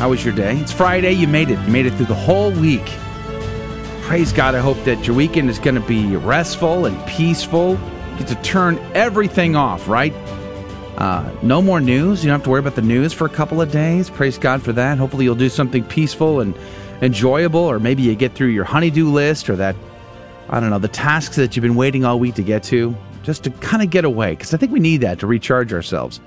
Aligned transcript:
How 0.00 0.08
was 0.08 0.24
your 0.24 0.34
day? 0.34 0.56
It's 0.56 0.72
Friday. 0.72 1.12
You 1.12 1.28
made 1.28 1.50
it. 1.50 1.58
You 1.58 1.70
made 1.70 1.84
it 1.84 1.92
through 1.92 2.06
the 2.06 2.14
whole 2.14 2.50
week. 2.52 2.86
Praise 4.00 4.32
God. 4.32 4.54
I 4.54 4.60
hope 4.60 4.82
that 4.84 5.06
your 5.06 5.14
weekend 5.14 5.50
is 5.50 5.58
going 5.58 5.74
to 5.74 5.82
be 5.82 6.16
restful 6.16 6.86
and 6.86 7.06
peaceful. 7.06 7.72
You 7.72 8.18
get 8.20 8.28
to 8.28 8.34
turn 8.36 8.78
everything 8.94 9.56
off, 9.56 9.86
right? 9.86 10.14
Uh, 10.96 11.30
no 11.42 11.60
more 11.60 11.82
news. 11.82 12.24
You 12.24 12.30
don't 12.30 12.38
have 12.38 12.44
to 12.44 12.48
worry 12.48 12.60
about 12.60 12.76
the 12.76 12.82
news 12.82 13.12
for 13.12 13.26
a 13.26 13.28
couple 13.28 13.60
of 13.60 13.70
days. 13.70 14.08
Praise 14.08 14.38
God 14.38 14.62
for 14.62 14.72
that. 14.72 14.96
Hopefully, 14.96 15.24
you'll 15.24 15.34
do 15.34 15.50
something 15.50 15.84
peaceful 15.84 16.40
and 16.40 16.54
enjoyable, 17.02 17.60
or 17.60 17.78
maybe 17.78 18.02
you 18.02 18.14
get 18.14 18.34
through 18.34 18.48
your 18.48 18.64
honeydew 18.64 19.10
list 19.10 19.50
or 19.50 19.56
that, 19.56 19.76
I 20.48 20.60
don't 20.60 20.70
know, 20.70 20.78
the 20.78 20.88
tasks 20.88 21.36
that 21.36 21.56
you've 21.56 21.62
been 21.62 21.76
waiting 21.76 22.06
all 22.06 22.18
week 22.18 22.36
to 22.36 22.42
get 22.42 22.62
to, 22.64 22.96
just 23.22 23.44
to 23.44 23.50
kind 23.50 23.82
of 23.82 23.90
get 23.90 24.06
away. 24.06 24.30
Because 24.30 24.54
I 24.54 24.56
think 24.56 24.72
we 24.72 24.80
need 24.80 25.02
that 25.02 25.18
to 25.18 25.26
recharge 25.26 25.74
ourselves. 25.74 26.22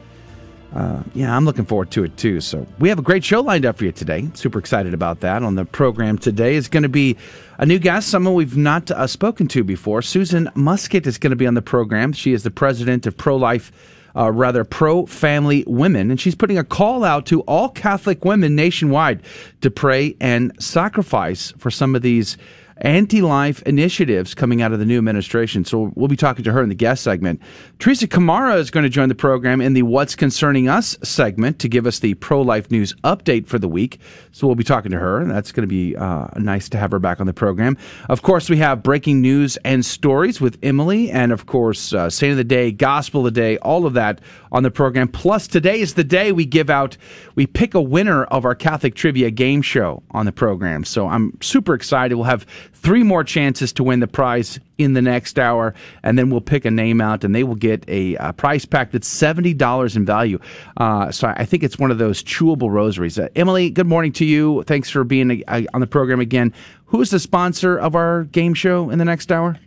Uh, 0.75 1.03
yeah, 1.13 1.35
I'm 1.35 1.45
looking 1.45 1.65
forward 1.65 1.91
to 1.91 2.03
it 2.03 2.17
too. 2.17 2.41
So 2.41 2.65
we 2.79 2.89
have 2.89 2.97
a 2.97 3.03
great 3.03 3.23
show 3.23 3.41
lined 3.41 3.65
up 3.65 3.77
for 3.77 3.85
you 3.85 3.91
today. 3.91 4.29
Super 4.33 4.57
excited 4.57 4.93
about 4.93 5.19
that. 5.19 5.43
On 5.43 5.55
the 5.55 5.65
program 5.65 6.17
today 6.17 6.55
is 6.55 6.67
going 6.67 6.83
to 6.83 6.89
be 6.89 7.15
a 7.59 7.65
new 7.65 7.77
guest, 7.77 8.09
someone 8.09 8.33
we've 8.33 8.57
not 8.57 8.89
uh, 8.89 9.05
spoken 9.05 9.47
to 9.49 9.63
before. 9.63 10.01
Susan 10.01 10.49
Muscat 10.55 11.05
is 11.05 11.19
going 11.19 11.31
to 11.31 11.35
be 11.35 11.45
on 11.45 11.53
the 11.53 11.61
program. 11.61 12.11
She 12.11 12.33
is 12.33 12.43
the 12.43 12.51
president 12.51 13.05
of 13.05 13.15
Pro 13.17 13.35
Life. 13.35 13.71
Uh, 14.15 14.31
rather 14.31 14.63
pro 14.63 15.07
family 15.07 15.63
women, 15.65 16.11
and 16.11 16.21
she's 16.21 16.35
putting 16.35 16.55
a 16.55 16.63
call 16.63 17.03
out 17.03 17.25
to 17.25 17.41
all 17.47 17.67
Catholic 17.67 18.23
women 18.23 18.55
nationwide 18.55 19.23
to 19.61 19.71
pray 19.71 20.15
and 20.21 20.51
sacrifice 20.61 21.51
for 21.57 21.71
some 21.71 21.95
of 21.95 22.03
these 22.03 22.37
anti 22.77 23.21
life 23.21 23.61
initiatives 23.63 24.33
coming 24.33 24.61
out 24.61 24.73
of 24.73 24.79
the 24.79 24.85
new 24.85 24.97
administration. 24.97 25.65
So 25.65 25.91
we'll 25.95 26.07
be 26.07 26.15
talking 26.15 26.43
to 26.43 26.51
her 26.51 26.61
in 26.61 26.69
the 26.69 26.75
guest 26.75 27.03
segment. 27.03 27.41
Teresa 27.79 28.07
Kamara 28.07 28.57
is 28.57 28.71
going 28.71 28.83
to 28.83 28.89
join 28.89 29.09
the 29.09 29.15
program 29.15 29.61
in 29.61 29.73
the 29.73 29.83
What's 29.83 30.15
Concerning 30.15 30.67
Us 30.67 30.97
segment 31.03 31.59
to 31.59 31.69
give 31.69 31.85
us 31.85 31.99
the 31.99 32.13
pro 32.15 32.41
life 32.41 32.71
news 32.71 32.93
update 33.03 33.47
for 33.47 33.59
the 33.59 33.67
week. 33.67 33.99
So 34.31 34.47
we'll 34.47 34.55
be 34.55 34.63
talking 34.63 34.91
to 34.91 34.99
her, 34.99 35.19
and 35.19 35.29
that's 35.29 35.51
going 35.51 35.67
to 35.67 35.67
be 35.67 35.95
uh, 35.95 36.27
nice 36.37 36.69
to 36.69 36.77
have 36.77 36.91
her 36.91 36.99
back 36.99 37.19
on 37.19 37.27
the 37.27 37.33
program. 37.33 37.77
Of 38.09 38.21
course, 38.21 38.49
we 38.49 38.57
have 38.57 38.83
breaking 38.83 39.21
news 39.21 39.57
and 39.57 39.85
stories 39.85 40.41
with 40.41 40.57
Emily, 40.63 41.11
and 41.11 41.31
of 41.31 41.45
course, 41.45 41.93
uh, 41.93 42.09
Saint 42.09 42.31
of 42.31 42.37
the 42.37 42.43
Day, 42.43 42.71
Gospel 42.71 43.21
of 43.21 43.33
the 43.33 43.39
Day, 43.39 43.57
all 43.59 43.85
of 43.85 43.93
that 43.93 44.21
on 44.51 44.63
the 44.63 44.71
program. 44.71 45.07
Plus, 45.07 45.47
today 45.47 45.79
is 45.79 45.93
the 45.93 46.03
day 46.03 46.31
we 46.31 46.45
give 46.45 46.69
out, 46.69 46.97
we 47.35 47.47
pick 47.47 47.73
a 47.73 47.81
winner 47.81 48.23
of 48.25 48.45
our 48.45 48.55
Catholic 48.55 48.95
Trivia 48.95 49.31
game 49.31 49.61
show 49.61 50.03
on 50.11 50.25
the 50.25 50.31
program. 50.31 50.83
So 50.83 51.07
I'm 51.07 51.37
super 51.41 51.73
excited. 51.73 52.15
We'll 52.15 52.25
have 52.25 52.45
three 52.73 53.03
more 53.03 53.23
chances 53.23 53.73
to 53.73 53.83
win 53.83 53.99
the 53.99 54.07
prize 54.07 54.59
in 54.77 54.93
the 54.93 55.01
next 55.01 55.37
hour, 55.39 55.73
and 56.03 56.17
then 56.17 56.29
we'll 56.29 56.41
pick 56.41 56.65
a 56.65 56.71
name 56.71 57.01
out, 57.01 57.23
and 57.23 57.33
they 57.33 57.43
will 57.43 57.55
get 57.55 57.83
a, 57.87 58.15
a 58.15 58.33
prize 58.33 58.65
pack 58.65 58.91
that's 58.91 59.07
seventy 59.07 59.53
dollars 59.53 59.95
in 59.95 60.05
value. 60.05 60.39
Uh, 60.77 61.11
so 61.11 61.33
I 61.35 61.45
think 61.45 61.63
it's 61.63 61.77
one 61.77 61.91
of 61.91 61.97
those 61.97 62.23
chewable 62.23 62.71
rosaries. 62.71 63.19
Uh, 63.19 63.27
Emily, 63.35 63.69
good 63.69 63.87
morning 63.87 64.11
to 64.13 64.25
you. 64.25 64.63
Thanks 64.63 64.89
for 64.89 65.03
being 65.03 65.43
uh, 65.47 65.61
on 65.73 65.81
the 65.81 65.87
program 65.87 66.19
again. 66.19 66.53
Who 66.85 67.01
is 67.01 67.09
the 67.09 67.19
sponsor 67.19 67.77
of 67.77 67.95
our 67.95 68.23
game 68.25 68.53
show 68.53 68.89
in 68.89 68.99
the 68.99 69.05
next 69.05 69.31
hour? 69.31 69.57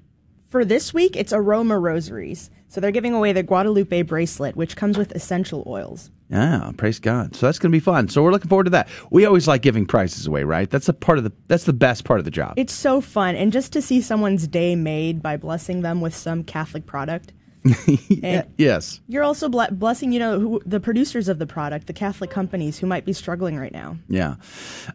For 0.48 0.64
this 0.64 0.94
week, 0.94 1.16
it's 1.16 1.32
Aroma 1.32 1.78
Rosaries. 1.78 2.50
So 2.68 2.80
they're 2.80 2.90
giving 2.90 3.14
away 3.14 3.32
the 3.32 3.42
Guadalupe 3.42 4.02
bracelet, 4.02 4.56
which 4.56 4.76
comes 4.76 4.98
with 4.98 5.12
essential 5.12 5.64
oils. 5.66 6.10
Yeah, 6.28 6.72
praise 6.76 6.98
God. 6.98 7.36
So 7.36 7.46
that's 7.46 7.58
going 7.58 7.70
to 7.70 7.76
be 7.76 7.80
fun. 7.80 8.08
So 8.08 8.22
we're 8.22 8.32
looking 8.32 8.48
forward 8.48 8.64
to 8.64 8.70
that. 8.70 8.88
We 9.10 9.26
always 9.26 9.46
like 9.46 9.62
giving 9.62 9.86
prizes 9.86 10.26
away, 10.26 10.42
right? 10.42 10.68
That's 10.68 10.88
a 10.88 10.92
part 10.92 11.18
of 11.18 11.24
the 11.24 11.32
that's 11.46 11.64
the 11.64 11.72
best 11.72 12.04
part 12.04 12.18
of 12.18 12.24
the 12.24 12.30
job. 12.30 12.54
It's 12.56 12.72
so 12.72 13.00
fun 13.00 13.36
and 13.36 13.52
just 13.52 13.72
to 13.74 13.82
see 13.82 14.00
someone's 14.00 14.48
day 14.48 14.74
made 14.74 15.22
by 15.22 15.36
blessing 15.36 15.82
them 15.82 16.00
with 16.00 16.14
some 16.14 16.42
Catholic 16.42 16.86
product. 16.86 17.32
yeah, 18.08 18.44
yes. 18.58 19.00
You're 19.08 19.24
also 19.24 19.48
ble- 19.48 19.70
blessing, 19.72 20.12
you 20.12 20.18
know, 20.18 20.38
who, 20.38 20.62
the 20.64 20.78
producers 20.78 21.28
of 21.28 21.38
the 21.38 21.46
product, 21.46 21.86
the 21.86 21.92
Catholic 21.92 22.30
companies 22.30 22.78
who 22.78 22.86
might 22.86 23.04
be 23.04 23.12
struggling 23.12 23.58
right 23.58 23.72
now. 23.72 23.96
Yeah, 24.08 24.36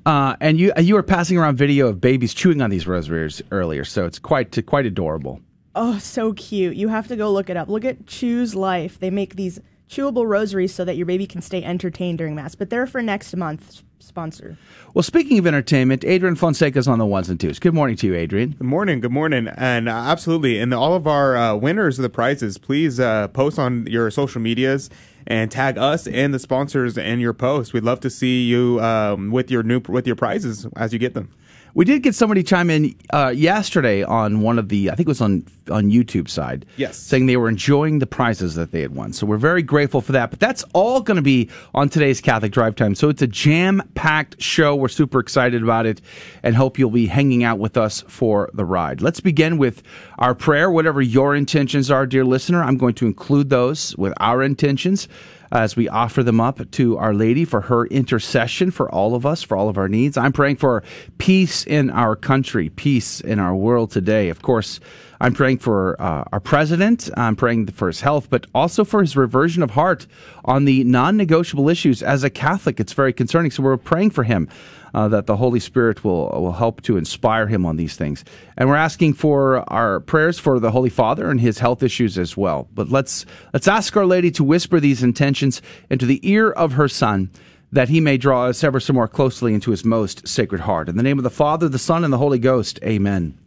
uh, 0.05 0.35
and 0.39 0.59
you 0.59 0.71
you 0.79 0.95
were 0.95 1.03
passing 1.03 1.37
around 1.37 1.57
video 1.57 1.87
of 1.87 1.99
babies 1.99 2.33
chewing 2.33 2.61
on 2.61 2.69
these 2.69 2.87
rosaries 2.87 3.41
earlier, 3.51 3.83
so 3.83 4.05
it's 4.05 4.19
quite 4.19 4.65
quite 4.65 4.85
adorable. 4.85 5.41
Oh, 5.75 5.99
so 5.99 6.33
cute! 6.33 6.75
You 6.75 6.87
have 6.87 7.07
to 7.09 7.15
go 7.15 7.31
look 7.31 7.49
it 7.49 7.57
up. 7.57 7.67
Look 7.67 7.83
at 7.83 8.07
Chews 8.07 8.55
Life. 8.55 8.99
They 8.99 9.09
make 9.09 9.35
these 9.35 9.59
chewable 9.91 10.27
rosaries 10.27 10.73
so 10.73 10.85
that 10.85 10.95
your 10.95 11.05
baby 11.05 11.27
can 11.27 11.41
stay 11.41 11.63
entertained 11.63 12.17
during 12.17 12.33
Mass. 12.33 12.55
But 12.55 12.69
they're 12.69 12.87
for 12.87 13.01
next 13.01 13.35
month's 13.35 13.83
sponsor. 13.99 14.57
Well, 14.93 15.03
speaking 15.03 15.37
of 15.37 15.45
entertainment, 15.45 16.03
Adrian 16.05 16.35
Fonseca's 16.35 16.87
on 16.87 16.97
the 16.97 17.05
ones 17.05 17.29
and 17.29 17.39
twos. 17.39 17.59
Good 17.59 17.73
morning 17.73 17.95
to 17.97 18.07
you, 18.07 18.15
Adrian. 18.15 18.51
Good 18.51 18.67
morning. 18.67 19.01
Good 19.01 19.11
morning. 19.11 19.47
And 19.55 19.87
uh, 19.87 19.91
absolutely. 19.91 20.59
And 20.59 20.73
all 20.73 20.95
of 20.95 21.07
our 21.07 21.35
uh, 21.35 21.55
winners 21.55 21.99
of 21.99 22.03
the 22.03 22.09
prizes, 22.09 22.57
please 22.57 22.99
uh, 22.99 23.27
post 23.27 23.59
on 23.59 23.85
your 23.87 24.09
social 24.09 24.41
medias 24.41 24.89
and 25.27 25.51
tag 25.51 25.77
us 25.77 26.07
and 26.07 26.33
the 26.33 26.39
sponsors 26.39 26.97
in 26.97 27.19
your 27.19 27.33
post. 27.33 27.73
We'd 27.73 27.83
love 27.83 27.99
to 28.01 28.09
see 28.09 28.43
you 28.43 28.81
um, 28.81 29.29
with 29.29 29.51
your 29.51 29.61
new 29.61 29.81
with 29.87 30.07
your 30.07 30.15
prizes 30.15 30.65
as 30.75 30.93
you 30.93 30.99
get 30.99 31.13
them. 31.13 31.29
We 31.73 31.85
did 31.85 32.03
get 32.03 32.15
somebody 32.15 32.43
chime 32.43 32.69
in 32.69 32.95
uh, 33.13 33.33
yesterday 33.35 34.03
on 34.03 34.41
one 34.41 34.59
of 34.59 34.69
the, 34.69 34.91
I 34.91 34.95
think 34.95 35.07
it 35.07 35.09
was 35.09 35.21
on 35.21 35.45
on 35.69 35.89
YouTube 35.89 36.27
side, 36.27 36.65
yes, 36.75 36.97
saying 36.97 37.27
they 37.27 37.37
were 37.37 37.47
enjoying 37.47 37.99
the 37.99 38.07
prizes 38.07 38.55
that 38.55 38.71
they 38.71 38.81
had 38.81 38.93
won. 38.93 39.13
So 39.13 39.25
we're 39.25 39.37
very 39.37 39.61
grateful 39.61 40.01
for 40.01 40.11
that. 40.11 40.29
But 40.29 40.39
that's 40.39 40.63
all 40.73 41.01
going 41.01 41.15
to 41.15 41.21
be 41.21 41.49
on 41.73 41.87
today's 41.87 42.19
Catholic 42.19 42.51
Drive 42.51 42.75
Time. 42.75 42.93
So 42.95 43.09
it's 43.09 43.21
a 43.21 43.27
jam 43.27 43.81
packed 43.95 44.41
show. 44.41 44.75
We're 44.75 44.89
super 44.89 45.19
excited 45.19 45.63
about 45.63 45.85
it, 45.85 46.01
and 46.43 46.55
hope 46.55 46.77
you'll 46.77 46.89
be 46.89 47.07
hanging 47.07 47.43
out 47.43 47.59
with 47.59 47.77
us 47.77 48.01
for 48.07 48.49
the 48.53 48.65
ride. 48.65 49.01
Let's 49.01 49.21
begin 49.21 49.57
with 49.57 49.81
our 50.19 50.35
prayer. 50.35 50.69
Whatever 50.69 51.01
your 51.01 51.35
intentions 51.35 51.89
are, 51.89 52.05
dear 52.05 52.25
listener, 52.25 52.63
I'm 52.63 52.77
going 52.77 52.95
to 52.95 53.05
include 53.05 53.49
those 53.49 53.95
with 53.97 54.13
our 54.17 54.43
intentions 54.43 55.07
as 55.51 55.75
we 55.75 55.89
offer 55.89 56.23
them 56.23 56.39
up 56.39 56.69
to 56.71 56.97
Our 56.97 57.13
Lady 57.13 57.45
for 57.45 57.61
her 57.61 57.85
intercession 57.87 58.71
for 58.71 58.89
all 58.89 59.15
of 59.15 59.25
us, 59.25 59.43
for 59.43 59.57
all 59.57 59.69
of 59.69 59.77
our 59.77 59.87
needs. 59.87 60.17
I'm 60.17 60.33
praying 60.33 60.57
for 60.57 60.83
peace 61.17 61.65
in 61.65 61.89
our 61.89 62.15
country, 62.15 62.69
peace 62.69 63.19
in 63.19 63.39
our 63.39 63.55
world 63.55 63.91
today. 63.91 64.29
Of 64.29 64.41
course, 64.41 64.79
I'm 65.19 65.33
praying 65.33 65.59
for 65.59 66.01
uh, 66.01 66.23
our 66.31 66.39
president. 66.39 67.09
I'm 67.15 67.35
praying 67.35 67.67
for 67.67 67.87
his 67.87 68.01
health, 68.01 68.29
but 68.29 68.47
also 68.55 68.83
for 68.83 69.01
his 69.01 69.15
reversion 69.15 69.61
of 69.61 69.71
heart 69.71 70.07
on 70.45 70.65
the 70.65 70.83
non 70.83 71.17
negotiable 71.17 71.69
issues. 71.69 72.01
As 72.01 72.23
a 72.23 72.29
Catholic, 72.29 72.79
it's 72.79 72.93
very 72.93 73.13
concerning. 73.13 73.51
So 73.51 73.61
we're 73.61 73.77
praying 73.77 74.11
for 74.11 74.23
him 74.23 74.49
uh, 74.93 75.07
that 75.07 75.25
the 75.25 75.37
Holy 75.37 75.59
Spirit 75.59 76.03
will 76.03 76.29
will 76.29 76.53
help 76.53 76.81
to 76.83 76.97
inspire 76.97 77.47
him 77.47 77.65
on 77.65 77.77
these 77.77 77.95
things. 77.95 78.23
And 78.57 78.69
we're 78.69 78.75
asking 78.75 79.13
for 79.13 79.69
our 79.71 79.99
prayers 79.99 80.39
for 80.39 80.59
the 80.59 80.71
Holy 80.71 80.89
Father 80.89 81.29
and 81.29 81.39
his 81.39 81.59
health 81.59 81.83
issues 81.83 82.17
as 82.17 82.35
well. 82.35 82.67
But 82.73 82.89
let's 82.89 83.25
let's 83.53 83.67
ask 83.67 83.95
Our 83.95 84.05
Lady 84.05 84.31
to 84.31 84.43
whisper 84.43 84.79
these 84.79 85.03
intentions 85.03 85.61
into 85.89 86.05
the 86.05 86.19
ear 86.29 86.51
of 86.51 86.73
her 86.73 86.87
Son. 86.87 87.29
That 87.73 87.87
he 87.87 88.01
may 88.01 88.17
draw 88.17 88.47
us 88.47 88.65
ever 88.65 88.81
so 88.81 88.91
more 88.91 89.07
closely 89.07 89.53
into 89.53 89.71
his 89.71 89.85
most 89.85 90.27
sacred 90.27 90.59
heart. 90.59 90.89
In 90.89 90.97
the 90.97 91.03
name 91.03 91.17
of 91.17 91.23
the 91.23 91.29
Father, 91.29 91.69
the 91.69 91.79
Son, 91.79 92.03
and 92.03 92.11
the 92.11 92.17
Holy 92.17 92.37
Ghost, 92.37 92.79
amen. 92.83 93.37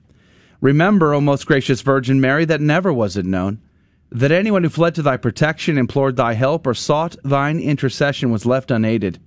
Remember, 0.62 1.12
O 1.12 1.21
most 1.21 1.44
gracious 1.44 1.83
Virgin 1.83 2.22
Mary, 2.22 2.47
that 2.47 2.62
never 2.62 2.91
was 2.91 3.19
it 3.19 3.27
known 3.27 3.60
that 4.15 4.31
anyone 4.31 4.62
who 4.62 4.71
fled 4.71 4.94
to 4.94 5.03
thy 5.03 5.16
protection, 5.16 5.77
implored 5.77 6.16
thy 6.16 6.34
help, 6.34 6.66
or 6.66 6.72
sought 6.72 7.16
thine 7.25 7.59
intercession 7.59 8.31
was 8.31 8.47
left 8.47 8.71
unaided. 8.71 9.21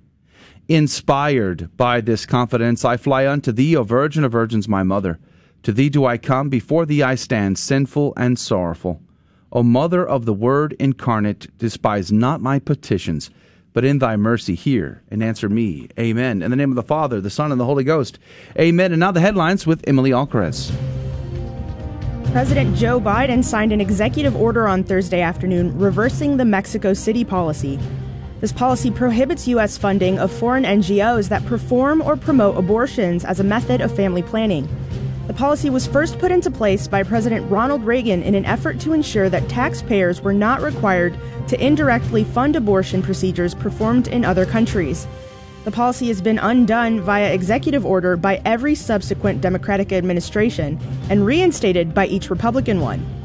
Inspired 0.69 1.69
by 1.77 2.01
this 2.01 2.25
confidence, 2.25 2.83
I 2.83 2.97
fly 2.97 3.25
unto 3.25 3.53
thee, 3.53 3.77
O 3.77 3.83
Virgin 3.83 4.25
of 4.25 4.33
Virgins, 4.33 4.67
my 4.67 4.83
mother. 4.83 5.17
To 5.63 5.71
thee 5.71 5.87
do 5.87 6.05
I 6.05 6.17
come, 6.17 6.49
before 6.49 6.85
thee 6.85 7.01
I 7.01 7.15
stand, 7.15 7.57
sinful 7.57 8.13
and 8.17 8.37
sorrowful. 8.37 9.01
O 9.53 9.63
Mother 9.63 10.05
of 10.05 10.25
the 10.25 10.33
Word 10.33 10.75
incarnate, 10.77 11.47
despise 11.57 12.11
not 12.11 12.41
my 12.41 12.59
petitions, 12.59 13.29
but 13.71 13.85
in 13.85 13.99
thy 13.99 14.17
mercy 14.17 14.55
hear 14.55 15.03
and 15.09 15.23
answer 15.23 15.47
me. 15.47 15.87
Amen. 15.97 16.41
In 16.41 16.51
the 16.51 16.57
name 16.57 16.71
of 16.71 16.75
the 16.75 16.83
Father, 16.83 17.21
the 17.21 17.29
Son, 17.29 17.53
and 17.53 17.61
the 17.61 17.65
Holy 17.65 17.85
Ghost. 17.85 18.19
Amen. 18.59 18.91
And 18.91 18.99
now 18.99 19.13
the 19.13 19.21
headlines 19.21 19.65
with 19.65 19.81
Emily 19.87 20.11
Alcaraz. 20.11 20.69
President 22.33 22.75
Joe 22.75 22.99
Biden 22.99 23.41
signed 23.41 23.71
an 23.71 23.79
executive 23.79 24.35
order 24.35 24.67
on 24.67 24.83
Thursday 24.83 25.21
afternoon 25.21 25.79
reversing 25.79 26.35
the 26.35 26.45
Mexico 26.45 26.93
City 26.93 27.23
policy. 27.23 27.79
This 28.39 28.51
policy 28.51 28.91
prohibits 28.91 29.47
U.S. 29.47 29.79
funding 29.79 30.19
of 30.19 30.31
foreign 30.31 30.63
NGOs 30.63 31.29
that 31.29 31.43
perform 31.47 32.03
or 32.03 32.15
promote 32.15 32.55
abortions 32.55 33.25
as 33.25 33.39
a 33.39 33.43
method 33.43 33.81
of 33.81 33.95
family 33.95 34.21
planning. 34.21 34.69
The 35.25 35.33
policy 35.33 35.71
was 35.71 35.87
first 35.87 36.19
put 36.19 36.31
into 36.31 36.51
place 36.51 36.87
by 36.87 37.01
President 37.01 37.49
Ronald 37.49 37.83
Reagan 37.83 38.21
in 38.21 38.35
an 38.35 38.45
effort 38.45 38.79
to 38.81 38.93
ensure 38.93 39.27
that 39.29 39.49
taxpayers 39.49 40.21
were 40.21 40.33
not 40.33 40.61
required 40.61 41.17
to 41.47 41.65
indirectly 41.65 42.23
fund 42.23 42.55
abortion 42.55 43.01
procedures 43.01 43.55
performed 43.55 44.07
in 44.07 44.23
other 44.23 44.45
countries. 44.45 45.07
The 45.65 45.71
policy 45.71 46.07
has 46.09 46.21
been 46.21 46.37
undone 46.37 47.01
via 47.01 47.33
executive 47.33 47.87
order 47.87 48.15
by 48.15 48.39
every 48.45 48.75
subsequent 48.75 49.41
Democratic 49.41 49.91
administration 49.91 50.79
and 51.09 51.25
reinstated 51.25 51.95
by 51.95 52.05
each 52.05 52.29
Republican 52.29 52.81
one. 52.81 53.16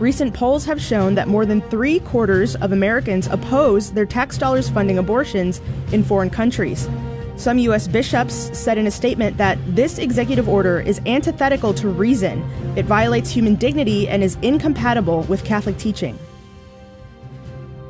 Recent 0.00 0.34
polls 0.34 0.64
have 0.64 0.82
shown 0.82 1.14
that 1.14 1.28
more 1.28 1.46
than 1.46 1.60
three 1.62 2.00
quarters 2.00 2.56
of 2.56 2.72
Americans 2.72 3.28
oppose 3.28 3.92
their 3.92 4.04
tax 4.04 4.36
dollars 4.36 4.68
funding 4.68 4.98
abortions 4.98 5.60
in 5.92 6.02
foreign 6.02 6.30
countries. 6.30 6.88
Some 7.36 7.58
U.S. 7.58 7.86
bishops 7.86 8.50
said 8.58 8.76
in 8.76 8.88
a 8.88 8.90
statement 8.90 9.36
that 9.38 9.56
this 9.66 9.98
executive 9.98 10.48
order 10.48 10.80
is 10.80 11.00
antithetical 11.06 11.72
to 11.74 11.88
reason, 11.88 12.42
it 12.76 12.86
violates 12.86 13.30
human 13.30 13.54
dignity, 13.54 14.08
and 14.08 14.22
is 14.22 14.36
incompatible 14.42 15.22
with 15.22 15.44
Catholic 15.44 15.78
teaching. 15.78 16.18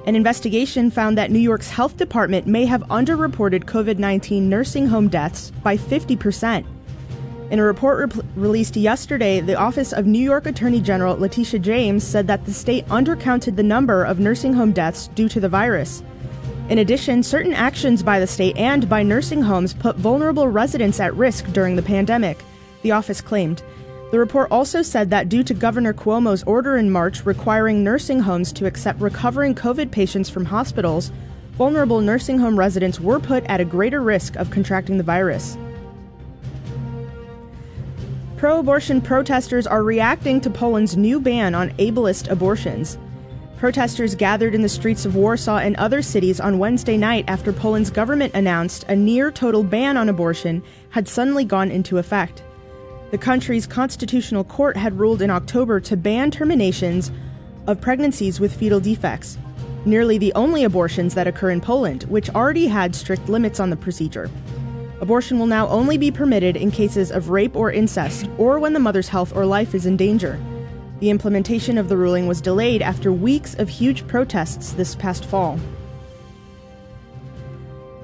An 0.07 0.15
investigation 0.15 0.91
found 0.91 1.17
that 1.17 1.31
New 1.31 1.39
York's 1.39 1.71
health 1.71 1.97
department 1.97 2.47
may 2.47 2.67
have 2.67 2.83
underreported 2.89 3.65
COVID 3.65 3.99
19 3.99 4.49
nursing 4.49 4.87
home 4.87 5.09
deaths 5.09 5.51
by 5.63 5.79
50%. 5.79 6.67
In 7.55 7.61
a 7.61 7.63
report 7.63 8.13
re- 8.17 8.23
released 8.35 8.75
yesterday, 8.75 9.39
the 9.39 9.55
Office 9.55 9.93
of 9.93 10.07
New 10.07 10.19
York 10.19 10.47
Attorney 10.47 10.81
General 10.81 11.17
Letitia 11.17 11.61
James 11.61 12.03
said 12.03 12.27
that 12.27 12.45
the 12.45 12.53
state 12.53 12.85
undercounted 12.89 13.55
the 13.55 13.63
number 13.63 14.03
of 14.03 14.19
nursing 14.19 14.53
home 14.53 14.73
deaths 14.73 15.07
due 15.15 15.29
to 15.29 15.39
the 15.39 15.49
virus. 15.49 16.03
In 16.69 16.79
addition, 16.79 17.23
certain 17.23 17.53
actions 17.53 18.03
by 18.03 18.19
the 18.19 18.27
state 18.27 18.57
and 18.57 18.89
by 18.89 19.05
nursing 19.05 19.41
homes 19.41 19.73
put 19.73 19.95
vulnerable 19.95 20.49
residents 20.49 20.99
at 20.99 21.15
risk 21.15 21.47
during 21.53 21.77
the 21.77 21.83
pandemic, 21.83 22.43
the 22.83 22.91
office 22.91 23.21
claimed. 23.21 23.63
The 24.11 24.19
report 24.19 24.51
also 24.51 24.83
said 24.83 25.11
that 25.11 25.29
due 25.29 25.45
to 25.45 25.55
Governor 25.55 25.95
Cuomo's 25.95 26.43
order 26.49 26.77
in 26.77 26.91
March 26.91 27.25
requiring 27.25 27.85
nursing 27.85 28.19
homes 28.19 28.53
to 28.55 28.67
accept 28.67 29.01
recovering 29.01 29.55
COVID 29.55 29.93
patients 29.93 30.29
from 30.29 30.45
hospitals, 30.45 31.13
vulnerable 31.53 32.01
nursing 32.01 32.37
home 32.41 32.59
residents 32.59 32.99
were 32.99 33.21
put 33.21 33.45
at 33.45 33.61
a 33.61 33.65
greater 33.65 34.01
risk 34.01 34.35
of 34.35 34.51
contracting 34.51 34.99
the 34.99 35.05
virus. 35.05 35.57
Pro 38.45 38.59
abortion 38.59 39.01
protesters 39.01 39.67
are 39.67 39.83
reacting 39.83 40.39
to 40.43 40.51
Poland's 40.51 40.99
new 40.99 41.19
ban 41.19 41.55
on 41.55 41.71
ableist 41.79 42.31
abortions. 42.31 42.99
Protesters 43.57 44.15
gathered 44.15 44.55
in 44.55 44.61
the 44.61 44.69
streets 44.69 45.07
of 45.07 45.17
Warsaw 45.17 45.57
and 45.57 45.75
other 45.77 46.03
cities 46.03 46.41
on 46.41 46.59
Wednesday 46.59 46.99
night 46.99 47.25
after 47.27 47.55
Poland's 47.55 47.89
government 47.89 48.35
announced 48.35 48.85
a 48.87 48.95
near 48.95 49.31
total 49.31 49.65
ban 49.65 49.97
on 49.97 50.11
abortion 50.11 50.63
had 50.91 51.09
suddenly 51.09 51.47
gone 51.47 51.71
into 51.71 51.97
effect. 51.97 52.43
The 53.13 53.17
country's 53.17 53.67
constitutional 53.67 54.45
court 54.45 54.77
had 54.77 54.99
ruled 54.99 55.23
in 55.23 55.31
October 55.31 55.81
to 55.81 55.97
ban 55.97 56.31
terminations 56.31 57.11
of 57.67 57.81
pregnancies 57.81 58.41
with 58.41 58.55
fetal 58.55 58.79
defects, 58.79 59.39
nearly 59.87 60.19
the 60.19 60.35
only 60.35 60.65
abortions 60.65 61.15
that 61.15 61.27
occur 61.27 61.49
in 61.49 61.63
Poland, 61.63 62.03
which 62.11 62.29
already 62.29 62.67
had 62.67 62.95
strict 62.95 63.27
limits 63.31 63.59
on 63.59 63.71
the 63.71 63.77
procedure. 63.77 64.29
Abortion 65.05 65.39
will 65.39 65.47
now 65.47 65.69
only 65.69 65.99
be 65.99 66.11
permitted 66.11 66.57
in 66.57 66.71
cases 66.71 67.13
of 67.13 67.29
rape 67.29 67.55
or 67.55 67.71
incest, 67.71 68.27
or 68.39 68.59
when 68.59 68.73
the 68.73 68.81
mother's 68.81 69.09
health 69.09 69.37
or 69.37 69.45
life 69.45 69.75
is 69.75 69.85
in 69.85 69.99
danger. 69.99 70.41
The 71.01 71.11
implementation 71.11 71.77
of 71.77 71.91
the 71.91 71.97
ruling 71.99 72.27
was 72.27 72.41
delayed 72.41 72.81
after 72.81 73.13
weeks 73.13 73.55
of 73.57 73.69
huge 73.69 74.07
protests 74.07 74.73
this 74.73 74.95
past 74.95 75.27
fall. 75.27 75.61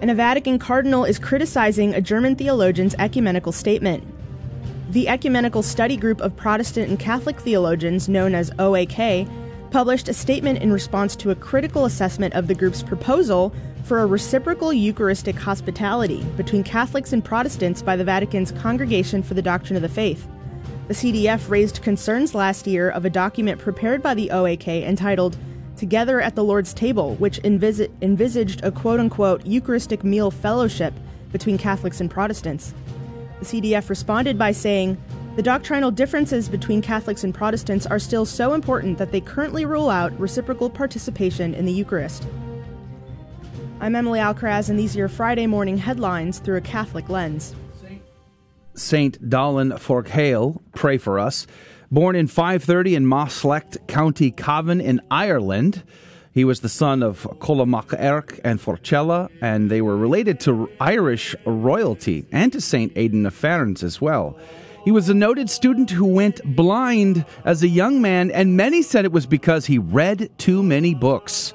And 0.02 0.11
a 0.11 0.14
Vatican 0.14 0.58
cardinal 0.58 1.06
is 1.06 1.19
criticizing 1.19 1.94
a 1.94 2.02
German 2.02 2.37
theologian's 2.37 2.94
ecumenical 2.99 3.53
statement. 3.53 4.05
The 4.91 5.08
Ecumenical 5.08 5.62
Study 5.62 5.96
Group 5.96 6.20
of 6.20 6.37
Protestant 6.37 6.91
and 6.91 7.00
Catholic 7.00 7.41
Theologians, 7.41 8.11
known 8.11 8.35
as 8.35 8.50
OAK, 8.58 9.26
published 9.70 10.11
a 10.11 10.12
statement 10.12 10.58
in 10.58 10.70
response 10.70 11.17
to 11.17 11.31
a 11.31 11.35
critical 11.35 11.87
assessment 11.87 12.35
of 12.35 12.46
the 12.46 12.55
group's 12.55 12.82
proposal 12.82 13.55
for 13.91 14.03
a 14.03 14.07
reciprocal 14.07 14.73
Eucharistic 14.73 15.35
hospitality 15.35 16.23
between 16.37 16.63
Catholics 16.63 17.13
and 17.13 17.25
Protestants 17.25 17.83
by 17.83 17.97
the 17.97 18.05
Vatican's 18.05 18.53
Congregation 18.53 19.21
for 19.21 19.35
the 19.35 19.43
Doctrine 19.43 19.75
of 19.75 19.83
the 19.83 19.89
Faith. 19.89 20.29
The 20.87 20.95
CDF 20.95 21.51
raised 21.51 21.83
concerns 21.83 22.33
last 22.33 22.69
year 22.69 22.91
of 22.91 23.05
a 23.05 23.11
document 23.11 23.59
prepared 23.59 24.01
by 24.01 24.15
the 24.15 24.31
OAK 24.31 24.69
entitled 24.87 25.37
Together 25.77 26.21
at 26.21 26.37
the 26.37 26.45
Lord's 26.45 26.73
Table, 26.73 27.17
which 27.17 27.43
envis- 27.43 27.91
envisaged 28.01 28.63
a 28.63 28.71
quote 28.71 29.01
unquote 29.01 29.45
Eucharistic 29.45 30.05
meal 30.05 30.31
fellowship 30.31 30.95
between 31.33 31.59
Catholics 31.59 32.01
and 32.01 32.09
Protestants. 32.09 32.73
The 33.41 33.47
CDF 33.47 33.89
responded 33.89 34.39
by 34.39 34.53
saying, 34.53 35.03
the 35.35 35.43
doctrinal 35.43 35.91
differences 35.91 36.49
between 36.49 36.81
Catholics 36.81 37.25
and 37.25 37.35
Protestants 37.35 37.87
are 37.87 37.99
still 37.99 38.25
so 38.25 38.53
important 38.53 38.99
that 38.99 39.11
they 39.11 39.21
currently 39.21 39.65
rule 39.65 39.91
out 39.91 40.17
reciprocal 40.21 40.71
participation 40.71 41.55
in 41.55 41.65
the 41.65 41.73
Eucharist. 41.73 42.25
I'm 43.82 43.97
Emily 43.97 44.21
Alcaraz, 44.21 44.69
and 44.69 44.79
these 44.79 44.94
are 44.94 44.99
your 44.99 45.09
Friday 45.09 45.47
morning 45.47 45.79
headlines 45.79 46.38
through 46.38 46.59
a 46.59 46.61
Catholic 46.61 47.09
lens. 47.09 47.55
St. 48.75 49.31
Dallan 49.31 49.79
Forgaill, 49.79 50.61
pray 50.75 50.99
for 50.99 51.19
us. 51.19 51.47
Born 51.91 52.15
in 52.15 52.27
530 52.27 52.94
in 52.94 53.06
Moslecht, 53.06 53.79
County 53.87 54.32
Cavan 54.32 54.82
in 54.82 55.00
Ireland, 55.11 55.82
he 56.32 56.44
was 56.44 56.61
the 56.61 56.69
son 56.69 57.03
of 57.03 57.27
Columach 57.41 57.94
Eric 57.97 58.38
and 58.44 58.61
Forcella, 58.61 59.31
and 59.41 59.71
they 59.71 59.81
were 59.81 59.97
related 59.97 60.41
to 60.41 60.69
Irish 60.79 61.35
royalty 61.47 62.27
and 62.31 62.53
to 62.53 62.61
St. 62.61 62.93
Aidan 62.97 63.25
of 63.25 63.32
Ferns 63.32 63.82
as 63.82 63.99
well. 63.99 64.38
He 64.85 64.91
was 64.91 65.09
a 65.09 65.15
noted 65.15 65.49
student 65.49 65.91
who 65.91 66.05
went 66.05 66.43
blind 66.55 67.25
as 67.47 67.62
a 67.62 67.69
young 67.69 68.03
man, 68.03 68.31
and 68.31 68.59
many 68.59 68.82
said 68.82 69.06
it 69.06 69.12
was 69.12 69.25
because 69.25 69.65
he 69.65 69.79
read 69.79 70.31
too 70.37 70.62
many 70.62 70.94
books 70.94 71.55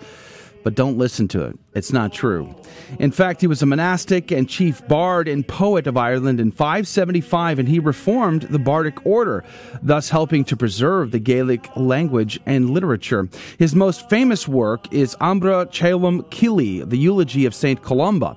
but 0.66 0.74
don't 0.74 0.98
listen 0.98 1.28
to 1.28 1.44
it. 1.44 1.60
It's 1.76 1.94
not 1.94 2.12
true. 2.12 2.56
In 2.98 3.12
fact, 3.12 3.40
he 3.40 3.46
was 3.46 3.62
a 3.62 3.68
monastic 3.68 4.32
and 4.32 4.50
chief 4.50 4.86
bard 4.88 5.28
and 5.28 5.48
poet 5.48 5.86
of 5.86 5.96
Ireland 5.96 6.40
in 6.40 6.52
575, 6.52 7.60
and 7.60 7.70
he 7.70 7.78
reformed 7.78 8.42
the 8.42 8.58
bardic 8.58 9.06
order, 9.06 9.44
thus 9.84 10.10
helping 10.10 10.44
to 10.46 10.58
preserve 10.58 11.12
the 11.12 11.20
Gaelic 11.20 11.70
language 11.76 12.40
and 12.48 12.72
literature. 12.72 13.30
His 13.60 13.76
most 13.76 14.10
famous 14.10 14.48
work 14.48 14.92
is 14.92 15.16
Amra 15.22 15.68
Choluim 15.68 16.28
Chille, 16.32 16.90
the 16.90 16.98
eulogy 16.98 17.46
of 17.46 17.54
St. 17.54 17.84
Columba 17.84 18.36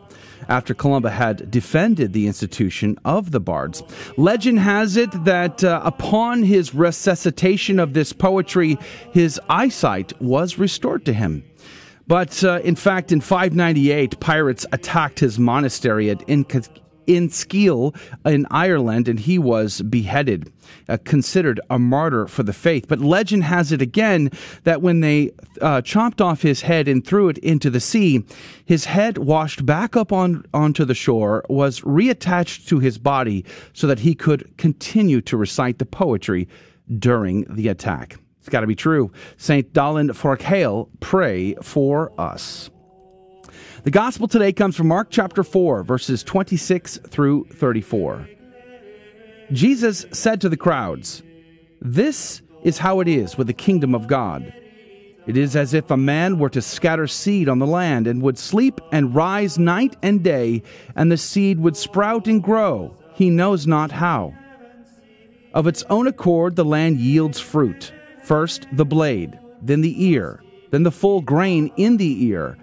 after 0.48 0.72
Columba 0.72 1.10
had 1.10 1.50
defended 1.50 2.14
the 2.14 2.26
institution 2.26 2.98
of 3.04 3.32
the 3.32 3.40
bards. 3.40 3.82
Legend 4.16 4.58
has 4.58 4.96
it 4.96 5.10
that 5.24 5.62
uh, 5.62 5.82
upon 5.84 6.42
his 6.42 6.74
resuscitation 6.74 7.78
of 7.78 7.92
this 7.92 8.14
poetry, 8.14 8.78
his 9.12 9.38
eyesight 9.50 10.18
was 10.22 10.58
restored 10.58 11.04
to 11.04 11.12
him. 11.12 11.44
But 12.08 12.42
uh, 12.42 12.60
in 12.64 12.74
fact, 12.74 13.12
in 13.12 13.20
598, 13.20 14.18
pirates 14.18 14.64
attacked 14.72 15.20
his 15.20 15.38
monastery 15.38 16.08
at 16.08 16.26
Inishkeel 16.26 17.94
in 18.24 18.46
Ireland, 18.50 19.08
and 19.08 19.20
he 19.20 19.38
was 19.38 19.82
beheaded, 19.82 20.50
uh, 20.88 20.96
considered 21.04 21.60
a 21.68 21.78
martyr 21.78 22.26
for 22.26 22.42
the 22.42 22.54
faith. 22.54 22.86
But 22.88 23.00
legend 23.00 23.44
has 23.44 23.72
it 23.72 23.82
again 23.82 24.30
that 24.64 24.80
when 24.80 25.00
they 25.00 25.32
uh, 25.60 25.82
chopped 25.82 26.22
off 26.22 26.40
his 26.40 26.62
head 26.62 26.88
and 26.88 27.06
threw 27.06 27.28
it 27.28 27.36
into 27.38 27.68
the 27.68 27.80
sea, 27.80 28.24
his 28.64 28.86
head 28.86 29.18
washed 29.18 29.66
back 29.66 29.94
up 29.94 30.10
on 30.10 30.46
onto 30.54 30.86
the 30.86 30.94
shore, 30.94 31.44
was 31.50 31.82
reattached 31.82 32.66
to 32.68 32.78
his 32.78 32.96
body, 32.96 33.44
so 33.74 33.86
that 33.86 34.00
he 34.00 34.14
could 34.14 34.56
continue 34.56 35.20
to 35.20 35.36
recite 35.36 35.78
the 35.78 35.86
poetry 35.86 36.48
during 36.98 37.44
the 37.50 37.68
attack. 37.68 38.18
It's 38.48 38.52
got 38.54 38.60
to 38.60 38.66
be 38.66 38.74
true. 38.74 39.12
St. 39.36 39.74
Dallan 39.74 40.16
Forgaill, 40.16 40.88
pray 41.00 41.54
for 41.56 42.18
us. 42.18 42.70
The 43.84 43.90
gospel 43.90 44.26
today 44.26 44.54
comes 44.54 44.74
from 44.74 44.88
Mark 44.88 45.08
chapter 45.10 45.44
4, 45.44 45.82
verses 45.82 46.24
26 46.24 46.96
through 47.08 47.44
34. 47.52 48.26
Jesus 49.52 50.06
said 50.12 50.40
to 50.40 50.48
the 50.48 50.56
crowds, 50.56 51.22
This 51.82 52.40
is 52.62 52.78
how 52.78 53.00
it 53.00 53.08
is 53.08 53.36
with 53.36 53.48
the 53.48 53.52
kingdom 53.52 53.94
of 53.94 54.06
God. 54.06 54.50
It 55.26 55.36
is 55.36 55.54
as 55.54 55.74
if 55.74 55.90
a 55.90 55.98
man 55.98 56.38
were 56.38 56.48
to 56.48 56.62
scatter 56.62 57.06
seed 57.06 57.50
on 57.50 57.58
the 57.58 57.66
land 57.66 58.06
and 58.06 58.22
would 58.22 58.38
sleep 58.38 58.80
and 58.92 59.14
rise 59.14 59.58
night 59.58 59.94
and 60.02 60.24
day, 60.24 60.62
and 60.96 61.12
the 61.12 61.18
seed 61.18 61.58
would 61.60 61.76
sprout 61.76 62.26
and 62.26 62.42
grow, 62.42 62.96
he 63.12 63.28
knows 63.28 63.66
not 63.66 63.92
how. 63.92 64.32
Of 65.52 65.66
its 65.66 65.84
own 65.90 66.06
accord, 66.06 66.56
the 66.56 66.64
land 66.64 66.96
yields 66.96 67.40
fruit 67.40 67.92
First 68.28 68.66
the 68.72 68.84
blade, 68.84 69.38
then 69.62 69.80
the 69.80 70.04
ear, 70.04 70.42
then 70.70 70.82
the 70.82 70.90
full 70.90 71.22
grain 71.22 71.72
in 71.78 71.96
the 71.96 72.26
ear. 72.26 72.58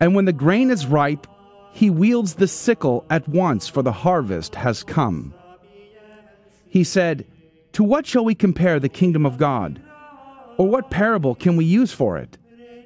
And 0.00 0.16
when 0.16 0.24
the 0.24 0.32
grain 0.32 0.68
is 0.68 0.84
ripe, 0.84 1.28
he 1.70 1.90
wields 1.90 2.34
the 2.34 2.48
sickle 2.48 3.06
at 3.08 3.28
once, 3.28 3.68
for 3.68 3.82
the 3.82 3.92
harvest 3.92 4.56
has 4.56 4.82
come. 4.82 5.32
He 6.68 6.82
said, 6.82 7.24
To 7.74 7.84
what 7.84 8.04
shall 8.04 8.24
we 8.24 8.34
compare 8.34 8.80
the 8.80 8.88
kingdom 8.88 9.24
of 9.24 9.38
God? 9.38 9.80
Or 10.56 10.66
what 10.66 10.90
parable 10.90 11.36
can 11.36 11.56
we 11.56 11.64
use 11.64 11.92
for 11.92 12.18
it? 12.18 12.36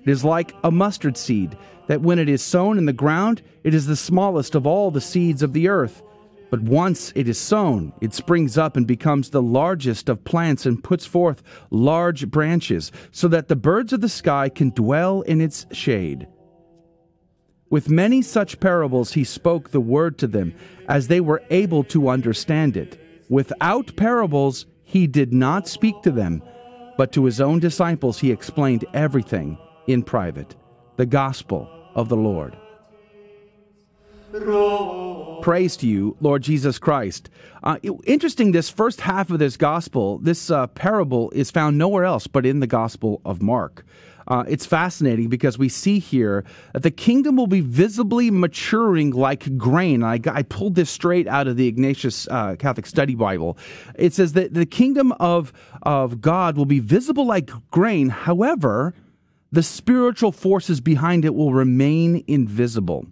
It 0.04 0.10
is 0.10 0.22
like 0.22 0.52
a 0.62 0.70
mustard 0.70 1.16
seed, 1.16 1.56
that 1.86 2.02
when 2.02 2.18
it 2.18 2.28
is 2.28 2.42
sown 2.42 2.76
in 2.76 2.84
the 2.84 2.92
ground, 2.92 3.40
it 3.64 3.72
is 3.72 3.86
the 3.86 3.96
smallest 3.96 4.54
of 4.54 4.66
all 4.66 4.90
the 4.90 5.00
seeds 5.00 5.42
of 5.42 5.54
the 5.54 5.68
earth. 5.68 6.02
But 6.50 6.62
once 6.62 7.12
it 7.14 7.28
is 7.28 7.38
sown, 7.38 7.92
it 8.00 8.12
springs 8.12 8.58
up 8.58 8.76
and 8.76 8.86
becomes 8.86 9.30
the 9.30 9.42
largest 9.42 10.08
of 10.08 10.24
plants 10.24 10.66
and 10.66 10.82
puts 10.82 11.06
forth 11.06 11.42
large 11.70 12.28
branches, 12.28 12.90
so 13.12 13.28
that 13.28 13.48
the 13.48 13.56
birds 13.56 13.92
of 13.92 14.00
the 14.00 14.08
sky 14.08 14.48
can 14.48 14.70
dwell 14.70 15.22
in 15.22 15.40
its 15.40 15.66
shade. 15.72 16.26
With 17.70 17.88
many 17.88 18.20
such 18.20 18.58
parables, 18.58 19.12
he 19.12 19.22
spoke 19.22 19.70
the 19.70 19.80
word 19.80 20.18
to 20.18 20.26
them, 20.26 20.52
as 20.88 21.06
they 21.06 21.20
were 21.20 21.42
able 21.50 21.84
to 21.84 22.08
understand 22.08 22.76
it. 22.76 23.00
Without 23.28 23.94
parables, 23.94 24.66
he 24.82 25.06
did 25.06 25.32
not 25.32 25.68
speak 25.68 26.02
to 26.02 26.10
them, 26.10 26.42
but 26.98 27.12
to 27.12 27.24
his 27.24 27.40
own 27.40 27.60
disciples 27.60 28.18
he 28.18 28.32
explained 28.32 28.84
everything 28.92 29.56
in 29.86 30.02
private. 30.02 30.56
The 30.96 31.06
gospel 31.06 31.70
of 31.94 32.08
the 32.08 32.16
Lord. 32.16 32.56
Praise 35.42 35.76
to 35.78 35.86
you, 35.86 36.16
Lord 36.20 36.42
Jesus 36.42 36.78
Christ. 36.78 37.30
Uh, 37.62 37.78
interesting, 38.04 38.52
this 38.52 38.68
first 38.68 39.00
half 39.00 39.30
of 39.30 39.38
this 39.38 39.56
gospel, 39.56 40.18
this 40.18 40.50
uh, 40.50 40.66
parable 40.68 41.30
is 41.30 41.50
found 41.50 41.78
nowhere 41.78 42.04
else 42.04 42.26
but 42.26 42.44
in 42.44 42.60
the 42.60 42.66
gospel 42.66 43.22
of 43.24 43.40
Mark. 43.40 43.84
Uh, 44.28 44.44
it's 44.46 44.66
fascinating 44.66 45.28
because 45.28 45.58
we 45.58 45.68
see 45.68 45.98
here 45.98 46.44
that 46.72 46.82
the 46.82 46.90
kingdom 46.90 47.36
will 47.36 47.46
be 47.46 47.60
visibly 47.60 48.30
maturing 48.30 49.10
like 49.10 49.56
grain. 49.56 50.04
I, 50.04 50.20
I 50.26 50.42
pulled 50.42 50.74
this 50.74 50.90
straight 50.90 51.26
out 51.26 51.48
of 51.48 51.56
the 51.56 51.66
Ignatius 51.66 52.28
uh, 52.28 52.56
Catholic 52.56 52.86
Study 52.86 53.14
Bible. 53.14 53.58
It 53.96 54.12
says 54.12 54.34
that 54.34 54.54
the 54.54 54.66
kingdom 54.66 55.12
of, 55.12 55.52
of 55.82 56.20
God 56.20 56.56
will 56.56 56.66
be 56.66 56.80
visible 56.80 57.26
like 57.26 57.50
grain. 57.70 58.10
However, 58.10 58.94
the 59.50 59.62
spiritual 59.62 60.32
forces 60.32 60.80
behind 60.80 61.24
it 61.24 61.34
will 61.34 61.52
remain 61.52 62.22
invisible. 62.28 63.06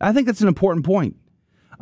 I 0.00 0.12
think 0.12 0.26
that's 0.26 0.40
an 0.40 0.48
important 0.48 0.86
point 0.86 1.16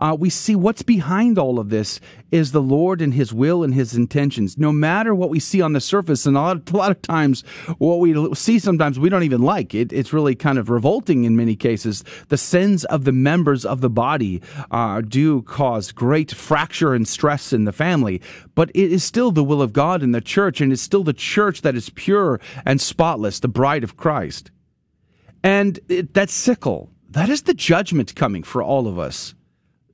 uh, 0.00 0.16
we 0.18 0.30
see 0.30 0.56
what's 0.56 0.82
behind 0.82 1.38
all 1.38 1.58
of 1.58 1.68
this 1.68 2.00
is 2.30 2.52
the 2.52 2.62
Lord 2.62 3.02
and 3.02 3.12
His 3.12 3.32
will 3.32 3.62
and 3.62 3.74
His 3.74 3.94
intentions. 3.94 4.56
No 4.56 4.72
matter 4.72 5.14
what 5.14 5.30
we 5.30 5.38
see 5.38 5.60
on 5.60 5.74
the 5.74 5.80
surface, 5.80 6.24
and 6.24 6.36
a 6.36 6.40
lot, 6.40 6.70
a 6.70 6.76
lot 6.76 6.90
of 6.90 7.02
times 7.02 7.42
what 7.78 8.00
we 8.00 8.34
see 8.34 8.58
sometimes 8.58 8.98
we 8.98 9.10
don't 9.10 9.24
even 9.24 9.42
like. 9.42 9.74
It, 9.74 9.92
it's 9.92 10.12
really 10.12 10.34
kind 10.34 10.58
of 10.58 10.70
revolting 10.70 11.24
in 11.24 11.36
many 11.36 11.54
cases. 11.54 12.02
The 12.28 12.38
sins 12.38 12.84
of 12.86 13.04
the 13.04 13.12
members 13.12 13.64
of 13.64 13.82
the 13.82 13.90
body 13.90 14.40
uh, 14.70 15.02
do 15.02 15.42
cause 15.42 15.92
great 15.92 16.30
fracture 16.32 16.94
and 16.94 17.06
stress 17.06 17.52
in 17.52 17.64
the 17.64 17.72
family, 17.72 18.22
but 18.54 18.70
it 18.70 18.90
is 18.90 19.04
still 19.04 19.30
the 19.30 19.44
will 19.44 19.60
of 19.60 19.72
God 19.72 20.02
in 20.02 20.12
the 20.12 20.20
church, 20.20 20.60
and 20.60 20.72
it's 20.72 20.82
still 20.82 21.04
the 21.04 21.12
church 21.12 21.60
that 21.60 21.74
is 21.74 21.90
pure 21.90 22.40
and 22.64 22.80
spotless, 22.80 23.40
the 23.40 23.48
bride 23.48 23.84
of 23.84 23.96
Christ. 23.96 24.50
And 25.42 25.78
it, 25.88 26.14
that 26.14 26.30
sickle, 26.30 26.90
that 27.10 27.28
is 27.28 27.42
the 27.42 27.54
judgment 27.54 28.14
coming 28.14 28.42
for 28.42 28.62
all 28.62 28.86
of 28.86 28.98
us 28.98 29.34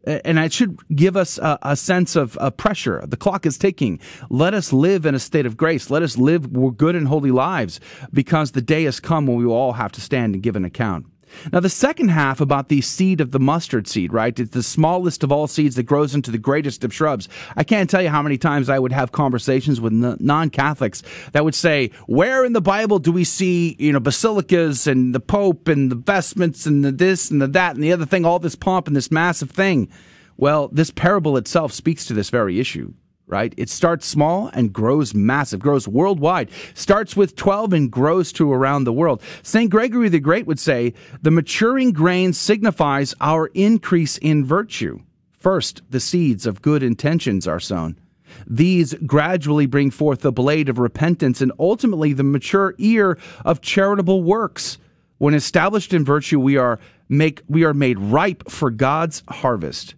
and 0.06 0.38
it 0.38 0.52
should 0.52 0.78
give 0.94 1.16
us 1.16 1.38
a, 1.38 1.58
a 1.62 1.76
sense 1.76 2.16
of 2.16 2.38
pressure. 2.56 3.02
The 3.06 3.16
clock 3.16 3.44
is 3.46 3.58
ticking. 3.58 3.98
Let 4.30 4.54
us 4.54 4.72
live 4.72 5.04
in 5.04 5.14
a 5.14 5.18
state 5.18 5.46
of 5.46 5.56
grace. 5.56 5.90
Let 5.90 6.02
us 6.02 6.16
live 6.16 6.52
good 6.76 6.94
and 6.94 7.08
holy 7.08 7.30
lives 7.30 7.80
because 8.12 8.52
the 8.52 8.62
day 8.62 8.84
has 8.84 9.00
come 9.00 9.26
when 9.26 9.36
we 9.36 9.46
will 9.46 9.54
all 9.54 9.72
have 9.72 9.92
to 9.92 10.00
stand 10.00 10.34
and 10.34 10.42
give 10.42 10.56
an 10.56 10.64
account. 10.64 11.06
Now, 11.52 11.60
the 11.60 11.68
second 11.68 12.08
half 12.08 12.40
about 12.40 12.68
the 12.68 12.80
seed 12.80 13.20
of 13.20 13.30
the 13.30 13.38
mustard 13.38 13.88
seed, 13.88 14.12
right? 14.12 14.38
It's 14.38 14.50
the 14.50 14.62
smallest 14.62 15.22
of 15.22 15.32
all 15.32 15.46
seeds 15.46 15.76
that 15.76 15.84
grows 15.84 16.14
into 16.14 16.30
the 16.30 16.38
greatest 16.38 16.84
of 16.84 16.94
shrubs. 16.94 17.28
I 17.56 17.64
can't 17.64 17.88
tell 17.88 18.02
you 18.02 18.08
how 18.08 18.22
many 18.22 18.38
times 18.38 18.68
I 18.68 18.78
would 18.78 18.92
have 18.92 19.12
conversations 19.12 19.80
with 19.80 19.92
non 19.92 20.50
Catholics 20.50 21.02
that 21.32 21.44
would 21.44 21.54
say, 21.54 21.90
Where 22.06 22.44
in 22.44 22.52
the 22.52 22.60
Bible 22.60 22.98
do 22.98 23.12
we 23.12 23.24
see, 23.24 23.76
you 23.78 23.92
know, 23.92 24.00
basilicas 24.00 24.86
and 24.86 25.14
the 25.14 25.20
Pope 25.20 25.68
and 25.68 25.90
the 25.90 25.96
vestments 25.96 26.66
and 26.66 26.84
the 26.84 26.92
this 26.92 27.30
and 27.30 27.40
the 27.40 27.48
that 27.48 27.74
and 27.74 27.84
the 27.84 27.92
other 27.92 28.06
thing, 28.06 28.24
all 28.24 28.38
this 28.38 28.54
pomp 28.54 28.86
and 28.86 28.96
this 28.96 29.10
massive 29.10 29.50
thing? 29.50 29.88
Well, 30.36 30.68
this 30.68 30.90
parable 30.90 31.36
itself 31.36 31.72
speaks 31.72 32.04
to 32.06 32.14
this 32.14 32.30
very 32.30 32.60
issue 32.60 32.92
right? 33.26 33.52
It 33.56 33.68
starts 33.68 34.06
small 34.06 34.50
and 34.52 34.72
grows 34.72 35.14
massive, 35.14 35.60
grows 35.60 35.88
worldwide, 35.88 36.50
starts 36.74 37.16
with 37.16 37.36
12 37.36 37.72
and 37.72 37.90
grows 37.90 38.32
to 38.32 38.52
around 38.52 38.84
the 38.84 38.92
world. 38.92 39.22
St. 39.42 39.70
Gregory 39.70 40.08
the 40.08 40.20
Great 40.20 40.46
would 40.46 40.60
say 40.60 40.94
the 41.22 41.30
maturing 41.30 41.92
grain 41.92 42.32
signifies 42.32 43.14
our 43.20 43.48
increase 43.48 44.16
in 44.18 44.44
virtue. 44.44 45.00
First, 45.32 45.82
the 45.90 46.00
seeds 46.00 46.46
of 46.46 46.62
good 46.62 46.82
intentions 46.82 47.46
are 47.46 47.60
sown. 47.60 47.98
These 48.46 48.94
gradually 48.94 49.66
bring 49.66 49.90
forth 49.90 50.20
the 50.20 50.32
blade 50.32 50.68
of 50.68 50.78
repentance 50.78 51.40
and 51.40 51.52
ultimately 51.58 52.12
the 52.12 52.24
mature 52.24 52.74
ear 52.78 53.18
of 53.44 53.60
charitable 53.60 54.22
works. 54.22 54.78
When 55.18 55.34
established 55.34 55.94
in 55.94 56.04
virtue, 56.04 56.38
we 56.38 56.56
are 56.56 56.78
make 57.08 57.42
we 57.48 57.64
are 57.64 57.72
made 57.72 57.98
ripe 57.98 58.50
for 58.50 58.70
God's 58.70 59.22
harvest. 59.28 59.94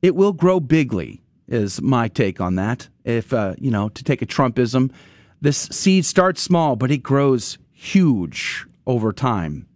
It 0.00 0.14
will 0.14 0.32
grow 0.32 0.60
bigly 0.60 1.22
is 1.48 1.80
my 1.80 2.08
take 2.08 2.40
on 2.40 2.56
that. 2.56 2.88
If, 3.04 3.32
uh, 3.32 3.54
you 3.58 3.70
know, 3.70 3.88
to 3.88 4.04
take 4.04 4.22
a 4.22 4.26
Trumpism, 4.26 4.92
this 5.40 5.56
seed 5.56 6.04
starts 6.04 6.42
small, 6.42 6.76
but 6.76 6.90
it 6.90 6.98
grows 6.98 7.58
huge 7.72 8.66
over 8.86 9.12
time. 9.12 9.66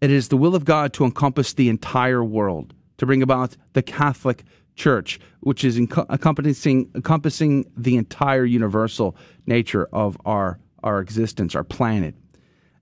It 0.00 0.10
is 0.10 0.28
the 0.28 0.36
will 0.36 0.54
of 0.54 0.64
God 0.64 0.92
to 0.94 1.04
encompass 1.04 1.52
the 1.52 1.68
entire 1.68 2.22
world, 2.22 2.74
to 2.98 3.06
bring 3.06 3.22
about 3.22 3.56
the 3.72 3.82
Catholic 3.82 4.44
Church, 4.76 5.20
which 5.40 5.64
is 5.64 5.78
encompassing, 5.78 6.90
encompassing 6.94 7.70
the 7.76 7.96
entire 7.96 8.44
universal 8.44 9.16
nature 9.46 9.88
of 9.92 10.16
our, 10.24 10.58
our 10.82 11.00
existence, 11.00 11.54
our 11.54 11.64
planet. 11.64 12.14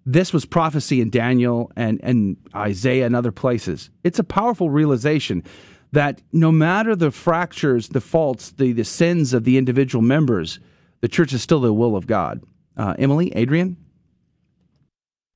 This 0.05 0.33
was 0.33 0.45
prophecy 0.45 1.01
in 1.01 1.11
Daniel 1.11 1.71
and, 1.77 2.01
and 2.03 2.37
Isaiah 2.57 3.07
and 3.07 3.15
other 3.15 3.31
places. 3.31 3.91
It's 4.03 4.19
a 4.19 4.25
powerful 4.25 4.69
realization 4.69 5.45
that 5.93 6.23
no 6.33 6.51
matter 6.51 6.97
the 6.97 7.11
fractures, 7.11 7.89
the 7.89 8.01
faults, 8.01 8.51
the, 8.51 8.73
the 8.73 8.85
sins 8.85 9.35
of 9.35 9.45
the 9.45 9.59
individual 9.59 10.03
members, 10.03 10.59
the 11.01 11.09
church 11.09 11.33
is 11.33 11.43
still 11.43 11.61
the 11.61 11.73
will 11.73 11.95
of 11.95 12.07
God. 12.07 12.43
Uh, 12.77 12.95
Emily, 12.99 13.35
Adrian? 13.37 13.77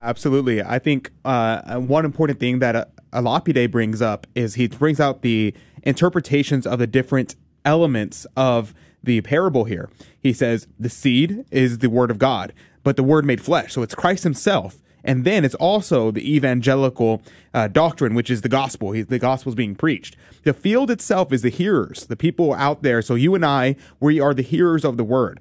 Absolutely. 0.03 0.63
I 0.63 0.79
think 0.79 1.11
uh, 1.25 1.77
one 1.77 2.05
important 2.05 2.41
thing 2.41 2.59
that 2.61 2.77
uh, 2.77 2.85
a 3.13 3.21
Lapide 3.21 3.71
brings 3.71 4.01
up 4.01 4.27
is 4.35 4.55
he 4.55 4.69
brings 4.69 5.01
out 5.01 5.23
the 5.23 5.55
interpretations 5.83 6.67
of 6.67 6.79
the 6.79 6.87
different 6.87 7.37
elements 7.65 8.27
of 8.37 8.75
the 9.03 9.21
parable 9.23 9.65
here. 9.65 9.91
He 10.21 10.33
says 10.33 10.67
the 10.79 10.89
seed 10.89 11.45
is 11.51 11.79
the 11.79 11.89
word 11.89 12.11
of 12.11 12.19
God, 12.19 12.53
but 12.83 12.97
the 12.97 13.03
word 13.03 13.25
made 13.25 13.41
flesh. 13.41 13.73
So 13.73 13.83
it's 13.83 13.95
Christ 13.95 14.23
himself 14.23 14.79
and 15.07 15.25
then 15.25 15.45
it's 15.45 15.55
also 15.55 16.11
the 16.11 16.35
evangelical 16.35 17.23
uh, 17.55 17.69
doctrine, 17.69 18.15
which 18.15 18.29
is 18.29 18.43
the 18.43 18.49
gospel. 18.49 18.91
The 18.91 19.19
gospel 19.19 19.51
is 19.51 19.57
being 19.57 19.77
preached. 19.77 20.17
The 20.43 20.53
field 20.53 20.91
itself 20.91 21.33
is 21.33 21.43
the 21.43 21.49
hearers, 21.49 22.07
the 22.07 22.17
people 22.17 22.53
out 22.53 22.83
there. 22.83 23.01
So 23.01 23.15
you 23.15 23.35
and 23.35 23.47
I, 23.47 23.77
we 24.01 24.21
are 24.21 24.35
the 24.35 24.43
hearers 24.43 24.85
of 24.85 24.97
the 24.97 25.05
word. 25.05 25.41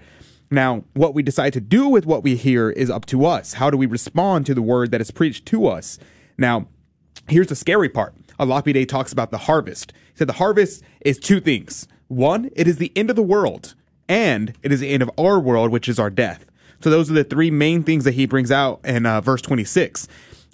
Now, 0.52 0.84
what 0.94 1.16
we 1.16 1.24
decide 1.24 1.54
to 1.54 1.62
do 1.62 1.90
with 1.90 2.06
what 2.06 2.24
we 2.24 2.36
hear 2.36 2.70
is 2.70 2.92
up 2.92 3.08
to 3.08 3.26
us. 3.26 3.54
How 3.54 3.72
do 3.72 3.78
we 3.78 3.88
respond 3.88 4.46
to 4.46 4.54
the 4.54 4.62
word 4.62 4.92
that 4.92 5.02
is 5.02 5.10
preached 5.10 5.48
to 5.48 5.66
us? 5.66 5.98
Now, 6.38 6.68
here's 7.28 7.48
the 7.48 7.56
scary 7.56 7.90
part. 7.90 8.14
a 8.38 8.46
Lapide 8.46 8.88
talks 8.88 9.12
about 9.12 9.32
the 9.32 9.40
harvest. 9.40 9.92
He 10.12 10.20
said 10.20 10.28
the 10.28 10.34
harvest 10.34 10.84
is 11.02 11.18
two 11.18 11.40
things. 11.40 11.88
One, 12.08 12.52
it 12.56 12.68
is 12.68 12.78
the 12.78 12.92
end 12.96 13.10
of 13.10 13.16
the 13.16 13.24
world, 13.24 13.74
and 14.08 14.54
it 14.62 14.72
is 14.72 14.80
the 14.82 14.90
end 14.90 15.02
of 15.02 15.10
our 15.18 15.40
world, 15.40 15.72
which 15.72 15.90
is 15.90 15.98
our 15.98 16.12
death. 16.12 16.46
So 16.86 16.92
those 16.92 17.10
are 17.10 17.16
the 17.16 17.24
three 17.24 17.50
main 17.50 17.82
things 17.82 18.04
that 18.04 18.14
he 18.14 18.28
brings 18.28 18.52
out 18.52 18.80
in 18.84 19.08
uh, 19.08 19.20
verse 19.20 19.42
26. 19.42 20.08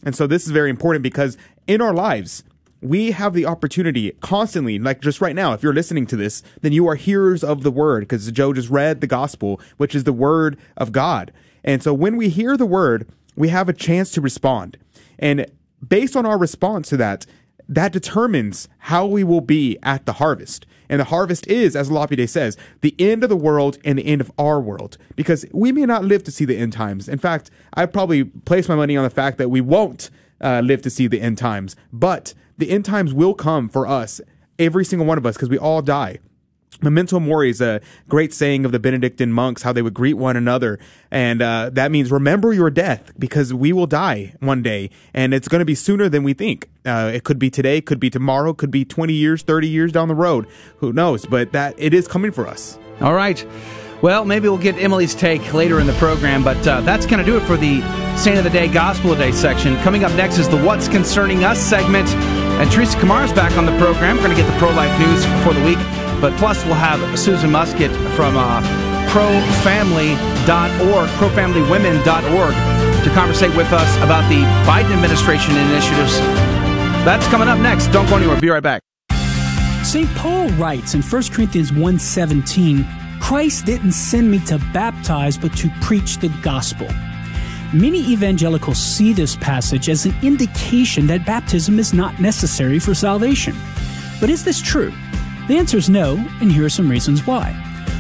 And 0.05 0.15
so 0.15 0.27
this 0.27 0.45
is 0.45 0.51
very 0.51 0.69
important 0.69 1.03
because 1.03 1.37
in 1.67 1.81
our 1.81 1.93
lives, 1.93 2.45
we 2.79 3.11
have 3.11 3.33
the 3.33 3.45
opportunity 3.45 4.13
constantly, 4.21 4.79
like 4.79 5.01
just 5.01 5.19
right 5.19 5.35
now, 5.35 5.51
if 5.51 5.61
you're 5.61 5.73
listening 5.73 6.07
to 6.07 6.15
this, 6.15 6.41
then 6.61 6.71
you 6.71 6.87
are 6.87 6.95
hearers 6.95 7.43
of 7.43 7.63
the 7.63 7.69
word 7.69 8.03
because 8.03 8.31
Joe 8.31 8.53
just 8.53 8.69
read 8.69 9.01
the 9.01 9.07
gospel, 9.07 9.59
which 9.75 9.93
is 9.93 10.05
the 10.05 10.13
word 10.13 10.57
of 10.77 10.93
God. 10.93 11.33
And 11.65 11.83
so 11.83 11.93
when 11.93 12.15
we 12.15 12.29
hear 12.29 12.55
the 12.55 12.65
word, 12.65 13.09
we 13.35 13.49
have 13.49 13.67
a 13.67 13.73
chance 13.73 14.09
to 14.11 14.21
respond. 14.21 14.77
And 15.19 15.45
based 15.85 16.15
on 16.15 16.25
our 16.25 16.37
response 16.37 16.87
to 16.91 16.95
that, 16.95 17.25
that 17.67 17.91
determines 17.91 18.69
how 18.77 19.05
we 19.05 19.25
will 19.25 19.41
be 19.41 19.77
at 19.83 20.05
the 20.05 20.13
harvest. 20.13 20.65
And 20.91 20.99
the 20.99 21.05
harvest 21.05 21.47
is, 21.47 21.75
as 21.75 21.89
Lapide 21.89 22.29
says, 22.29 22.57
the 22.81 22.93
end 22.99 23.23
of 23.23 23.29
the 23.29 23.37
world 23.37 23.79
and 23.85 23.97
the 23.97 24.05
end 24.05 24.19
of 24.19 24.29
our 24.37 24.59
world. 24.59 24.97
Because 25.15 25.45
we 25.53 25.71
may 25.71 25.85
not 25.85 26.03
live 26.03 26.23
to 26.25 26.31
see 26.31 26.43
the 26.43 26.57
end 26.57 26.73
times. 26.73 27.07
In 27.07 27.17
fact, 27.17 27.49
I 27.73 27.85
probably 27.85 28.25
place 28.25 28.67
my 28.67 28.75
money 28.75 28.97
on 28.97 29.05
the 29.05 29.09
fact 29.09 29.37
that 29.37 29.49
we 29.49 29.61
won't 29.61 30.09
uh, 30.41 30.59
live 30.59 30.81
to 30.81 30.89
see 30.89 31.07
the 31.07 31.21
end 31.21 31.37
times. 31.37 31.77
But 31.93 32.33
the 32.57 32.69
end 32.69 32.83
times 32.83 33.13
will 33.13 33.33
come 33.33 33.69
for 33.69 33.87
us, 33.87 34.19
every 34.59 34.83
single 34.83 35.07
one 35.07 35.17
of 35.17 35.25
us, 35.25 35.35
because 35.35 35.49
we 35.49 35.57
all 35.57 35.81
die. 35.81 36.19
Memento 36.81 37.19
mori 37.19 37.49
is 37.49 37.61
a 37.61 37.81
great 38.07 38.33
saying 38.33 38.65
of 38.65 38.71
the 38.71 38.79
Benedictine 38.79 39.31
monks, 39.31 39.61
how 39.61 39.73
they 39.73 39.81
would 39.81 39.93
greet 39.93 40.15
one 40.15 40.37
another. 40.37 40.79
And 41.11 41.41
uh, 41.41 41.69
that 41.73 41.91
means 41.91 42.11
remember 42.11 42.53
your 42.53 42.69
death 42.69 43.11
because 43.19 43.53
we 43.53 43.73
will 43.73 43.87
die 43.87 44.33
one 44.39 44.63
day 44.63 44.89
and 45.13 45.33
it's 45.33 45.47
going 45.47 45.59
to 45.59 45.65
be 45.65 45.75
sooner 45.75 46.09
than 46.09 46.23
we 46.23 46.33
think. 46.33 46.69
Uh, 46.85 47.11
it 47.13 47.23
could 47.23 47.37
be 47.37 47.49
today, 47.49 47.81
could 47.81 47.99
be 47.99 48.09
tomorrow, 48.09 48.53
could 48.53 48.71
be 48.71 48.85
20 48.85 49.13
years, 49.13 49.43
30 49.43 49.67
years 49.67 49.91
down 49.91 50.07
the 50.07 50.15
road. 50.15 50.47
Who 50.77 50.93
knows? 50.93 51.25
But 51.25 51.51
that 51.51 51.75
it 51.77 51.93
is 51.93 52.07
coming 52.07 52.31
for 52.31 52.47
us. 52.47 52.79
All 53.01 53.13
right. 53.13 53.45
Well, 54.01 54.25
maybe 54.25 54.49
we'll 54.49 54.57
get 54.57 54.81
Emily's 54.81 55.13
take 55.13 55.53
later 55.53 55.79
in 55.79 55.85
the 55.85 55.93
program, 55.93 56.43
but 56.43 56.65
uh, 56.67 56.81
that's 56.81 57.05
going 57.05 57.19
to 57.19 57.25
do 57.25 57.37
it 57.37 57.41
for 57.41 57.55
the 57.55 57.81
Saint 58.17 58.39
of 58.39 58.43
the 58.43 58.49
Day, 58.49 58.67
Gospel 58.67 59.11
of 59.11 59.19
Day 59.19 59.31
section. 59.31 59.77
Coming 59.81 60.03
up 60.03 60.11
next 60.13 60.39
is 60.39 60.49
the 60.49 60.57
What's 60.57 60.87
Concerning 60.87 61.43
Us 61.43 61.59
segment. 61.59 62.09
And 62.09 62.71
Teresa 62.71 62.99
Kamar's 62.99 63.31
back 63.33 63.55
on 63.57 63.65
the 63.67 63.77
program. 63.77 64.15
We're 64.15 64.23
going 64.23 64.35
to 64.35 64.41
get 64.41 64.51
the 64.51 64.57
pro 64.57 64.71
life 64.71 64.97
news 64.99 65.23
for 65.43 65.53
the 65.53 65.63
week. 65.63 66.00
But 66.21 66.37
plus, 66.37 66.63
we'll 66.65 66.75
have 66.75 67.19
Susan 67.19 67.51
Muscat 67.51 67.91
from 68.15 68.37
uh, 68.37 68.61
profamily.org, 69.09 71.09
profamilywomen.org 71.19 73.03
to 73.03 73.09
conversate 73.09 73.55
with 73.57 73.73
us 73.73 73.97
about 73.97 74.29
the 74.29 74.43
Biden 74.69 74.93
administration 74.93 75.57
initiatives. 75.57 76.19
That's 77.03 77.25
coming 77.27 77.47
up 77.47 77.59
next. 77.59 77.87
Don't 77.87 78.07
go 78.07 78.17
anywhere. 78.17 78.39
Be 78.39 78.49
right 78.49 78.61
back. 78.61 78.83
St. 79.83 80.07
Paul 80.15 80.47
writes 80.49 80.93
in 80.93 81.01
1 81.01 81.33
Corinthians 81.33 81.71
1:17, 81.71 82.85
Christ 83.19 83.65
didn't 83.65 83.93
send 83.93 84.29
me 84.29 84.37
to 84.45 84.59
baptize 84.71 85.37
but 85.37 85.57
to 85.57 85.69
preach 85.81 86.19
the 86.19 86.29
gospel. 86.43 86.87
Many 87.73 87.99
evangelicals 88.11 88.77
see 88.77 89.13
this 89.13 89.35
passage 89.37 89.89
as 89.89 90.05
an 90.05 90.13
indication 90.21 91.07
that 91.07 91.25
baptism 91.25 91.79
is 91.79 91.93
not 91.93 92.19
necessary 92.19 92.77
for 92.77 92.93
salvation. 92.93 93.55
But 94.19 94.29
is 94.29 94.43
this 94.43 94.61
true? 94.61 94.93
The 95.47 95.57
answer 95.57 95.77
is 95.77 95.89
no, 95.89 96.15
and 96.39 96.51
here 96.51 96.65
are 96.65 96.69
some 96.69 96.89
reasons 96.89 97.25
why. 97.25 97.53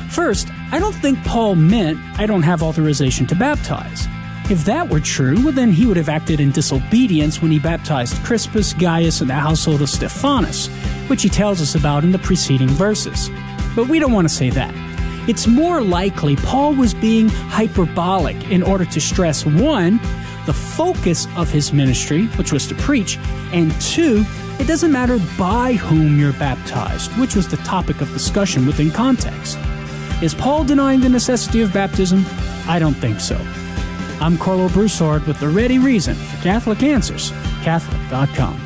First, 0.09 0.49
I 0.71 0.79
don't 0.79 0.95
think 0.95 1.23
Paul 1.23 1.55
meant 1.55 1.99
I 2.19 2.25
don't 2.25 2.43
have 2.43 2.63
authorization 2.63 3.27
to 3.27 3.35
baptize. 3.35 4.07
If 4.49 4.65
that 4.65 4.89
were 4.89 4.99
true, 4.99 5.41
well, 5.43 5.53
then 5.53 5.71
he 5.71 5.85
would 5.85 5.97
have 5.97 6.09
acted 6.09 6.39
in 6.41 6.51
disobedience 6.51 7.41
when 7.41 7.51
he 7.51 7.59
baptized 7.59 8.21
Crispus, 8.23 8.73
Gaius, 8.73 9.21
and 9.21 9.29
the 9.29 9.35
household 9.35 9.81
of 9.81 9.89
Stephanus, 9.89 10.67
which 11.07 11.23
he 11.23 11.29
tells 11.29 11.61
us 11.61 11.75
about 11.75 12.03
in 12.03 12.11
the 12.11 12.19
preceding 12.19 12.67
verses. 12.67 13.29
But 13.75 13.87
we 13.87 13.99
don't 13.99 14.11
want 14.11 14.27
to 14.27 14.33
say 14.33 14.49
that. 14.49 14.73
It's 15.29 15.47
more 15.47 15.81
likely 15.81 16.35
Paul 16.35 16.73
was 16.73 16.93
being 16.93 17.29
hyperbolic 17.29 18.51
in 18.51 18.63
order 18.63 18.83
to 18.85 18.99
stress 18.99 19.45
one, 19.45 19.97
the 20.45 20.53
focus 20.53 21.27
of 21.37 21.49
his 21.49 21.71
ministry, 21.71 22.25
which 22.37 22.51
was 22.51 22.67
to 22.67 22.75
preach, 22.75 23.17
and 23.53 23.71
two, 23.79 24.25
it 24.61 24.67
doesn't 24.67 24.91
matter 24.91 25.17
by 25.39 25.73
whom 25.73 26.19
you're 26.19 26.33
baptized, 26.33 27.09
which 27.17 27.35
was 27.35 27.47
the 27.47 27.57
topic 27.57 27.99
of 27.99 28.07
discussion 28.09 28.67
within 28.67 28.91
context. 28.91 29.57
Is 30.21 30.35
Paul 30.35 30.63
denying 30.63 30.99
the 30.99 31.09
necessity 31.09 31.61
of 31.61 31.73
baptism? 31.73 32.23
I 32.67 32.77
don't 32.77 32.93
think 32.93 33.19
so. 33.19 33.35
I'm 34.19 34.37
Karlo 34.37 34.71
Broussard 34.71 35.25
with 35.25 35.39
the 35.39 35.49
ready 35.49 35.79
reason 35.79 36.13
for 36.13 36.43
Catholic 36.43 36.83
Answers, 36.83 37.31
Catholic.com. 37.63 38.61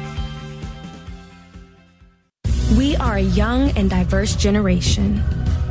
We 2.78 2.98
are 2.98 3.16
a 3.16 3.22
young 3.22 3.70
and 3.78 3.90
diverse 3.90 4.36
generation, 4.36 5.20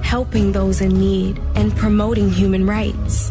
helping 0.03 0.53
those 0.53 0.81
in 0.81 0.99
need 0.99 1.39
and 1.55 1.77
promoting 1.77 2.31
human 2.31 2.67
rights. 2.67 3.31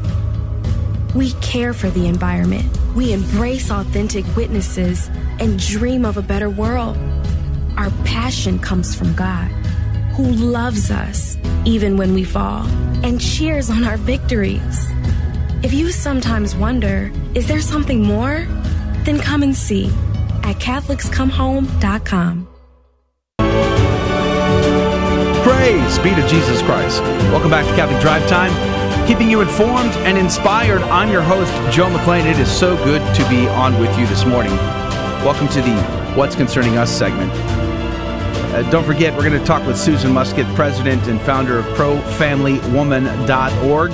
We 1.16 1.32
care 1.42 1.74
for 1.74 1.90
the 1.90 2.06
environment. 2.06 2.78
We 2.94 3.14
embrace 3.14 3.72
authentic 3.72 4.26
witnesses 4.36 5.10
and 5.40 5.60
dream 5.60 6.06
of 6.06 6.18
a 6.18 6.22
better 6.22 6.50
world. 6.50 6.98
Our 7.78 7.90
passion 8.06 8.60
comes 8.60 8.96
from 8.96 9.14
God, 9.14 9.48
who 10.16 10.24
loves 10.24 10.92
us 10.92 11.38
even 11.66 11.98
when 11.98 12.14
we 12.14 12.24
fall 12.24 12.66
and 13.04 13.20
cheers 13.20 13.70
on 13.70 13.84
our 13.84 13.98
victories. 13.98 14.88
If 15.64 15.74
you 15.74 15.92
sometimes 15.92 16.56
wonder, 16.56 17.12
is 17.34 17.48
there 17.48 17.62
something 17.62 18.04
more? 18.04 18.46
Then 19.04 19.20
come 19.20 19.44
and 19.44 19.56
see 19.56 19.88
at 20.44 20.58
CatholicsComeHome.com. 20.58 22.48
Praise 25.44 26.00
be 26.00 26.10
to 26.16 26.28
Jesus 26.28 26.62
Christ. 26.62 27.02
Welcome 27.32 27.50
back 27.50 27.66
to 27.66 27.76
Catholic 27.76 28.02
Drive 28.02 28.28
Time, 28.28 28.52
keeping 29.08 29.30
you 29.30 29.42
informed 29.42 29.92
and 30.06 30.18
inspired. 30.18 30.82
I'm 30.84 31.10
your 31.10 31.22
host, 31.22 31.52
Joe 31.74 31.90
McClain. 31.90 32.26
It 32.26 32.40
is 32.40 32.52
so 32.52 32.76
good 32.84 33.02
to 33.16 33.30
be 33.30 33.48
on 33.48 33.80
with 33.80 33.98
you 33.98 34.06
this 34.08 34.26
morning. 34.26 34.58
Welcome 35.24 35.48
to 35.48 35.62
the 35.62 35.82
What's 36.18 36.36
Concerning 36.36 36.78
Us 36.78 36.92
segment. 36.92 37.32
Uh, 37.32 38.70
don't 38.70 38.84
forget, 38.84 39.16
we're 39.16 39.24
going 39.24 39.40
to 39.40 39.46
talk 39.46 39.66
with 39.66 39.78
Susan 39.78 40.12
Muscat, 40.12 40.54
president 40.54 41.08
and 41.08 41.22
founder 41.22 41.60
of 41.60 41.66
ProFamilyWoman.org. 41.78 43.94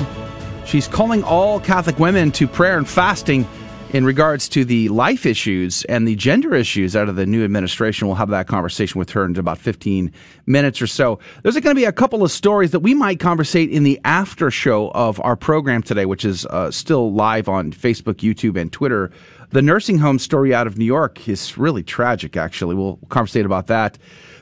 She's 0.66 0.88
calling 0.88 1.24
all 1.24 1.60
Catholic 1.60 2.00
women 2.00 2.32
to 2.32 2.48
prayer 2.48 2.80
and 2.80 2.90
fasting 2.90 3.48
in 3.92 4.06
regards 4.06 4.48
to 4.50 4.64
the 4.66 4.88
life 4.90 5.26
issues 5.26 5.84
and 5.86 6.08
the 6.08 6.16
gender 6.16 6.56
issues 6.56 6.96
out 6.96 7.10
of 7.10 7.16
the 7.16 7.26
new 7.26 7.44
administration. 7.44 8.08
We'll 8.08 8.18
have 8.18 8.30
that 8.30 8.48
conversation 8.48 9.00
with 9.00 9.10
her 9.12 9.26
in 9.26 9.38
about 9.38 9.58
15 9.58 10.12
minutes 10.46 10.82
or 10.82 10.88
so. 10.88 11.20
There's 11.44 11.56
going 11.56 11.76
to 11.76 11.80
be 11.80 11.86
a 11.86 11.92
couple 11.92 12.24
of 12.24 12.32
stories 12.32 12.72
that 12.72 12.80
we 12.80 12.94
might 12.94 13.20
conversate 13.20 13.70
in 13.70 13.84
the 13.84 14.00
after 14.04 14.52
show 14.52 14.92
of 14.92 15.20
our 15.22 15.36
program 15.36 15.84
today, 15.84 16.06
which 16.06 16.26
is 16.26 16.46
uh, 16.48 16.72
still 16.72 17.14
live 17.14 17.50
on 17.50 17.72
Facebook, 17.72 18.16
YouTube, 18.16 18.60
and 18.60 18.72
Twitter. 18.72 19.12
The 19.52 19.62
nursing 19.64 19.98
home 19.98 20.20
story 20.20 20.54
out 20.54 20.68
of 20.68 20.78
New 20.78 20.86
York 20.86 21.28
is 21.28 21.58
really 21.58 21.82
tragic, 21.82 22.38
actually. 22.38 22.76
We'll 22.76 23.00
conversate 23.10 23.46
about 23.46 23.68
that. 23.68 23.98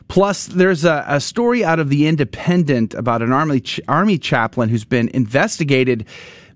Plus, 0.09 0.47
there's 0.47 0.83
a, 0.83 1.05
a, 1.07 1.19
story 1.19 1.63
out 1.63 1.79
of 1.79 1.89
The 1.89 2.07
Independent 2.07 2.93
about 2.93 3.21
an 3.21 3.31
army, 3.31 3.61
ch- 3.61 3.79
army 3.87 4.17
chaplain 4.17 4.69
who's 4.69 4.85
been 4.85 5.09
investigated 5.09 6.05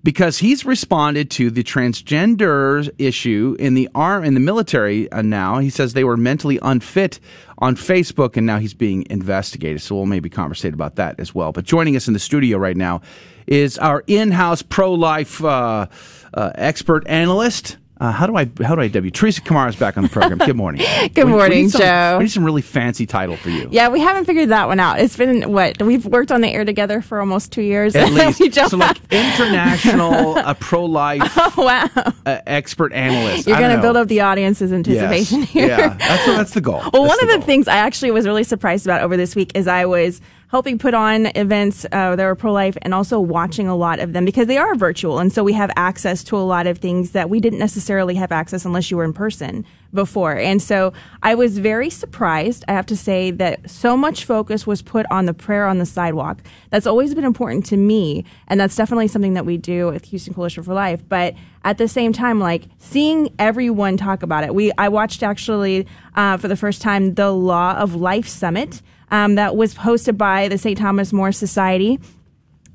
because 0.02 0.38
he's 0.38 0.64
responded 0.64 1.30
to 1.30 1.50
the 1.50 1.62
transgender 1.62 2.90
issue 2.98 3.56
in 3.58 3.74
the 3.74 3.88
arm 3.94 4.24
in 4.24 4.34
the 4.34 4.40
military 4.40 5.10
uh, 5.12 5.22
now. 5.22 5.58
He 5.58 5.70
says 5.70 5.92
they 5.92 6.04
were 6.04 6.16
mentally 6.16 6.58
unfit 6.60 7.20
on 7.58 7.76
Facebook, 7.76 8.36
and 8.36 8.46
now 8.46 8.58
he's 8.58 8.74
being 8.74 9.06
investigated. 9.08 9.80
So 9.80 9.94
we'll 9.94 10.06
maybe 10.06 10.28
conversate 10.28 10.74
about 10.74 10.96
that 10.96 11.20
as 11.20 11.34
well. 11.34 11.52
But 11.52 11.64
joining 11.64 11.94
us 11.94 12.06
in 12.08 12.14
the 12.14 12.20
studio 12.20 12.58
right 12.58 12.76
now 12.76 13.00
is 13.46 13.78
our 13.78 14.02
in-house 14.06 14.62
pro-life 14.62 15.42
uh, 15.44 15.86
uh, 16.34 16.50
expert 16.54 17.06
analyst. 17.06 17.76
Uh, 18.02 18.10
how 18.10 18.26
do 18.26 18.34
I 18.34 18.50
how 18.64 18.74
do 18.74 18.80
I 18.80 18.88
W? 18.88 19.12
Teresa 19.12 19.40
Kamara 19.42 19.68
is 19.68 19.76
back 19.76 19.96
on 19.96 20.02
the 20.02 20.08
program. 20.08 20.38
Good 20.38 20.56
morning. 20.56 20.84
Good 21.14 21.24
we, 21.24 21.30
morning, 21.30 21.64
we 21.66 21.68
some, 21.68 21.80
Joe. 21.82 22.16
We 22.18 22.24
need 22.24 22.32
some 22.32 22.44
really 22.44 22.60
fancy 22.60 23.06
title 23.06 23.36
for 23.36 23.48
you. 23.48 23.68
Yeah, 23.70 23.90
we 23.90 24.00
haven't 24.00 24.24
figured 24.24 24.48
that 24.48 24.66
one 24.66 24.80
out. 24.80 24.98
It's 24.98 25.16
been 25.16 25.52
what 25.52 25.80
we've 25.80 26.04
worked 26.04 26.32
on 26.32 26.40
the 26.40 26.48
air 26.48 26.64
together 26.64 27.00
for 27.00 27.20
almost 27.20 27.52
two 27.52 27.62
years. 27.62 27.94
At 27.94 28.10
least, 28.40 28.70
so 28.70 28.76
like 28.76 28.96
international 29.12 30.36
uh, 30.36 30.52
pro 30.54 30.84
life 30.84 31.22
oh, 31.36 31.54
wow. 31.58 31.88
uh, 32.26 32.40
expert 32.44 32.92
analyst. 32.92 33.46
You're 33.46 33.58
going 33.58 33.76
to 33.76 33.80
build 33.80 33.96
up 33.96 34.08
the 34.08 34.22
audience's 34.22 34.72
anticipation 34.72 35.42
yes. 35.42 35.50
here. 35.50 35.68
Yeah, 35.68 35.94
that's 35.96 36.26
that's 36.26 36.54
the 36.54 36.60
goal. 36.60 36.82
Well, 36.92 37.04
that's 37.04 37.08
one 37.08 37.18
the 37.18 37.22
of 37.22 37.28
the 37.28 37.36
goal. 37.36 37.46
things 37.46 37.68
I 37.68 37.76
actually 37.76 38.10
was 38.10 38.26
really 38.26 38.42
surprised 38.42 38.84
about 38.84 39.02
over 39.02 39.16
this 39.16 39.36
week 39.36 39.52
is 39.54 39.68
I 39.68 39.84
was 39.84 40.20
helping 40.52 40.78
put 40.78 40.92
on 40.92 41.24
events 41.34 41.86
uh, 41.92 42.14
that 42.14 42.26
were 42.26 42.34
pro 42.34 42.52
life 42.52 42.76
and 42.82 42.92
also 42.92 43.18
watching 43.18 43.68
a 43.68 43.74
lot 43.74 43.98
of 43.98 44.12
them 44.12 44.22
because 44.22 44.46
they 44.46 44.58
are 44.58 44.74
virtual. 44.74 45.18
And 45.18 45.32
so 45.32 45.42
we 45.42 45.54
have 45.54 45.70
access 45.76 46.22
to 46.24 46.36
a 46.36 46.44
lot 46.44 46.66
of 46.66 46.76
things 46.76 47.12
that 47.12 47.30
we 47.30 47.40
didn't 47.40 47.58
necessarily 47.58 48.16
have 48.16 48.30
access 48.30 48.66
unless 48.66 48.90
you 48.90 48.98
were 48.98 49.04
in 49.04 49.14
person 49.14 49.64
before. 49.94 50.36
And 50.36 50.60
so 50.60 50.92
I 51.22 51.34
was 51.34 51.56
very 51.56 51.88
surprised, 51.88 52.66
I 52.68 52.72
have 52.72 52.84
to 52.86 52.96
say, 52.96 53.30
that 53.30 53.70
so 53.70 53.96
much 53.96 54.26
focus 54.26 54.66
was 54.66 54.82
put 54.82 55.06
on 55.10 55.24
the 55.24 55.32
prayer 55.32 55.66
on 55.66 55.78
the 55.78 55.86
sidewalk. 55.86 56.42
That's 56.68 56.86
always 56.86 57.14
been 57.14 57.24
important 57.24 57.64
to 57.66 57.78
me. 57.78 58.26
And 58.46 58.60
that's 58.60 58.76
definitely 58.76 59.08
something 59.08 59.32
that 59.32 59.46
we 59.46 59.56
do 59.56 59.86
with 59.86 60.04
Houston 60.06 60.34
Coalition 60.34 60.64
for 60.64 60.74
Life. 60.74 61.02
But 61.08 61.34
at 61.64 61.78
the 61.78 61.88
same 61.88 62.12
time, 62.12 62.40
like 62.40 62.64
seeing 62.76 63.34
everyone 63.38 63.96
talk 63.96 64.22
about 64.22 64.44
it, 64.44 64.54
we 64.54 64.70
I 64.76 64.90
watched 64.90 65.22
actually 65.22 65.86
uh, 66.14 66.36
for 66.36 66.48
the 66.48 66.56
first 66.56 66.82
time 66.82 67.14
the 67.14 67.30
Law 67.30 67.72
of 67.76 67.94
Life 67.94 68.28
Summit 68.28 68.82
um, 69.12 69.36
that 69.36 69.54
was 69.54 69.74
hosted 69.74 70.18
by 70.18 70.48
the 70.48 70.58
St. 70.58 70.76
Thomas 70.76 71.12
More 71.12 71.30
Society. 71.30 72.00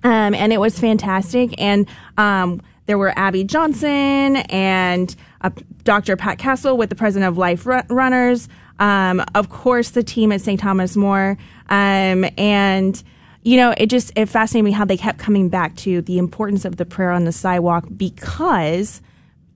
Um, 0.04 0.36
and 0.36 0.54
it 0.54 0.60
was 0.60 0.80
fantastic. 0.80 1.60
And 1.60 1.88
um, 2.18 2.62
there 2.86 2.98
were 2.98 3.12
Abby 3.18 3.44
Johnson 3.44 4.38
and 4.38 5.14
uh, 5.42 5.50
Dr. 5.84 6.16
Pat 6.16 6.38
Castle 6.38 6.78
with 6.78 6.90
the 6.90 6.96
president 6.96 7.28
of 7.28 7.38
Life 7.38 7.66
Runners. 7.66 8.48
Um, 8.80 9.24
of 9.34 9.50
course, 9.50 9.90
the 9.90 10.04
team 10.04 10.32
at 10.32 10.40
St. 10.42 10.60
Thomas 10.60 10.96
More. 10.96 11.38
Um, 11.70 12.26
and 12.38 13.04
you 13.44 13.58
know, 13.58 13.74
it 13.78 13.88
just 13.88 14.12
it 14.16 14.28
fascinated 14.28 14.66
me 14.66 14.72
how 14.72 14.86
they 14.86 14.98
kept 14.98 15.20
coming 15.20 15.50
back 15.50 15.76
to 15.78 16.02
the 16.02 16.18
importance 16.18 16.66
of 16.66 16.76
the 16.76 16.86
prayer 16.86 17.12
on 17.12 17.24
the 17.24 17.32
sidewalk 17.32 17.86
because 17.96 19.02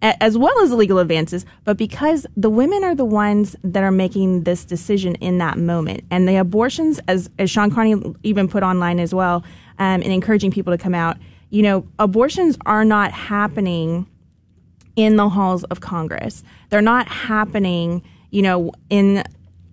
as 0.01 0.37
well 0.37 0.57
as 0.61 0.71
legal 0.71 0.97
advances, 0.97 1.45
but 1.63 1.77
because 1.77 2.25
the 2.35 2.49
women 2.49 2.83
are 2.83 2.95
the 2.95 3.05
ones 3.05 3.55
that 3.63 3.83
are 3.83 3.91
making 3.91 4.43
this 4.43 4.65
decision 4.65 5.15
in 5.15 5.37
that 5.37 5.57
moment. 5.57 6.03
And 6.09 6.27
the 6.27 6.37
abortions, 6.37 6.99
as, 7.07 7.29
as 7.37 7.51
Shawn 7.51 7.69
Carney 7.71 8.01
even 8.23 8.47
put 8.47 8.63
online 8.63 8.99
as 8.99 9.13
well, 9.13 9.43
um, 9.77 10.01
and 10.01 10.05
encouraging 10.05 10.51
people 10.51 10.73
to 10.73 10.77
come 10.77 10.95
out, 10.95 11.17
you 11.49 11.61
know, 11.61 11.85
abortions 11.99 12.57
are 12.65 12.85
not 12.85 13.11
happening 13.11 14.07
in 14.95 15.15
the 15.17 15.29
halls 15.29 15.63
of 15.65 15.81
Congress. 15.81 16.43
They're 16.69 16.81
not 16.81 17.07
happening, 17.07 18.01
you 18.31 18.41
know, 18.41 18.71
in 18.89 19.23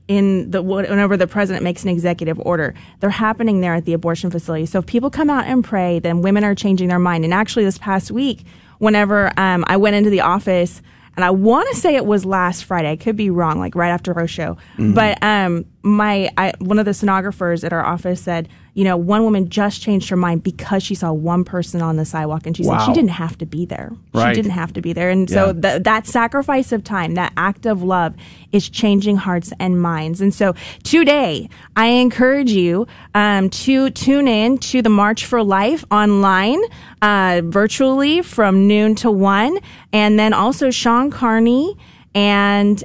in 0.09 0.51
the 0.51 0.63
whenever 0.63 1.17
the 1.17 1.27
president 1.27 1.63
makes 1.63 1.83
an 1.83 1.91
executive 1.91 2.41
order. 2.41 2.75
They're 3.01 3.11
happening 3.11 3.61
there 3.61 3.75
at 3.75 3.85
the 3.85 3.93
abortion 3.93 4.31
facility. 4.31 4.65
So 4.67 4.79
if 4.79 4.87
people 4.87 5.11
come 5.11 5.29
out 5.29 5.45
and 5.45 5.63
pray, 5.63 5.99
then 5.99 6.23
women 6.23 6.45
are 6.45 6.55
changing 6.55 6.89
their 6.89 6.99
mind. 6.99 7.25
And 7.25 7.35
actually, 7.35 7.65
this 7.65 7.79
past 7.79 8.11
week, 8.11 8.45
whenever 8.79 9.33
um, 9.39 9.65
I 9.67 9.77
went 9.77 9.97
into 9.97 10.11
the 10.11 10.23
office, 10.23 10.83
and 11.17 11.25
I 11.25 11.31
want 11.31 11.69
to 11.71 11.77
say 11.77 11.97
it 11.97 12.07
was 12.07 12.25
last 12.25 12.65
Friday. 12.65 12.91
I 12.91 12.97
could 12.97 13.17
be 13.17 13.29
wrong, 13.29 13.59
like 13.59 13.75
right 13.75 13.91
after 13.91 14.17
our 14.17 14.29
show. 14.29 14.57
Mm-hmm. 14.75 14.95
But 14.95 15.23
um, 15.23 15.65
my 15.83 16.31
I, 16.37 16.53
one 16.59 16.79
of 16.79 16.85
the 16.85 16.93
sonographers 16.93 17.65
at 17.65 17.73
our 17.73 17.85
office 17.85 18.21
said, 18.21 18.49
you 18.79 18.85
know, 18.85 18.97
one 18.97 19.25
woman 19.25 19.49
just 19.49 19.83
changed 19.83 20.09
her 20.09 20.15
mind 20.17 20.45
because 20.45 20.85
she 20.85 20.95
saw 20.95 21.11
one 21.13 21.43
person 21.43 21.83
on 21.83 21.97
the 21.97 22.05
sidewalk, 22.05 22.47
and 22.47 22.57
she 22.57 22.63
Wow. 22.65 22.79
said 22.79 22.87
she 22.87 22.93
didn't 22.93 23.11
have 23.11 23.37
to 23.39 23.45
be 23.47 23.67
there. 23.67 23.91
Right. 24.15 24.29
She 24.37 24.41
didn't 24.41 24.53
have 24.53 24.73
to 24.75 24.81
be 24.81 24.93
there, 24.93 25.11
and 25.11 25.29
so 25.29 25.47
Yeah. 25.47 25.61
th- 25.73 25.83
that 25.83 26.07
sacrifice 26.07 26.71
of 26.71 26.85
time, 26.85 27.15
that 27.15 27.33
act 27.37 27.67
of 27.67 27.83
love, 27.83 28.15
is 28.53 28.69
changing 28.69 29.17
hearts 29.17 29.53
and 29.59 29.83
minds. 29.83 30.21
And 30.21 30.33
so 30.33 30.55
today, 30.85 31.49
I 31.75 31.87
encourage 31.87 32.53
you 32.53 32.87
um, 33.17 33.51
to 33.67 33.91
tune 33.91 34.29
in 34.29 34.59
to 34.59 34.81
the 34.81 34.91
March 34.91 35.25
for 35.27 35.43
Life 35.43 35.85
online, 35.91 36.61
uh, 37.03 37.43
virtually 37.45 38.23
from 38.23 38.69
noon 38.69 38.95
to 38.97 39.11
one, 39.11 39.59
and 39.93 40.21
then 40.21 40.33
also 40.33 40.71
Shawn 40.71 41.11
Carney 41.11 41.77
and 42.15 42.85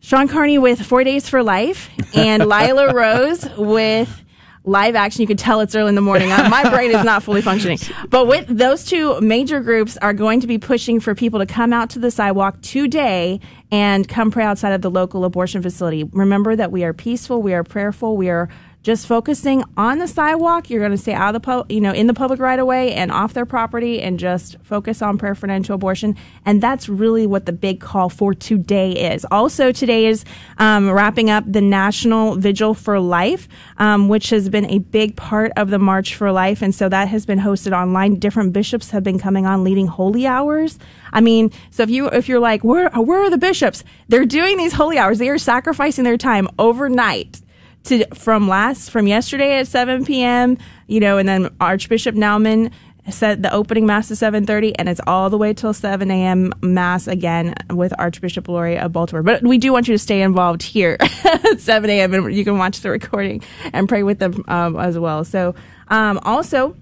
Shawn 0.00 0.28
Carney 0.28 0.58
with 0.58 0.82
40 0.82 1.04
Days 1.10 1.26
for 1.28 1.42
Life 1.42 1.88
and 2.14 2.46
Lila 2.48 2.92
Rose 2.92 3.48
with 3.56 4.24
live 4.70 4.94
action. 4.94 5.20
You 5.20 5.26
can 5.26 5.36
tell 5.36 5.60
it's 5.60 5.74
early 5.74 5.88
in 5.88 5.94
the 5.96 6.00
morning. 6.00 6.28
My 6.28 6.70
brain 6.70 6.92
is 6.92 7.04
not 7.04 7.22
fully 7.22 7.42
functioning. 7.42 7.78
But 8.08 8.26
with 8.26 8.46
those 8.46 8.84
two 8.84 9.20
major 9.20 9.60
groups 9.60 9.96
are 9.98 10.12
going 10.12 10.40
to 10.40 10.46
be 10.46 10.58
pushing 10.58 11.00
for 11.00 11.14
people 11.14 11.38
to 11.38 11.46
come 11.46 11.72
out 11.72 11.90
to 11.90 11.98
the 11.98 12.10
sidewalk 12.10 12.60
today 12.62 13.40
and 13.70 14.08
come 14.08 14.30
pray 14.30 14.44
outside 14.44 14.72
of 14.72 14.82
the 14.82 14.90
local 14.90 15.24
abortion 15.24 15.62
facility. 15.62 16.04
Remember 16.04 16.56
that 16.56 16.72
we 16.72 16.82
are 16.84 16.92
peaceful, 16.92 17.42
we 17.42 17.52
are 17.54 17.62
prayerful, 17.62 18.16
we 18.16 18.30
are 18.30 18.48
just 18.82 19.06
focusing 19.06 19.62
on 19.76 19.98
the 19.98 20.08
sidewalk. 20.08 20.70
You're 20.70 20.80
going 20.80 20.92
to 20.92 20.98
stay 20.98 21.12
out 21.12 21.34
of 21.34 21.34
the 21.34 21.40
pub, 21.40 21.70
you 21.70 21.80
know, 21.80 21.92
in 21.92 22.06
the 22.06 22.14
public 22.14 22.40
right 22.40 22.58
away 22.58 22.94
and 22.94 23.12
off 23.12 23.34
their 23.34 23.44
property, 23.44 24.00
and 24.00 24.18
just 24.18 24.56
focus 24.62 25.02
on 25.02 25.18
prayer 25.18 25.34
for 25.34 25.50
abortion. 25.50 26.16
And 26.46 26.62
that's 26.62 26.88
really 26.88 27.26
what 27.26 27.44
the 27.44 27.52
big 27.52 27.80
call 27.80 28.08
for 28.08 28.32
today 28.34 29.12
is. 29.12 29.26
Also, 29.30 29.72
today 29.72 30.06
is 30.06 30.24
um, 30.58 30.90
wrapping 30.90 31.28
up 31.28 31.44
the 31.46 31.60
National 31.60 32.36
Vigil 32.36 32.72
for 32.72 32.98
Life, 32.98 33.48
um, 33.78 34.08
which 34.08 34.30
has 34.30 34.48
been 34.48 34.66
a 34.66 34.78
big 34.78 35.16
part 35.16 35.52
of 35.56 35.70
the 35.70 35.78
March 35.78 36.14
for 36.14 36.32
Life, 36.32 36.62
and 36.62 36.74
so 36.74 36.88
that 36.88 37.08
has 37.08 37.26
been 37.26 37.40
hosted 37.40 37.72
online. 37.72 38.18
Different 38.18 38.52
bishops 38.52 38.90
have 38.90 39.04
been 39.04 39.18
coming 39.18 39.44
on 39.44 39.64
leading 39.64 39.88
holy 39.88 40.26
hours. 40.26 40.78
I 41.12 41.20
mean, 41.20 41.50
so 41.70 41.82
if 41.82 41.90
you 41.90 42.08
if 42.08 42.28
you're 42.28 42.40
like, 42.40 42.64
where 42.64 42.88
where 42.90 43.22
are 43.22 43.30
the 43.30 43.38
bishops? 43.38 43.84
They're 44.08 44.24
doing 44.24 44.56
these 44.56 44.72
holy 44.72 44.96
hours. 44.96 45.18
They 45.18 45.28
are 45.28 45.38
sacrificing 45.38 46.04
their 46.04 46.16
time 46.16 46.48
overnight 46.58 47.42
to 47.84 48.06
from 48.14 48.48
last 48.48 48.90
from 48.90 49.06
yesterday 49.06 49.58
at 49.58 49.68
7 49.68 50.04
p.m. 50.04 50.58
You 50.86 51.00
know, 51.00 51.18
and 51.18 51.28
then 51.28 51.54
Archbishop 51.60 52.14
Naumann 52.14 52.72
said 53.08 53.42
the 53.42 53.52
opening 53.52 53.86
mass 53.86 54.10
is 54.10 54.20
7:30, 54.20 54.74
and 54.78 54.88
it's 54.88 55.00
all 55.06 55.30
the 55.30 55.38
way 55.38 55.54
till 55.54 55.72
7 55.72 56.10
a.m. 56.10 56.52
mass 56.62 57.06
again 57.06 57.54
with 57.70 57.92
Archbishop 57.98 58.48
Lori 58.48 58.78
of 58.78 58.92
Baltimore. 58.92 59.22
But 59.22 59.42
we 59.42 59.58
do 59.58 59.72
want 59.72 59.88
you 59.88 59.94
to 59.94 59.98
stay 59.98 60.22
involved 60.22 60.62
here 60.62 60.96
at 61.24 61.60
7 61.60 61.90
a.m. 61.90 62.14
and 62.14 62.34
you 62.34 62.44
can 62.44 62.58
watch 62.58 62.80
the 62.80 62.90
recording 62.90 63.42
and 63.72 63.88
pray 63.88 64.02
with 64.02 64.18
them 64.18 64.44
um, 64.48 64.78
as 64.78 64.98
well. 64.98 65.24
So 65.24 65.54
um, 65.88 66.20
also. 66.22 66.76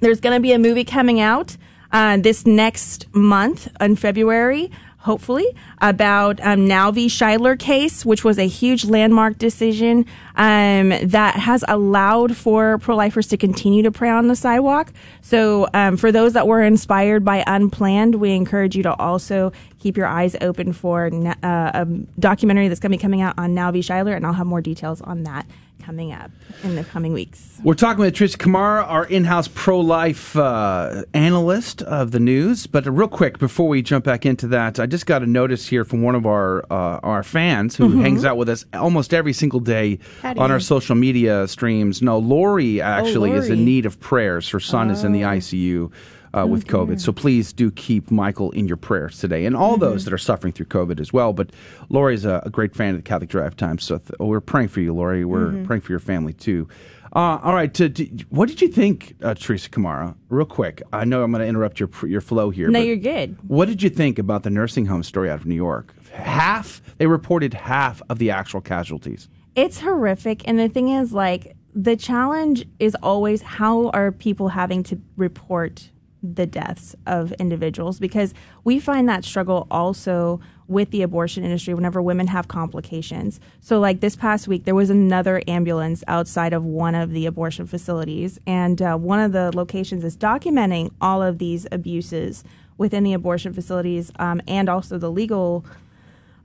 There's 0.00 0.20
going 0.20 0.36
to 0.36 0.40
be 0.40 0.52
a 0.52 0.58
movie 0.58 0.84
coming 0.84 1.20
out 1.20 1.56
uh, 1.90 2.18
this 2.18 2.44
next 2.44 3.14
month 3.14 3.68
in 3.80 3.96
February, 3.96 4.70
hopefully, 5.06 5.46
about 5.80 6.40
um, 6.42 6.66
Now 6.66 6.90
v. 6.90 7.06
Scheidler 7.06 7.56
case, 7.56 8.04
which 8.04 8.24
was 8.24 8.38
a 8.38 8.48
huge 8.48 8.84
landmark 8.84 9.38
decision 9.38 10.04
um, 10.34 10.88
that 11.02 11.36
has 11.36 11.64
allowed 11.68 12.36
for 12.36 12.78
pro-lifers 12.78 13.28
to 13.28 13.36
continue 13.36 13.84
to 13.84 13.92
pray 13.92 14.10
on 14.10 14.26
the 14.26 14.34
sidewalk. 14.34 14.92
So, 15.22 15.68
um, 15.72 15.96
for 15.96 16.10
those 16.10 16.32
that 16.32 16.48
were 16.48 16.60
inspired 16.60 17.24
by 17.24 17.44
Unplanned, 17.46 18.16
we 18.16 18.32
encourage 18.32 18.76
you 18.76 18.82
to 18.82 18.94
also 18.96 19.52
keep 19.78 19.96
your 19.96 20.06
eyes 20.06 20.34
open 20.40 20.72
for 20.72 21.06
uh, 21.06 21.34
a 21.42 21.86
documentary 22.18 22.66
that's 22.66 22.80
going 22.80 22.90
to 22.90 22.98
be 22.98 23.00
coming 23.00 23.22
out 23.22 23.34
on 23.38 23.54
Now 23.54 23.70
v. 23.70 23.80
Scheidler, 23.80 24.16
and 24.16 24.26
I'll 24.26 24.32
have 24.32 24.46
more 24.46 24.60
details 24.60 25.00
on 25.00 25.22
that 25.22 25.46
coming 25.86 26.12
up 26.12 26.32
in 26.64 26.74
the 26.74 26.82
coming 26.82 27.12
weeks. 27.12 27.60
We're 27.62 27.74
talking 27.74 28.00
with 28.00 28.12
Tricia 28.14 28.36
Kamara, 28.36 28.84
our 28.88 29.04
in-house 29.06 29.48
pro-life 29.54 30.34
uh, 30.36 31.04
analyst 31.14 31.80
of 31.82 32.10
the 32.10 32.18
news. 32.18 32.66
But 32.66 32.86
real 32.86 33.06
quick, 33.06 33.38
before 33.38 33.68
we 33.68 33.82
jump 33.82 34.04
back 34.04 34.26
into 34.26 34.48
that, 34.48 34.80
I 34.80 34.86
just 34.86 35.06
got 35.06 35.22
a 35.22 35.26
notice 35.26 35.68
here 35.68 35.84
from 35.84 36.02
one 36.02 36.16
of 36.16 36.26
our 36.26 36.64
uh, 36.72 36.98
our 37.04 37.22
fans 37.22 37.76
who 37.76 37.86
Mm-hmm. 37.86 37.98
Mhm. 37.98 38.02
hangs 38.02 38.24
out 38.24 38.36
with 38.36 38.48
us 38.48 38.64
almost 38.74 39.14
every 39.14 39.32
single 39.32 39.60
day 39.60 40.00
Patty. 40.22 40.40
on 40.40 40.50
our 40.50 40.58
social 40.58 40.96
media 40.96 41.46
streams. 41.46 42.02
No, 42.02 42.18
Lori 42.18 42.80
actually 42.80 43.30
is 43.30 43.48
in 43.48 43.60
Oh, 43.60 43.62
need 43.62 43.86
of 43.86 44.00
prayers. 44.00 44.48
Her 44.50 44.58
son 44.58 44.90
is 44.90 45.04
in 45.04 45.12
the 45.12 45.22
ICU. 45.22 45.92
Uh, 46.36 46.42
Oh, 46.42 46.46
with 46.46 46.66
COVID. 46.66 47.00
So 47.00 47.12
please 47.12 47.52
do 47.52 47.70
keep 47.70 48.10
Michael 48.10 48.50
in 48.52 48.68
your 48.68 48.76
prayers 48.76 49.18
today 49.18 49.46
and 49.46 49.56
all 49.56 49.72
Mm-hmm. 49.72 49.80
those 49.80 50.04
that 50.04 50.12
are 50.12 50.18
suffering 50.18 50.52
through 50.52 50.66
COVID 50.66 51.00
as 51.00 51.12
well. 51.12 51.32
But 51.32 51.50
Lori's 51.88 52.24
a, 52.26 52.42
a 52.44 52.50
great 52.50 52.74
fan 52.76 52.90
of 52.90 52.96
the 52.96 53.02
Catholic 53.02 53.30
Drive 53.30 53.56
Time. 53.56 53.78
So 53.78 53.98
th- 53.98 54.10
we're 54.20 54.40
praying 54.40 54.68
for 54.68 54.80
you, 54.80 54.92
Lori. 54.94 55.24
We're 55.24 55.46
Mm-hmm. 55.48 55.64
praying 55.64 55.80
for 55.82 55.92
your 55.92 55.98
family 56.00 56.32
too. 56.34 56.68
Uh, 57.14 57.38
all 57.42 57.54
right. 57.54 57.72
To, 57.72 57.88
to- 57.88 58.04
what 58.28 58.48
did 58.50 58.60
you 58.60 58.68
think, 58.68 59.16
uh, 59.22 59.32
Teresa 59.34 59.70
Kamara? 59.70 60.14
Real 60.28 60.44
quick. 60.44 60.82
I 60.92 61.06
know 61.06 61.22
I'm 61.22 61.30
going 61.32 61.40
to 61.40 61.48
interrupt 61.48 61.80
your 61.80 61.88
your 62.06 62.20
flow 62.20 62.50
here. 62.50 62.68
No, 62.68 62.80
you're 62.80 62.96
good. 62.96 63.38
What 63.48 63.66
did 63.68 63.82
you 63.82 63.88
think 63.88 64.18
about 64.18 64.42
the 64.42 64.50
nursing 64.50 64.84
home 64.86 65.02
story 65.02 65.30
out 65.30 65.40
of 65.40 65.46
New 65.46 65.54
York? 65.54 65.94
Half 66.12 66.82
they 66.98 67.06
reported 67.06 67.54
half 67.54 68.02
of 68.10 68.18
the 68.18 68.30
actual 68.30 68.60
casualties. 68.60 69.28
It's 69.54 69.80
horrific. 69.80 70.46
And 70.46 70.58
the 70.58 70.68
thing 70.68 70.88
is, 70.90 71.14
like, 71.14 71.56
the 71.74 71.96
challenge 71.96 72.66
is 72.78 72.94
always 73.02 73.40
how 73.42 73.88
are 73.90 74.12
people 74.12 74.48
having 74.48 74.82
to 74.84 75.00
report 75.16 75.90
the 76.34 76.46
deaths 76.46 76.96
of 77.06 77.32
individuals? 77.32 77.98
Because 77.98 78.34
we 78.64 78.80
find 78.80 79.08
that 79.08 79.24
struggle 79.24 79.66
also 79.70 80.40
with 80.68 80.90
the 80.90 81.02
abortion 81.02 81.44
industry 81.44 81.74
whenever 81.74 82.02
women 82.02 82.26
have 82.26 82.48
complications. 82.48 83.38
So, 83.60 83.78
like 83.78 84.00
this 84.00 84.16
past 84.16 84.48
week, 84.48 84.64
there 84.64 84.74
was 84.74 84.90
another 84.90 85.42
ambulance 85.46 86.02
outside 86.08 86.52
of 86.52 86.64
one 86.64 86.94
of 86.94 87.12
the 87.12 87.26
abortion 87.26 87.66
facilities, 87.66 88.40
and 88.46 88.82
uh, 88.82 88.96
one 88.96 89.20
of 89.20 89.32
the 89.32 89.56
locations 89.56 90.04
is 90.04 90.16
documenting 90.16 90.90
all 91.00 91.22
of 91.22 91.38
these 91.38 91.66
abuses 91.70 92.42
within 92.78 93.04
the 93.04 93.12
abortion 93.12 93.54
facilities 93.54 94.12
um, 94.18 94.42
and 94.46 94.68
also 94.68 94.98
the 94.98 95.10
legal 95.10 95.64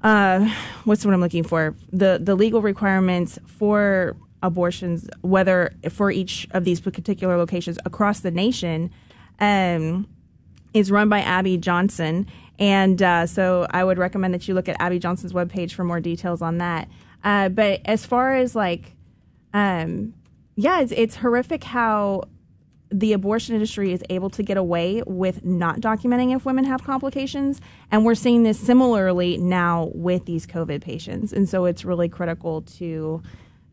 uh, 0.04 0.50
what's 0.86 1.06
what 1.06 1.14
I'm 1.14 1.22
looking 1.22 1.44
for? 1.44 1.76
The 1.92 2.20
the 2.22 2.36
legal 2.36 2.62
requirements 2.62 3.38
for 3.46 4.16
abortions, 4.44 5.08
whether 5.22 5.74
for 5.90 6.10
each 6.12 6.48
of 6.52 6.64
these 6.64 6.80
particular 6.80 7.38
locations 7.38 7.78
across 7.86 8.22
the 8.22 8.32
nation, 8.32 8.92
um, 9.42 10.08
is 10.74 10.90
run 10.90 11.10
by 11.10 11.20
Abby 11.20 11.58
Johnson. 11.58 12.28
And 12.58 13.02
uh, 13.02 13.26
so 13.26 13.68
I 13.72 13.84
would 13.84 13.98
recommend 13.98 14.34
that 14.34 14.48
you 14.48 14.54
look 14.54 14.70
at 14.70 14.78
Abby 14.80 15.00
Johnson's 15.00 15.34
webpage 15.34 15.74
for 15.74 15.84
more 15.84 16.00
details 16.00 16.42
on 16.42 16.60
that. 16.60 16.88
Uh, 17.24 17.50
but 17.50 17.82
as 17.86 18.06
far 18.06 18.36
as 18.36 18.56
like, 18.56 18.96
um, 19.54 20.14
yeah, 20.56 20.80
it's, 20.80 20.92
it's 20.94 21.16
horrific 21.18 21.64
how 21.64 22.24
the 22.92 23.14
abortion 23.14 23.56
industry 23.56 23.94
is 23.94 24.04
able 24.10 24.30
to 24.30 24.44
get 24.44 24.58
away 24.58 25.02
with 25.08 25.46
not 25.46 25.80
documenting 25.80 26.36
if 26.36 26.46
women 26.46 26.66
have 26.66 26.84
complications. 26.84 27.62
And 27.90 28.06
we're 28.06 28.16
seeing 28.16 28.44
this 28.44 28.60
similarly 28.60 29.38
now 29.38 29.92
with 29.94 30.26
these 30.26 30.46
COVID 30.46 30.82
patients. 30.82 31.34
And 31.34 31.48
so 31.50 31.66
it's 31.66 31.84
really 31.84 32.10
critical 32.10 32.62
to 32.64 33.24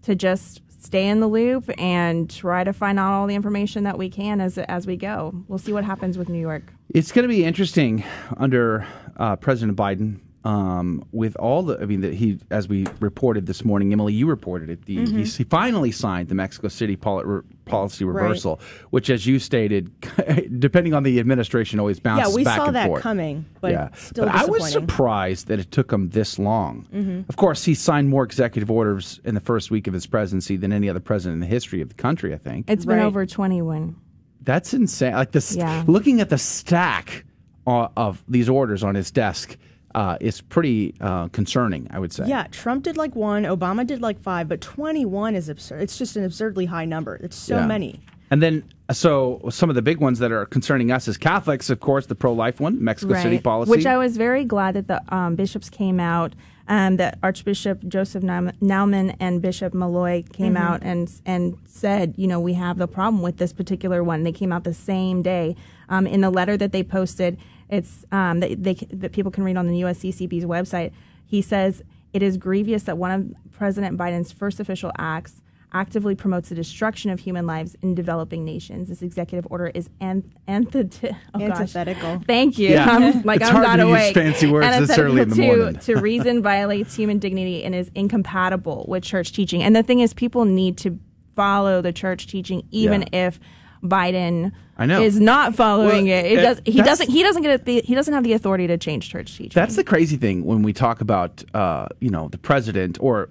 to 0.03 0.15
just 0.15 0.63
stay 0.79 1.09
in 1.09 1.21
the 1.21 1.27
loop 1.27 1.71
and 1.79 2.31
try 2.31 2.65
to 2.65 2.73
find 2.73 2.99
out 2.99 3.13
all 3.13 3.27
the 3.27 3.35
information 3.35 3.85
that 3.85 3.99
we 3.99 4.09
can 4.09 4.41
as 4.41 4.59
as 4.59 4.87
we 4.87 4.97
go. 4.97 5.35
We'll 5.49 5.59
see 5.59 5.73
what 5.73 5.85
happens 5.85 6.17
with 6.17 6.29
New 6.29 6.41
York. 6.41 6.73
It's 6.95 7.13
going 7.13 7.25
to 7.25 7.29
be 7.29 7.45
interesting 7.45 8.05
under 8.37 8.87
uh, 9.17 9.37
President 9.37 9.77
Biden 9.77 10.21
um, 10.45 11.05
with 11.13 11.37
all 11.37 11.63
the. 11.63 11.79
I 11.81 11.85
mean, 11.85 12.01
the, 12.01 12.15
he 12.15 12.39
as 12.51 12.69
we 12.69 12.87
reported 13.01 13.47
this 13.47 13.65
morning, 13.65 13.93
Emily, 13.93 14.13
you 14.13 14.27
reported 14.27 14.71
it. 14.71 14.85
The, 14.85 14.99
Mhm. 14.99 15.09
he, 15.19 15.25
he 15.25 15.45
finally 15.45 15.91
signed 15.91 16.29
the 16.29 16.35
Mexico 16.35 16.69
City 16.69 16.97
poli- 16.97 17.25
re- 17.25 17.41
policy 17.65 18.05
Right. 18.05 18.23
reversal, 18.23 18.61
which, 18.91 19.11
as 19.11 19.27
you 19.27 19.39
stated, 19.41 19.91
depending 20.61 20.95
on 20.95 21.03
the 21.03 21.19
administration, 21.19 21.81
always 21.81 21.99
bounces 22.01 22.31
yeah, 22.31 22.35
we 22.37 22.45
saw 22.45 22.71
that 22.71 22.87
forth. 22.87 23.03
coming, 23.03 23.45
but 23.61 23.73
yeah, 23.73 23.89
still 23.95 24.27
but 24.27 24.35
I 24.35 24.45
was 24.47 24.71
surprised 24.71 25.49
that 25.49 25.59
it 25.59 25.71
took 25.71 25.93
him 25.93 26.11
this 26.11 26.39
long. 26.39 26.87
Mhm. 26.95 27.29
Of 27.29 27.37
course, 27.37 27.65
he 27.65 27.75
signed 27.75 28.09
more 28.09 28.23
executive 28.25 28.71
orders 28.71 29.21
in 29.25 29.35
the 29.35 29.41
first 29.41 29.71
week 29.71 29.87
of 29.87 29.93
his 29.95 30.07
presidency 30.07 30.57
than 30.57 30.73
any 30.73 30.89
other 30.89 31.01
president 31.01 31.35
in 31.35 31.41
the 31.41 31.47
history 31.47 31.81
of 31.83 31.89
the 31.89 31.95
country. 31.97 32.33
I 32.33 32.39
think 32.39 32.71
It's 32.71 32.85
been 32.87 33.01
over 33.01 33.27
21. 33.27 33.97
that's 34.45 34.73
insane. 34.73 35.13
Like 35.15 35.33
this, 35.33 35.55
Yeah. 35.57 35.85
looking 35.87 36.21
at 36.21 36.31
the 36.31 36.39
stack 36.39 37.25
uh, 37.67 37.89
of 37.99 38.25
these 38.29 38.49
orders 38.49 38.83
on 38.83 38.95
his 38.95 39.11
desk 39.11 39.59
uh, 39.95 40.17
is 40.21 40.41
pretty 40.41 40.95
uh, 41.01 41.29
concerning. 41.29 41.89
I 41.91 41.99
would 41.99 42.13
say. 42.13 42.25
Yeah, 42.27 42.47
Trump 42.51 42.85
did 42.85 42.97
like 42.97 43.15
one, 43.15 43.45
Obama 43.45 43.87
did 43.87 44.01
like 44.03 44.21
five, 44.21 44.49
but 44.49 44.61
21 44.61 45.35
is 45.35 45.49
absurd. 45.49 45.83
It's 45.83 45.99
just 45.99 46.17
an 46.17 46.25
absurdly 46.25 46.67
high 46.67 46.85
number. 46.85 47.17
It's 47.17 47.37
so 47.37 47.57
Yeah. 47.57 47.67
many. 47.67 48.01
And 48.31 48.43
then, 48.43 48.63
so 48.93 49.41
some 49.51 49.71
of 49.71 49.75
the 49.75 49.81
big 49.81 49.99
ones 50.01 50.19
that 50.19 50.31
are 50.33 50.45
concerning 50.45 50.93
us 50.93 51.09
as 51.09 51.17
Catholics, 51.17 51.71
of 51.71 51.81
course, 51.81 52.05
the 52.07 52.15
pro-life 52.15 52.61
one, 52.61 52.83
Mexico 52.85 53.15
City 53.15 53.39
policy. 53.39 53.71
Which 53.71 53.87
I 53.87 53.97
was 53.97 54.19
very 54.19 54.45
glad 54.45 54.75
that 54.75 54.87
the 54.87 55.01
um, 55.15 55.35
bishops 55.35 55.71
came 55.71 55.99
out, 55.99 56.35
um, 56.69 56.97
that 56.99 57.19
Archbishop 57.23 57.89
Joseph 57.89 58.23
Naum- 58.23 58.53
Naumann 58.61 59.17
and 59.19 59.41
Bishop 59.41 59.73
Malloy 59.73 60.25
came 60.31 60.55
Mhm. 60.57 60.61
out 60.61 60.81
and 60.83 61.11
and 61.25 61.57
said, 61.65 62.13
you 62.19 62.27
know, 62.27 62.39
we 62.39 62.53
have 62.53 62.77
the 62.77 62.87
problem 62.87 63.23
with 63.23 63.39
this 63.39 63.55
particular 63.55 64.05
one. 64.05 64.25
They 64.25 64.33
came 64.33 64.53
out 64.53 64.65
the 64.65 64.75
same 64.75 65.23
day. 65.23 65.57
Um, 65.89 66.07
in 66.07 66.21
the 66.21 66.29
letter 66.29 66.59
that 66.59 66.71
they 66.73 66.83
posted, 66.83 67.39
it's 67.71 68.05
um, 68.13 68.41
that, 68.41 68.63
they, 68.63 68.75
that 68.75 69.13
people 69.13 69.31
can 69.31 69.45
read 69.45 69.57
on 69.57 69.67
the 69.67 69.81
USCCB's 69.83 70.45
website. 70.45 70.93
He 71.27 71.43
says 71.43 71.83
It 72.13 72.23
is 72.23 72.37
grievous 72.37 72.85
that 72.85 72.97
one 72.99 73.11
of 73.11 73.53
President 73.53 73.99
Biden's 73.99 74.33
first 74.33 74.61
official 74.61 74.91
acts 74.99 75.43
actively 75.71 76.15
promotes 76.15 76.49
the 76.49 76.55
destruction 76.55 77.11
of 77.11 77.21
human 77.21 77.47
lives 77.47 77.77
in 77.83 77.95
developing 77.95 78.43
nations. 78.43 78.89
This 78.89 79.03
executive 79.03 79.47
order 79.51 79.67
is 79.75 79.91
anth- 80.01 80.25
anthit- 80.49 81.15
oh 81.35 81.39
gosh. 81.39 81.51
Antithetical. 81.61 82.23
Thank 82.27 82.57
you. 82.59 82.71
Yeah. 82.71 82.87
I'm, 82.89 83.23
like 83.25 83.43
It's 83.43 83.51
I'm 83.51 83.57
hard 83.57 83.67
not 83.67 83.77
to 83.77 83.83
use 83.83 83.91
awake. 83.91 84.15
fancy 84.15 84.47
words 84.51 84.89
this 84.89 84.99
early 84.99 85.21
in 85.21 85.29
the 85.29 85.35
to, 85.37 85.43
morning. 85.57 85.79
to 85.81 85.97
reason 86.01 86.43
violates 86.43 86.95
human 86.95 87.19
dignity 87.19 87.65
and 87.65 87.75
is 87.75 87.91
incompatible 87.95 88.87
with 88.89 89.03
church 89.05 89.33
teaching. 89.35 89.63
And 89.63 89.77
the 89.77 89.83
thing 89.83 90.01
is, 90.01 90.15
people 90.15 90.47
need 90.47 90.79
to 90.79 90.99
follow 91.37 91.83
the 91.83 91.93
church 91.93 92.29
teaching, 92.29 92.67
even 92.71 93.03
Yeah. 93.13 93.27
if 93.27 93.39
Biden 93.83 94.53
I 94.79 94.87
know. 94.87 95.03
is 95.03 95.19
not 95.19 95.57
following 95.57 96.07
Well, 96.07 96.25
it. 96.25 96.33
It 96.33 96.39
uh, 96.39 96.43
does. 96.43 96.63
He 96.65 96.81
doesn't. 96.83 97.11
He 97.11 97.23
doesn't 97.23 97.43
get 97.43 97.65
the. 97.65 97.81
He 97.85 97.95
doesn't 97.95 98.15
have 98.15 98.23
the 98.23 98.33
authority 98.33 98.67
to 98.69 98.79
change 98.79 99.11
church 99.11 99.37
teaching. 99.37 99.53
That's 99.55 99.77
the 99.77 99.85
crazy 99.85 100.17
thing 100.17 100.45
when 100.45 100.63
we 100.63 100.73
talk 100.73 101.01
about, 101.01 101.43
uh, 101.53 101.89
you 102.01 102.11
know, 102.11 102.29
the 102.29 102.39
president 102.39 102.97
or, 103.01 103.29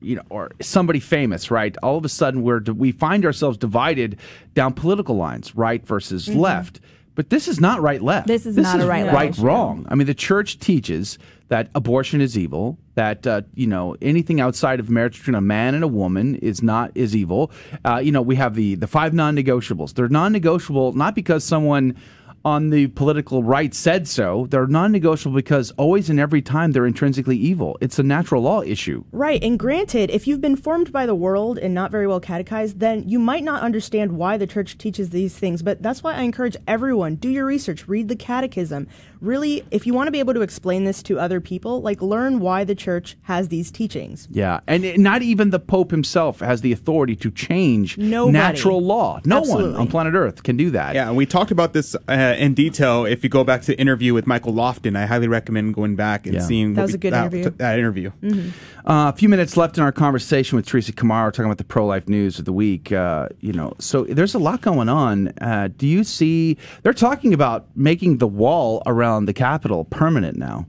you 0.00 0.16
know, 0.16 0.22
or 0.28 0.50
somebody 0.60 1.00
famous, 1.00 1.50
right? 1.50 1.74
All 1.82 1.96
of 1.96 2.04
a 2.04 2.08
sudden, 2.08 2.42
we're 2.42 2.60
we 2.60 2.92
find 2.92 3.24
ourselves 3.24 3.56
divided 3.56 4.18
down 4.54 4.74
political 4.74 5.16
lines, 5.16 5.56
right 5.56 5.84
versus 5.86 6.28
left. 6.28 6.80
But 7.14 7.28
this 7.28 7.48
is 7.48 7.60
not 7.60 7.80
right 7.82 8.00
left. 8.00 8.28
Mm-hmm. 8.28 8.32
This 8.32 8.46
is 8.46 8.56
not 8.56 8.80
a 8.80 8.86
right-left 8.86 9.14
right 9.14 9.36
wrong. 9.38 9.84
I 9.88 9.94
mean, 9.94 10.06
the 10.06 10.14
church 10.14 10.58
teaches 10.58 11.18
that 11.50 11.68
abortion 11.74 12.20
is 12.20 12.38
evil. 12.38 12.78
That 12.94 13.26
uh, 13.26 13.42
you 13.54 13.66
know 13.66 13.96
anything 14.00 14.40
outside 14.40 14.80
of 14.80 14.88
marriage 14.88 15.18
between 15.18 15.34
a 15.34 15.40
man 15.40 15.74
and 15.74 15.84
a 15.84 15.88
woman 15.88 16.36
is 16.36 16.62
not 16.62 16.92
is 16.94 17.14
evil. 17.14 17.50
Uh, 17.84 17.98
you 17.98 18.12
know, 18.12 18.22
we 18.22 18.36
have 18.36 18.54
the 18.54 18.76
the 18.76 18.86
five 18.86 19.12
non-negotiables. 19.12 19.94
They're 19.94 20.08
non-negotiable 20.08 20.94
not 20.94 21.14
because 21.14 21.44
someone 21.44 21.96
on 22.44 22.70
the 22.70 22.86
political 22.88 23.42
right 23.42 23.74
said 23.74 24.08
so. 24.08 24.46
They're 24.50 24.66
non-negotiable 24.66 25.34
because 25.36 25.70
always 25.72 26.08
and 26.08 26.18
every 26.18 26.40
time 26.42 26.72
they're 26.72 26.86
intrinsically 26.86 27.36
evil. 27.36 27.76
It's 27.80 27.98
a 27.98 28.02
natural 28.02 28.42
law 28.42 28.62
issue. 28.62 29.04
Right, 29.12 29.42
and 29.42 29.58
granted, 29.58 30.10
if 30.10 30.26
you've 30.26 30.40
been 30.40 30.56
formed 30.56 30.90
by 30.92 31.04
the 31.06 31.14
world 31.14 31.58
and 31.58 31.74
not 31.74 31.90
very 31.90 32.06
well 32.06 32.20
catechized, 32.20 32.80
then 32.80 33.08
you 33.08 33.18
might 33.18 33.44
not 33.44 33.62
understand 33.62 34.12
why 34.12 34.36
the 34.36 34.46
church 34.46 34.78
teaches 34.78 35.10
these 35.10 35.36
things. 35.36 35.62
But 35.62 35.82
that's 35.82 36.02
why 36.02 36.14
I 36.14 36.22
encourage 36.22 36.56
everyone 36.66 37.16
do 37.16 37.28
your 37.28 37.44
research, 37.44 37.86
read 37.88 38.08
the 38.08 38.16
catechism. 38.16 38.86
Really, 39.20 39.62
if 39.70 39.86
you 39.86 39.92
want 39.92 40.06
to 40.06 40.10
be 40.12 40.18
able 40.18 40.32
to 40.34 40.40
explain 40.40 40.84
this 40.84 41.02
to 41.04 41.18
other 41.18 41.40
people, 41.42 41.82
like 41.82 42.00
learn 42.00 42.40
why 42.40 42.64
the 42.64 42.74
church 42.74 43.18
has 43.22 43.48
these 43.48 43.70
teachings. 43.70 44.26
Yeah, 44.30 44.60
and 44.66 44.84
it- 44.84 44.98
not 44.98 45.20
even 45.22 45.50
the 45.50 45.58
Pope 45.60 45.90
himself 45.90 46.40
has 46.40 46.62
the 46.62 46.72
authority 46.72 47.16
to 47.16 47.30
change 47.30 47.98
Nobody. 47.98 48.32
natural 48.32 48.82
law. 48.82 49.20
No 49.26 49.42
one 49.42 49.74
on 49.76 49.88
planet 49.88 50.14
Earth 50.14 50.42
can 50.42 50.56
do 50.56 50.70
that. 50.70 50.94
Yeah, 50.94 51.08
and 51.08 51.16
we 51.18 51.26
talked 51.26 51.50
about 51.50 51.74
this 51.74 51.94
uh, 52.08 52.29
in 52.38 52.54
detail. 52.54 53.04
If 53.04 53.22
you 53.24 53.30
go 53.30 53.44
back 53.44 53.60
to 53.62 53.66
the 53.68 53.78
interview 53.80 54.14
with 54.14 54.26
Michael 54.26 54.52
Lofton, 54.52 54.96
I 54.96 55.06
highly 55.06 55.28
recommend 55.28 55.74
going 55.74 55.96
back 55.96 56.26
and 56.26 56.34
Yeah. 56.34 56.40
seeing 56.40 56.74
That 56.74 56.82
was 56.82 56.92
we- 56.92 56.94
a 56.96 56.98
good 56.98 57.12
that, 57.12 57.26
interview. 57.32 57.50
That 57.58 57.78
interview. 57.78 58.10
Uh, 58.22 59.10
a 59.12 59.12
few 59.12 59.28
minutes 59.28 59.56
left 59.56 59.76
in 59.78 59.84
our 59.84 59.92
conversation 59.92 60.56
with 60.56 60.66
Teresa 60.66 60.92
Kamara, 60.92 61.32
talking 61.32 61.44
about 61.46 61.58
the 61.58 61.64
pro 61.64 61.86
life 61.86 62.08
news 62.08 62.38
of 62.38 62.44
the 62.44 62.52
week. 62.52 62.90
Uh, 62.92 63.28
you 63.40 63.52
know, 63.52 63.72
so 63.78 64.04
there's 64.04 64.34
a 64.34 64.38
lot 64.38 64.60
going 64.62 64.88
on. 64.88 65.28
Uh, 65.40 65.68
do 65.76 65.86
you 65.86 66.02
see? 66.04 66.56
They're 66.82 66.92
talking 66.92 67.34
about 67.34 67.66
making 67.76 68.18
the 68.18 68.26
wall 68.28 68.82
around 68.86 69.26
the 69.26 69.32
Capitol 69.34 69.84
permanent 69.84 70.36
now. 70.38 70.66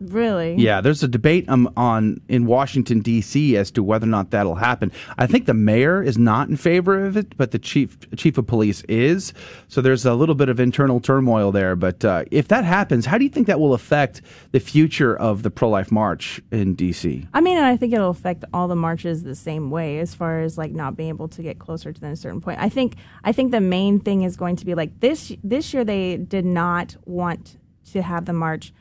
Really. 0.00 0.54
Yeah, 0.54 0.80
there's 0.80 1.02
a 1.02 1.08
debate 1.08 1.48
um, 1.48 1.72
on 1.76 2.20
in 2.28 2.46
Washington 2.46 3.00
D.C. 3.00 3.56
as 3.56 3.70
to 3.72 3.82
whether 3.82 4.04
or 4.04 4.10
not 4.10 4.30
that'll 4.30 4.56
happen. 4.56 4.92
I 5.18 5.26
think 5.26 5.46
the 5.46 5.54
mayor 5.54 6.02
is 6.02 6.18
not 6.18 6.48
in 6.48 6.56
favor 6.56 7.04
of 7.04 7.16
it, 7.16 7.36
but 7.36 7.50
the 7.50 7.58
chief 7.58 7.98
chief 8.16 8.38
of 8.38 8.46
police 8.46 8.82
is. 8.88 9.32
So 9.68 9.80
there's 9.80 10.04
a 10.04 10.14
little 10.14 10.34
bit 10.34 10.48
of 10.48 10.60
internal 10.60 11.00
turmoil 11.00 11.52
there. 11.52 11.76
But 11.76 12.04
uh, 12.04 12.24
if 12.30 12.48
that 12.48 12.64
happens, 12.64 13.06
how 13.06 13.18
do 13.18 13.24
you 13.24 13.30
think 13.30 13.46
that 13.46 13.60
will 13.60 13.74
affect 13.74 14.22
the 14.52 14.60
future 14.60 15.16
of 15.16 15.42
the 15.42 15.50
pro 15.50 15.68
life 15.68 15.90
march 15.90 16.40
in 16.50 16.74
D.C.? 16.74 17.26
I 17.34 17.40
mean, 17.40 17.56
and 17.56 17.66
I 17.66 17.76
think 17.76 17.92
it'll 17.92 18.10
affect 18.10 18.44
all 18.52 18.68
the 18.68 18.76
marches 18.76 19.22
the 19.22 19.34
same 19.34 19.70
way 19.70 19.98
as 19.98 20.14
far 20.14 20.40
as 20.40 20.58
like 20.58 20.72
not 20.72 20.96
being 20.96 21.08
able 21.08 21.28
to 21.28 21.42
get 21.42 21.58
closer 21.58 21.92
to 21.92 22.06
a 22.06 22.16
certain 22.16 22.40
point. 22.40 22.60
I 22.60 22.68
think 22.68 22.96
I 23.24 23.32
think 23.32 23.52
the 23.52 23.60
main 23.60 24.00
thing 24.00 24.22
is 24.22 24.36
going 24.36 24.56
to 24.56 24.66
be 24.66 24.74
like 24.74 25.00
this 25.00 25.32
this 25.42 25.72
year 25.72 25.84
they 25.84 26.16
did 26.16 26.44
not 26.44 26.96
want 27.04 27.58
to 27.92 28.02
have 28.02 28.24
the 28.24 28.32
march 28.32 28.72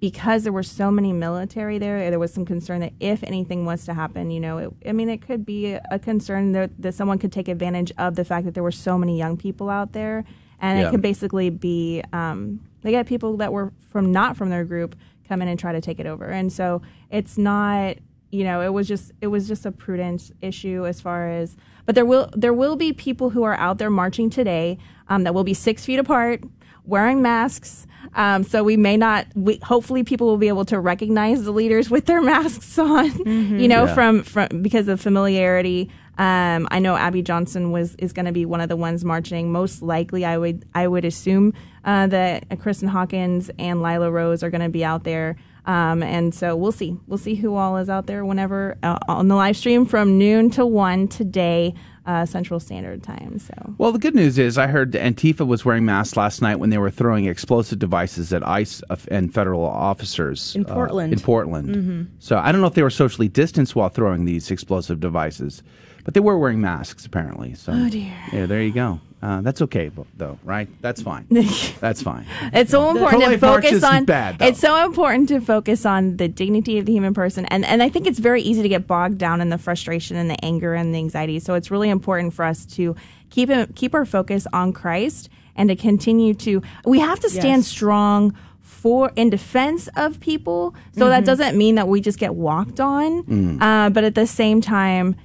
because 0.00 0.44
there 0.44 0.52
were 0.52 0.62
so 0.62 0.90
many 0.90 1.12
military 1.12 1.78
there. 1.78 2.10
There 2.10 2.18
was 2.18 2.32
some 2.32 2.44
concern 2.44 2.80
that 2.80 2.92
if 3.00 3.22
anything 3.24 3.64
was 3.64 3.84
to 3.86 3.94
happen, 3.94 4.30
you 4.30 4.38
know, 4.40 4.58
it, 4.58 4.72
I 4.86 4.92
mean, 4.92 5.08
it 5.08 5.22
could 5.22 5.44
be 5.44 5.72
a 5.72 5.98
concern 5.98 6.52
that, 6.52 6.70
that 6.80 6.94
someone 6.94 7.18
could 7.18 7.32
take 7.32 7.48
advantage 7.48 7.92
of 7.98 8.14
the 8.14 8.24
fact 8.24 8.44
that 8.46 8.54
there 8.54 8.62
were 8.62 8.70
so 8.72 8.96
many 8.96 9.18
young 9.18 9.36
people 9.36 9.68
out 9.70 9.92
there, 9.92 10.24
and 10.60 10.78
Yeah. 10.78 10.88
it 10.88 10.90
could 10.90 11.02
basically 11.02 11.50
be 11.50 12.02
um, 12.12 12.60
they 12.82 12.92
got 12.92 13.06
people 13.06 13.36
that 13.38 13.52
were 13.52 13.72
from 13.90 14.12
not 14.12 14.36
from 14.36 14.50
their 14.50 14.64
group 14.64 14.94
come 15.28 15.42
in 15.42 15.48
and 15.48 15.58
try 15.58 15.72
to 15.72 15.80
take 15.80 15.98
it 16.00 16.06
over, 16.06 16.26
and 16.26 16.52
so 16.52 16.80
it's 17.10 17.36
not. 17.38 17.96
You 18.30 18.44
know, 18.44 18.60
it 18.60 18.74
was 18.74 18.86
just 18.86 19.10
it 19.22 19.28
was 19.28 19.48
just 19.48 19.64
a 19.64 19.72
prudence 19.72 20.30
issue 20.42 20.84
as 20.86 21.00
far 21.00 21.30
as, 21.30 21.56
but 21.86 21.94
there 21.94 22.04
will 22.04 22.28
there 22.36 22.52
will 22.52 22.76
be 22.76 22.92
people 22.92 23.30
who 23.30 23.42
are 23.42 23.54
out 23.54 23.78
there 23.78 23.88
marching 23.88 24.28
today 24.28 24.76
um, 25.08 25.22
that 25.24 25.32
will 25.32 25.44
be 25.44 25.54
six 25.54 25.86
feet 25.86 25.98
apart, 25.98 26.42
wearing 26.88 27.22
masks. 27.22 27.86
Um, 28.14 28.42
so 28.42 28.64
we 28.64 28.76
may 28.76 28.96
not. 28.96 29.26
We, 29.34 29.58
hopefully, 29.62 30.02
people 30.02 30.26
will 30.28 30.38
be 30.38 30.48
able 30.48 30.64
to 30.66 30.80
recognize 30.80 31.44
the 31.44 31.52
leaders 31.52 31.90
with 31.90 32.06
their 32.06 32.22
masks 32.32 32.78
on. 32.78 33.06
You 33.26 33.68
know, 33.68 33.84
Yeah. 33.84 33.94
from 33.94 34.22
from 34.22 34.62
because 34.62 34.88
of 34.88 35.00
familiarity. 35.00 35.90
Um, 36.16 36.66
I 36.72 36.80
know 36.80 36.96
Abby 36.96 37.22
Johnson 37.22 37.70
was 37.70 37.94
is 37.96 38.12
going 38.12 38.26
to 38.26 38.32
be 38.32 38.44
one 38.44 38.60
of 38.60 38.68
the 38.68 38.76
ones 38.76 39.04
marching. 39.04 39.52
Most 39.52 39.82
likely, 39.82 40.24
I 40.24 40.36
would 40.38 40.64
I 40.74 40.88
would 40.88 41.04
assume 41.04 41.52
uh, 41.84 42.06
that 42.08 42.44
uh, 42.50 42.56
Kristan 42.56 42.88
Hawkins 42.88 43.50
and 43.58 43.82
Lila 43.82 44.10
Rose 44.10 44.42
are 44.42 44.50
going 44.50 44.62
to 44.62 44.68
be 44.70 44.84
out 44.84 45.04
there. 45.04 45.36
Um, 45.66 46.02
and 46.02 46.34
so 46.34 46.56
we'll 46.56 46.72
see. 46.72 46.96
We'll 47.06 47.18
see 47.18 47.34
who 47.34 47.54
all 47.54 47.76
is 47.76 47.90
out 47.90 48.06
there 48.06 48.24
whenever 48.24 48.78
uh, 48.82 48.98
on 49.06 49.28
the 49.28 49.34
live 49.36 49.56
stream 49.56 49.84
from 49.84 50.16
noon 50.18 50.48
to 50.52 50.64
one 50.64 51.08
today, 51.08 51.74
uh, 52.08 52.24
Central 52.26 52.58
Standard 52.58 53.02
Time. 53.02 53.38
So 53.38 53.52
Well, 53.76 53.92
the 53.92 53.98
good 53.98 54.14
news 54.14 54.38
is 54.38 54.56
I 54.58 54.66
heard 54.66 54.92
Antifa 54.92 55.46
was 55.46 55.64
wearing 55.64 55.84
masks 55.84 56.16
last 56.16 56.40
night 56.42 56.56
when 56.58 56.70
they 56.70 56.78
were 56.78 56.90
throwing 56.90 57.26
explosive 57.26 57.78
devices 57.78 58.32
at 58.32 58.46
ICE 58.46 58.82
and 59.10 59.32
federal 59.32 59.64
officers 59.64 60.56
In 60.56 60.64
uh, 60.66 60.72
Portland. 60.74 61.12
in 61.12 61.20
Portland. 61.20 62.10
So 62.18 62.38
I 62.38 62.50
don't 62.50 62.62
know 62.62 62.66
if 62.66 62.74
they 62.74 62.82
were 62.82 62.90
socially 62.90 63.28
distanced 63.28 63.76
while 63.76 63.90
throwing 63.90 64.24
these 64.24 64.50
explosive 64.50 64.98
devices, 65.00 65.62
but 66.04 66.14
they 66.14 66.20
were 66.20 66.38
wearing 66.38 66.60
masks 66.60 67.04
apparently. 67.04 67.54
So 67.54 67.72
oh 67.72 67.88
dear. 67.90 68.12
yeah, 68.32 68.46
there 68.46 68.62
you 68.62 68.72
go. 68.72 69.00
Uh, 69.20 69.40
that's 69.40 69.60
okay 69.62 69.90
though, 70.16 70.38
right? 70.44 70.68
That's 70.80 71.02
fine. 71.02 71.26
that's 71.80 72.02
fine. 72.02 72.24
It's 72.52 72.70
so 72.70 72.90
important 72.90 73.32
to 73.32 73.38
focus 73.38 73.82
on. 73.82 74.04
bad, 74.04 74.38
though. 74.38 74.46
it's 74.46 74.60
so 74.60 74.84
important 74.84 75.28
to 75.30 75.40
focus 75.40 75.84
on 75.84 76.18
the 76.18 76.28
dignity 76.28 76.78
of 76.78 76.86
the 76.86 76.92
human 76.92 77.14
person, 77.14 77.44
and 77.46 77.64
and 77.64 77.82
I 77.82 77.88
think 77.88 78.06
it's 78.06 78.20
very 78.20 78.42
easy 78.42 78.62
to 78.62 78.68
get 78.68 78.86
bogged 78.86 79.18
down 79.18 79.40
in 79.40 79.48
the 79.48 79.58
frustration 79.58 80.16
and 80.16 80.30
the 80.30 80.42
anger 80.44 80.74
and 80.74 80.94
the 80.94 80.98
anxiety. 80.98 81.40
So 81.40 81.54
it's 81.54 81.70
really 81.70 81.90
important 81.90 82.32
for 82.32 82.44
us 82.44 82.64
to 82.76 82.94
keep 83.30 83.50
it, 83.50 83.74
keep 83.74 83.92
our 83.94 84.04
focus 84.06 84.46
on 84.52 84.72
Christ 84.72 85.28
and 85.56 85.68
to 85.68 85.74
continue 85.76 86.32
to. 86.34 86.62
We 86.84 87.00
have 87.00 87.18
to 87.20 87.28
stand 87.28 87.62
Yes. 87.62 87.66
strong 87.66 88.34
for 88.62 89.10
in 89.16 89.30
defense 89.30 89.88
of 89.96 90.20
people. 90.20 90.76
So 90.96 91.08
that 91.08 91.24
doesn't 91.24 91.58
mean 91.58 91.74
that 91.74 91.88
we 91.88 92.00
just 92.00 92.20
get 92.20 92.36
walked 92.36 92.78
on, 92.78 93.60
uh, 93.60 93.90
but 93.90 94.04
at 94.04 94.14
the 94.14 94.26
same 94.28 94.60
time 94.60 95.16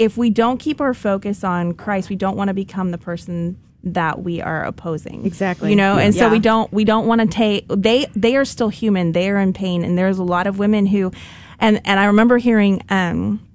if 0.00 0.16
we 0.16 0.30
don't 0.30 0.56
keep 0.56 0.80
our 0.80 0.94
focus 0.94 1.44
on 1.44 1.74
Christ, 1.74 2.08
we 2.08 2.16
don't 2.16 2.34
want 2.34 2.48
to 2.48 2.54
become 2.54 2.90
the 2.90 2.96
person 2.96 3.60
that 3.84 4.22
we 4.22 4.40
are 4.40 4.64
opposing. 4.64 5.26
Exactly. 5.26 5.68
You 5.70 5.76
know, 5.76 5.98
and 5.98 6.14
so 6.14 6.30
we 6.30 6.38
don't 6.38 6.72
we 6.72 6.84
don't 6.84 7.06
want 7.06 7.20
to 7.20 7.26
take 7.26 7.66
they 7.68 8.06
they 8.16 8.34
are 8.36 8.46
still 8.46 8.70
human. 8.70 9.12
They 9.12 9.28
are 9.30 9.38
in 9.38 9.52
pain 9.52 9.84
and 9.84 9.96
there's 9.96 10.18
a 10.18 10.24
lot 10.24 10.46
of 10.46 10.58
women 10.58 10.86
who 10.86 11.12
and 11.58 11.82
and 11.84 12.00
I 12.00 12.06
remember 12.06 12.38
hearing 12.38 12.82
um 12.88 13.46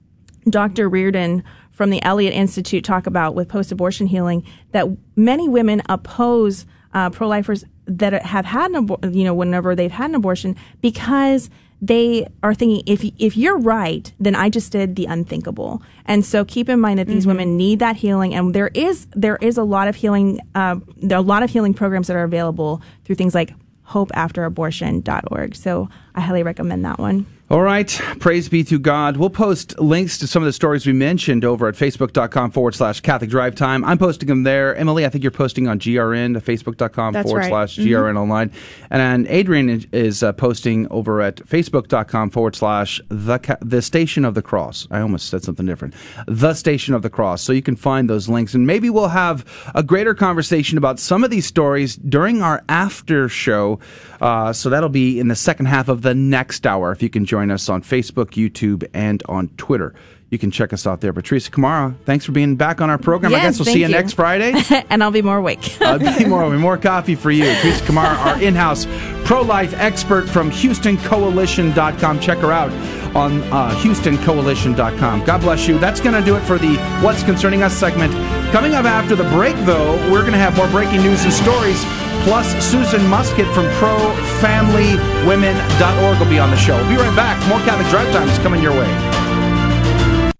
Dr. 0.48 0.88
Reardon 0.88 1.44
from 1.72 1.90
the 1.90 2.02
Elliot 2.04 2.34
Institute 2.34 2.84
talk 2.84 3.08
about 3.08 3.34
with 3.34 3.50
post-abortion 3.50 4.06
healing 4.08 4.46
that 4.72 4.88
many 5.16 5.50
women 5.50 5.82
oppose 5.90 6.66
uh, 6.94 7.10
pro-lifers 7.10 7.66
that 7.88 8.24
have 8.24 8.46
had 8.46 8.72
an 8.72 8.88
abor- 8.88 9.16
you 9.16 9.24
know 9.24 9.34
whenever 9.34 9.76
they've 9.76 9.92
had 9.92 10.12
an 10.12 10.16
abortion 10.16 10.56
because 10.82 11.50
they 11.82 12.28
are 12.42 12.54
thinking 12.54 12.84
if 12.86 13.04
if 13.20 13.36
you're 13.38 13.58
right 13.58 14.14
then 14.20 14.36
I 14.36 14.50
just 14.50 14.72
did 14.72 14.96
the 14.96 15.06
unthinkable. 15.06 15.82
And 16.06 16.26
so 16.26 16.46
keep 16.46 16.70
in 16.70 16.80
mind 16.80 17.00
that 17.00 17.08
these 17.08 17.28
women 17.28 17.58
need 17.58 17.80
that 17.80 17.98
healing. 17.98 18.34
And 18.34 18.54
there 18.54 18.72
is 18.74 19.08
there 19.12 19.38
is 19.42 19.58
a 19.58 19.64
lot 19.64 19.88
of 19.88 19.96
healing 19.96 20.40
uh, 20.56 20.78
there 20.98 21.18
are 21.18 21.24
a 21.24 21.26
lot 21.26 21.44
of 21.44 21.50
healing 21.50 21.74
programs 21.74 22.08
that 22.08 22.16
are 22.16 22.24
available 22.24 22.82
through 23.04 23.16
things 23.16 23.36
like 23.36 23.54
hopeafterabortion.org 23.90 25.56
so 25.56 25.90
I 26.16 26.22
highly 26.22 26.42
recommend 26.42 26.84
that 26.86 26.98
one 26.98 27.28
All 27.48 27.62
right. 27.62 27.88
Praise 28.20 28.50
be 28.50 28.64
to 28.64 28.80
God. 28.80 29.18
We'll 29.18 29.30
post 29.30 29.80
links 29.80 30.18
to 30.18 30.26
some 30.26 30.42
of 30.42 30.48
the 30.48 30.52
stories 30.52 30.88
we 30.88 30.94
mentioned 30.94 31.46
over 31.46 31.68
at 31.68 31.76
facebook.com 31.76 32.50
forward 32.50 32.74
slash 32.74 33.02
Catholic 33.02 33.30
Drive 33.30 33.54
Time. 33.54 33.86
I'm 33.86 34.00
posting 34.00 34.28
them 34.28 34.42
there. 34.42 34.76
Emily, 34.76 35.06
I 35.06 35.10
think 35.10 35.24
you're 35.24 35.30
posting 35.30 35.68
on 35.68 35.78
GRN, 35.78 36.36
facebook.com 36.42 37.14
That's 37.14 37.26
forward 37.30 37.42
right. 37.42 37.50
slash. 37.50 37.78
GRN 37.78 38.18
online. 38.18 38.52
And 38.90 39.28
Adrian 39.28 39.70
is- 39.70 39.86
is 39.92 40.24
uh, 40.24 40.34
posting 40.34 40.88
over 40.90 41.22
at 41.22 41.36
facebook.com 41.36 42.32
forward 42.32 42.56
slash 42.56 43.00
the, 43.10 43.38
Ca- 43.38 43.58
the 43.62 43.84
Station 43.84 44.26
of 44.26 44.34
the 44.34 44.42
Cross. 44.42 44.88
I 44.90 45.02
almost 45.02 45.30
said 45.30 45.44
something 45.44 45.68
different. 45.68 45.94
The 46.26 46.56
Station 46.56 46.96
of 46.96 47.04
the 47.04 47.12
Cross. 47.12 47.44
So 47.44 47.54
you 47.54 47.62
can 47.62 47.76
find 47.76 48.10
those 48.10 48.28
links. 48.28 48.56
And 48.56 48.66
maybe 48.66 48.90
we'll 48.90 49.10
have 49.10 49.46
a 49.76 49.84
greater 49.84 50.16
conversation 50.16 50.80
about 50.80 50.98
some 51.00 51.24
of 51.24 51.30
these 51.30 51.46
stories 51.46 51.96
during 51.96 52.42
our 52.42 52.64
after 52.70 53.30
show. 53.30 53.80
Uh, 54.20 54.52
so 54.52 54.72
that'll 54.72 54.90
be 54.90 55.20
in 55.20 55.28
the 55.28 55.36
second 55.36 55.68
half 55.68 55.90
of 55.90 56.02
the 56.02 56.16
next 56.16 56.66
hour 56.66 56.92
if 56.92 57.04
you 57.04 57.10
can 57.10 57.24
join 57.24 57.35
join 57.36 57.52
us 57.52 57.68
on 57.68 57.82
Facebook, 57.82 58.28
YouTube, 58.28 58.88
and 58.94 59.22
on 59.28 59.50
Twitter. 59.58 59.94
You 60.30 60.38
can 60.38 60.52
check 60.52 60.72
us 60.72 60.88
out 60.88 61.02
there. 61.02 61.12
Teresa 61.12 61.52
Kamara, 61.52 61.94
thanks 62.06 62.24
for 62.24 62.32
being 62.32 62.56
back 62.56 62.80
on 62.80 62.90
our 62.90 62.98
program. 62.98 63.36
I 63.36 63.42
guess 63.42 63.60
we'll 63.60 63.66
see 63.66 63.82
you, 63.82 63.88
you. 63.88 63.92
next 63.92 64.14
Friday. 64.14 64.54
and 64.90 65.04
I'll 65.04 65.12
be 65.12 65.22
more 65.22 65.36
awake. 65.36 65.78
I'll 65.82 66.00
be 66.00 66.24
more, 66.24 66.50
more 66.58 66.78
coffee 66.78 67.16
for 67.16 67.32
you. 67.32 67.44
Teresa 67.44 67.84
Kamara, 67.84 68.18
our 68.26 68.42
in-house 68.42 68.88
pro-life 69.26 69.74
expert 69.74 70.30
from 70.30 70.50
HoustonCoalition.com. 70.50 72.20
Check 72.22 72.38
her 72.38 72.54
out 72.54 72.72
on 73.18 73.44
uh, 73.44 73.76
HoustonCoalition.com. 73.82 75.26
God 75.26 75.42
bless 75.42 75.68
you. 75.68 75.78
That's 75.78 76.00
going 76.00 76.16
to 76.16 76.24
do 76.26 76.38
it 76.38 76.42
for 76.42 76.58
the 76.58 76.78
What's 77.04 77.22
Concerning 77.24 77.64
Us 77.64 77.74
segment. 77.74 78.14
Coming 78.54 78.76
up 78.76 78.86
after 78.86 79.18
the 79.18 79.26
break, 79.26 79.58
though, 79.66 79.96
we're 80.10 80.22
going 80.22 80.32
to 80.32 80.40
have 80.40 80.56
more 80.56 80.70
breaking 80.70 81.02
news 81.02 81.26
and 81.26 81.34
stories. 81.34 81.84
Plus, 82.26 82.50
Susan 82.66 83.06
Muscat 83.08 83.46
from 83.54 83.66
ProFamilyWomen.org 83.78 86.20
will 86.20 86.28
be 86.28 86.40
on 86.40 86.50
the 86.50 86.58
show. 86.58 86.76
We'll 86.76 86.90
be 86.90 86.96
right 86.96 87.16
back. 87.16 87.38
More 87.48 87.60
Catholic 87.60 87.88
Drive 87.90 88.12
Time 88.12 88.28
is 88.28 88.40
coming 88.40 88.64
your 88.64 88.72
way. 88.72 90.32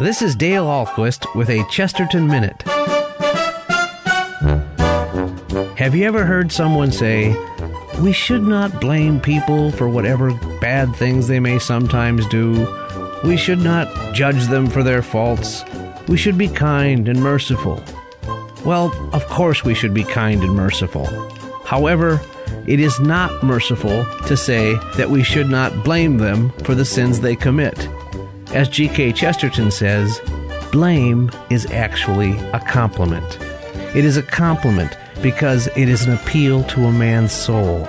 This 0.00 0.22
is 0.22 0.34
Dale 0.34 0.64
Ahlquist 0.64 1.34
with 1.34 1.50
a 1.50 1.62
Chesterton 1.70 2.26
Minute. 2.26 2.62
Have 5.76 5.94
you 5.94 6.06
ever 6.06 6.24
heard 6.24 6.50
someone 6.50 6.90
say, 6.90 7.36
We 8.00 8.14
should 8.14 8.44
not 8.44 8.80
blame 8.80 9.20
people 9.20 9.72
for 9.72 9.90
whatever 9.90 10.32
bad 10.58 10.96
things 10.96 11.28
they 11.28 11.38
may 11.38 11.58
sometimes 11.58 12.26
do? 12.28 12.66
We 13.24 13.36
should 13.36 13.60
not 13.60 14.14
judge 14.14 14.46
them 14.46 14.68
for 14.68 14.82
their 14.82 15.02
faults. 15.02 15.66
We 16.08 16.16
should 16.16 16.38
be 16.38 16.48
kind 16.48 17.10
and 17.10 17.22
merciful. 17.22 17.84
Well, 18.64 18.92
of 19.12 19.26
course 19.26 19.64
we 19.64 19.74
should 19.74 19.92
be 19.92 20.04
kind 20.04 20.42
and 20.42 20.54
merciful. 20.54 21.06
However, 21.64 22.20
it 22.66 22.80
is 22.80 22.98
not 22.98 23.42
merciful 23.42 24.06
to 24.26 24.36
say 24.36 24.74
that 24.96 25.10
we 25.10 25.22
should 25.22 25.50
not 25.50 25.84
blame 25.84 26.16
them 26.16 26.50
for 26.64 26.74
the 26.74 26.84
sins 26.84 27.20
they 27.20 27.36
commit. 27.36 27.88
As 28.52 28.68
G.K. 28.68 29.12
Chesterton 29.12 29.70
says, 29.70 30.20
blame 30.72 31.30
is 31.50 31.66
actually 31.66 32.38
a 32.52 32.60
compliment. 32.60 33.38
It 33.94 34.04
is 34.04 34.16
a 34.16 34.22
compliment 34.22 34.96
because 35.22 35.66
it 35.76 35.88
is 35.88 36.06
an 36.06 36.14
appeal 36.14 36.64
to 36.64 36.84
a 36.84 36.92
man's 36.92 37.32
soul. 37.32 37.84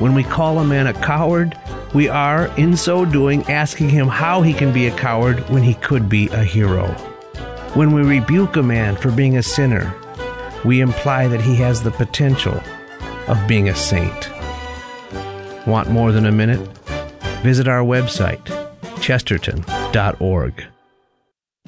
When 0.00 0.14
we 0.14 0.22
call 0.22 0.58
a 0.58 0.64
man 0.64 0.86
a 0.86 0.92
coward, 0.92 1.56
we 1.94 2.08
are, 2.08 2.46
in 2.56 2.76
so 2.76 3.04
doing, 3.04 3.42
asking 3.50 3.88
him 3.88 4.06
how 4.06 4.42
he 4.42 4.52
can 4.52 4.72
be 4.72 4.86
a 4.86 4.96
coward 4.96 5.48
when 5.50 5.62
he 5.62 5.74
could 5.74 6.08
be 6.08 6.28
a 6.28 6.44
hero. 6.44 6.86
When 7.74 7.92
we 7.92 8.02
rebuke 8.02 8.56
a 8.56 8.62
man 8.62 8.96
for 8.96 9.10
being 9.10 9.36
a 9.36 9.42
sinner, 9.42 9.94
we 10.64 10.80
imply 10.80 11.28
that 11.28 11.40
he 11.40 11.56
has 11.56 11.82
the 11.82 11.90
potential 11.90 12.60
of 13.28 13.46
being 13.46 13.68
a 13.68 13.74
saint. 13.74 14.30
Want 15.66 15.90
more 15.90 16.12
than 16.12 16.26
a 16.26 16.32
minute? 16.32 16.60
Visit 17.42 17.68
our 17.68 17.82
website, 17.82 18.44
chesterton.org. 19.00 20.66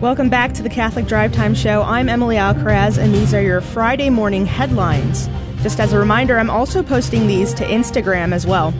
Welcome 0.00 0.28
back 0.28 0.52
to 0.52 0.62
the 0.62 0.68
Catholic 0.68 1.06
Drive 1.06 1.32
Time 1.32 1.54
Show. 1.54 1.80
I'm 1.80 2.10
Emily 2.10 2.36
Alcaraz, 2.36 2.98
and 2.98 3.14
these 3.14 3.32
are 3.32 3.40
your 3.40 3.62
Friday 3.62 4.10
morning 4.10 4.44
headlines. 4.44 5.26
Just 5.62 5.80
as 5.80 5.94
a 5.94 5.98
reminder, 5.98 6.38
I'm 6.38 6.50
also 6.50 6.82
posting 6.82 7.26
these 7.26 7.54
to 7.54 7.64
Instagram 7.64 8.34
as 8.34 8.46
well. 8.46 8.74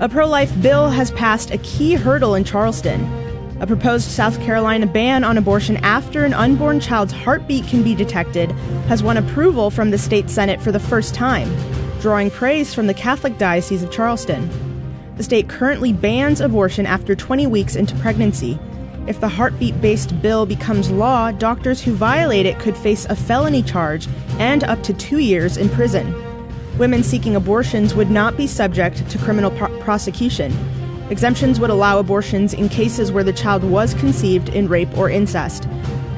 A 0.00 0.08
pro 0.10 0.28
life 0.28 0.52
bill 0.60 0.90
has 0.90 1.10
passed 1.12 1.52
a 1.52 1.58
key 1.58 1.94
hurdle 1.94 2.34
in 2.34 2.44
Charleston. 2.44 3.02
A 3.62 3.66
proposed 3.66 4.10
South 4.10 4.38
Carolina 4.42 4.86
ban 4.86 5.24
on 5.24 5.38
abortion 5.38 5.78
after 5.78 6.26
an 6.26 6.34
unborn 6.34 6.80
child's 6.80 7.14
heartbeat 7.14 7.66
can 7.66 7.82
be 7.82 7.94
detected 7.94 8.52
has 8.88 9.02
won 9.02 9.16
approval 9.16 9.70
from 9.70 9.90
the 9.90 9.96
state 9.96 10.28
Senate 10.28 10.60
for 10.60 10.70
the 10.70 10.78
first 10.78 11.14
time, 11.14 11.48
drawing 11.98 12.30
praise 12.30 12.74
from 12.74 12.88
the 12.88 12.94
Catholic 12.94 13.38
Diocese 13.38 13.82
of 13.82 13.90
Charleston. 13.90 14.50
The 15.16 15.22
state 15.22 15.48
currently 15.48 15.94
bans 15.94 16.42
abortion 16.42 16.84
after 16.84 17.16
20 17.16 17.46
weeks 17.46 17.74
into 17.74 17.96
pregnancy. 17.96 18.58
If 19.08 19.20
the 19.20 19.28
heartbeat 19.28 19.80
based 19.80 20.20
bill 20.20 20.44
becomes 20.44 20.90
law, 20.90 21.32
doctors 21.32 21.80
who 21.80 21.94
violate 21.94 22.44
it 22.44 22.58
could 22.58 22.76
face 22.76 23.06
a 23.06 23.16
felony 23.16 23.62
charge 23.62 24.06
and 24.38 24.62
up 24.64 24.82
to 24.82 24.92
two 24.92 25.16
years 25.16 25.56
in 25.56 25.70
prison. 25.70 26.14
Women 26.76 27.02
seeking 27.02 27.34
abortions 27.34 27.94
would 27.94 28.10
not 28.10 28.36
be 28.36 28.46
subject 28.46 29.08
to 29.08 29.16
criminal 29.16 29.50
pro- 29.50 29.76
prosecution. 29.80 30.52
Exemptions 31.08 31.58
would 31.58 31.70
allow 31.70 31.98
abortions 31.98 32.52
in 32.52 32.68
cases 32.68 33.10
where 33.10 33.24
the 33.24 33.32
child 33.32 33.64
was 33.64 33.94
conceived 33.94 34.50
in 34.50 34.68
rape 34.68 34.94
or 34.98 35.08
incest. 35.08 35.66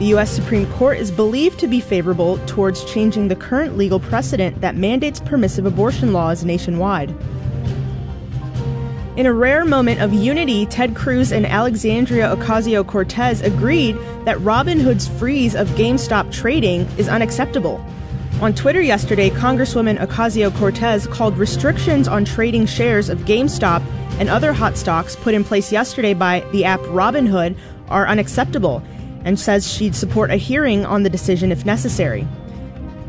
The 0.00 0.06
U.S. 0.06 0.32
Supreme 0.32 0.66
Court 0.72 0.98
is 0.98 1.12
believed 1.12 1.60
to 1.60 1.68
be 1.68 1.80
favorable 1.80 2.38
towards 2.46 2.84
changing 2.92 3.28
the 3.28 3.36
current 3.36 3.76
legal 3.76 4.00
precedent 4.00 4.60
that 4.62 4.74
mandates 4.74 5.20
permissive 5.20 5.64
abortion 5.64 6.12
laws 6.12 6.44
nationwide. 6.44 7.14
In 9.16 9.26
a 9.26 9.32
rare 9.32 9.64
moment 9.64 10.00
of 10.00 10.12
unity, 10.12 10.66
Ted 10.66 10.94
Cruz 10.94 11.32
and 11.32 11.44
Alexandria 11.44 12.34
Ocasio 12.34 12.86
Cortez 12.86 13.40
agreed 13.40 13.96
that 14.24 14.38
Robinhood's 14.38 15.08
freeze 15.18 15.56
of 15.56 15.66
GameStop 15.70 16.32
trading 16.32 16.82
is 16.96 17.08
unacceptable. 17.08 17.84
On 18.40 18.54
Twitter 18.54 18.80
yesterday, 18.80 19.28
Congresswoman 19.30 19.98
Ocasio 19.98 20.56
Cortez 20.56 21.08
called 21.08 21.36
restrictions 21.36 22.06
on 22.06 22.24
trading 22.24 22.66
shares 22.66 23.08
of 23.08 23.18
GameStop 23.20 23.82
and 24.20 24.28
other 24.28 24.52
hot 24.52 24.76
stocks 24.76 25.16
put 25.16 25.34
in 25.34 25.42
place 25.42 25.72
yesterday 25.72 26.14
by 26.14 26.46
the 26.52 26.64
app 26.64 26.80
Robinhood 26.80 27.56
are 27.88 28.06
unacceptable 28.06 28.80
and 29.24 29.40
says 29.40 29.70
she'd 29.70 29.96
support 29.96 30.30
a 30.30 30.36
hearing 30.36 30.86
on 30.86 31.02
the 31.02 31.10
decision 31.10 31.50
if 31.50 31.66
necessary. 31.66 32.26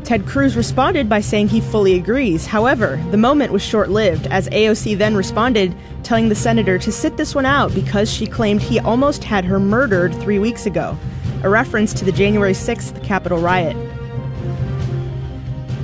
Ted 0.04 0.26
Cruz 0.26 0.56
responded 0.56 1.08
by 1.08 1.20
saying 1.20 1.48
he 1.48 1.60
fully 1.60 1.94
agrees. 1.94 2.46
However, 2.46 3.00
the 3.10 3.16
moment 3.16 3.52
was 3.52 3.62
short 3.62 3.88
lived, 3.88 4.26
as 4.26 4.48
AOC 4.48 4.98
then 4.98 5.14
responded, 5.14 5.74
telling 6.02 6.28
the 6.28 6.34
senator 6.34 6.78
to 6.78 6.90
sit 6.90 7.16
this 7.16 7.34
one 7.34 7.46
out 7.46 7.72
because 7.74 8.12
she 8.12 8.26
claimed 8.26 8.60
he 8.60 8.80
almost 8.80 9.22
had 9.22 9.44
her 9.44 9.60
murdered 9.60 10.14
three 10.16 10.38
weeks 10.38 10.66
ago, 10.66 10.98
a 11.44 11.48
reference 11.48 11.92
to 11.94 12.04
the 12.04 12.12
January 12.12 12.52
6th 12.52 13.02
Capitol 13.04 13.38
riot. 13.38 13.76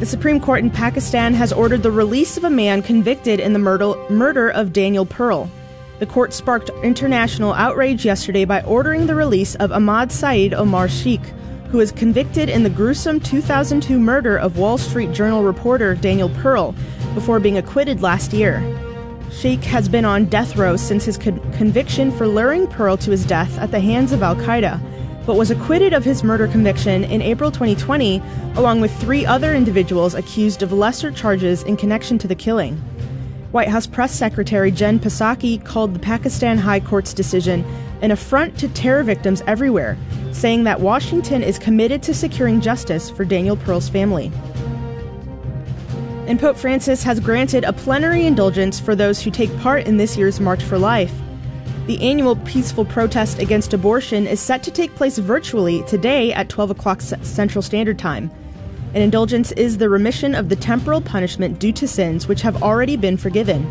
The 0.01 0.07
Supreme 0.07 0.41
Court 0.41 0.61
in 0.61 0.71
Pakistan 0.71 1.35
has 1.35 1.53
ordered 1.53 1.83
the 1.83 1.91
release 1.91 2.37
of 2.37 2.45
a 2.45 2.51
man 2.51 2.83
convicted 2.83 3.41
in 3.41 3.53
the 3.53 3.59
murder, 3.59 3.95
murder 4.11 4.49
of 4.49 4.73
Daniel 4.73 5.07
Pearl. 5.07 5.51
The 5.99 6.07
court 6.07 6.33
sparked 6.33 6.71
international 6.85 7.53
outrage 7.55 8.05
yesterday 8.05 8.45
by 8.45 8.63
ordering 8.63 9.07
the 9.07 9.17
release 9.17 9.57
of 9.57 9.73
Ahmad 9.73 10.13
Saeed 10.13 10.55
Omar 10.55 10.89
Sheikh, 10.89 11.33
who 11.71 11.79
was 11.79 11.93
convicted 11.93 12.49
in 12.49 12.63
the 12.63 12.71
gruesome 12.71 13.21
2002 13.21 13.99
murder 13.99 14.37
of 14.39 14.57
Wall 14.57 14.79
Street 14.79 15.13
Journal 15.13 15.43
reporter 15.43 15.95
Daniel 15.95 16.31
Pearl 16.31 16.75
before 17.15 17.41
being 17.41 17.59
acquitted 17.59 18.01
last 18.01 18.33
year. 18.33 18.63
Sheikh 19.31 19.63
has 19.65 19.89
been 19.89 20.07
on 20.07 20.25
death 20.27 20.57
row 20.57 20.77
since 20.77 21.05
his 21.05 21.19
con- 21.19 21.41
conviction 21.53 22.11
for 22.11 22.27
luring 22.27 22.67
Pearl 22.67 22.97
to 22.99 23.11
his 23.11 23.27
death 23.27 23.59
at 23.59 23.71
the 23.71 23.81
hands 23.81 24.13
of 24.13 24.23
Al 24.23 24.37
Qaeda, 24.37 24.81
but 25.27 25.37
was 25.37 25.51
acquitted 25.51 25.93
of 25.93 26.05
his 26.05 26.25
murder 26.25 26.49
conviction 26.49 27.05
in 27.05 27.21
April 27.21 27.51
2020, 27.51 28.23
along 28.57 28.81
with 28.81 28.99
three 28.99 29.27
other 29.27 29.55
individuals 29.55 30.15
accused 30.15 30.63
of 30.63 30.73
lesser 30.73 31.11
charges 31.11 31.63
in 31.65 31.77
connection 31.77 32.17
to 32.17 32.27
the 32.27 32.35
killing. 32.35 32.83
White 33.53 33.69
House 33.69 33.87
Press 33.87 34.15
Secretary 34.15 34.71
Jen 34.71 34.99
Psaki 34.99 35.65
called 35.65 35.95
the 35.95 35.99
Pakistan 35.99 36.59
High 36.59 36.81
Court's 36.81 37.15
decision 37.15 37.65
an 38.03 38.11
affront 38.11 38.59
to 38.59 38.69
terror 38.69 39.03
victims 39.03 39.43
everywhere, 39.47 39.97
saying 40.33 40.65
that 40.65 40.81
Washington 40.81 41.43
is 41.43 41.59
committed 41.59 42.03
to 42.03 42.15
securing 42.15 42.61
justice 42.61 43.11
for 43.11 43.25
Daniel 43.25 43.57
Pearl's 43.57 43.89
family. 43.89 44.31
And 46.27 46.39
Pope 46.39 46.59
Francis 46.59 47.03
has 47.05 47.21
granted 47.21 47.65
a 47.65 47.73
plenary 47.73 48.27
indulgence 48.27 48.79
for 48.79 48.95
those 48.95 49.23
who 49.23 49.31
take 49.31 49.57
part 49.61 49.87
in 49.87 49.97
this 49.97 50.17
year's 50.17 50.41
March 50.41 50.63
for 50.63 50.79
Life. 50.79 51.13
The 51.87 52.01
annual 52.03 52.37
peaceful 52.37 52.85
protest 52.85 53.39
against 53.39 53.73
abortion 53.73 54.27
is 54.27 54.41
set 54.41 54.63
to 54.65 54.71
take 54.71 54.95
place 54.95 55.17
virtually 55.17 55.83
today 55.85 56.35
at 56.35 56.51
12 56.51 56.73
o'clock 56.73 57.01
Central 57.01 57.63
Standard 57.63 57.99
Time. 57.99 58.31
An 58.95 59.03
indulgence 59.03 59.53
is 59.53 59.79
the 59.79 59.89
remission 59.89 60.35
of 60.35 60.49
the 60.49 60.57
temporal 60.57 61.01
punishment 61.01 61.59
due 61.59 61.73
to 61.73 61.87
sins 61.87 62.27
which 62.27 62.43
have 62.43 62.63
already 62.63 62.97
been 62.97 63.17
forgiven. 63.17 63.67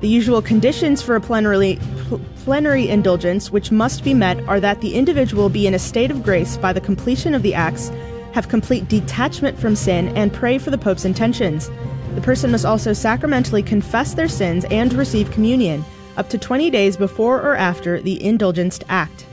The 0.00 0.08
usual 0.08 0.42
conditions 0.42 1.00
for 1.00 1.16
a 1.16 1.20
plenary, 1.20 1.78
pl- 2.06 2.20
plenary 2.44 2.88
indulgence 2.88 3.50
which 3.50 3.70
must 3.70 4.04
be 4.04 4.14
met 4.14 4.40
are 4.48 4.60
that 4.60 4.80
the 4.80 4.94
individual 4.94 5.48
be 5.48 5.66
in 5.66 5.74
a 5.74 5.78
state 5.78 6.10
of 6.10 6.22
grace 6.22 6.56
by 6.56 6.72
the 6.72 6.80
completion 6.80 7.34
of 7.34 7.42
the 7.42 7.54
acts 7.54 7.90
have 8.32 8.48
complete 8.48 8.88
detachment 8.88 9.58
from 9.58 9.74
sin, 9.74 10.08
and 10.16 10.32
pray 10.32 10.58
for 10.58 10.70
the 10.70 10.78
Pope's 10.78 11.04
intentions. 11.04 11.70
The 12.14 12.20
person 12.20 12.50
must 12.50 12.64
also 12.64 12.92
sacramentally 12.92 13.62
confess 13.62 14.14
their 14.14 14.28
sins 14.28 14.64
and 14.70 14.92
receive 14.92 15.30
communion 15.30 15.84
up 16.16 16.28
to 16.30 16.38
20 16.38 16.70
days 16.70 16.96
before 16.96 17.40
or 17.40 17.56
after 17.56 18.00
the 18.00 18.22
indulgenced 18.22 18.84
act. 18.88 19.27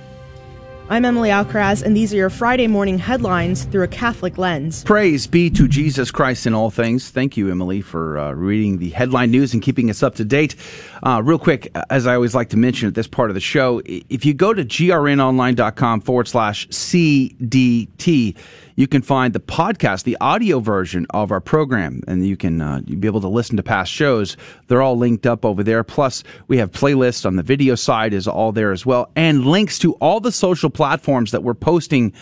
I'm 0.88 1.03
Emily 1.03 1.29
Alcaraz, 1.29 1.81
and 1.81 1.97
these 1.97 2.13
are 2.13 2.17
your 2.17 2.29
Friday 2.29 2.67
morning 2.67 2.99
headlines 2.99 3.63
through 3.63 3.81
a 3.81 3.88
Catholic 3.88 4.38
lens. 4.38 4.83
Praise 4.83 5.25
be 5.25 5.49
to 5.49 5.67
Jesus 5.67 6.11
Christ 6.11 6.45
in 6.45 6.53
all 6.53 6.69
things. 6.69 7.09
Thank 7.09 7.36
you, 7.36 7.49
Emily, 7.49 7.81
for 7.81 8.19
uh, 8.19 8.33
reading 8.33 8.77
the 8.77 8.91
headline 8.91 9.31
news 9.31 9.51
and 9.55 9.63
keeping 9.63 9.89
us 9.89 10.03
up 10.03 10.13
to 10.15 10.23
date. 10.23 10.55
Uh, 11.01 11.23
real 11.25 11.39
quick, 11.39 11.75
as 11.89 12.05
I 12.05 12.13
always 12.13 12.36
like 12.36 12.49
to 12.49 12.57
mention 12.57 12.88
at 12.88 12.93
this 12.93 13.07
part 13.07 13.31
of 13.31 13.33
the 13.33 13.39
show, 13.39 13.81
if 13.86 14.25
you 14.25 14.36
go 14.36 14.53
to 14.53 14.63
grnonline.com 14.63 16.01
forward 16.01 16.27
slash 16.27 16.67
CDT, 16.67 18.38
you 18.76 18.88
can 18.88 19.01
find 19.01 19.34
the 19.34 19.39
podcast, 19.39 20.03
the 20.03 20.17
audio 20.19 20.59
version 20.59 21.05
of 21.11 21.32
our 21.32 21.41
program, 21.41 22.01
and 22.07 22.26
you 22.26 22.38
can 22.38 22.61
uh, 22.61 22.82
you'll 22.86 22.99
be 22.99 23.07
able 23.07 23.21
to 23.21 23.28
listen 23.28 23.57
to 23.57 23.63
past 23.63 23.91
shows. 23.91 24.38
They're 24.67 24.82
all 24.82 24.97
linked 24.97 25.26
up 25.26 25.45
over 25.45 25.63
there. 25.63 25.84
Plus, 25.84 26.23
we 26.47 26.57
have 26.57 26.71
playlists 26.71 27.26
on 27.26 27.36
the 27.36 27.43
video 27.43 27.76
side 27.76 28.13
is 28.13 28.28
all 28.28 28.51
there 28.51 28.71
as 28.71 28.86
well, 28.86 29.11
and 29.15 29.45
links 29.45 29.80
to 29.80 29.93
all 29.93 30.19
the 30.19 30.32
social 30.32 30.69
platforms 30.69 31.32
that 31.32 31.43
we're 31.43 31.53
posting 31.53 32.13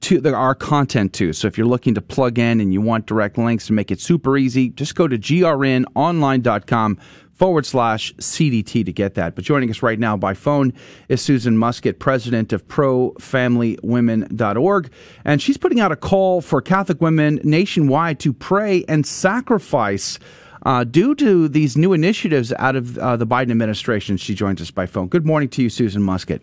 to 0.00 0.20
the, 0.20 0.34
our 0.34 0.54
content 0.54 1.12
to. 1.12 1.32
So 1.32 1.46
if 1.46 1.58
you're 1.58 1.66
looking 1.66 1.94
to 1.94 2.00
plug 2.00 2.38
in 2.38 2.60
and 2.60 2.72
you 2.72 2.80
want 2.80 3.06
direct 3.06 3.36
links 3.36 3.66
to 3.66 3.72
make 3.72 3.90
it 3.90 4.00
super 4.00 4.36
easy, 4.36 4.70
just 4.70 4.94
go 4.94 5.06
to 5.06 5.18
grnonline.com 5.18 6.98
forward 7.40 7.64
slash 7.64 8.12
CDT 8.16 8.84
to 8.84 8.92
get 8.92 9.14
that. 9.14 9.34
But 9.34 9.44
joining 9.44 9.70
us 9.70 9.82
right 9.82 9.98
now 9.98 10.14
by 10.14 10.34
phone 10.34 10.74
is 11.08 11.22
Susan 11.22 11.56
Muscat, 11.56 11.98
president 11.98 12.52
of 12.52 12.68
ProFamilyWomen.org. 12.68 14.90
And 15.24 15.40
she's 15.40 15.56
putting 15.56 15.80
out 15.80 15.90
a 15.90 15.96
call 15.96 16.42
for 16.42 16.60
Catholic 16.60 17.00
women 17.00 17.40
nationwide 17.42 18.20
to 18.20 18.34
pray 18.34 18.84
and 18.88 19.06
sacrifice. 19.06 20.18
Uh, 20.66 20.84
due 20.84 21.14
to 21.14 21.48
these 21.48 21.78
new 21.78 21.94
initiatives 21.94 22.52
out 22.58 22.76
of 22.76 22.98
uh, 22.98 23.16
the 23.16 23.26
Biden 23.26 23.50
administration, 23.50 24.18
she 24.18 24.34
joins 24.34 24.60
us 24.60 24.70
by 24.70 24.84
phone. 24.84 25.08
Good 25.08 25.24
morning 25.24 25.48
to 25.48 25.62
you, 25.62 25.70
Susan 25.70 26.02
Muscat. 26.02 26.42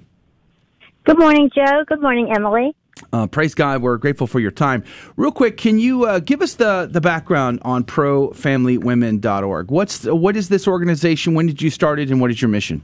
Good 1.04 1.20
morning, 1.20 1.52
Joe. 1.54 1.84
Good 1.88 2.02
morning, 2.02 2.34
Emily. 2.36 2.76
Uh, 3.14 3.28
praise 3.28 3.54
God. 3.54 3.82
We're 3.82 3.98
grateful 3.98 4.28
for 4.28 4.39
your 4.39 4.52
time. 4.52 4.84
Real 5.16 5.32
quick, 5.32 5.58
can 5.58 5.80
you 5.80 6.06
uh, 6.06 6.20
give 6.20 6.41
us 6.41 6.56
the, 6.56 6.88
the 6.91 7.02
background 7.02 7.60
on 7.64 7.84
profamilywomen.org? 7.84 9.72
What's 9.72 10.06
what 10.06 10.36
is 10.36 10.50
this 10.50 10.68
organization? 10.68 11.34
When 11.34 11.48
did 11.48 11.62
you 11.62 11.70
start 11.70 12.00
it, 12.00 12.10
and 12.10 12.22
what 12.22 12.32
is 12.32 12.41
your 12.41 12.50
mission? 12.50 12.84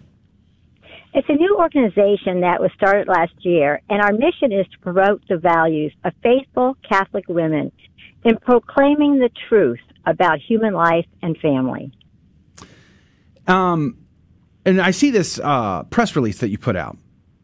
It's 1.13 1.29
a 1.29 1.33
new 1.33 1.57
organization 1.59 2.41
that 2.41 2.59
was 2.59 2.71
started 2.75 3.07
last 3.07 3.33
year, 3.39 3.81
and 3.89 4.01
our 4.01 4.13
mission 4.13 4.51
is 4.51 4.65
to 4.71 4.79
promote 4.79 5.21
the 5.29 5.37
values 5.37 5.93
of 6.03 6.13
faithful 6.23 6.75
Catholic 6.87 7.25
women 7.27 7.71
in 8.23 8.37
proclaiming 8.37 9.19
the 9.19 9.29
truth 9.47 9.79
about 10.05 10.39
human 10.39 10.73
life 10.73 11.05
and 11.21 11.37
family. 11.37 11.91
Um, 13.47 13.97
and 14.65 14.81
I 14.81 14.91
see 14.91 15.11
this 15.11 15.39
uh, 15.39 15.83
press 15.83 16.15
release 16.15 16.39
that 16.39 16.49
you 16.49 16.57
put 16.57 16.75
out 16.75 16.97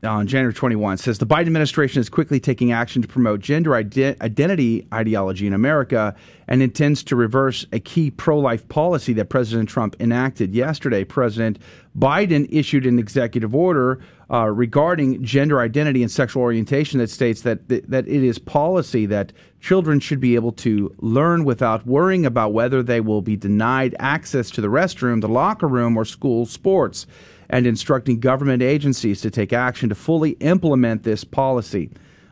on 0.04 0.28
January 0.28 0.54
21 0.54 0.98
says 0.98 1.18
the 1.18 1.26
Biden 1.26 1.48
administration 1.48 2.00
is 2.00 2.10
quickly 2.10 2.40
taking 2.40 2.72
action 2.72 3.02
to 3.02 3.08
promote 3.08 3.42
gender 3.42 3.76
ide- 3.76 4.16
identity 4.22 4.88
ideology 4.94 5.46
in 5.46 5.54
America 5.54 6.16
and 6.48 6.62
intends 6.62 7.04
to 7.04 7.16
reverse 7.16 7.66
a 7.74 7.80
key 7.80 8.10
pro 8.10 8.40
life 8.40 8.68
policy 8.70 9.12
that 9.14 9.26
President 9.26 9.68
Trump 9.68 9.98
enacted 10.00 10.56
yesterday. 10.56 11.04
President 11.04 11.60
Biden 11.98 12.48
issued 12.50 12.86
an 12.86 12.98
executive 12.98 13.54
order 13.54 14.00
uh, 14.32 14.46
regarding 14.46 15.22
gender 15.22 15.60
identity 15.60 16.02
and 16.02 16.12
sexual 16.12 16.44
orientation 16.44 17.00
that 17.00 17.10
states 17.10 17.42
that, 17.42 17.68
th- 17.68 17.84
that 17.88 18.08
it 18.08 18.24
is 18.24 18.40
policy 18.40 19.06
that 19.06 19.34
children 19.60 20.00
should 20.00 20.22
be 20.22 20.36
able 20.36 20.54
to 20.54 20.96
learn 21.00 21.44
without 21.44 21.86
worrying 21.86 22.26
about 22.26 22.54
whether 22.54 22.82
they 22.82 23.02
will 23.02 23.22
be 23.22 23.36
denied 23.36 23.96
access 24.00 24.50
to 24.52 24.62
the 24.62 24.70
restroom, 24.70 25.20
the 25.20 25.28
locker 25.28 25.68
room, 25.68 25.98
or 25.98 26.06
school 26.06 26.46
sports 26.46 27.06
and 27.50 27.66
instructing 27.66 28.20
government 28.20 28.62
agencies 28.62 29.22
to 29.22 29.32
take 29.32 29.54
action 29.54 29.90
to 29.90 29.96
fully 29.96 30.32
implement 30.40 31.04
this 31.04 31.24
policy. 31.24 31.90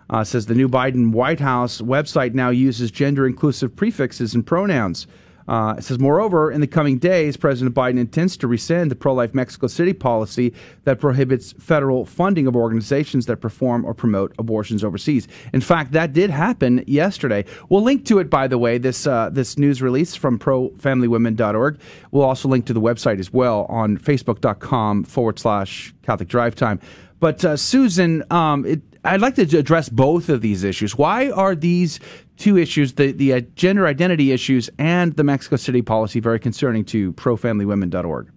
Uh, 0.09 0.23
says 0.23 0.45
the 0.45 0.55
new 0.55 0.69
Biden 0.69 1.11
White 1.11 1.39
House 1.39 1.81
website 1.81 2.33
now 2.33 2.49
uses 2.49 2.91
gender 2.91 3.27
inclusive 3.27 3.75
prefixes 3.75 4.33
and 4.33 4.45
pronouns. 4.45 5.05
Uh, 5.47 5.75
it 5.77 5.83
says, 5.83 5.99
moreover, 5.99 6.51
in 6.51 6.61
the 6.61 6.67
coming 6.67 6.97
days, 6.97 7.37
President 7.37 7.75
Biden 7.75 7.97
intends 7.97 8.35
to 8.37 8.47
rescind 8.47 8.91
the 8.91 8.95
pro 8.95 9.13
life 9.13 9.33
Mexico 9.33 9.67
City 9.67 9.93
policy 9.93 10.53
that 10.83 10.99
prohibits 10.99 11.53
federal 11.53 12.05
funding 12.05 12.47
of 12.47 12.55
organizations 12.55 13.25
that 13.27 13.37
perform 13.37 13.85
or 13.85 13.93
promote 13.93 14.33
abortions 14.37 14.83
overseas. 14.83 15.27
In 15.53 15.61
fact, 15.61 15.91
that 15.93 16.13
did 16.13 16.29
happen 16.29 16.83
yesterday. 16.87 17.45
We'll 17.69 17.83
link 17.83 18.05
to 18.05 18.19
it, 18.19 18.29
by 18.29 18.47
the 18.47 18.57
way, 18.57 18.77
this, 18.77 19.07
uh, 19.07 19.29
this 19.31 19.57
news 19.57 19.81
release 19.81 20.15
from 20.15 20.37
profamilywomen.org. 20.37 21.79
We'll 22.11 22.23
also 22.23 22.49
link 22.49 22.65
to 22.65 22.73
the 22.73 22.81
website 22.81 23.19
as 23.19 23.31
well 23.31 23.65
on 23.69 23.97
facebook.com 23.97 25.05
forward 25.05 25.39
slash 25.39 25.93
Catholic 26.03 26.29
Drive 26.29 26.55
Time. 26.55 26.79
But 27.19 27.43
uh, 27.43 27.57
Susan, 27.57 28.23
um, 28.31 28.65
it, 28.65 28.81
I'd 29.07 29.21
like 29.21 29.35
to 29.35 29.57
address 29.57 29.87
both 29.87 30.27
of 30.27 30.41
these 30.41 30.63
issues. 30.63 30.97
Why 30.97 31.31
are 31.31 31.55
these 31.55 31.99
two 32.35 32.57
issues, 32.57 32.93
the, 32.93 33.13
the 33.13 33.33
uh, 33.33 33.39
gender 33.55 33.87
identity 33.87 34.31
issues 34.31 34.69
and 34.77 35.15
the 35.15 35.23
Mexico 35.23 35.55
City 35.55 35.81
policy, 35.81 36.19
very 36.19 36.39
concerning 36.39 36.83
to 36.85 37.13
profamilywomen.org? 37.13 38.31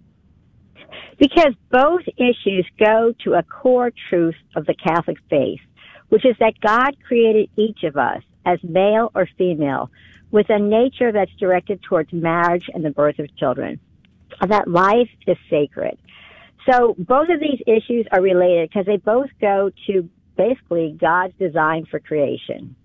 Because 1.19 1.53
both 1.69 2.01
issues 2.17 2.65
go 2.79 3.13
to 3.23 3.33
a 3.33 3.43
core 3.43 3.91
truth 4.09 4.35
of 4.55 4.65
the 4.65 4.73
Catholic 4.73 5.17
faith, 5.29 5.59
which 6.09 6.25
is 6.25 6.35
that 6.39 6.53
God 6.61 6.95
created 7.05 7.49
each 7.57 7.83
of 7.83 7.97
us 7.97 8.23
as 8.45 8.59
male 8.63 9.11
or 9.13 9.27
female 9.37 9.91
with 10.31 10.49
a 10.49 10.57
nature 10.57 11.11
that's 11.11 11.33
directed 11.33 11.83
towards 11.83 12.11
marriage 12.13 12.69
and 12.73 12.83
the 12.83 12.91
birth 12.91 13.19
of 13.19 13.35
children. 13.35 13.79
That 14.47 14.67
life 14.69 15.09
is 15.27 15.37
sacred. 15.49 15.97
So 16.69 16.95
both 16.97 17.29
of 17.29 17.39
these 17.39 17.61
issues 17.67 18.07
are 18.11 18.21
related 18.21 18.69
because 18.69 18.85
they 18.85 18.97
both 18.97 19.29
go 19.39 19.71
to 19.87 20.09
basically 20.37 20.97
God's 20.99 21.33
design 21.37 21.85
for 21.89 21.99
creation. 21.99 22.75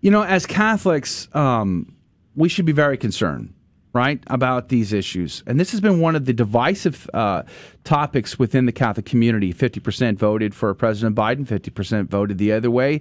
You 0.00 0.10
know, 0.10 0.22
as 0.22 0.46
Catholics, 0.46 1.28
um, 1.34 1.94
we 2.34 2.48
should 2.48 2.66
be 2.66 2.72
very 2.72 2.96
concerned, 2.96 3.54
right, 3.92 4.22
about 4.26 4.68
these 4.68 4.92
issues. 4.92 5.44
And 5.46 5.60
this 5.60 5.70
has 5.70 5.80
been 5.80 6.00
one 6.00 6.16
of 6.16 6.24
the 6.24 6.32
divisive 6.32 7.08
uh, 7.14 7.44
topics 7.84 8.38
within 8.38 8.66
the 8.66 8.72
Catholic 8.72 9.06
community. 9.06 9.54
50% 9.54 10.16
voted 10.16 10.54
for 10.54 10.74
President 10.74 11.14
Biden, 11.14 11.46
50% 11.46 12.08
voted 12.08 12.38
the 12.38 12.52
other 12.52 12.70
way. 12.70 13.00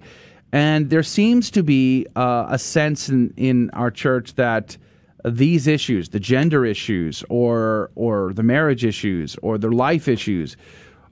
And 0.53 0.89
there 0.89 1.03
seems 1.03 1.49
to 1.51 1.63
be 1.63 2.05
uh, 2.15 2.45
a 2.49 2.59
sense 2.59 3.09
in, 3.09 3.33
in 3.37 3.69
our 3.71 3.89
church 3.89 4.35
that 4.35 4.77
these 5.23 5.67
issues, 5.67 6.09
the 6.09 6.19
gender 6.19 6.65
issues, 6.65 7.23
or 7.29 7.91
or 7.95 8.33
the 8.33 8.43
marriage 8.43 8.83
issues, 8.83 9.35
or 9.41 9.57
the 9.57 9.69
life 9.69 10.07
issues, 10.07 10.57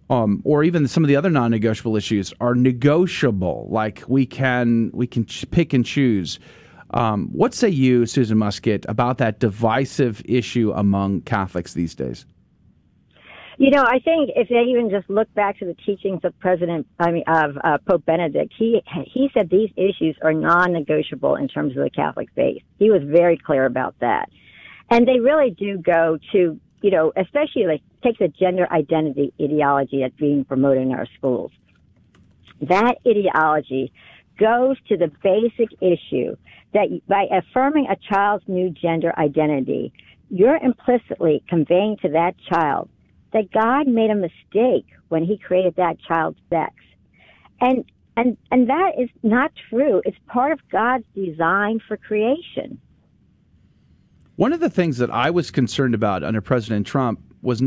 um, 0.09 0.41
or 0.43 0.63
even 0.63 0.87
some 0.87 1.03
of 1.03 1.07
the 1.07 1.15
other 1.15 1.29
non-negotiable 1.29 1.95
issues 1.95 2.33
are 2.41 2.55
negotiable. 2.55 3.67
Like 3.69 4.03
we 4.07 4.25
can 4.25 4.91
we 4.93 5.07
can 5.07 5.25
pick 5.51 5.73
and 5.73 5.85
choose. 5.85 6.39
Um, 6.91 7.29
what 7.31 7.53
say 7.53 7.69
you, 7.69 8.07
Susan 8.07 8.37
Muscat, 8.37 8.85
about 8.89 9.19
that 9.19 9.39
divisive 9.39 10.23
issue 10.25 10.71
among 10.75 11.21
Catholics 11.21 11.73
these 11.73 11.93
days? 11.93 12.25
You 13.59 13.69
know, 13.71 13.83
I 13.83 13.99
think 13.99 14.31
if 14.35 14.47
they 14.47 14.61
even 14.69 14.89
just 14.89 15.09
look 15.09 15.31
back 15.33 15.59
to 15.59 15.65
the 15.65 15.75
teachings 15.85 16.21
of 16.23 16.37
President, 16.39 16.87
I 16.97 17.11
mean, 17.11 17.23
of 17.27 17.57
uh, 17.61 17.77
Pope 17.85 18.05
Benedict, 18.05 18.53
he 18.57 18.81
he 19.05 19.29
said 19.33 19.49
these 19.49 19.69
issues 19.75 20.17
are 20.23 20.33
non-negotiable 20.33 21.35
in 21.35 21.47
terms 21.47 21.77
of 21.77 21.83
the 21.83 21.89
Catholic 21.89 22.29
faith. 22.33 22.63
He 22.79 22.89
was 22.89 23.03
very 23.03 23.37
clear 23.37 23.65
about 23.65 23.95
that, 23.99 24.29
and 24.89 25.07
they 25.07 25.19
really 25.19 25.51
do 25.51 25.77
go 25.77 26.17
to 26.31 26.59
you 26.81 26.91
know, 26.91 27.11
especially 27.15 27.65
like 27.65 27.81
take 28.03 28.17
the 28.17 28.27
gender 28.27 28.71
identity 28.71 29.33
ideology 29.41 30.01
that's 30.01 30.15
being 30.15 30.45
promoted 30.45 30.83
in 30.83 30.91
our 30.91 31.07
schools. 31.17 31.51
That 32.61 32.95
ideology 33.07 33.91
goes 34.37 34.77
to 34.87 34.97
the 34.97 35.11
basic 35.21 35.69
issue 35.81 36.35
that 36.73 37.01
by 37.07 37.25
affirming 37.31 37.87
a 37.89 37.95
child's 37.95 38.43
new 38.47 38.69
gender 38.69 39.13
identity, 39.17 39.91
you're 40.29 40.57
implicitly 40.57 41.43
conveying 41.47 41.97
to 42.01 42.09
that 42.09 42.35
child 42.51 42.89
that 43.33 43.51
God 43.51 43.87
made 43.87 44.09
a 44.09 44.15
mistake 44.15 44.85
when 45.09 45.23
he 45.23 45.37
created 45.37 45.75
that 45.75 45.97
child's 46.07 46.39
sex. 46.49 46.73
And 47.61 47.83
and 48.15 48.37
and 48.51 48.69
that 48.69 48.91
is 48.99 49.09
not 49.23 49.51
true. 49.69 50.01
It's 50.05 50.17
part 50.27 50.51
of 50.51 50.59
God's 50.71 51.05
design 51.15 51.79
for 51.87 51.97
creation. 51.97 52.79
One 54.35 54.53
of 54.53 54.59
the 54.59 54.69
things 54.69 54.97
that 54.97 55.11
I 55.11 55.29
was 55.29 55.51
concerned 55.51 55.93
about 55.93 56.23
under 56.23 56.41
President 56.41 56.87
Trump 56.87 57.21
was 57.41 57.61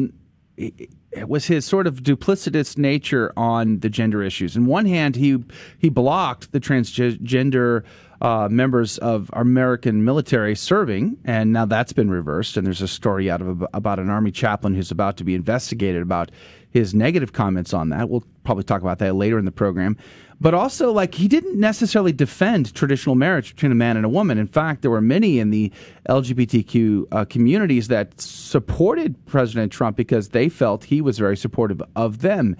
was 1.27 1.47
his 1.47 1.65
sort 1.65 1.87
of 1.87 2.03
duplicitous 2.03 2.77
nature 2.79 3.33
on 3.37 3.81
the 3.81 3.89
gender 3.89 4.23
issues. 4.23 4.57
In 4.57 4.67
one 4.67 4.87
hand, 4.87 5.17
he 5.17 5.43
he 5.79 5.89
blocked 5.89 6.53
the 6.53 6.61
transgender 6.61 7.85
uh, 8.21 8.49
members 8.51 8.99
of 8.99 9.31
American 9.33 10.05
military 10.05 10.55
serving, 10.55 11.19
and 11.25 11.53
now 11.53 11.65
that's 11.65 11.93
been 11.93 12.11
reversed. 12.11 12.57
And 12.57 12.67
there's 12.67 12.83
a 12.83 12.89
story 12.89 13.31
out 13.31 13.43
of 13.43 13.67
about 13.75 13.99
an 13.99 14.11
army 14.11 14.31
chaplain 14.31 14.75
who's 14.75 14.91
about 14.91 15.17
to 15.19 15.25
be 15.25 15.35
investigated 15.35 16.03
about 16.03 16.31
his 16.71 16.95
negative 16.95 17.33
comments 17.33 17.75
on 17.75 17.91
that. 17.91 18.09
We'll 18.09 18.25
probably 18.45 18.65
talk 18.65 18.81
about 18.81 18.99
that 19.01 19.15
later 19.15 19.39
in 19.39 19.45
the 19.45 19.53
program. 19.53 19.97
But 20.43 20.55
also, 20.55 20.90
like, 20.90 21.14
he 21.14 21.28
didn't 21.28 21.61
necessarily 21.61 22.11
defend 22.11 22.74
traditional 22.74 23.14
marriage 23.14 23.55
between 23.55 23.70
a 23.70 23.76
man 23.76 23.97
and 23.97 24.05
a 24.05 24.09
woman. 24.09 24.38
In 24.38 24.49
fact, 24.49 24.82
there 24.82 24.90
were 24.90 25.01
many 25.01 25.38
in 25.38 25.51
the 25.51 25.70
LGBTQ 26.09 27.07
uh, 27.12 27.24
communities 27.26 27.86
that 27.88 28.20
supported 28.20 29.24
President 29.26 29.70
Trump 29.70 29.97
because 29.97 30.30
they 30.30 30.49
felt 30.49 30.82
he 30.82 31.01
was 31.01 31.16
very 31.16 31.36
supportive 31.36 31.80
of 31.95 32.22
them. 32.22 32.57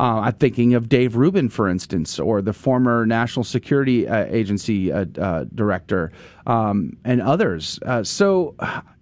Uh, 0.00 0.22
I'm 0.22 0.32
thinking 0.32 0.74
of 0.74 0.88
Dave 0.88 1.14
Rubin, 1.14 1.48
for 1.48 1.68
instance, 1.68 2.18
or 2.18 2.42
the 2.42 2.52
former 2.52 3.06
National 3.06 3.44
Security 3.44 4.08
uh, 4.08 4.24
Agency 4.24 4.90
uh, 4.90 5.04
uh 5.16 5.44
director, 5.54 6.10
um, 6.48 6.96
and 7.04 7.22
others. 7.22 7.78
Uh, 7.86 8.02
so 8.02 8.56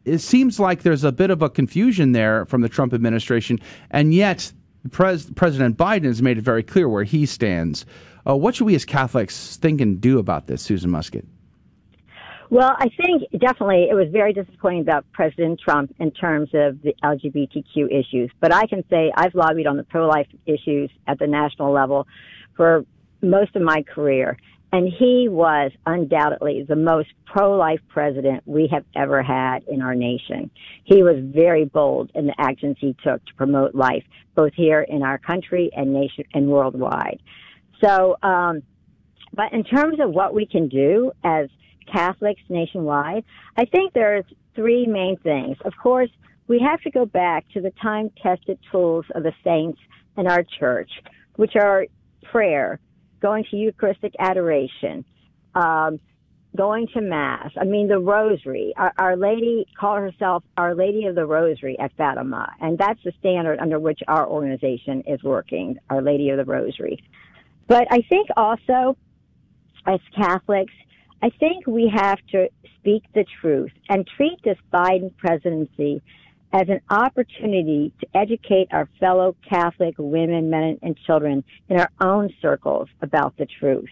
it 0.04 0.18
seems 0.18 0.60
like 0.60 0.82
there's 0.82 1.04
a 1.04 1.12
bit 1.12 1.30
of 1.30 1.40
a 1.40 1.48
confusion 1.48 2.12
there 2.12 2.44
from 2.44 2.60
the 2.60 2.68
Trump 2.68 2.92
administration, 2.92 3.58
and 3.90 4.12
yet 4.12 4.52
Pres- 4.90 5.30
President 5.30 5.78
Biden 5.78 6.04
has 6.04 6.20
made 6.20 6.36
it 6.36 6.44
very 6.44 6.62
clear 6.62 6.90
where 6.90 7.04
he 7.04 7.24
stands. 7.24 7.86
Uh, 8.28 8.36
what 8.36 8.54
should 8.54 8.64
we 8.64 8.74
as 8.74 8.84
Catholics 8.84 9.56
think 9.56 9.80
and 9.80 10.00
do 10.00 10.18
about 10.18 10.46
this, 10.46 10.60
Susan 10.60 10.90
Muscat? 10.90 11.24
Well, 12.50 12.74
I 12.78 12.88
think 12.88 13.22
definitely 13.38 13.88
it 13.90 13.94
was 13.94 14.08
very 14.10 14.32
disappointing 14.32 14.80
about 14.80 15.04
President 15.12 15.60
Trump 15.60 15.94
in 15.98 16.10
terms 16.10 16.50
of 16.54 16.80
the 16.82 16.94
LGBTQ 17.02 17.90
issues. 17.90 18.30
But 18.40 18.54
I 18.54 18.66
can 18.66 18.84
say 18.90 19.12
I've 19.14 19.34
lobbied 19.34 19.66
on 19.66 19.76
the 19.76 19.84
pro 19.84 20.06
life 20.06 20.28
issues 20.46 20.90
at 21.06 21.18
the 21.18 21.26
national 21.26 21.72
level 21.72 22.06
for 22.56 22.84
most 23.22 23.54
of 23.56 23.62
my 23.62 23.82
career. 23.82 24.36
And 24.70 24.86
he 24.86 25.28
was 25.30 25.72
undoubtedly 25.86 26.62
the 26.68 26.76
most 26.76 27.08
pro-life 27.24 27.80
president 27.88 28.42
we 28.44 28.68
have 28.70 28.84
ever 28.94 29.22
had 29.22 29.62
in 29.64 29.80
our 29.80 29.94
nation. 29.94 30.50
He 30.84 31.02
was 31.02 31.16
very 31.18 31.64
bold 31.64 32.10
in 32.14 32.26
the 32.26 32.34
actions 32.38 32.76
he 32.78 32.94
took 33.02 33.24
to 33.24 33.34
promote 33.34 33.74
life, 33.74 34.04
both 34.34 34.52
here 34.52 34.82
in 34.82 35.02
our 35.02 35.16
country 35.16 35.70
and 35.74 35.94
nation 35.94 36.24
and 36.34 36.48
worldwide. 36.48 37.18
So, 37.84 38.16
um, 38.22 38.62
but 39.32 39.52
in 39.52 39.64
terms 39.64 39.98
of 40.00 40.10
what 40.10 40.34
we 40.34 40.46
can 40.46 40.68
do 40.68 41.12
as 41.22 41.48
Catholics 41.92 42.42
nationwide, 42.48 43.24
I 43.56 43.64
think 43.64 43.92
there's 43.92 44.24
three 44.54 44.86
main 44.86 45.16
things. 45.18 45.56
Of 45.64 45.72
course, 45.80 46.10
we 46.48 46.58
have 46.60 46.80
to 46.82 46.90
go 46.90 47.04
back 47.04 47.44
to 47.54 47.60
the 47.60 47.70
time 47.82 48.10
tested 48.22 48.58
tools 48.72 49.04
of 49.14 49.22
the 49.22 49.32
saints 49.44 49.78
in 50.16 50.26
our 50.26 50.42
church, 50.58 50.90
which 51.36 51.54
are 51.56 51.86
prayer, 52.32 52.80
going 53.20 53.44
to 53.50 53.56
Eucharistic 53.56 54.14
adoration, 54.18 55.04
um, 55.54 56.00
going 56.56 56.88
to 56.94 57.00
Mass. 57.00 57.50
I 57.60 57.64
mean, 57.64 57.88
the 57.88 57.98
Rosary. 57.98 58.72
Our, 58.76 58.92
Our, 58.98 59.16
Lady 59.16 59.66
called 59.78 60.00
herself 60.00 60.42
Our 60.56 60.74
Lady 60.74 61.04
of 61.04 61.14
the 61.14 61.26
Rosary 61.26 61.78
at 61.78 61.92
Fatima, 61.96 62.52
and 62.60 62.78
that's 62.78 63.00
the 63.04 63.12
standard 63.20 63.58
under 63.60 63.78
which 63.78 64.00
our 64.08 64.26
organization 64.26 65.02
is 65.06 65.22
working, 65.22 65.78
Our 65.90 66.02
Lady 66.02 66.30
of 66.30 66.38
the 66.38 66.44
Rosary. 66.44 66.98
But 67.68 67.86
I 67.90 68.02
think 68.08 68.28
also, 68.36 68.96
as 69.86 70.00
Catholics, 70.16 70.72
I 71.22 71.30
think 71.38 71.66
we 71.66 71.92
have 71.94 72.18
to 72.32 72.48
speak 72.78 73.04
the 73.14 73.24
truth 73.40 73.70
and 73.88 74.08
treat 74.16 74.38
this 74.42 74.56
Biden 74.72 75.14
presidency 75.18 76.02
as 76.52 76.68
an 76.68 76.80
opportunity 76.88 77.92
to 78.00 78.06
educate 78.16 78.68
our 78.72 78.88
fellow 78.98 79.36
Catholic 79.46 79.94
women, 79.98 80.48
men, 80.48 80.78
and 80.82 80.96
children 81.06 81.44
in 81.68 81.78
our 81.78 81.90
own 82.00 82.30
circles 82.40 82.88
about 83.02 83.36
the 83.36 83.46
truth. 83.60 83.90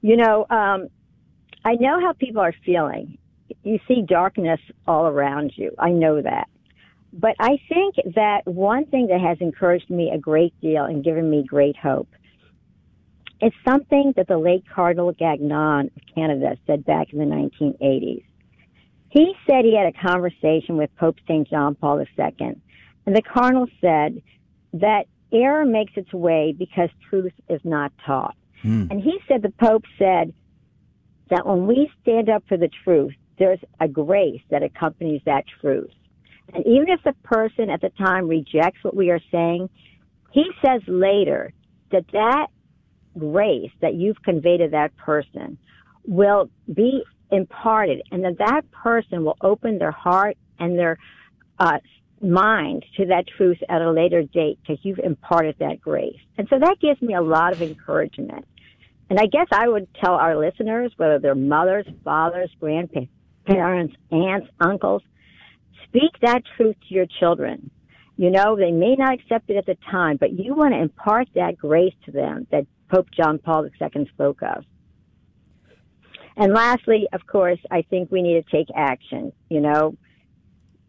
You 0.00 0.16
know, 0.16 0.46
um, 0.48 0.88
I 1.64 1.74
know 1.74 2.00
how 2.00 2.14
people 2.14 2.40
are 2.40 2.54
feeling. 2.64 3.18
You 3.62 3.78
see 3.86 4.02
darkness 4.02 4.60
all 4.86 5.06
around 5.06 5.52
you. 5.56 5.72
I 5.78 5.90
know 5.90 6.22
that. 6.22 6.48
But 7.12 7.34
I 7.38 7.58
think 7.68 7.96
that 8.14 8.46
one 8.46 8.86
thing 8.86 9.08
that 9.08 9.20
has 9.20 9.36
encouraged 9.40 9.90
me 9.90 10.10
a 10.14 10.18
great 10.18 10.58
deal 10.62 10.84
and 10.84 11.04
given 11.04 11.28
me 11.28 11.44
great 11.46 11.76
hope 11.76 12.08
is 13.46 13.52
something 13.64 14.12
that 14.16 14.26
the 14.26 14.36
late 14.36 14.64
Cardinal 14.74 15.12
Gagnon 15.12 15.90
of 15.96 16.14
Canada 16.14 16.56
said 16.66 16.84
back 16.84 17.12
in 17.12 17.20
the 17.20 17.24
1980s. 17.24 18.24
He 19.10 19.34
said 19.46 19.64
he 19.64 19.76
had 19.76 19.86
a 19.86 20.08
conversation 20.08 20.76
with 20.76 20.90
Pope 20.96 21.16
St. 21.28 21.48
John 21.48 21.76
Paul 21.76 22.00
II, 22.00 22.60
and 23.06 23.16
the 23.16 23.22
Cardinal 23.22 23.68
said 23.80 24.20
that 24.72 25.04
error 25.32 25.64
makes 25.64 25.92
its 25.94 26.12
way 26.12 26.56
because 26.58 26.90
truth 27.08 27.32
is 27.48 27.60
not 27.62 27.92
taught. 28.04 28.34
Mm. 28.64 28.90
And 28.90 29.00
he 29.00 29.20
said 29.28 29.42
the 29.42 29.52
Pope 29.64 29.84
said 29.96 30.34
that 31.30 31.46
when 31.46 31.68
we 31.68 31.88
stand 32.02 32.28
up 32.28 32.42
for 32.48 32.56
the 32.56 32.70
truth, 32.82 33.14
there's 33.38 33.60
a 33.80 33.86
grace 33.86 34.42
that 34.50 34.64
accompanies 34.64 35.22
that 35.24 35.44
truth. 35.60 35.92
And 36.52 36.66
even 36.66 36.88
if 36.88 37.00
the 37.04 37.14
person 37.22 37.70
at 37.70 37.80
the 37.80 37.90
time 37.90 38.26
rejects 38.26 38.82
what 38.82 38.96
we 38.96 39.10
are 39.10 39.20
saying, 39.30 39.70
he 40.32 40.44
says 40.64 40.82
later 40.88 41.52
that 41.92 42.06
that 42.12 42.48
grace 43.18 43.70
that 43.80 43.94
you've 43.94 44.22
conveyed 44.22 44.60
to 44.60 44.68
that 44.68 44.96
person 44.96 45.58
will 46.06 46.50
be 46.72 47.02
imparted 47.30 48.02
and 48.10 48.24
that 48.24 48.38
that 48.38 48.62
person 48.70 49.24
will 49.24 49.36
open 49.40 49.78
their 49.78 49.90
heart 49.90 50.36
and 50.58 50.78
their 50.78 50.98
uh, 51.58 51.78
mind 52.20 52.84
to 52.96 53.06
that 53.06 53.24
truth 53.36 53.58
at 53.68 53.82
a 53.82 53.90
later 53.90 54.22
date 54.22 54.58
because 54.60 54.82
you've 54.84 54.98
imparted 54.98 55.56
that 55.58 55.80
grace. 55.80 56.18
And 56.38 56.46
so 56.48 56.58
that 56.58 56.76
gives 56.80 57.00
me 57.02 57.14
a 57.14 57.20
lot 57.20 57.52
of 57.52 57.62
encouragement. 57.62 58.46
And 59.08 59.18
I 59.18 59.26
guess 59.26 59.46
I 59.52 59.68
would 59.68 59.86
tell 59.94 60.14
our 60.14 60.36
listeners, 60.36 60.92
whether 60.96 61.18
they're 61.18 61.34
mothers, 61.34 61.86
fathers, 62.04 62.50
grandparents, 62.58 63.94
aunts, 64.10 64.48
uncles, 64.60 65.02
speak 65.84 66.12
that 66.22 66.42
truth 66.56 66.76
to 66.88 66.94
your 66.94 67.06
children. 67.20 67.70
You 68.16 68.30
know, 68.30 68.56
they 68.56 68.72
may 68.72 68.96
not 68.96 69.14
accept 69.14 69.50
it 69.50 69.56
at 69.56 69.66
the 69.66 69.76
time, 69.90 70.16
but 70.18 70.32
you 70.32 70.54
want 70.54 70.72
to 70.72 70.80
impart 70.80 71.28
that 71.34 71.56
grace 71.58 71.94
to 72.06 72.12
them 72.12 72.46
that 72.50 72.66
Pope 72.88 73.10
John 73.10 73.38
Paul 73.38 73.66
II 73.66 74.08
spoke 74.12 74.42
of. 74.42 74.64
And 76.36 76.52
lastly, 76.52 77.08
of 77.12 77.26
course, 77.26 77.58
I 77.70 77.82
think 77.82 78.10
we 78.10 78.22
need 78.22 78.44
to 78.44 78.50
take 78.50 78.66
action. 78.74 79.32
You 79.48 79.60
know, 79.60 79.96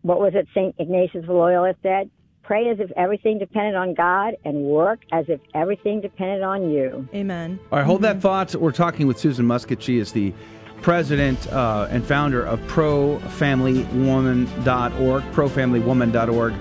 what 0.02 0.20
was 0.20 0.34
it 0.36 0.48
St. 0.54 0.76
Ignatius 0.78 1.24
of 1.24 1.30
Loyola 1.30 1.74
said? 1.82 2.10
Pray 2.44 2.70
as 2.70 2.80
if 2.80 2.92
everything 2.96 3.40
depended 3.40 3.76
on 3.76 3.94
God 3.94 4.36
and 4.46 4.64
work 4.64 5.02
as 5.12 5.26
if 5.28 5.42
everything 5.54 6.00
depended 6.00 6.44
on 6.44 6.70
you. 6.70 7.06
Amen. 7.14 7.60
All 7.72 7.80
right, 7.80 7.86
hold 7.86 8.04
that 8.04 8.22
thought. 8.22 8.56
We're 8.56 8.72
talking 8.72 9.06
with 9.06 9.20
Susan 9.20 9.46
Muscat. 9.46 9.84
She 9.84 10.00
is 10.00 10.14
the 10.14 10.34
president 10.82 11.52
uh, 11.52 11.88
and 11.90 12.06
founder 12.06 12.46
of 12.46 12.62
ProFamilyWoman.org, 12.62 15.24
ProFamilyWoman.org. 15.24 16.54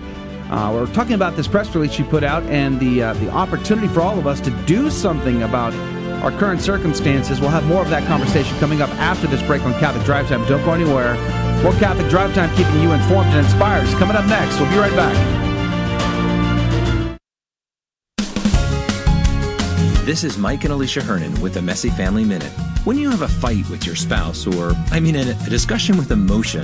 Uh, 0.51 0.71
we're 0.73 0.93
talking 0.93 1.15
about 1.15 1.35
this 1.37 1.49
press 1.49 1.75
release 1.75 1.93
she 1.93 2.05
put 2.05 2.23
out 2.23 2.43
and 2.45 2.79
the 2.79 3.03
uh, 3.03 3.13
the 3.15 3.29
opportunity 3.31 3.89
for 3.89 4.01
all 4.01 4.19
of 4.19 4.27
us 4.27 4.41
to 4.41 4.51
do 4.65 4.91
something 4.91 5.43
about 5.43 5.75
our 6.23 6.31
current 6.39 6.61
circumstances. 6.61 7.41
We'll 7.41 7.51
have 7.51 7.67
more 7.67 7.83
of 7.83 7.91
that 7.91 8.07
conversation 8.07 8.57
coming 8.59 8.81
up 8.81 8.91
after 8.91 9.27
this 9.27 9.43
break 9.43 9.63
on 9.63 9.73
Catholic 9.75 10.05
Drive 10.05 10.29
Time. 10.29 10.47
Don't 10.47 10.65
go 10.65 10.73
anywhere. 10.73 11.15
More 11.63 11.73
Catholic 11.75 12.09
Drive 12.09 12.35
Time 12.35 12.55
keeping 12.57 12.81
you 12.81 12.93
informed 12.93 13.29
and 13.31 13.45
inspired 13.45 13.89
coming 13.99 14.17
up 14.17 14.27
next. 14.27 14.61
We'll 14.61 14.71
be 14.71 14.79
right 14.79 14.95
back. 14.95 15.46
This 20.07 20.23
is 20.23 20.39
Mike 20.39 20.63
and 20.63 20.73
Alicia 20.73 21.03
Hernon 21.03 21.35
with 21.41 21.55
the 21.55 21.63
Messy 21.63 21.91
Family 21.91 22.25
Minute. 22.25 22.53
When 22.85 22.97
you 22.97 23.11
have 23.11 23.23
a 23.23 23.29
fight 23.29 23.69
with 23.69 23.85
your 23.85 23.97
spouse, 23.97 24.47
or, 24.47 24.71
I 24.93 25.01
mean, 25.01 25.17
a, 25.17 25.23
a 25.23 25.51
discussion 25.51 25.97
with 25.97 26.13
emotion, 26.13 26.63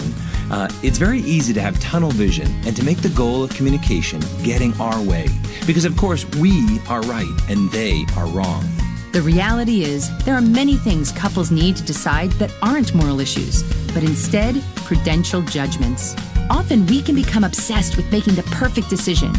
uh, 0.53 0.71
it's 0.85 0.97
very 0.97 1.19
easy 1.23 1.53
to 1.55 1.61
have 1.61 1.77
tunnel 1.81 2.13
vision 2.13 2.47
and 2.65 2.77
to 2.77 2.85
make 2.85 2.99
the 2.99 3.09
goal 3.09 3.43
of 3.43 3.51
communication 3.51 4.21
getting 4.45 4.73
our 4.81 5.03
way. 5.03 5.27
Because, 5.67 5.85
of 5.85 5.97
course, 5.97 6.25
we 6.37 6.79
are 6.89 7.01
right 7.03 7.27
and 7.49 7.69
they 7.73 8.05
are 8.17 8.29
wrong. 8.29 8.65
The 9.11 9.23
reality 9.23 9.83
is, 9.83 10.09
there 10.25 10.37
are 10.37 10.41
many 10.41 10.77
things 10.77 11.11
couples 11.11 11.51
need 11.51 11.75
to 11.79 11.83
decide 11.83 12.31
that 12.35 12.55
aren't 12.63 12.95
moral 12.95 13.19
issues, 13.19 13.65
but 13.93 14.05
instead 14.05 14.63
prudential 14.85 15.43
judgments. 15.43 16.15
Often 16.49 16.87
we 16.87 17.03
can 17.03 17.17
become 17.17 17.43
obsessed 17.43 17.97
with 17.97 18.09
making 18.13 18.37
the 18.37 18.45
perfect 18.45 18.89
decision, 18.89 19.33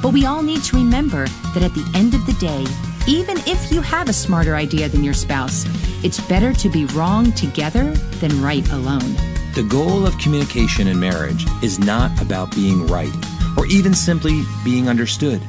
but 0.00 0.12
we 0.12 0.26
all 0.26 0.44
need 0.44 0.62
to 0.62 0.76
remember 0.76 1.26
that 1.54 1.64
at 1.64 1.74
the 1.74 1.90
end 1.96 2.14
of 2.14 2.24
the 2.24 2.34
day, 2.34 2.64
even 3.08 3.38
if 3.46 3.72
you 3.72 3.80
have 3.80 4.10
a 4.10 4.12
smarter 4.12 4.54
idea 4.54 4.86
than 4.86 5.02
your 5.02 5.14
spouse, 5.14 5.64
it's 6.04 6.20
better 6.20 6.52
to 6.52 6.68
be 6.68 6.84
wrong 6.86 7.32
together 7.32 7.90
than 8.20 8.42
right 8.42 8.70
alone. 8.70 9.14
The 9.54 9.66
goal 9.66 10.06
of 10.06 10.18
communication 10.18 10.86
in 10.86 11.00
marriage 11.00 11.46
is 11.62 11.78
not 11.78 12.20
about 12.20 12.54
being 12.54 12.86
right 12.86 13.12
or 13.56 13.66
even 13.66 13.94
simply 13.94 14.42
being 14.62 14.90
understood, 14.90 15.40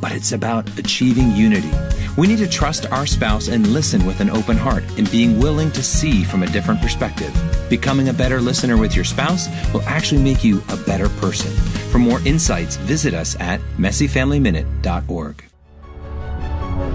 but 0.00 0.12
it's 0.12 0.30
about 0.30 0.78
achieving 0.78 1.32
unity. 1.32 1.72
We 2.16 2.28
need 2.28 2.38
to 2.38 2.48
trust 2.48 2.90
our 2.92 3.04
spouse 3.04 3.48
and 3.48 3.66
listen 3.66 4.06
with 4.06 4.20
an 4.20 4.30
open 4.30 4.56
heart 4.56 4.84
and 4.96 5.10
being 5.10 5.40
willing 5.40 5.72
to 5.72 5.82
see 5.82 6.22
from 6.22 6.44
a 6.44 6.50
different 6.50 6.80
perspective. 6.80 7.34
Becoming 7.68 8.08
a 8.08 8.12
better 8.12 8.40
listener 8.40 8.76
with 8.76 8.94
your 8.94 9.04
spouse 9.04 9.48
will 9.72 9.82
actually 9.82 10.22
make 10.22 10.44
you 10.44 10.62
a 10.68 10.76
better 10.76 11.08
person. 11.08 11.50
For 11.90 11.98
more 11.98 12.20
insights, 12.20 12.76
visit 12.76 13.12
us 13.12 13.36
at 13.40 13.60
messyfamilyminute.org. 13.76 15.47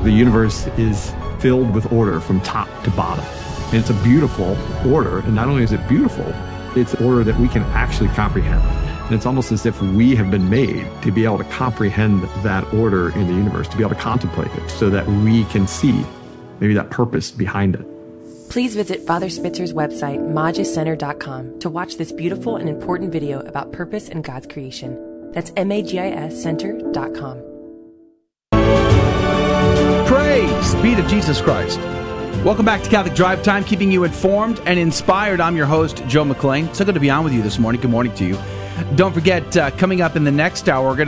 The 0.03 0.11
universe 0.11 0.67
is 0.77 1.13
filled 1.39 1.73
with 1.73 1.91
order 1.91 2.19
from 2.19 2.41
top 2.41 2.67
to 2.83 2.91
bottom. 2.91 3.25
And 3.67 3.75
it's 3.75 3.89
a 3.89 4.03
beautiful 4.03 4.57
order. 4.91 5.19
And 5.19 5.35
not 5.35 5.47
only 5.47 5.63
is 5.63 5.71
it 5.71 5.87
beautiful, 5.87 6.25
it's 6.75 6.95
order 6.95 7.23
that 7.23 7.39
we 7.39 7.47
can 7.47 7.63
actually 7.73 8.09
comprehend. 8.09 8.61
And 9.05 9.13
it's 9.13 9.25
almost 9.25 9.51
as 9.51 9.65
if 9.65 9.81
we 9.81 10.15
have 10.15 10.31
been 10.31 10.49
made 10.49 10.87
to 11.01 11.11
be 11.11 11.25
able 11.25 11.37
to 11.37 11.43
comprehend 11.45 12.23
that 12.43 12.71
order 12.73 13.09
in 13.17 13.27
the 13.27 13.33
universe, 13.33 13.67
to 13.67 13.77
be 13.77 13.83
able 13.83 13.95
to 13.95 14.01
contemplate 14.01 14.53
it 14.55 14.69
so 14.69 14.89
that 14.89 15.05
we 15.07 15.43
can 15.45 15.67
see 15.67 16.05
maybe 16.59 16.73
that 16.73 16.89
purpose 16.89 17.31
behind 17.31 17.75
it. 17.75 17.85
Please 18.49 18.75
visit 18.75 19.05
Father 19.05 19.29
Spitzer's 19.29 19.73
website, 19.73 20.19
magiscenter.com, 20.19 21.59
to 21.59 21.69
watch 21.69 21.97
this 21.97 22.11
beautiful 22.11 22.55
and 22.55 22.69
important 22.69 23.11
video 23.11 23.39
about 23.41 23.71
purpose 23.71 24.09
and 24.09 24.23
God's 24.23 24.47
creation. 24.47 25.31
That's 25.33 25.51
M-A-G-I-S 25.57 26.41
center.com. 26.41 27.52
Praise 30.13 30.75
be 30.75 30.93
to 30.93 31.01
Jesus 31.07 31.41
Christ. 31.41 31.79
Welcome 32.45 32.67
back 32.67 32.83
to 32.83 32.89
Catholic 32.91 33.15
Drive 33.15 33.41
Time, 33.41 33.63
keeping 33.63 33.91
you 33.91 34.03
informed 34.03 34.61
and 34.67 34.77
inspired. 34.77 35.41
I'm 35.41 35.57
your 35.57 35.65
host, 35.65 36.03
Joe 36.07 36.23
McClain. 36.23 36.73
So 36.75 36.85
good 36.85 36.93
to 36.93 37.01
be 37.01 37.09
on 37.09 37.23
with 37.23 37.33
you 37.33 37.41
this 37.41 37.57
morning. 37.57 37.81
Good 37.81 37.89
morning 37.89 38.13
to 38.17 38.23
you. 38.23 38.37
Don't 38.95 39.13
forget, 39.13 39.57
uh, 39.57 39.71
coming 39.71 40.01
up 40.01 40.15
in 40.15 40.23
the 40.23 40.31
next 40.31 40.69
hour, 40.69 40.87
we're 40.87 41.03
going 41.03 41.07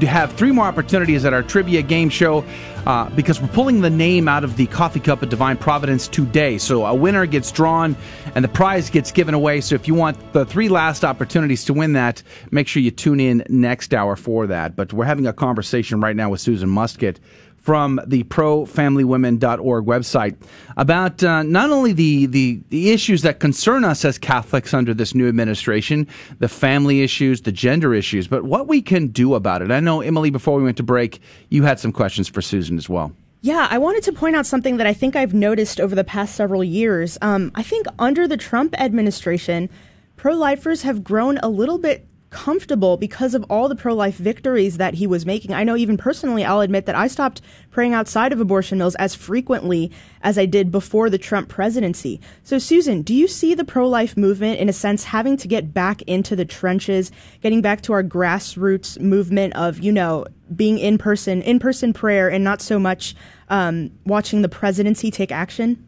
to 0.00 0.06
have 0.06 0.32
three 0.32 0.52
more 0.52 0.64
opportunities 0.64 1.26
at 1.26 1.34
our 1.34 1.42
trivia 1.42 1.82
game 1.82 2.08
show 2.08 2.46
uh, 2.86 3.10
because 3.10 3.40
we're 3.40 3.48
pulling 3.48 3.82
the 3.82 3.90
name 3.90 4.26
out 4.26 4.42
of 4.42 4.56
the 4.56 4.66
Coffee 4.68 5.00
Cup 5.00 5.22
of 5.22 5.28
Divine 5.28 5.58
Providence 5.58 6.08
today. 6.08 6.56
So 6.56 6.86
a 6.86 6.94
winner 6.94 7.26
gets 7.26 7.50
drawn 7.50 7.94
and 8.34 8.42
the 8.42 8.48
prize 8.48 8.88
gets 8.88 9.12
given 9.12 9.34
away. 9.34 9.60
So 9.60 9.74
if 9.74 9.86
you 9.86 9.94
want 9.94 10.32
the 10.32 10.46
three 10.46 10.70
last 10.70 11.04
opportunities 11.04 11.64
to 11.66 11.74
win 11.74 11.92
that, 11.94 12.22
make 12.50 12.68
sure 12.68 12.82
you 12.82 12.90
tune 12.90 13.20
in 13.20 13.44
next 13.50 13.92
hour 13.92 14.16
for 14.16 14.46
that. 14.46 14.76
But 14.76 14.94
we're 14.94 15.04
having 15.04 15.26
a 15.26 15.32
conversation 15.34 16.00
right 16.00 16.16
now 16.16 16.30
with 16.30 16.40
Susan 16.40 16.70
Muscat 16.70 17.18
from 17.66 18.00
the 18.06 18.22
profamilywomen.org 18.22 19.84
website 19.84 20.36
about 20.76 21.24
uh, 21.24 21.42
not 21.42 21.68
only 21.68 21.92
the, 21.92 22.26
the, 22.26 22.60
the 22.68 22.92
issues 22.92 23.22
that 23.22 23.40
concern 23.40 23.84
us 23.84 24.04
as 24.04 24.18
Catholics 24.18 24.72
under 24.72 24.94
this 24.94 25.16
new 25.16 25.28
administration, 25.28 26.06
the 26.38 26.48
family 26.48 27.02
issues, 27.02 27.40
the 27.40 27.50
gender 27.50 27.92
issues, 27.92 28.28
but 28.28 28.44
what 28.44 28.68
we 28.68 28.80
can 28.80 29.08
do 29.08 29.34
about 29.34 29.62
it. 29.62 29.72
I 29.72 29.80
know, 29.80 30.00
Emily, 30.00 30.30
before 30.30 30.56
we 30.56 30.62
went 30.62 30.76
to 30.76 30.84
break, 30.84 31.20
you 31.48 31.64
had 31.64 31.80
some 31.80 31.90
questions 31.90 32.28
for 32.28 32.40
Susan 32.40 32.78
as 32.78 32.88
well. 32.88 33.10
Yeah, 33.40 33.66
I 33.68 33.78
wanted 33.78 34.04
to 34.04 34.12
point 34.12 34.36
out 34.36 34.46
something 34.46 34.76
that 34.76 34.86
I 34.86 34.92
think 34.92 35.16
I've 35.16 35.34
noticed 35.34 35.80
over 35.80 35.96
the 35.96 36.04
past 36.04 36.36
several 36.36 36.62
years. 36.62 37.18
Um, 37.20 37.50
I 37.56 37.64
think 37.64 37.86
under 37.98 38.28
the 38.28 38.36
Trump 38.36 38.80
administration, 38.80 39.68
pro 40.14 40.34
lifers 40.34 40.82
have 40.82 41.02
grown 41.02 41.38
a 41.38 41.48
little 41.48 41.78
bit 41.78 42.06
comfortable 42.30 42.96
because 42.96 43.34
of 43.34 43.44
all 43.48 43.68
the 43.68 43.76
pro 43.76 43.94
life 43.94 44.16
victories 44.16 44.78
that 44.78 44.94
he 44.94 45.06
was 45.06 45.24
making. 45.24 45.54
I 45.54 45.64
know, 45.64 45.76
even 45.76 45.96
personally, 45.96 46.44
I'll 46.44 46.60
admit 46.60 46.86
that 46.86 46.94
I 46.94 47.06
stopped 47.06 47.40
praying 47.70 47.94
outside 47.94 48.32
of 48.32 48.40
abortion 48.40 48.78
mills 48.78 48.94
as 48.96 49.14
frequently 49.14 49.92
as 50.22 50.38
I 50.38 50.46
did 50.46 50.72
before 50.72 51.08
the 51.08 51.18
Trump 51.18 51.48
presidency. 51.48 52.20
So, 52.42 52.58
Susan, 52.58 53.02
do 53.02 53.14
you 53.14 53.28
see 53.28 53.54
the 53.54 53.64
pro 53.64 53.88
life 53.88 54.16
movement, 54.16 54.58
in 54.58 54.68
a 54.68 54.72
sense, 54.72 55.04
having 55.04 55.36
to 55.38 55.48
get 55.48 55.72
back 55.72 56.02
into 56.02 56.34
the 56.34 56.44
trenches, 56.44 57.12
getting 57.42 57.62
back 57.62 57.80
to 57.82 57.92
our 57.92 58.02
grassroots 58.02 59.00
movement 59.00 59.54
of, 59.54 59.78
you 59.78 59.92
know, 59.92 60.26
being 60.54 60.78
in 60.78 60.98
person, 60.98 61.42
in 61.42 61.58
person 61.58 61.92
prayer, 61.92 62.28
and 62.28 62.42
not 62.42 62.60
so 62.60 62.78
much 62.78 63.14
um, 63.48 63.90
watching 64.04 64.42
the 64.42 64.48
presidency 64.48 65.10
take 65.10 65.32
action? 65.32 65.86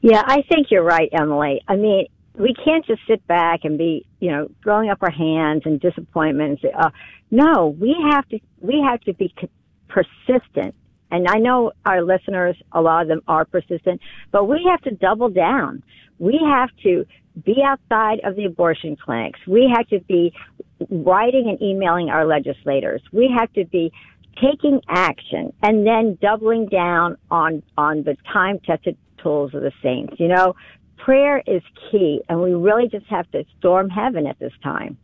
Yeah, 0.00 0.22
I 0.26 0.42
think 0.42 0.70
you're 0.70 0.82
right, 0.82 1.08
Emily. 1.12 1.62
I 1.68 1.76
mean, 1.76 2.06
we 2.34 2.54
can't 2.54 2.84
just 2.86 3.02
sit 3.06 3.26
back 3.26 3.60
and 3.64 3.76
be, 3.76 4.06
you 4.20 4.30
know, 4.30 4.48
throwing 4.62 4.90
up 4.90 4.98
our 5.02 5.10
hands 5.10 5.62
in 5.66 5.78
disappointment 5.78 6.50
and 6.50 6.58
say, 6.60 6.72
"Oh, 6.78 6.90
no, 7.30 7.76
we 7.78 7.96
have 8.10 8.28
to, 8.28 8.40
we 8.60 8.80
have 8.80 9.00
to 9.02 9.12
be 9.14 9.34
persistent. 9.88 10.74
And 11.10 11.28
I 11.28 11.38
know 11.38 11.72
our 11.84 12.02
listeners, 12.02 12.56
a 12.72 12.80
lot 12.80 13.02
of 13.02 13.08
them 13.08 13.20
are 13.28 13.44
persistent, 13.44 14.00
but 14.30 14.44
we 14.44 14.66
have 14.70 14.80
to 14.82 14.90
double 14.92 15.28
down. 15.28 15.82
We 16.18 16.40
have 16.42 16.70
to 16.84 17.04
be 17.44 17.62
outside 17.64 18.20
of 18.24 18.36
the 18.36 18.46
abortion 18.46 18.96
clinics. 18.96 19.40
We 19.46 19.70
have 19.74 19.86
to 19.88 20.00
be 20.00 20.32
writing 20.90 21.48
and 21.48 21.60
emailing 21.60 22.08
our 22.08 22.26
legislators. 22.26 23.02
We 23.12 23.30
have 23.38 23.52
to 23.54 23.64
be 23.66 23.92
taking 24.36 24.80
action 24.88 25.52
and 25.62 25.86
then 25.86 26.18
doubling 26.22 26.66
down 26.66 27.16
on, 27.30 27.62
on 27.76 28.04
the 28.04 28.16
time 28.32 28.58
tested 28.60 28.96
tools 29.22 29.54
of 29.54 29.60
the 29.60 29.72
saints. 29.82 30.14
You 30.18 30.28
know, 30.28 30.54
prayer 31.04 31.42
is 31.46 31.62
key, 31.90 32.22
and 32.28 32.40
we 32.40 32.54
really 32.54 32.88
just 32.88 33.06
have 33.06 33.30
to 33.32 33.44
storm 33.58 33.90
heaven 33.90 34.26
at 34.26 34.38
this 34.38 34.52
time. 34.62 34.96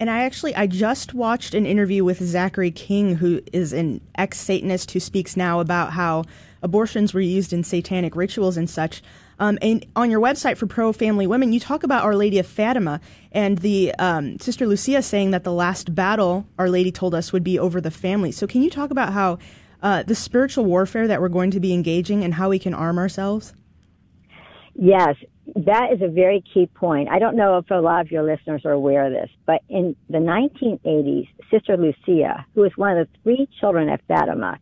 And 0.00 0.08
I 0.08 0.22
actually 0.22 0.54
I 0.54 0.66
just 0.66 1.12
watched 1.12 1.54
an 1.54 1.66
interview 1.66 2.04
with 2.04 2.22
Zachary 2.22 2.70
King, 2.70 3.16
who 3.16 3.40
is 3.52 3.72
an 3.72 4.00
ex 4.16 4.38
Satanist 4.38 4.92
who 4.92 5.00
speaks 5.00 5.36
now 5.36 5.60
about 5.60 5.92
how 5.92 6.24
abortions 6.62 7.12
were 7.12 7.20
used 7.20 7.52
in 7.52 7.64
satanic 7.64 8.14
rituals 8.14 8.56
and 8.56 8.70
such. 8.70 9.02
Um, 9.40 9.58
and 9.60 9.84
on 9.94 10.10
your 10.10 10.20
website 10.20 10.56
for 10.56 10.66
pro 10.66 10.92
family 10.92 11.26
women, 11.26 11.52
you 11.52 11.60
talk 11.60 11.82
about 11.82 12.04
Our 12.04 12.14
Lady 12.14 12.38
of 12.38 12.46
Fatima 12.46 13.00
and 13.32 13.58
the 13.58 13.94
um, 13.98 14.38
Sister 14.40 14.66
Lucia 14.66 15.02
saying 15.02 15.32
that 15.32 15.44
the 15.44 15.52
last 15.52 15.94
battle 15.94 16.46
Our 16.58 16.68
Lady 16.68 16.92
told 16.92 17.14
us 17.14 17.32
would 17.32 17.44
be 17.44 17.58
over 17.58 17.80
the 17.80 17.90
family. 17.90 18.32
So, 18.32 18.46
can 18.46 18.62
you 18.62 18.70
talk 18.70 18.90
about 18.90 19.12
how 19.12 19.38
uh, 19.82 20.04
the 20.04 20.14
spiritual 20.14 20.64
warfare 20.64 21.08
that 21.08 21.20
we're 21.20 21.28
going 21.28 21.50
to 21.50 21.60
be 21.60 21.74
engaging 21.74 22.22
and 22.22 22.34
how 22.34 22.50
we 22.50 22.60
can 22.60 22.72
arm 22.72 22.98
ourselves? 22.98 23.52
Yes, 24.80 25.16
that 25.56 25.92
is 25.92 26.00
a 26.02 26.08
very 26.08 26.44
key 26.54 26.66
point. 26.72 27.08
I 27.10 27.18
don't 27.18 27.34
know 27.34 27.58
if 27.58 27.68
a 27.68 27.80
lot 27.80 28.00
of 28.00 28.12
your 28.12 28.22
listeners 28.22 28.62
are 28.64 28.70
aware 28.70 29.06
of 29.06 29.12
this, 29.12 29.28
but 29.44 29.60
in 29.68 29.96
the 30.08 30.18
1980s, 30.18 31.28
Sister 31.50 31.76
Lucia, 31.76 32.46
who 32.54 32.60
was 32.60 32.70
one 32.76 32.96
of 32.96 33.08
the 33.08 33.18
three 33.24 33.48
children 33.58 33.88
of 33.88 33.98
Fatima, 34.06 34.60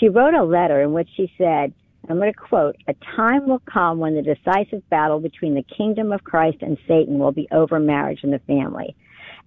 she 0.00 0.08
wrote 0.08 0.34
a 0.34 0.42
letter 0.42 0.82
in 0.82 0.92
which 0.92 1.08
she 1.16 1.32
said, 1.38 1.72
I'm 2.08 2.16
going 2.16 2.32
to 2.32 2.38
quote, 2.38 2.76
a 2.88 2.94
time 3.14 3.46
will 3.46 3.62
come 3.72 3.98
when 4.00 4.16
the 4.16 4.22
decisive 4.22 4.82
battle 4.90 5.20
between 5.20 5.54
the 5.54 5.62
kingdom 5.62 6.10
of 6.10 6.24
Christ 6.24 6.58
and 6.60 6.76
Satan 6.88 7.20
will 7.20 7.32
be 7.32 7.46
over 7.52 7.78
marriage 7.78 8.20
and 8.24 8.32
the 8.32 8.40
family. 8.40 8.96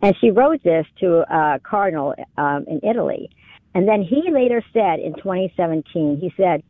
And 0.01 0.15
she 0.21 0.31
wrote 0.31 0.63
this 0.63 0.85
to 1.01 1.25
a 1.29 1.59
cardinal 1.59 2.15
um, 2.37 2.63
in 2.65 2.79
Italy. 2.89 3.29
And 3.75 3.85
then 3.87 4.01
he 4.01 4.31
later 4.31 4.63
said 4.71 4.99
in 4.99 5.15
2017, 5.15 6.19
he 6.21 6.33
said, 6.37 6.63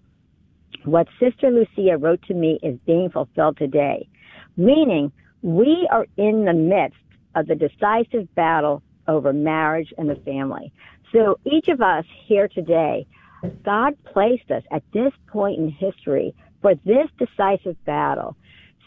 what 0.84 1.08
Sister 1.20 1.52
Lucia 1.52 1.98
wrote 1.98 2.22
to 2.24 2.34
me 2.34 2.60
is 2.64 2.78
being 2.86 3.10
fulfilled 3.10 3.58
today, 3.58 4.08
meaning 4.56 5.12
we 5.42 5.88
are 5.92 6.06
in 6.18 6.46
the 6.46 6.54
midst 6.54 6.98
of 7.36 7.48
the 7.48 7.56
decisive 7.56 8.34
battle 8.36 8.82
over 9.08 9.34
marriage 9.34 9.94
and 9.98 10.10
the 10.10 10.16
family. 10.16 10.72
So 11.12 11.40
each 11.46 11.68
of 11.68 11.82
us 11.82 12.06
here 12.26 12.48
today, 12.48 13.06
God 13.64 13.96
placed 14.06 14.52
us 14.52 14.64
at 14.72 14.84
this 14.94 15.14
point 15.28 15.60
in 15.60 15.70
history 15.70 16.34
for 16.62 16.76
this 16.86 17.08
decisive 17.18 17.84
battle. 17.86 18.36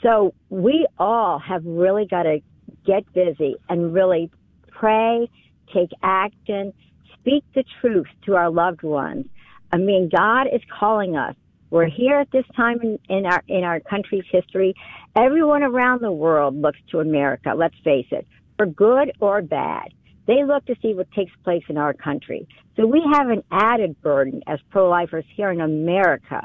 So 0.02 0.34
we 0.48 0.86
all 0.98 1.38
have 1.38 1.64
really 1.64 2.06
got 2.06 2.24
to 2.24 2.40
get 2.84 3.10
busy 3.12 3.56
and 3.68 3.94
really 3.94 4.30
pray, 4.70 5.28
take 5.72 5.90
action, 6.02 6.72
speak 7.14 7.44
the 7.54 7.64
truth 7.80 8.06
to 8.24 8.36
our 8.36 8.50
loved 8.50 8.82
ones. 8.82 9.26
I 9.72 9.76
mean, 9.76 10.08
God 10.08 10.46
is 10.52 10.62
calling 10.78 11.16
us 11.16 11.36
we're 11.70 11.88
here 11.88 12.18
at 12.18 12.30
this 12.30 12.44
time 12.56 12.80
in, 12.82 12.98
in 13.08 13.26
our 13.26 13.42
in 13.48 13.64
our 13.64 13.80
country's 13.80 14.24
history. 14.30 14.74
Everyone 15.16 15.62
around 15.62 16.02
the 16.02 16.12
world 16.12 16.60
looks 16.60 16.78
to 16.90 17.00
America. 17.00 17.54
Let's 17.56 17.76
face 17.82 18.06
it, 18.10 18.26
for 18.56 18.66
good 18.66 19.12
or 19.20 19.42
bad. 19.42 19.92
They 20.26 20.44
look 20.44 20.64
to 20.66 20.76
see 20.82 20.94
what 20.94 21.10
takes 21.12 21.32
place 21.42 21.64
in 21.68 21.76
our 21.76 21.92
country. 21.92 22.46
So 22.76 22.86
we 22.86 23.02
have 23.12 23.30
an 23.30 23.42
added 23.50 24.00
burden 24.00 24.42
as 24.46 24.60
pro-lifers 24.70 25.24
here 25.34 25.50
in 25.50 25.60
America 25.60 26.44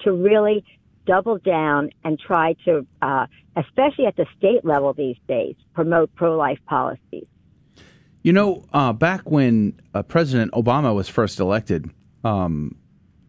to 0.00 0.12
really 0.12 0.64
double 1.06 1.38
down 1.38 1.90
and 2.04 2.18
try 2.18 2.54
to, 2.64 2.86
uh, 3.00 3.26
especially 3.56 4.06
at 4.06 4.16
the 4.16 4.26
state 4.36 4.64
level 4.64 4.92
these 4.92 5.16
days, 5.28 5.56
promote 5.74 6.14
pro-life 6.14 6.58
policies. 6.66 7.26
You 8.22 8.32
know, 8.32 8.64
uh, 8.72 8.92
back 8.92 9.30
when 9.30 9.80
uh, 9.94 10.02
President 10.02 10.52
Obama 10.52 10.94
was 10.94 11.08
first 11.08 11.40
elected, 11.40 11.90
um, 12.22 12.76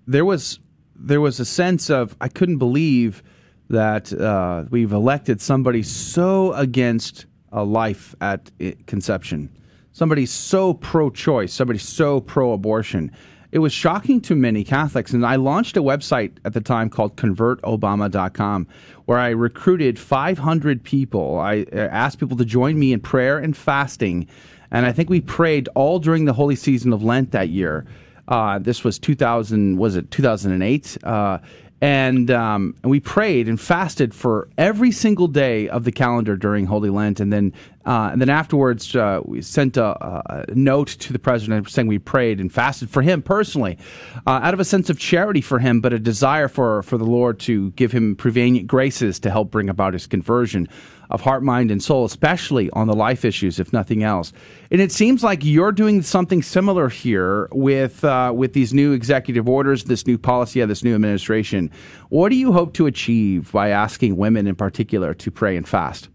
there 0.06 0.26
was 0.26 0.60
there 1.04 1.22
was 1.22 1.39
a 1.39 1.45
sense 1.45 1.89
of 1.89 2.16
I 2.22 2.30
couldn't 2.30 2.58
believe 2.58 3.22
that 3.70 4.14
uh, 4.14 4.64
we've 4.70 4.91
elected 4.91 5.41
somebody 5.41 5.84
so 5.84 6.54
against 6.54 7.26
a 7.51 7.64
life 7.64 8.16
at 8.22 8.51
conception, 8.88 9.49
somebody 9.91 10.26
so 10.26 10.74
pro-choice, 10.74 11.54
somebody 11.54 11.80
so 11.80 12.22
pro-abortion. 12.22 13.12
It 13.51 13.60
was 13.60 13.72
shocking 13.72 14.20
to 14.22 14.36
many 14.36 14.64
Catholics, 14.64 15.14
and 15.14 15.24
I 15.24 15.36
launched 15.36 15.78
a 15.78 15.84
website 15.84 16.38
at 16.43 16.54
the 16.54 16.62
time 16.62 16.89
called 16.89 17.18
ConvertObama.com, 17.18 18.68
where 19.06 19.20
I 19.20 19.30
recruited 19.30 19.99
500 19.99 20.84
people. 20.84 21.38
I 21.38 21.68
uh, 21.72 21.78
asked 21.78 22.20
people 22.20 22.38
to 22.38 22.45
join 22.45 22.80
me 22.80 22.93
in 22.93 22.99
prayer 22.99 23.38
and 23.38 23.56
fasting, 23.56 24.28
and 24.72 24.88
I 24.88 24.91
think 24.91 25.10
we 25.10 25.22
prayed 25.22 25.70
all 25.76 25.99
during 25.99 26.26
the 26.26 26.34
holy 26.34 26.56
season 26.56 26.93
of 26.93 27.04
Lent 27.04 27.32
that 27.32 27.49
year. 27.49 27.86
Uh, 28.28 28.59
this 28.59 28.84
was 28.84 28.99
2000, 28.99 29.78
was 29.78 29.95
it 29.95 30.09
2008? 30.11 30.97
Uh, 31.03 31.39
and 31.84 32.31
um, 32.31 32.75
and 32.81 32.89
we 32.89 33.01
prayed 33.01 33.49
and 33.49 33.59
fasted 33.59 34.15
for 34.15 34.47
every 34.57 34.89
single 34.89 35.27
day 35.27 35.67
of 35.67 35.84
the 35.84 35.91
calendar 35.91 36.38
during 36.38 36.65
Holy 36.65 36.89
Lent, 36.89 37.19
and 37.19 37.34
then 37.34 37.51
uh, 37.86 38.09
and 38.09 38.21
then 38.21 38.29
afterwards 38.29 38.95
uh, 38.95 39.19
we 39.25 39.41
sent 39.41 39.75
a, 39.75 40.45
a, 40.47 40.55
note 40.55 40.88
to 40.88 41.11
the 41.11 41.19
president 41.19 41.69
saying 41.69 41.89
we 41.89 41.99
prayed 41.99 42.39
and 42.39 42.53
fasted 42.53 42.89
for 42.89 43.01
him 43.01 43.21
personally, 43.21 43.77
uh, 44.25 44.39
out 44.41 44.53
of 44.53 44.61
a 44.61 44.65
sense 44.65 44.89
of 44.89 44.97
charity 44.97 45.41
for 45.41 45.59
him, 45.59 45.81
but 45.81 45.91
a 45.91 45.99
desire 45.99 46.47
for 46.47 46.84
for 46.84 46.97
the 46.97 47.03
Lord 47.03 47.38
to 47.41 47.71
give 47.71 47.91
him 47.91 48.15
prevenient 48.15 48.65
graces 48.65 49.19
to 49.19 49.29
help 49.29 49.51
bring 49.51 49.67
about 49.67 49.91
his 49.91 50.07
conversion 50.07 50.69
of 51.13 51.21
heart, 51.21 51.43
mind, 51.43 51.69
and 51.69 51.81
soul, 51.81 52.05
especially 52.05 52.69
on 52.71 52.88
the 52.88 52.95
life 52.95 53.23
issues, 53.23 53.59
if 53.59 53.71
nothing 53.71 54.03
else. 54.03 54.34
And 54.71 54.81
it 54.81 54.91
seems 54.91 55.23
like 55.23 55.43
you're 55.43 55.71
doing 55.71 56.01
something 56.01 56.41
similar 56.41 56.89
here 56.89 57.47
with 57.51 58.03
uh, 58.03 58.34
with 58.36 58.53
these 58.53 58.73
new 58.73 58.93
executive 58.93 59.47
orders, 59.47 59.84
this 59.84 60.07
new 60.07 60.17
policy 60.17 60.59
of 60.61 60.69
this 60.69 60.84
new 60.84 60.95
administration. 60.95 61.71
What 62.09 62.30
do 62.30 62.36
you 62.36 62.51
hope 62.51 62.74
to 62.76 62.86
achieve 62.86 63.51
by 63.51 63.69
asking 63.69 64.17
women 64.17 64.47
in 64.47 64.55
particular 64.55 65.13
to 65.13 65.32
pray 65.32 65.57
and 65.57 65.67
fast? 65.67 66.09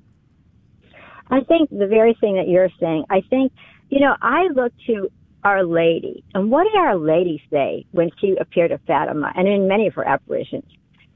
I 1.30 1.40
think 1.40 1.70
the 1.70 1.86
very 1.86 2.16
thing 2.20 2.36
that 2.36 2.48
you're 2.48 2.70
saying. 2.80 3.04
I 3.11 3.20
think 3.28 3.52
you 3.90 4.00
know 4.00 4.16
I 4.22 4.48
look 4.54 4.72
to 4.86 5.11
our 5.44 5.64
Lady, 5.64 6.24
and 6.34 6.50
what 6.50 6.64
did 6.64 6.74
Our 6.76 6.96
Lady 6.96 7.42
say 7.50 7.86
when 7.92 8.11
she 8.20 8.36
appeared 8.40 8.72
at 8.72 8.80
Fatima, 8.86 9.32
and 9.36 9.46
in 9.46 9.68
many 9.68 9.86
of 9.86 9.94
her 9.94 10.06
apparitions? 10.06 10.64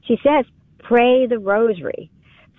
She 0.05 0.17
says, 0.23 0.45
"Pray 0.79 1.27
the 1.27 1.39
Rosary." 1.39 2.09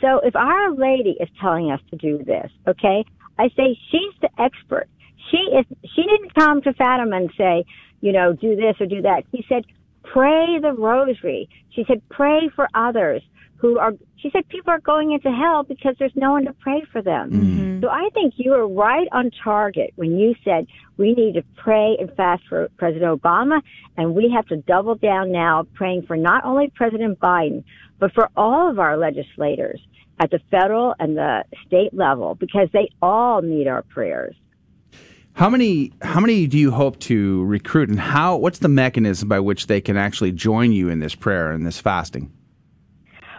So 0.01 0.21
if 0.21 0.35
Our 0.37 0.75
Lady 0.75 1.17
is 1.21 1.29
telling 1.41 1.71
us 1.71 1.81
to 1.91 1.97
do 1.97 2.19
this, 2.25 2.51
okay, 2.67 3.05
I 3.39 3.49
say 3.57 3.79
she's 3.91 4.13
the 4.21 4.31
expert. 4.39 4.89
She 5.31 5.39
is. 5.39 5.65
She 5.95 6.03
didn't 6.03 6.35
come 6.35 6.61
to 6.63 6.73
Fatima 6.75 7.17
and 7.17 7.31
say, 7.37 7.65
you 8.01 8.13
know, 8.13 8.33
do 8.35 8.55
this 8.55 8.77
or 8.81 8.87
do 8.87 9.03
that. 9.03 9.25
She 9.35 9.45
said, 9.49 9.65
pray 10.13 10.59
the 10.61 10.73
Rosary. 10.73 11.49
She 11.71 11.85
said, 11.87 12.03
pray 12.11 12.49
for 12.55 12.69
others 12.75 13.23
who 13.57 13.79
are. 13.79 13.93
She 14.17 14.31
said 14.31 14.49
people 14.49 14.73
are 14.73 14.81
going 14.81 15.13
into 15.13 15.31
hell 15.31 15.65
because 15.65 15.97
there's 15.99 16.17
no 16.17 16.33
one 16.33 16.47
to 16.47 16.55
pray 16.55 16.83
for 16.91 17.03
them. 17.03 17.31
Mm-hmm. 17.31 17.81
So 17.83 17.89
I 17.91 18.09
think 18.15 18.35
you 18.37 18.53
were 18.53 18.67
right 18.67 19.07
on 19.13 19.31
target 19.43 19.93
when 19.97 20.19
you 20.19 20.35
said 20.45 20.67
we 20.97 21.13
need 21.13 21.35
to 21.35 21.43
pray 21.57 21.97
and 22.01 22.11
fast 22.17 22.43
for 22.49 22.69
President 22.79 23.21
Obama, 23.21 23.61
and 23.99 24.15
we 24.15 24.33
have 24.35 24.47
to 24.47 24.57
double 24.57 24.95
down 24.95 25.31
now, 25.31 25.67
praying 25.75 26.05
for 26.07 26.17
not 26.17 26.45
only 26.45 26.73
President 26.75 27.21
Biden 27.21 27.65
but 27.99 28.13
for 28.13 28.29
all 28.37 28.71
of 28.71 28.79
our 28.79 28.97
legislators 28.97 29.81
at 30.21 30.31
the 30.31 30.41
federal 30.51 30.95
and 30.99 31.17
the 31.17 31.45
state 31.67 31.93
level 31.93 32.35
because 32.35 32.69
they 32.73 32.91
all 33.03 33.43
need 33.43 33.67
our 33.67 33.83
prayers. 33.83 34.35
How 35.35 35.51
many 35.51 35.93
how 36.01 36.21
many 36.21 36.47
do 36.47 36.57
you 36.57 36.71
hope 36.71 37.01
to 37.01 37.45
recruit 37.45 37.89
and 37.89 37.99
how 37.99 38.37
what's 38.37 38.61
the 38.61 38.69
mechanism 38.69 39.29
by 39.29 39.41
which 39.41 39.67
they 39.67 39.81
can 39.81 39.97
actually 39.97 40.31
join 40.31 40.71
you 40.71 40.89
in 40.89 41.01
this 41.01 41.17
prayer 41.17 41.51
and 41.51 41.67
this 41.67 41.81
fasting? 41.81 42.33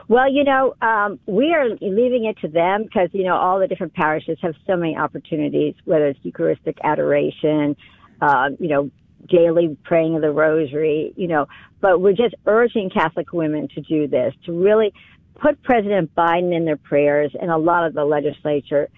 Well, 0.09 0.31
you 0.31 0.43
know, 0.43 0.75
um, 0.81 1.19
we 1.25 1.53
are 1.53 1.69
leaving 1.81 2.25
it 2.25 2.37
to 2.41 2.49
them 2.49 2.83
because, 2.83 3.09
you 3.13 3.23
know, 3.23 3.35
all 3.35 3.59
the 3.59 3.67
different 3.67 3.93
parishes 3.93 4.37
have 4.41 4.53
so 4.67 4.75
many 4.75 4.95
opportunities, 4.95 5.73
whether 5.85 6.07
it's 6.07 6.19
Eucharistic 6.21 6.77
adoration, 6.83 7.75
uh, 8.21 8.49
you 8.59 8.67
know, 8.67 8.91
daily 9.27 9.75
praying 9.83 10.15
of 10.15 10.21
the 10.21 10.31
rosary, 10.31 11.13
you 11.15 11.27
know, 11.27 11.47
but 11.79 12.01
we're 12.01 12.13
just 12.13 12.35
urging 12.45 12.89
Catholic 12.89 13.31
women 13.31 13.67
to 13.69 13.81
do 13.81 14.05
this, 14.07 14.33
to 14.45 14.51
really 14.51 14.93
put 15.41 15.63
President 15.63 16.13
Biden 16.13 16.55
in 16.55 16.65
their 16.65 16.77
prayers 16.77 17.31
and 17.39 17.49
a 17.49 17.57
lot 17.57 17.87
of 17.87 17.93
the 17.93 18.03
legislature 18.03 18.89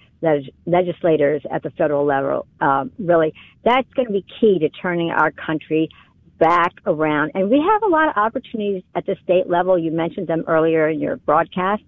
legislators 0.66 1.42
at 1.50 1.62
the 1.62 1.70
federal 1.70 2.04
level. 2.04 2.46
Um, 2.60 2.90
really, 2.98 3.34
that's 3.64 3.92
going 3.94 4.06
to 4.06 4.12
be 4.12 4.24
key 4.40 4.58
to 4.60 4.68
turning 4.68 5.10
our 5.10 5.30
country 5.30 5.88
back 6.38 6.74
around. 6.86 7.32
And 7.34 7.50
we 7.50 7.60
have 7.60 7.82
a 7.82 7.88
lot 7.88 8.08
of 8.08 8.16
opportunities 8.16 8.82
at 8.94 9.06
the 9.06 9.16
state 9.24 9.48
level. 9.48 9.78
You 9.78 9.90
mentioned 9.90 10.28
them 10.28 10.44
earlier 10.46 10.88
in 10.88 11.00
your 11.00 11.16
broadcast. 11.16 11.82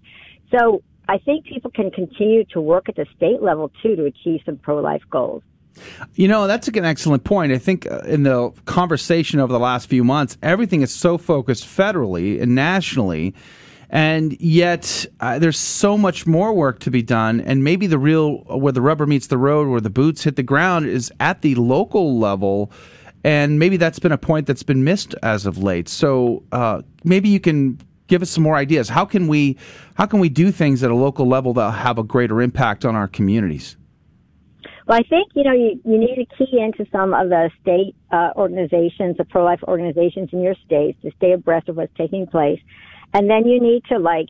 So 0.57 0.83
I 1.07 1.17
think 1.17 1.45
people 1.45 1.71
can 1.71 1.91
continue 1.91 2.43
to 2.45 2.61
work 2.61 2.89
at 2.89 2.95
the 2.95 3.05
state 3.15 3.41
level 3.41 3.71
too 3.81 3.95
to 3.95 4.05
achieve 4.05 4.41
some 4.45 4.57
pro-life 4.57 5.03
goals. 5.09 5.43
You 6.15 6.27
know, 6.27 6.47
that's 6.47 6.67
an 6.67 6.83
excellent 6.83 7.23
point. 7.23 7.53
I 7.53 7.57
think 7.57 7.89
uh, 7.89 7.99
in 7.99 8.23
the 8.23 8.51
conversation 8.65 9.39
over 9.39 9.53
the 9.53 9.59
last 9.59 9.87
few 9.87 10.03
months, 10.03 10.37
everything 10.43 10.81
is 10.81 10.93
so 10.93 11.17
focused 11.17 11.65
federally 11.65 12.41
and 12.41 12.53
nationally 12.53 13.33
and 13.91 14.39
yet 14.41 15.05
uh, 15.19 15.37
there's 15.37 15.59
so 15.59 15.97
much 15.97 16.25
more 16.25 16.53
work 16.53 16.79
to 16.79 16.89
be 16.89 17.03
done 17.03 17.41
and 17.41 17.63
maybe 17.63 17.85
the 17.85 17.99
real 17.99 18.37
where 18.45 18.71
the 18.71 18.81
rubber 18.81 19.05
meets 19.05 19.27
the 19.27 19.37
road 19.37 19.67
where 19.67 19.81
the 19.81 19.89
boots 19.89 20.23
hit 20.23 20.37
the 20.37 20.43
ground 20.43 20.87
is 20.87 21.11
at 21.19 21.41
the 21.41 21.53
local 21.55 22.17
level 22.17 22.71
and 23.23 23.59
maybe 23.59 23.77
that's 23.77 23.99
been 23.99 24.11
a 24.11 24.17
point 24.17 24.47
that's 24.47 24.63
been 24.63 24.83
missed 24.83 25.15
as 25.21 25.45
of 25.45 25.57
late. 25.57 25.87
So 25.87 26.43
uh, 26.51 26.81
maybe 27.03 27.29
you 27.29 27.39
can 27.39 27.79
give 28.07 28.21
us 28.21 28.29
some 28.29 28.43
more 28.43 28.55
ideas. 28.55 28.89
How 28.89 29.05
can 29.05 29.27
we 29.27 29.57
how 29.95 30.05
can 30.05 30.19
we 30.19 30.29
do 30.29 30.51
things 30.51 30.83
at 30.83 30.91
a 30.91 30.95
local 30.95 31.27
level 31.27 31.53
that 31.53 31.71
have 31.71 31.97
a 31.97 32.03
greater 32.03 32.41
impact 32.41 32.83
on 32.85 32.95
our 32.95 33.07
communities? 33.07 33.77
Well, 34.87 34.97
I 34.97 35.03
think 35.07 35.31
you 35.35 35.43
know 35.43 35.53
you, 35.53 35.79
you 35.85 35.97
need 35.97 36.15
to 36.15 36.25
key 36.35 36.59
into 36.59 36.89
some 36.91 37.13
of 37.13 37.29
the 37.29 37.51
state 37.61 37.95
uh, 38.11 38.31
organizations, 38.35 39.17
the 39.17 39.25
pro-life 39.25 39.61
organizations 39.67 40.29
in 40.33 40.41
your 40.41 40.55
states, 40.65 40.99
to 41.03 41.11
stay 41.17 41.33
abreast 41.33 41.69
of 41.69 41.77
what's 41.77 41.95
taking 41.95 42.25
place. 42.25 42.59
And 43.13 43.29
then 43.29 43.45
you 43.45 43.59
need 43.59 43.83
to 43.85 43.99
like 43.99 44.29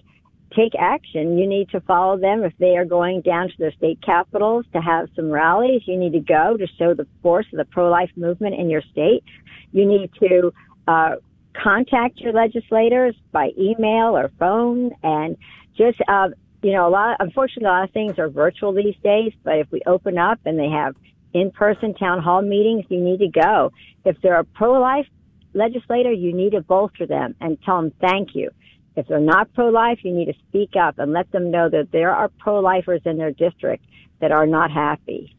take 0.56 0.74
action. 0.78 1.38
You 1.38 1.48
need 1.48 1.70
to 1.70 1.82
follow 1.82 2.18
them 2.18 2.44
if 2.44 2.54
they 2.58 2.78
are 2.78 2.86
going 2.86 3.22
down 3.22 3.50
to 3.50 3.54
their 3.58 3.72
state 3.72 4.00
capitals 4.02 4.66
to 4.74 4.82
have 4.82 5.10
some 5.16 5.30
rallies. 5.30 5.82
You 5.86 5.98
need 5.98 6.14
to 6.14 6.20
go 6.20 6.58
to 6.58 6.68
show 6.78 6.94
the 6.94 7.08
force 7.22 7.46
of 7.54 7.58
the 7.58 7.66
pro-life 7.66 8.12
movement 8.16 8.56
in 8.56 8.70
your 8.70 8.82
state. 8.92 9.24
You 9.72 9.86
need 9.86 10.12
to 10.20 10.54
uh, 10.88 11.16
contact 11.54 12.20
your 12.20 12.34
legislators 12.34 13.16
by 13.32 13.52
email 13.58 14.18
or 14.18 14.32
phone 14.40 14.92
and 15.04 15.38
just 15.78 16.00
uh, 16.08 16.30
you 16.62 16.74
know 16.74 16.88
a 16.88 16.92
lot. 16.92 17.18
Unfortunately, 17.20 17.66
a 17.66 17.72
lot 17.72 17.84
of 17.84 17.92
things 17.92 18.20
are 18.20 18.30
virtual 18.30 18.74
these 18.74 18.96
days. 19.04 19.34
But 19.44 19.60
if 19.60 19.72
we 19.72 19.82
open 19.86 20.18
up 20.18 20.40
and 20.46 20.60
they 20.60 20.70
have 20.70 20.96
in-person 21.34 21.94
town 21.94 22.22
hall 22.22 22.42
meetings, 22.42 22.86
you 22.90 23.00
need 23.00 23.20
to 23.20 23.30
go. 23.30 23.72
If 24.04 24.20
they're 24.22 24.40
a 24.40 24.44
pro-life 24.44 25.08
legislator, 25.54 26.12
you 26.12 26.34
need 26.34 26.52
to 26.52 26.62
bolster 26.62 27.06
them 27.06 27.36
and 27.40 27.62
tell 27.64 27.82
them 27.82 27.94
thank 28.02 28.36
you 28.36 28.50
if 28.96 29.08
they're 29.08 29.20
not 29.20 29.52
pro-life, 29.54 30.00
you 30.04 30.14
need 30.14 30.26
to 30.26 30.34
speak 30.50 30.76
up 30.76 31.00
and 31.00 31.14
let 31.14 31.32
them 31.32 31.50
know 31.52 31.70
that 31.70 31.92
there 31.92 32.14
are 32.14 32.30
pro-lifers 32.40 33.02
in 33.06 33.18
their 33.18 33.32
district 33.32 33.86
that 34.20 34.32
are 34.32 34.46
not 34.46 34.70
happy. 34.72 35.36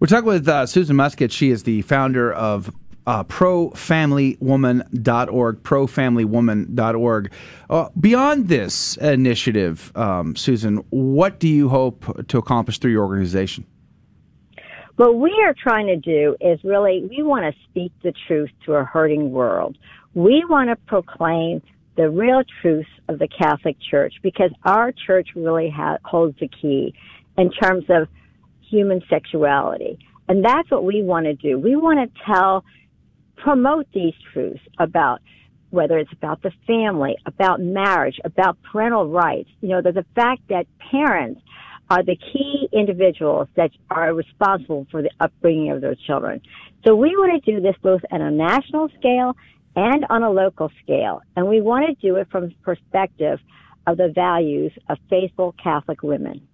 We're 0.00 0.08
talking 0.08 0.26
with 0.26 0.48
uh, 0.48 0.66
Susan 0.66 0.96
Muscat. 0.96 1.32
She 1.32 1.50
is 1.50 1.62
the 1.64 1.82
founder 1.82 2.32
of 2.32 2.74
uh, 3.06 3.24
profamilywoman.org, 3.24 5.62
profamilywoman.org. 5.62 7.32
Uh, 7.68 7.88
beyond 7.98 8.48
this 8.48 8.96
initiative, 8.98 9.92
um, 9.96 10.36
Susan, 10.36 10.76
what 10.90 11.40
do 11.40 11.48
you 11.48 11.68
hope 11.68 12.28
to 12.28 12.38
accomplish 12.38 12.78
through 12.78 12.92
your 12.92 13.04
organization? 13.04 13.66
What 14.96 15.16
we 15.16 15.32
are 15.44 15.54
trying 15.54 15.86
to 15.86 15.96
do 15.96 16.36
is 16.40 16.62
really, 16.62 17.06
we 17.08 17.22
want 17.22 17.52
to 17.52 17.60
speak 17.64 17.90
the 18.02 18.12
truth 18.26 18.50
to 18.66 18.74
a 18.74 18.84
hurting 18.84 19.30
world. 19.30 19.78
We 20.14 20.44
want 20.48 20.70
to 20.70 20.76
proclaim 20.76 21.62
the 21.96 22.08
real 22.08 22.42
truths 22.60 22.88
of 23.08 23.18
the 23.18 23.28
Catholic 23.28 23.76
Church 23.90 24.14
because 24.22 24.50
our 24.64 24.92
church 25.06 25.30
really 25.34 25.70
ha- 25.70 25.98
holds 26.04 26.38
the 26.38 26.48
key 26.48 26.94
in 27.36 27.50
terms 27.50 27.84
of 27.88 28.08
human 28.70 29.02
sexuality. 29.10 29.98
And 30.28 30.44
that's 30.44 30.70
what 30.70 30.84
we 30.84 31.02
want 31.02 31.26
to 31.26 31.34
do. 31.34 31.58
We 31.58 31.76
want 31.76 31.98
to 31.98 32.20
tell, 32.24 32.64
promote 33.36 33.86
these 33.92 34.14
truths 34.32 34.60
about 34.78 35.20
whether 35.70 35.98
it's 35.98 36.12
about 36.12 36.42
the 36.42 36.52
family, 36.66 37.16
about 37.26 37.60
marriage, 37.60 38.20
about 38.24 38.58
parental 38.62 39.08
rights. 39.08 39.48
You 39.60 39.70
know, 39.70 39.82
the 39.82 40.04
fact 40.14 40.42
that 40.48 40.66
parents 40.90 41.40
are 41.88 42.04
the 42.04 42.16
key 42.16 42.68
individuals 42.72 43.48
that 43.56 43.70
are 43.90 44.14
responsible 44.14 44.86
for 44.90 45.02
the 45.02 45.10
upbringing 45.18 45.70
of 45.72 45.80
their 45.80 45.96
children. 46.06 46.40
So 46.86 46.94
we 46.94 47.10
want 47.16 47.42
to 47.42 47.52
do 47.52 47.60
this 47.60 47.74
both 47.82 48.00
at 48.10 48.20
a 48.20 48.30
national 48.30 48.88
scale 48.98 49.36
and 49.76 50.04
on 50.10 50.22
a 50.22 50.30
local 50.30 50.70
scale. 50.82 51.22
And 51.36 51.48
we 51.48 51.60
want 51.60 51.86
to 51.86 52.06
do 52.06 52.16
it 52.16 52.28
from 52.30 52.48
the 52.48 52.54
perspective 52.62 53.38
of 53.86 53.96
the 53.96 54.12
values 54.14 54.72
of 54.88 54.98
faithful 55.08 55.54
Catholic 55.62 56.02
women. 56.02 56.46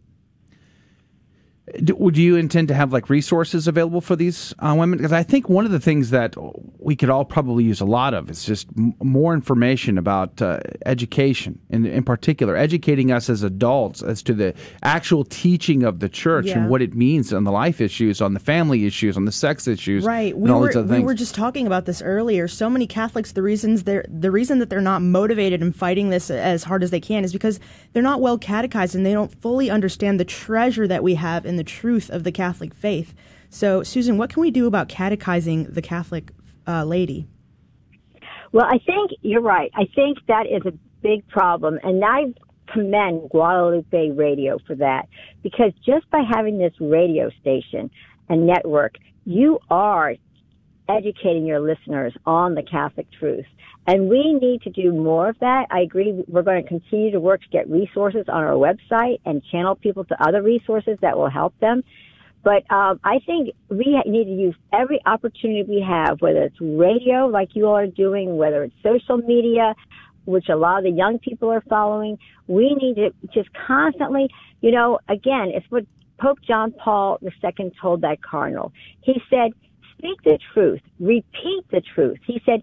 Would 1.89 2.17
you 2.17 2.37
intend 2.37 2.69
to 2.69 2.75
have 2.75 2.93
like 2.93 3.11
resources 3.11 3.67
available 3.67 4.01
for 4.01 4.14
these 4.14 4.55
uh, 4.61 4.75
women? 4.79 4.99
Because 4.99 5.12
I 5.12 5.25
think 5.25 5.49
one 5.49 5.64
of 5.64 5.73
the 5.73 5.81
things 5.81 6.11
that 6.11 6.37
we 6.79 6.95
could 6.95 7.11
all 7.11 7.25
probably 7.25 7.64
use 7.64 7.81
a 7.81 7.85
lot 7.85 8.14
of 8.14 8.31
is 8.31 8.45
just 8.45 8.69
m- 8.79 8.95
more 9.03 9.35
information 9.35 9.99
about 9.99 10.41
uh, 10.41 10.61
education, 10.87 11.59
in, 11.69 11.85
in 11.85 12.05
particular, 12.05 12.57
educating 12.57 13.11
us 13.11 13.29
as 13.29 13.43
adults 13.43 14.01
as 14.01 14.23
to 14.23 14.33
the 14.33 14.55
actual 14.85 15.25
teaching 15.25 15.83
of 15.83 15.99
the 15.99 16.09
church 16.09 16.47
yeah. 16.47 16.59
and 16.59 16.71
what 16.71 16.83
it 16.83 16.95
means 16.95 17.33
on 17.33 17.43
the 17.43 17.51
life 17.51 17.81
issues, 17.81 18.21
on 18.21 18.35
the 18.35 18.41
family 18.41 18.87
issues, 18.87 19.17
on 19.17 19.25
the 19.25 19.33
sex 19.33 19.67
issues, 19.67 20.05
right? 20.05 20.39
We 20.39 20.49
were 20.49 20.71
we 20.85 21.01
were 21.01 21.14
just 21.14 21.35
talking 21.35 21.67
about 21.67 21.85
this 21.85 22.01
earlier. 22.01 22.47
So 22.47 22.71
many 22.71 22.87
Catholics, 22.87 23.33
the 23.33 23.43
reasons 23.43 23.83
they're 23.83 24.07
the 24.09 24.31
reason 24.31 24.61
that 24.61 24.71
they're 24.71 24.81
not 24.81 25.03
motivated 25.03 25.62
and 25.62 25.75
fighting 25.75 26.11
this 26.11 26.31
as 26.31 26.62
hard 26.62 26.85
as 26.85 26.91
they 26.91 27.01
can 27.01 27.25
is 27.25 27.33
because 27.33 27.59
they're 27.93 28.03
not 28.05 28.21
well 28.21 28.39
catechized 28.39 28.95
and 28.95 29.05
they 29.05 29.12
don't 29.12 29.35
fully 29.43 29.69
understand 29.69 30.21
the 30.21 30.25
treasure 30.25 30.87
that 30.87 31.03
we 31.03 31.17
have 31.17 31.45
in 31.45 31.56
the 31.57 31.65
truth 31.65 32.11
of 32.11 32.25
the 32.25 32.33
Catholic 32.33 32.75
faith. 32.75 33.15
So, 33.51 33.83
Susan, 33.83 34.19
what 34.19 34.31
can 34.31 34.41
we 34.41 34.51
do 34.51 34.67
about 34.67 34.89
catechizing 34.89 35.65
the 35.65 35.83
Catholic 35.83 36.33
uh, 36.67 36.85
lady? 36.85 37.27
Well, 38.53 38.67
I 38.67 38.79
think 38.79 39.13
you're 39.23 39.43
right. 39.43 39.71
I 39.75 39.87
think 39.95 40.19
that 40.29 40.47
is 40.47 40.63
a 40.67 40.73
big 41.03 41.27
problem, 41.29 41.79
and 41.83 42.05
I 42.05 42.35
commend 42.73 43.31
Guadalupe 43.31 44.11
Radio 44.11 44.59
for 44.67 44.75
that 44.77 45.09
because 45.43 45.73
just 45.85 46.09
by 46.11 46.23
having 46.29 46.59
this 46.59 46.73
radio 46.81 47.31
station 47.41 47.91
and 48.29 48.47
network, 48.47 48.97
you 49.25 49.61
are 49.71 50.15
educating 50.89 51.47
your 51.47 51.61
listeners 51.61 52.15
on 52.25 52.55
the 52.55 52.63
Catholic 52.63 53.07
truth. 53.19 53.47
And 53.87 54.09
we 54.09 54.32
need 54.34 54.62
to 54.62 54.70
do 54.70 54.93
more 54.93 55.28
of 55.28 55.39
that. 55.41 55.66
I 55.70 55.80
agree. 55.80 56.24
We're 56.26 56.43
going 56.43 56.62
to 56.62 56.68
continue 56.68 57.12
to 57.12 57.20
work 57.20 57.43
to 57.43 57.49
get 57.49 57.70
resources 57.70 58.24
on 58.28 58.43
our 58.43 58.55
website 58.55 59.20
and 59.24 59.43
channel 59.45 59.76
people 59.76 60.05
to 60.07 60.22
other 60.22 60.43
resources 60.43 60.99
that 61.03 61.16
will 61.16 61.30
help 61.30 61.59
them. 61.61 61.84
But 62.43 62.62
um, 62.70 63.01
I 63.03 63.18
think 63.26 63.51
we 63.68 64.01
need 64.07 64.24
to 64.24 64.30
use 64.30 64.55
every 64.72 65.01
opportunity 65.05 65.64
we 65.68 65.84
have, 65.87 66.20
whether 66.20 66.43
it's 66.45 66.61
radio, 66.61 67.26
like 67.26 67.51
you 67.55 67.66
all 67.66 67.76
are 67.76 67.87
doing, 67.87 68.37
whether 68.37 68.64
it's 68.64 68.74
social 68.82 69.18
media, 69.18 69.74
which 70.26 70.49
a 70.49 70.57
lot 70.57 70.78
of 70.78 70.84
the 70.84 70.91
young 70.91 71.18
people 71.18 71.51
are 71.51 71.62
following. 71.68 72.18
We 72.47 72.74
need 72.74 72.97
to 72.97 73.11
just 73.32 73.49
constantly, 73.66 74.28
you 74.61 74.70
know, 74.70 74.99
again, 75.09 75.51
it's 75.55 75.66
what 75.70 75.87
Pope 76.20 76.39
John 76.47 76.72
Paul 76.72 77.18
II 77.22 77.72
told 77.80 78.03
that 78.03 78.22
cardinal. 78.22 78.72
He 79.01 79.20
said, 79.28 79.53
speak 79.99 80.22
the 80.22 80.39
truth, 80.55 80.80
repeat 81.01 81.64
the 81.70 81.82
truth. 81.95 82.18
He 82.26 82.41
said, 82.47 82.62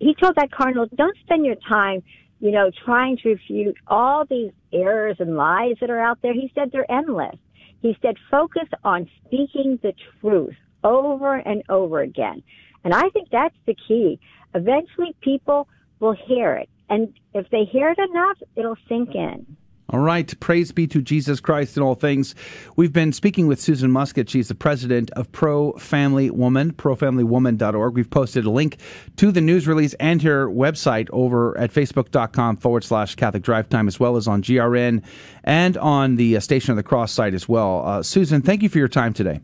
he 0.00 0.14
told 0.14 0.36
that 0.36 0.50
cardinal, 0.50 0.86
don't 0.94 1.16
spend 1.18 1.44
your 1.44 1.56
time, 1.68 2.02
you 2.40 2.50
know, 2.50 2.70
trying 2.84 3.16
to 3.18 3.30
refute 3.30 3.76
all 3.86 4.24
these 4.24 4.52
errors 4.72 5.16
and 5.18 5.36
lies 5.36 5.76
that 5.80 5.90
are 5.90 6.00
out 6.00 6.18
there. 6.22 6.32
He 6.32 6.52
said 6.54 6.70
they're 6.72 6.90
endless. 6.90 7.36
He 7.80 7.96
said, 8.02 8.16
focus 8.30 8.68
on 8.84 9.08
speaking 9.24 9.78
the 9.82 9.92
truth 10.20 10.54
over 10.84 11.36
and 11.36 11.62
over 11.68 12.00
again. 12.00 12.42
And 12.84 12.94
I 12.94 13.08
think 13.10 13.28
that's 13.30 13.54
the 13.66 13.74
key. 13.74 14.20
Eventually 14.54 15.14
people 15.20 15.68
will 16.00 16.14
hear 16.26 16.54
it. 16.54 16.68
And 16.88 17.12
if 17.34 17.48
they 17.50 17.64
hear 17.64 17.90
it 17.90 17.98
enough, 17.98 18.38
it'll 18.56 18.78
sink 18.88 19.14
in. 19.14 19.57
All 19.90 20.00
right. 20.00 20.38
Praise 20.38 20.70
be 20.70 20.86
to 20.88 21.00
Jesus 21.00 21.40
Christ 21.40 21.78
in 21.78 21.82
all 21.82 21.94
things. 21.94 22.34
We've 22.76 22.92
been 22.92 23.10
speaking 23.10 23.46
with 23.46 23.58
Susan 23.58 23.90
Muscat. 23.90 24.28
She's 24.28 24.48
the 24.48 24.54
president 24.54 25.10
of 25.12 25.32
Pro 25.32 25.72
Family 25.72 26.28
Woman, 26.28 26.74
profamilywoman.org. 26.74 27.94
We've 27.94 28.10
posted 28.10 28.44
a 28.44 28.50
link 28.50 28.76
to 29.16 29.32
the 29.32 29.40
news 29.40 29.66
release 29.66 29.94
and 29.94 30.20
her 30.22 30.46
website 30.46 31.08
over 31.10 31.56
at 31.56 31.72
facebook.com 31.72 32.58
forward 32.58 32.84
slash 32.84 33.14
Catholic 33.14 33.42
Drive 33.42 33.70
Time, 33.70 33.88
as 33.88 33.98
well 33.98 34.16
as 34.16 34.28
on 34.28 34.42
GRN 34.42 35.02
and 35.44 35.78
on 35.78 36.16
the 36.16 36.36
uh, 36.36 36.40
Station 36.40 36.72
of 36.72 36.76
the 36.76 36.82
Cross 36.82 37.12
site 37.12 37.32
as 37.32 37.48
well. 37.48 37.82
Uh, 37.86 38.02
Susan, 38.02 38.42
thank 38.42 38.62
you 38.62 38.68
for 38.68 38.76
your 38.76 38.88
time 38.88 39.14
today. 39.14 39.40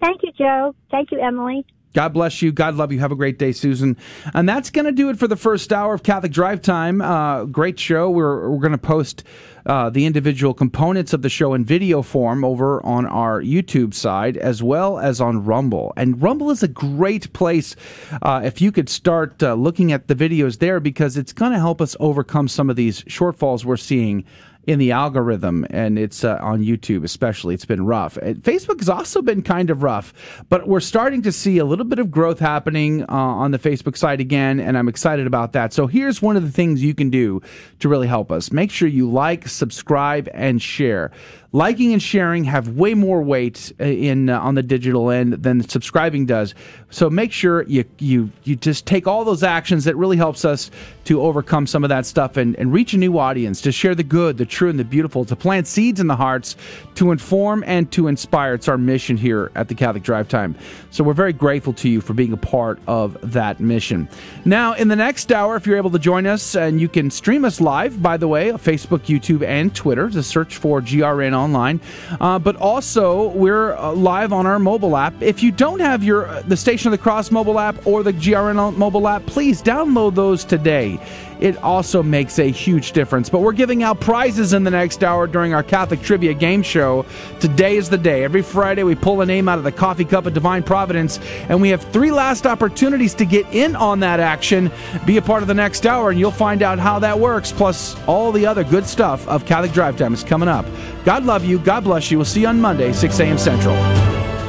Thank 0.00 0.22
you, 0.22 0.32
Joe. 0.38 0.74
Thank 0.90 1.12
you, 1.12 1.20
Emily. 1.20 1.66
God 1.94 2.12
bless 2.12 2.42
you. 2.42 2.52
God 2.52 2.74
love 2.74 2.92
you. 2.92 2.98
Have 2.98 3.12
a 3.12 3.16
great 3.16 3.38
day, 3.38 3.52
Susan. 3.52 3.96
And 4.34 4.48
that's 4.48 4.68
going 4.68 4.84
to 4.84 4.92
do 4.92 5.10
it 5.10 5.18
for 5.18 5.28
the 5.28 5.36
first 5.36 5.72
hour 5.72 5.94
of 5.94 6.02
Catholic 6.02 6.32
Drive 6.32 6.60
Time. 6.60 7.00
Uh, 7.00 7.44
great 7.44 7.78
show. 7.78 8.10
We're, 8.10 8.50
we're 8.50 8.58
going 8.58 8.72
to 8.72 8.78
post 8.78 9.22
uh, 9.66 9.90
the 9.90 10.04
individual 10.04 10.52
components 10.54 11.12
of 11.12 11.22
the 11.22 11.28
show 11.28 11.54
in 11.54 11.64
video 11.64 12.02
form 12.02 12.44
over 12.44 12.84
on 12.84 13.06
our 13.06 13.40
YouTube 13.40 13.94
side 13.94 14.36
as 14.36 14.62
well 14.62 14.98
as 14.98 15.20
on 15.20 15.44
Rumble. 15.44 15.92
And 15.96 16.20
Rumble 16.20 16.50
is 16.50 16.62
a 16.64 16.68
great 16.68 17.32
place 17.32 17.76
uh, 18.22 18.42
if 18.44 18.60
you 18.60 18.72
could 18.72 18.88
start 18.88 19.40
uh, 19.42 19.54
looking 19.54 19.92
at 19.92 20.08
the 20.08 20.16
videos 20.16 20.58
there 20.58 20.80
because 20.80 21.16
it's 21.16 21.32
going 21.32 21.52
to 21.52 21.58
help 21.58 21.80
us 21.80 21.96
overcome 22.00 22.48
some 22.48 22.68
of 22.68 22.76
these 22.76 23.04
shortfalls 23.04 23.64
we're 23.64 23.76
seeing 23.76 24.24
in 24.66 24.78
the 24.78 24.92
algorithm, 24.92 25.66
and 25.70 25.98
it's 25.98 26.24
uh, 26.24 26.38
on 26.40 26.62
YouTube 26.62 27.04
especially. 27.04 27.54
It's 27.54 27.64
been 27.64 27.84
rough. 27.84 28.16
And 28.16 28.42
Facebook 28.42 28.80
has 28.80 28.88
also 28.88 29.22
been 29.22 29.42
kind 29.42 29.70
of 29.70 29.82
rough, 29.82 30.12
but 30.48 30.66
we're 30.68 30.80
starting 30.80 31.22
to 31.22 31.32
see 31.32 31.58
a 31.58 31.64
little 31.64 31.84
bit 31.84 31.98
of 31.98 32.10
growth 32.10 32.38
happening 32.38 33.02
uh, 33.02 33.06
on 33.08 33.50
the 33.50 33.58
Facebook 33.58 33.96
side 33.96 34.20
again, 34.20 34.60
and 34.60 34.76
I'm 34.76 34.88
excited 34.88 35.26
about 35.26 35.52
that. 35.52 35.72
So 35.72 35.86
here's 35.86 36.22
one 36.22 36.36
of 36.36 36.42
the 36.42 36.50
things 36.50 36.82
you 36.82 36.94
can 36.94 37.10
do 37.10 37.42
to 37.80 37.88
really 37.88 38.06
help 38.06 38.32
us. 38.32 38.52
Make 38.52 38.70
sure 38.70 38.88
you 38.88 39.10
like, 39.10 39.48
subscribe, 39.48 40.28
and 40.32 40.60
share 40.60 41.10
liking 41.54 41.92
and 41.92 42.02
sharing 42.02 42.42
have 42.42 42.70
way 42.70 42.94
more 42.94 43.22
weight 43.22 43.72
uh, 43.80 43.84
in 43.84 44.28
uh, 44.28 44.40
on 44.40 44.56
the 44.56 44.62
digital 44.62 45.08
end 45.08 45.32
than 45.34 45.66
subscribing 45.66 46.26
does. 46.26 46.52
So 46.90 47.08
make 47.08 47.32
sure 47.32 47.62
you 47.62 47.84
you 47.98 48.30
you 48.42 48.56
just 48.56 48.86
take 48.86 49.06
all 49.06 49.24
those 49.24 49.42
actions 49.42 49.84
that 49.84 49.96
really 49.96 50.16
helps 50.16 50.44
us 50.44 50.70
to 51.04 51.20
overcome 51.22 51.66
some 51.66 51.84
of 51.84 51.88
that 51.88 52.06
stuff 52.06 52.36
and, 52.36 52.56
and 52.56 52.72
reach 52.72 52.94
a 52.94 52.98
new 52.98 53.18
audience, 53.18 53.60
to 53.62 53.72
share 53.72 53.94
the 53.94 54.04
good, 54.04 54.38
the 54.38 54.46
true, 54.46 54.70
and 54.70 54.78
the 54.78 54.84
beautiful, 54.84 55.24
to 55.24 55.36
plant 55.36 55.66
seeds 55.66 56.00
in 56.00 56.06
the 56.06 56.16
hearts, 56.16 56.56
to 56.94 57.12
inform 57.12 57.64
and 57.66 57.90
to 57.92 58.08
inspire. 58.08 58.54
It's 58.54 58.68
our 58.68 58.78
mission 58.78 59.16
here 59.16 59.50
at 59.54 59.68
the 59.68 59.74
Catholic 59.74 60.02
Drive 60.02 60.28
Time. 60.28 60.56
So 60.90 61.04
we're 61.04 61.14
very 61.14 61.32
grateful 61.32 61.72
to 61.74 61.88
you 61.88 62.00
for 62.00 62.14
being 62.14 62.32
a 62.32 62.38
part 62.38 62.78
of 62.86 63.16
that 63.32 63.60
mission. 63.60 64.08
Now, 64.44 64.74
in 64.74 64.88
the 64.88 64.96
next 64.96 65.32
hour, 65.32 65.56
if 65.56 65.66
you're 65.66 65.76
able 65.76 65.90
to 65.90 65.98
join 65.98 66.26
us, 66.26 66.54
and 66.54 66.80
you 66.80 66.88
can 66.88 67.10
stream 67.10 67.44
us 67.44 67.60
live, 67.60 68.00
by 68.00 68.16
the 68.16 68.28
way, 68.28 68.50
Facebook, 68.52 69.00
YouTube, 69.00 69.44
and 69.46 69.74
Twitter. 69.74 70.10
To 70.10 70.22
search 70.22 70.56
for 70.56 70.80
GRN 70.80 71.32
online. 71.32 71.80
Uh, 72.20 72.38
but 72.38 72.56
also, 72.56 73.28
we're 73.28 73.74
uh, 73.76 73.92
live 73.92 74.32
on 74.32 74.46
our 74.46 74.58
mobile 74.58 74.96
app. 74.96 75.14
If 75.20 75.42
you 75.42 75.52
don't 75.52 75.80
have 75.80 76.02
your 76.02 76.26
uh, 76.26 76.42
the 76.42 76.56
Station 76.56 76.88
of 76.88 76.92
the 76.92 77.02
Cross 77.02 77.30
mobile 77.30 77.58
app 77.58 77.86
or 77.86 78.02
the 78.02 78.12
GRN 78.12 78.76
mobile 78.76 79.08
app, 79.08 79.24
please 79.26 79.62
download 79.62 80.14
those 80.14 80.44
today. 80.44 80.93
It 81.40 81.56
also 81.62 82.02
makes 82.02 82.38
a 82.38 82.50
huge 82.50 82.92
difference. 82.92 83.28
But 83.28 83.40
we're 83.40 83.52
giving 83.52 83.82
out 83.82 84.00
prizes 84.00 84.52
in 84.52 84.64
the 84.64 84.70
next 84.70 85.02
hour 85.02 85.26
during 85.26 85.52
our 85.52 85.62
Catholic 85.62 86.00
Trivia 86.02 86.34
Game 86.34 86.62
Show. 86.62 87.04
Today 87.40 87.76
is 87.76 87.90
the 87.90 87.98
day. 87.98 88.24
Every 88.24 88.42
Friday, 88.42 88.82
we 88.82 88.94
pull 88.94 89.20
a 89.20 89.26
name 89.26 89.48
out 89.48 89.58
of 89.58 89.64
the 89.64 89.72
coffee 89.72 90.04
cup 90.04 90.26
of 90.26 90.34
divine 90.34 90.62
providence, 90.62 91.18
and 91.48 91.60
we 91.60 91.70
have 91.70 91.82
three 91.92 92.10
last 92.10 92.46
opportunities 92.46 93.14
to 93.14 93.24
get 93.24 93.46
in 93.52 93.76
on 93.76 94.00
that 94.00 94.20
action. 94.20 94.70
Be 95.04 95.16
a 95.16 95.22
part 95.22 95.42
of 95.42 95.48
the 95.48 95.54
next 95.54 95.86
hour, 95.86 96.10
and 96.10 96.18
you'll 96.18 96.30
find 96.30 96.62
out 96.62 96.78
how 96.78 96.98
that 97.00 97.18
works. 97.18 97.52
Plus, 97.52 97.96
all 98.06 98.32
the 98.32 98.46
other 98.46 98.64
good 98.64 98.86
stuff 98.86 99.26
of 99.28 99.44
Catholic 99.44 99.72
Drive 99.72 99.96
Time 99.96 100.14
is 100.14 100.24
coming 100.24 100.48
up. 100.48 100.66
God 101.04 101.24
love 101.24 101.44
you. 101.44 101.58
God 101.58 101.84
bless 101.84 102.10
you. 102.10 102.18
We'll 102.18 102.24
see 102.24 102.42
you 102.42 102.48
on 102.48 102.60
Monday, 102.60 102.92
6 102.92 103.20
a.m. 103.20 103.38
Central. 103.38 103.76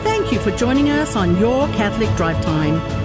Thank 0.03 0.31
you 0.31 0.39
for 0.39 0.51
joining 0.51 0.89
us 0.89 1.15
on 1.15 1.37
your 1.37 1.67
Catholic 1.69 2.09
Drive 2.15 2.43
Time 2.43 3.04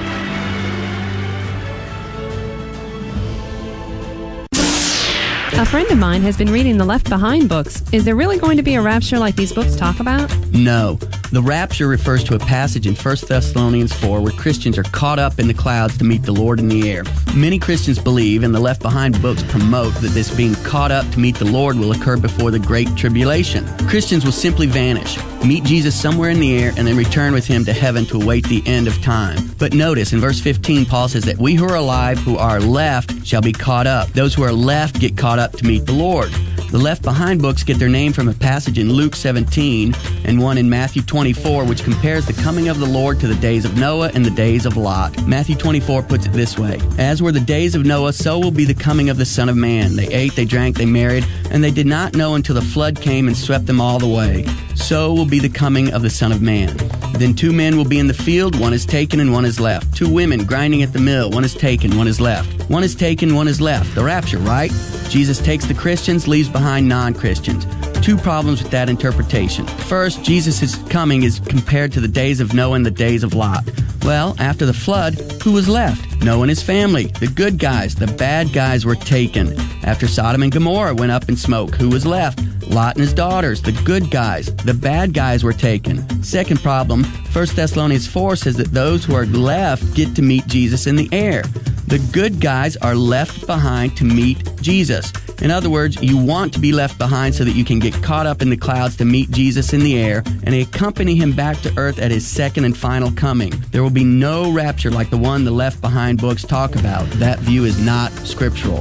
A 5.61 5.65
friend 5.65 5.91
of 5.91 5.99
mine 5.99 6.23
has 6.23 6.35
been 6.35 6.51
reading 6.51 6.77
the 6.77 6.85
Left 6.85 7.07
Behind 7.07 7.47
books. 7.47 7.83
Is 7.93 8.03
there 8.03 8.15
really 8.15 8.39
going 8.39 8.57
to 8.57 8.63
be 8.63 8.73
a 8.73 8.81
rapture 8.81 9.19
like 9.19 9.35
these 9.35 9.53
books 9.53 9.75
talk 9.75 9.99
about? 9.99 10.35
No. 10.47 10.97
The 11.31 11.41
rapture 11.41 11.87
refers 11.87 12.25
to 12.25 12.35
a 12.35 12.39
passage 12.39 12.85
in 12.85 12.93
1 12.93 13.15
Thessalonians 13.25 13.93
4 13.93 14.19
where 14.19 14.33
Christians 14.33 14.77
are 14.77 14.83
caught 14.83 15.17
up 15.17 15.39
in 15.39 15.47
the 15.47 15.53
clouds 15.53 15.97
to 15.99 16.03
meet 16.03 16.23
the 16.23 16.33
Lord 16.33 16.59
in 16.59 16.67
the 16.67 16.91
air. 16.91 17.05
Many 17.33 17.57
Christians 17.57 17.99
believe, 17.99 18.43
and 18.43 18.53
the 18.53 18.59
Left 18.59 18.81
Behind 18.81 19.21
books 19.21 19.41
promote, 19.43 19.93
that 20.01 20.09
this 20.09 20.29
being 20.35 20.55
caught 20.55 20.91
up 20.91 21.09
to 21.11 21.19
meet 21.21 21.37
the 21.37 21.45
Lord 21.45 21.77
will 21.77 21.93
occur 21.93 22.17
before 22.17 22.51
the 22.51 22.59
Great 22.59 22.97
Tribulation. 22.97 23.65
Christians 23.87 24.25
will 24.25 24.33
simply 24.33 24.67
vanish, 24.67 25.17
meet 25.45 25.63
Jesus 25.63 25.95
somewhere 25.95 26.31
in 26.31 26.41
the 26.41 26.61
air, 26.61 26.73
and 26.75 26.85
then 26.85 26.97
return 26.97 27.31
with 27.31 27.47
him 27.47 27.63
to 27.63 27.71
heaven 27.71 28.05
to 28.07 28.21
await 28.21 28.45
the 28.49 28.61
end 28.65 28.89
of 28.89 29.01
time. 29.01 29.37
But 29.57 29.73
notice, 29.73 30.11
in 30.11 30.19
verse 30.19 30.41
15, 30.41 30.85
Paul 30.85 31.07
says 31.07 31.23
that 31.23 31.37
we 31.37 31.55
who 31.55 31.63
are 31.63 31.77
alive, 31.77 32.17
who 32.17 32.35
are 32.35 32.59
left, 32.59 33.25
shall 33.25 33.41
be 33.41 33.53
caught 33.53 33.87
up. 33.87 34.09
Those 34.09 34.33
who 34.33 34.43
are 34.43 34.51
left 34.51 34.99
get 34.99 35.15
caught 35.15 35.39
up 35.39 35.53
to 35.53 35.65
meet 35.65 35.85
the 35.85 35.93
Lord. 35.93 36.33
The 36.71 36.77
Left 36.77 37.03
Behind 37.03 37.41
books 37.41 37.63
get 37.63 37.79
their 37.79 37.89
name 37.89 38.13
from 38.13 38.29
a 38.29 38.33
passage 38.33 38.79
in 38.79 38.93
Luke 38.93 39.13
17 39.13 39.93
and 40.23 40.41
one 40.41 40.57
in 40.57 40.69
Matthew 40.69 41.01
24, 41.21 41.65
which 41.65 41.83
compares 41.83 42.25
the 42.25 42.33
coming 42.33 42.67
of 42.67 42.79
the 42.79 42.85
Lord 42.87 43.19
to 43.19 43.27
the 43.27 43.35
days 43.35 43.63
of 43.63 43.77
Noah 43.77 44.09
and 44.15 44.25
the 44.25 44.31
days 44.31 44.65
of 44.65 44.75
Lot. 44.75 45.27
Matthew 45.27 45.53
24 45.55 46.01
puts 46.01 46.25
it 46.25 46.33
this 46.33 46.57
way 46.57 46.79
As 46.97 47.21
were 47.21 47.31
the 47.31 47.39
days 47.39 47.75
of 47.75 47.85
Noah, 47.85 48.11
so 48.11 48.39
will 48.39 48.49
be 48.49 48.65
the 48.65 48.73
coming 48.73 49.07
of 49.07 49.17
the 49.17 49.25
Son 49.25 49.47
of 49.47 49.55
Man. 49.55 49.95
They 49.95 50.07
ate, 50.07 50.35
they 50.35 50.45
drank, 50.45 50.77
they 50.77 50.87
married, 50.87 51.23
and 51.51 51.63
they 51.63 51.69
did 51.69 51.85
not 51.85 52.15
know 52.15 52.33
until 52.33 52.55
the 52.55 52.61
flood 52.63 52.99
came 52.99 53.27
and 53.27 53.37
swept 53.37 53.67
them 53.67 53.79
all 53.79 54.03
away. 54.03 54.47
So 54.73 55.13
will 55.13 55.27
be 55.27 55.37
the 55.37 55.47
coming 55.47 55.93
of 55.93 56.01
the 56.01 56.09
Son 56.09 56.31
of 56.31 56.41
Man. 56.41 56.75
Then 57.13 57.35
two 57.35 57.53
men 57.53 57.77
will 57.77 57.85
be 57.85 57.99
in 57.99 58.07
the 58.07 58.15
field, 58.15 58.59
one 58.59 58.73
is 58.73 58.83
taken 58.83 59.19
and 59.19 59.31
one 59.31 59.45
is 59.45 59.59
left. 59.59 59.95
Two 59.95 60.11
women 60.11 60.43
grinding 60.43 60.81
at 60.81 60.91
the 60.91 60.99
mill, 60.99 61.29
one 61.29 61.43
is 61.43 61.53
taken, 61.53 61.97
one 61.97 62.07
is 62.07 62.19
left. 62.19 62.67
One 62.67 62.83
is 62.83 62.95
taken, 62.95 63.35
one 63.35 63.47
is 63.47 63.61
left. 63.61 63.93
The 63.93 64.03
rapture, 64.03 64.39
right? 64.39 64.71
Jesus 65.07 65.39
takes 65.39 65.67
the 65.67 65.75
Christians, 65.75 66.27
leaves 66.27 66.49
behind 66.49 66.87
non 66.87 67.13
Christians. 67.13 67.67
Two 68.01 68.17
problems 68.17 68.63
with 68.63 68.71
that 68.71 68.89
interpretation. 68.89 69.67
First, 69.67 70.23
Jesus' 70.23 70.75
coming 70.89 71.21
is 71.21 71.39
compared 71.39 71.91
to 71.91 71.99
the 71.99 72.07
days 72.07 72.39
of 72.39 72.51
Noah 72.51 72.73
and 72.73 72.85
the 72.85 72.89
days 72.89 73.23
of 73.23 73.35
Lot. 73.35 73.63
Well, 74.03 74.35
after 74.39 74.65
the 74.65 74.73
flood, 74.73 75.13
who 75.43 75.51
was 75.51 75.69
left? 75.69 76.23
Noah 76.23 76.41
and 76.41 76.49
his 76.49 76.63
family, 76.63 77.05
the 77.19 77.27
good 77.27 77.59
guys, 77.59 77.93
the 77.93 78.07
bad 78.07 78.53
guys 78.53 78.85
were 78.85 78.95
taken. 78.95 79.55
After 79.83 80.07
Sodom 80.07 80.41
and 80.41 80.51
Gomorrah 80.51 80.95
went 80.95 81.11
up 81.11 81.29
in 81.29 81.37
smoke, 81.37 81.75
who 81.75 81.89
was 81.89 82.03
left? 82.03 82.41
Lot 82.67 82.95
and 82.95 83.01
his 83.01 83.13
daughters, 83.13 83.61
the 83.61 83.79
good 83.83 84.09
guys, 84.09 84.47
the 84.55 84.73
bad 84.73 85.13
guys 85.13 85.43
were 85.43 85.53
taken. 85.53 86.23
Second 86.23 86.59
problem, 86.61 87.03
1 87.03 87.47
Thessalonians 87.55 88.07
4 88.07 88.35
says 88.35 88.57
that 88.57 88.71
those 88.71 89.05
who 89.05 89.13
are 89.13 89.27
left 89.27 89.93
get 89.93 90.15
to 90.15 90.23
meet 90.23 90.47
Jesus 90.47 90.87
in 90.87 90.95
the 90.95 91.09
air. 91.11 91.43
The 91.87 91.99
good 92.11 92.39
guys 92.39 92.77
are 92.77 92.95
left 92.95 93.45
behind 93.45 93.95
to 93.97 94.05
meet 94.05 94.49
Jesus. 94.61 95.13
In 95.41 95.49
other 95.49 95.69
words, 95.71 96.01
you 96.01 96.17
want 96.17 96.53
to 96.53 96.59
be 96.59 96.71
left 96.71 96.99
behind 96.99 97.33
so 97.33 97.43
that 97.43 97.53
you 97.53 97.65
can 97.65 97.79
get 97.79 97.95
caught 98.03 98.27
up 98.27 98.43
in 98.43 98.51
the 98.51 98.57
clouds 98.57 98.95
to 98.97 99.05
meet 99.05 99.31
Jesus 99.31 99.73
in 99.73 99.79
the 99.81 99.99
air 99.99 100.23
and 100.43 100.53
accompany 100.53 101.15
him 101.15 101.31
back 101.31 101.59
to 101.61 101.73
earth 101.77 101.97
at 101.97 102.11
his 102.11 102.27
second 102.27 102.65
and 102.65 102.77
final 102.77 103.11
coming. 103.11 103.51
There 103.71 103.81
will 103.81 103.89
be 103.89 104.03
no 104.03 104.51
rapture 104.51 104.91
like 104.91 105.09
the 105.09 105.17
one 105.17 105.43
the 105.43 105.51
Left 105.51 105.81
Behind 105.81 106.21
books 106.21 106.43
talk 106.43 106.75
about. 106.75 107.09
That 107.11 107.39
view 107.39 107.65
is 107.65 107.83
not 107.83 108.11
scriptural. 108.11 108.79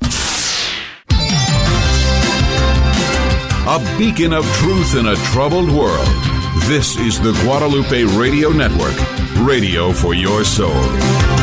A 3.66 3.78
beacon 3.96 4.34
of 4.34 4.44
truth 4.56 4.96
in 4.96 5.06
a 5.06 5.16
troubled 5.32 5.70
world. 5.70 6.08
This 6.64 6.96
is 6.98 7.20
the 7.20 7.32
Guadalupe 7.44 8.04
Radio 8.18 8.50
Network, 8.50 8.96
radio 9.38 9.92
for 9.92 10.12
your 10.12 10.44
soul. 10.44 11.39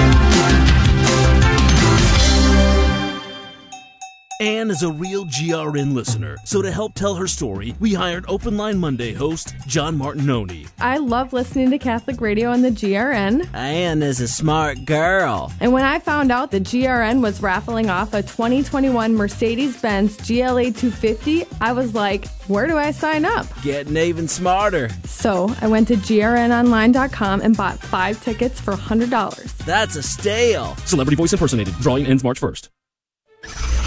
Anne 4.39 4.69
is 4.69 4.83
a 4.83 4.91
real 4.91 5.25
GRN 5.25 5.95
listener, 5.95 6.37
so 6.43 6.61
to 6.61 6.71
help 6.71 6.93
tell 6.93 7.15
her 7.15 7.25
story, 7.25 7.73
we 7.79 7.95
hired 7.95 8.23
Open 8.27 8.55
Line 8.55 8.77
Monday 8.77 9.11
host 9.11 9.55
John 9.65 9.97
Martignoni. 9.97 10.69
I 10.79 10.97
love 10.97 11.33
listening 11.33 11.71
to 11.71 11.79
Catholic 11.79 12.21
radio 12.21 12.51
on 12.51 12.61
the 12.61 12.69
GRN. 12.69 13.51
Anne 13.55 14.03
is 14.03 14.21
a 14.21 14.27
smart 14.27 14.85
girl. 14.85 15.51
And 15.59 15.73
when 15.73 15.85
I 15.85 15.97
found 15.97 16.31
out 16.31 16.51
that 16.51 16.61
GRN 16.61 17.19
was 17.19 17.41
raffling 17.41 17.89
off 17.89 18.13
a 18.13 18.21
2021 18.21 19.15
Mercedes 19.15 19.81
Benz 19.81 20.15
GLA 20.17 20.65
250, 20.65 21.45
I 21.59 21.73
was 21.73 21.95
like, 21.95 22.27
where 22.47 22.67
do 22.67 22.77
I 22.77 22.91
sign 22.91 23.25
up? 23.25 23.47
Getting 23.63 23.97
even 23.97 24.27
smarter. 24.27 24.89
So 25.05 25.51
I 25.61 25.67
went 25.67 25.87
to 25.87 25.95
grnonline.com 25.95 27.41
and 27.41 27.57
bought 27.57 27.79
five 27.79 28.23
tickets 28.23 28.61
for 28.61 28.75
$100. 28.75 29.57
That's 29.65 29.95
a 29.95 30.03
steal. 30.03 30.75
Celebrity 30.85 31.15
voice 31.15 31.33
impersonated. 31.33 31.73
Drawing 31.79 32.05
ends 32.05 32.23
March 32.23 32.39
1st. 32.39 33.86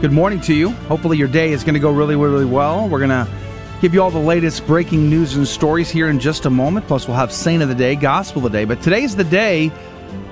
Good 0.00 0.12
morning 0.12 0.40
to 0.42 0.54
you. 0.54 0.70
Hopefully, 0.86 1.18
your 1.18 1.26
day 1.26 1.50
is 1.50 1.64
going 1.64 1.74
to 1.74 1.80
go 1.80 1.90
really, 1.90 2.14
really 2.14 2.44
well. 2.44 2.88
We're 2.88 3.00
going 3.00 3.10
to 3.10 3.28
give 3.80 3.92
you 3.92 4.00
all 4.00 4.12
the 4.12 4.18
latest 4.20 4.64
breaking 4.64 5.10
news 5.10 5.34
and 5.34 5.46
stories 5.46 5.90
here 5.90 6.08
in 6.08 6.20
just 6.20 6.46
a 6.46 6.50
moment. 6.50 6.86
Plus, 6.86 7.08
we'll 7.08 7.16
have 7.16 7.32
Saint 7.32 7.64
of 7.64 7.68
the 7.68 7.74
Day, 7.74 7.96
Gospel 7.96 8.46
of 8.46 8.52
the 8.52 8.58
Day. 8.60 8.64
But 8.64 8.80
today's 8.80 9.16
the 9.16 9.24
day 9.24 9.72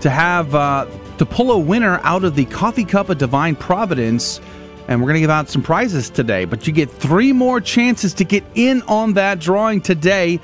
to 0.02 0.08
have 0.08 0.54
uh, 0.54 0.86
to 1.18 1.26
pull 1.26 1.50
a 1.50 1.58
winner 1.58 1.98
out 2.04 2.22
of 2.22 2.36
the 2.36 2.44
Coffee 2.44 2.84
Cup 2.84 3.08
of 3.08 3.18
Divine 3.18 3.56
Providence. 3.56 4.40
And 4.86 5.00
we're 5.00 5.08
going 5.08 5.16
to 5.16 5.20
give 5.20 5.30
out 5.30 5.48
some 5.48 5.64
prizes 5.64 6.10
today. 6.10 6.44
But 6.44 6.68
you 6.68 6.72
get 6.72 6.88
three 6.88 7.32
more 7.32 7.60
chances 7.60 8.14
to 8.14 8.24
get 8.24 8.44
in 8.54 8.82
on 8.82 9.14
that 9.14 9.40
drawing 9.40 9.80
today 9.80 10.38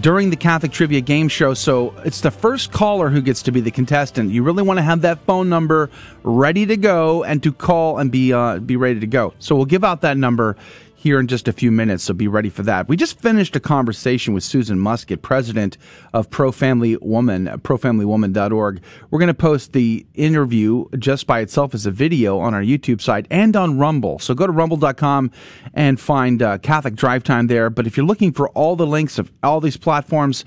during 0.00 0.30
the 0.30 0.36
Catholic 0.36 0.72
Trivia 0.72 1.00
Game 1.00 1.28
Show. 1.28 1.54
So 1.54 1.94
it's 2.04 2.20
the 2.20 2.30
first 2.30 2.72
caller 2.72 3.08
who 3.08 3.20
gets 3.20 3.42
to 3.42 3.52
be 3.52 3.60
the 3.60 3.70
contestant. 3.70 4.30
You 4.30 4.42
really 4.42 4.62
want 4.62 4.78
to 4.78 4.82
have 4.82 5.02
that 5.02 5.20
phone 5.20 5.48
number 5.48 5.90
ready 6.22 6.66
to 6.66 6.76
go 6.76 7.24
and 7.24 7.42
to 7.42 7.52
call 7.52 7.98
and 7.98 8.10
be 8.10 8.32
uh, 8.32 8.58
be 8.58 8.76
ready 8.76 9.00
to 9.00 9.06
go. 9.06 9.34
So 9.38 9.54
we'll 9.54 9.64
give 9.66 9.84
out 9.84 10.00
that 10.02 10.16
number 10.16 10.56
here 11.02 11.18
in 11.18 11.26
just 11.26 11.48
a 11.48 11.52
few 11.52 11.72
minutes, 11.72 12.04
so 12.04 12.14
be 12.14 12.28
ready 12.28 12.48
for 12.48 12.62
that. 12.62 12.86
We 12.86 12.96
just 12.96 13.18
finished 13.18 13.56
a 13.56 13.60
conversation 13.60 14.34
with 14.34 14.44
Susan 14.44 14.78
Muscat, 14.78 15.20
president 15.20 15.76
of 16.12 16.30
Pro 16.30 16.52
Family 16.52 16.96
Woman, 16.98 17.46
profamilywoman.org. 17.46 18.80
We're 19.10 19.18
going 19.18 19.26
to 19.26 19.34
post 19.34 19.72
the 19.72 20.06
interview 20.14 20.84
just 20.96 21.26
by 21.26 21.40
itself 21.40 21.74
as 21.74 21.86
a 21.86 21.90
video 21.90 22.38
on 22.38 22.54
our 22.54 22.62
YouTube 22.62 23.00
site 23.00 23.26
and 23.32 23.56
on 23.56 23.78
Rumble. 23.78 24.20
So 24.20 24.32
go 24.32 24.46
to 24.46 24.52
rumble.com 24.52 25.32
and 25.74 25.98
find 25.98 26.40
uh, 26.40 26.58
Catholic 26.58 26.94
Drive 26.94 27.24
Time 27.24 27.48
there. 27.48 27.68
But 27.68 27.88
if 27.88 27.96
you're 27.96 28.06
looking 28.06 28.30
for 28.30 28.50
all 28.50 28.76
the 28.76 28.86
links 28.86 29.18
of 29.18 29.32
all 29.42 29.60
these 29.60 29.76
platforms, 29.76 30.44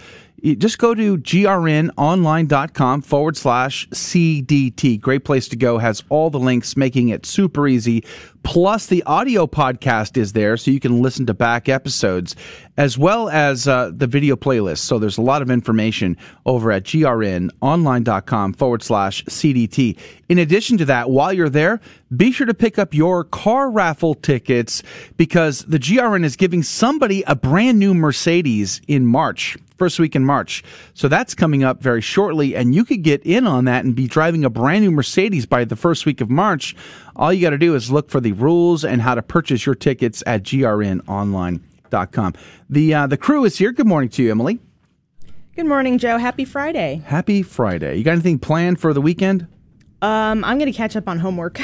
just 0.53 0.77
go 0.77 0.93
to 0.93 1.17
grnonline.com 1.17 3.01
forward 3.01 3.35
slash 3.35 3.89
CDT. 3.89 5.01
Great 5.01 5.25
place 5.25 5.47
to 5.47 5.55
go. 5.55 5.79
Has 5.79 6.03
all 6.09 6.29
the 6.29 6.39
links, 6.39 6.77
making 6.77 7.09
it 7.09 7.25
super 7.25 7.67
easy. 7.67 8.03
Plus, 8.43 8.85
the 8.85 9.01
audio 9.03 9.47
podcast 9.47 10.17
is 10.17 10.33
there, 10.33 10.55
so 10.55 10.69
you 10.69 10.79
can 10.79 11.01
listen 11.01 11.25
to 11.25 11.33
back 11.33 11.67
episodes 11.67 12.35
as 12.77 12.95
well 12.95 13.27
as 13.27 13.67
uh, 13.67 13.89
the 13.91 14.05
video 14.05 14.35
playlist. 14.35 14.79
So 14.79 14.99
there's 14.99 15.17
a 15.17 15.23
lot 15.23 15.41
of 15.41 15.49
information 15.49 16.15
over 16.45 16.71
at 16.71 16.83
grnonline.com 16.83 18.53
forward 18.53 18.83
slash 18.83 19.25
CDT. 19.25 19.97
In 20.29 20.37
addition 20.37 20.77
to 20.77 20.85
that, 20.85 21.09
while 21.09 21.33
you're 21.33 21.49
there, 21.49 21.81
be 22.15 22.31
sure 22.31 22.45
to 22.45 22.53
pick 22.53 22.77
up 22.77 22.93
your 22.93 23.23
car 23.23 23.71
raffle 23.71 24.13
tickets 24.13 24.83
because 25.17 25.61
the 25.61 25.79
GRN 25.79 26.23
is 26.23 26.35
giving 26.35 26.61
somebody 26.61 27.23
a 27.25 27.35
brand 27.35 27.79
new 27.79 27.95
Mercedes 27.95 28.79
in 28.87 29.07
March 29.07 29.57
first 29.77 29.99
week 29.99 30.15
in 30.15 30.25
March. 30.25 30.63
So 30.93 31.07
that's 31.07 31.33
coming 31.35 31.63
up 31.63 31.81
very 31.81 32.01
shortly, 32.01 32.55
and 32.55 32.73
you 32.73 32.85
could 32.85 33.03
get 33.03 33.23
in 33.23 33.47
on 33.47 33.65
that 33.65 33.85
and 33.85 33.95
be 33.95 34.07
driving 34.07 34.45
a 34.45 34.49
brand 34.49 34.83
new 34.83 34.91
Mercedes 34.91 35.45
by 35.45 35.65
the 35.65 35.75
first 35.75 36.05
week 36.05 36.21
of 36.21 36.29
March. 36.29 36.75
All 37.15 37.31
you 37.31 37.41
got 37.41 37.51
to 37.51 37.57
do 37.57 37.75
is 37.75 37.91
look 37.91 38.09
for 38.09 38.19
the 38.19 38.33
rules 38.33 38.83
and 38.83 39.01
how 39.01 39.15
to 39.15 39.21
purchase 39.21 39.65
your 39.65 39.75
tickets 39.75 40.23
at 40.25 40.43
grnonline.com. 40.43 42.33
The 42.69 42.93
uh, 42.93 43.07
the 43.07 43.17
crew 43.17 43.45
is 43.45 43.57
here. 43.57 43.71
Good 43.71 43.87
morning 43.87 44.09
to 44.09 44.23
you, 44.23 44.31
Emily. 44.31 44.59
Good 45.55 45.67
morning, 45.67 45.97
Joe. 45.97 46.17
Happy 46.17 46.43
Friday. 46.43 47.01
Happy 47.05 47.41
Friday. 47.41 47.95
You 47.95 48.03
got 48.03 48.11
anything 48.11 48.39
planned 48.39 48.79
for 48.79 48.93
the 48.93 48.99
weekend? 48.99 49.47
Um, 50.01 50.43
I'm 50.43 50.57
going 50.57 50.71
to 50.71 50.77
catch 50.77 50.97
up 50.97 51.07
on 51.07 51.17
homework. 51.19 51.61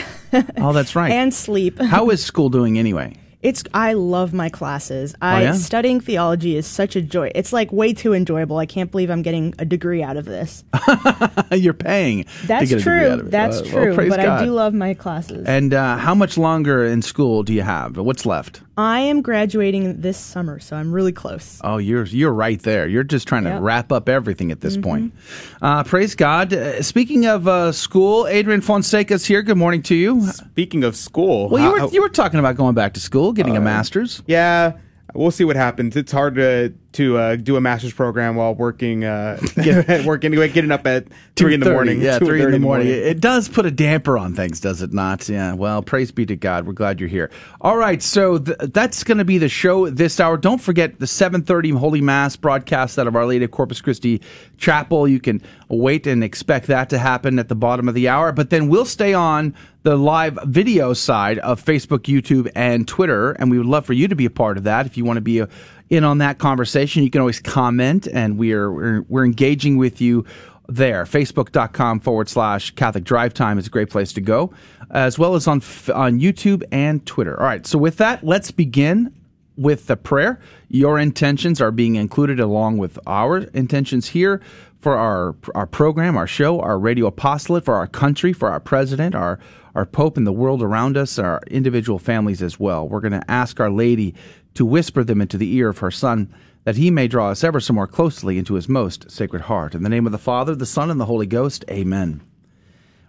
oh, 0.57 0.72
that's 0.72 0.95
right. 0.95 1.12
and 1.12 1.34
sleep. 1.34 1.78
How 1.78 2.09
is 2.09 2.24
school 2.24 2.49
doing 2.49 2.80
anyway? 2.80 3.16
It's 3.41 3.63
I 3.73 3.93
love 3.93 4.33
my 4.33 4.49
classes. 4.49 5.15
I 5.21 5.41
oh, 5.41 5.43
yeah? 5.45 5.53
studying 5.53 5.99
theology 5.99 6.55
is 6.55 6.67
such 6.67 6.95
a 6.95 7.01
joy. 7.01 7.31
It's 7.33 7.51
like 7.51 7.71
way 7.71 7.93
too 7.93 8.13
enjoyable. 8.13 8.57
I 8.57 8.65
can't 8.65 8.91
believe 8.91 9.09
I'm 9.09 9.23
getting 9.23 9.55
a 9.57 9.65
degree 9.65 10.03
out 10.03 10.17
of 10.17 10.25
this. 10.25 10.63
You're 11.51 11.73
paying. 11.73 12.25
That's 12.45 12.69
true. 12.83 13.23
That's 13.23 13.61
uh, 13.61 13.65
true. 13.65 13.95
Well, 13.95 14.09
but 14.09 14.17
God. 14.17 14.41
I 14.41 14.45
do 14.45 14.51
love 14.51 14.73
my 14.73 14.93
classes. 14.93 15.47
And 15.47 15.73
uh, 15.73 15.97
how 15.97 16.13
much 16.13 16.37
longer 16.37 16.85
in 16.85 17.01
school 17.01 17.43
do 17.43 17.53
you 17.53 17.63
have? 17.63 17.97
What's 17.97 18.25
left? 18.25 18.61
I 18.82 19.01
am 19.01 19.21
graduating 19.21 20.01
this 20.01 20.17
summer, 20.17 20.59
so 20.59 20.75
I'm 20.75 20.91
really 20.91 21.11
close. 21.11 21.59
Oh, 21.63 21.77
you're 21.77 22.05
you're 22.05 22.34
right 22.34 22.59
there. 22.63 22.88
You're 22.88 23.03
just 23.03 23.27
trying 23.27 23.43
Yep. 23.43 23.57
to 23.57 23.61
wrap 23.61 23.91
up 23.91 24.09
everything 24.09 24.51
at 24.51 24.61
this 24.61 24.75
Mhm. 24.77 24.84
point. 24.84 25.13
Uh, 25.61 25.84
praise 25.84 26.15
God. 26.15 26.51
Uh, 26.51 26.82
speaking 26.82 27.25
of 27.27 27.47
uh, 27.47 27.71
school, 27.71 28.25
Adrian 28.27 28.61
Fonseca's 28.61 29.25
here. 29.25 29.43
Good 29.43 29.57
morning 29.57 29.84
to 29.84 29.95
you. 29.95 30.21
Speaking 30.32 30.84
of 30.84 30.95
school, 30.95 31.49
Well, 31.49 31.63
you 31.63 31.77
how- 31.77 31.86
were 31.88 31.93
you 31.93 32.01
were 32.01 32.09
talking 32.09 32.39
about 32.39 32.55
going 32.57 32.73
back 32.73 32.93
to 32.93 32.99
school, 32.99 33.34
getting 33.34 33.55
a 33.55 33.59
Uh, 33.61 33.63
master's. 33.63 34.23
Yeah, 34.25 34.73
we'll 35.13 35.32
see 35.32 35.43
what 35.43 35.55
happens. 35.55 35.95
It's 35.95 36.11
hard 36.11 36.36
to 36.36 36.73
to 36.93 37.17
uh, 37.17 37.35
do 37.37 37.55
a 37.55 37.61
master's 37.61 37.93
program 37.93 38.35
while 38.35 38.53
working 38.53 39.03
uh, 39.03 39.39
working 40.05 40.31
getting 40.31 40.71
up 40.71 40.85
at 40.85 41.07
three 41.35 41.53
in 41.53 41.59
the 41.59 41.71
morning. 41.71 42.01
Yeah, 42.01 42.19
2:30 42.19 42.25
three 42.25 42.43
in 42.43 42.51
the 42.51 42.59
morning. 42.59 42.87
It 42.87 43.21
does 43.21 43.47
put 43.47 43.65
a 43.65 43.71
damper 43.71 44.17
on 44.17 44.35
things, 44.35 44.59
does 44.59 44.81
it 44.81 44.93
not? 44.93 45.27
Yeah. 45.29 45.53
Well, 45.53 45.81
praise 45.81 46.11
be 46.11 46.25
to 46.25 46.35
God. 46.35 46.67
We're 46.67 46.73
glad 46.73 46.99
you're 46.99 47.09
here. 47.09 47.31
All 47.61 47.77
right, 47.77 48.01
so 48.01 48.39
th- 48.39 48.57
that's 48.73 49.03
going 49.03 49.19
to 49.19 49.25
be 49.25 49.37
the 49.37 49.49
show 49.49 49.89
this 49.89 50.19
hour. 50.19 50.37
Don't 50.37 50.61
forget 50.61 50.99
the 50.99 51.05
7:30 51.05 51.77
Holy 51.77 52.01
Mass 52.01 52.35
broadcast 52.35 52.99
out 52.99 53.07
of 53.07 53.15
Our 53.15 53.25
Lady 53.25 53.45
of 53.45 53.51
Corpus 53.51 53.81
Christi 53.81 54.21
Chapel. 54.57 55.07
You 55.07 55.19
can 55.19 55.41
wait 55.69 56.07
and 56.07 56.23
expect 56.23 56.67
that 56.67 56.89
to 56.89 56.97
happen 56.97 57.39
at 57.39 57.47
the 57.47 57.55
bottom 57.55 57.87
of 57.87 57.95
the 57.95 58.09
hour, 58.09 58.31
but 58.31 58.49
then 58.49 58.67
we'll 58.67 58.85
stay 58.85 59.13
on 59.13 59.55
the 59.83 59.95
live 59.95 60.37
video 60.45 60.93
side 60.93 61.39
of 61.39 61.63
Facebook, 61.63 62.01
YouTube, 62.01 62.51
and 62.55 62.87
Twitter, 62.87 63.31
and 63.31 63.49
we 63.49 63.57
would 63.57 63.65
love 63.65 63.85
for 63.85 63.93
you 63.93 64.07
to 64.07 64.15
be 64.15 64.25
a 64.25 64.29
part 64.29 64.57
of 64.57 64.63
that. 64.65 64.85
If 64.85 64.97
you 64.97 65.05
want 65.05 65.17
to 65.17 65.21
be 65.21 65.39
a 65.39 65.49
in 65.91 66.05
on 66.05 66.19
that 66.19 66.39
conversation, 66.39 67.03
you 67.03 67.11
can 67.11 67.19
always 67.19 67.41
comment, 67.41 68.07
and 68.07 68.37
we 68.37 68.53
are 68.53 68.71
we're, 68.71 69.01
we're 69.09 69.25
engaging 69.25 69.77
with 69.77 69.99
you 69.99 70.25
there. 70.69 71.03
Facebook.com 71.03 71.99
forward 71.99 72.29
slash 72.29 72.71
Catholic 72.71 73.03
Drive 73.03 73.33
Time 73.33 73.59
is 73.59 73.67
a 73.67 73.69
great 73.69 73.89
place 73.89 74.13
to 74.13 74.21
go, 74.21 74.53
as 74.89 75.19
well 75.19 75.35
as 75.35 75.47
on 75.47 75.57
on 75.93 76.19
YouTube 76.19 76.63
and 76.71 77.05
Twitter. 77.05 77.37
All 77.37 77.45
right, 77.45 77.67
so 77.67 77.77
with 77.77 77.97
that, 77.97 78.23
let's 78.23 78.51
begin 78.51 79.13
with 79.57 79.87
the 79.87 79.97
prayer. 79.97 80.39
Your 80.69 80.97
intentions 80.97 81.59
are 81.59 81.71
being 81.71 81.95
included 81.95 82.39
along 82.39 82.77
with 82.77 82.97
our 83.05 83.39
intentions 83.53 84.07
here 84.07 84.41
for 84.79 84.95
our 84.95 85.35
our 85.55 85.67
program, 85.67 86.15
our 86.15 86.25
show, 86.25 86.61
our 86.61 86.79
radio 86.79 87.07
apostolate, 87.07 87.65
for 87.65 87.75
our 87.75 87.87
country, 87.87 88.31
for 88.31 88.49
our 88.49 88.61
president, 88.61 89.13
our 89.13 89.39
our 89.75 89.85
Pope 89.85 90.17
and 90.17 90.27
the 90.27 90.31
world 90.31 90.61
around 90.61 90.97
us, 90.97 91.19
our 91.19 91.41
individual 91.47 91.99
families 91.99 92.41
as 92.41 92.59
well. 92.59 92.87
We're 92.87 92.99
going 92.99 93.13
to 93.13 93.31
ask 93.31 93.59
Our 93.59 93.69
Lady 93.69 94.15
to 94.54 94.66
whisper 94.66 95.04
them 95.04 95.22
into 95.22 95.38
the 95.38 95.54
ear 95.56 95.70
of 95.70 95.80
her 95.80 95.91
Son, 95.91 96.34
that 96.64 96.78
he 96.78 96.91
may 96.91 97.08
draw 97.08 97.30
us 97.30 97.43
ever 97.43 97.60
so 97.60 97.74
more 97.74 97.88
closely 97.88 98.38
into 98.38 98.56
his 98.56 98.70
most 98.70 99.10
sacred 99.10 99.43
heart. 99.43 99.74
In 99.74 99.84
the 99.84 99.89
name 99.89 100.06
of 100.06 100.12
the 100.12 100.18
Father, 100.18 100.56
the 100.56 100.66
Son, 100.66 100.91
and 100.91 100.99
the 100.99 101.06
Holy 101.06 101.26
Ghost, 101.26 101.66
amen. 101.70 102.22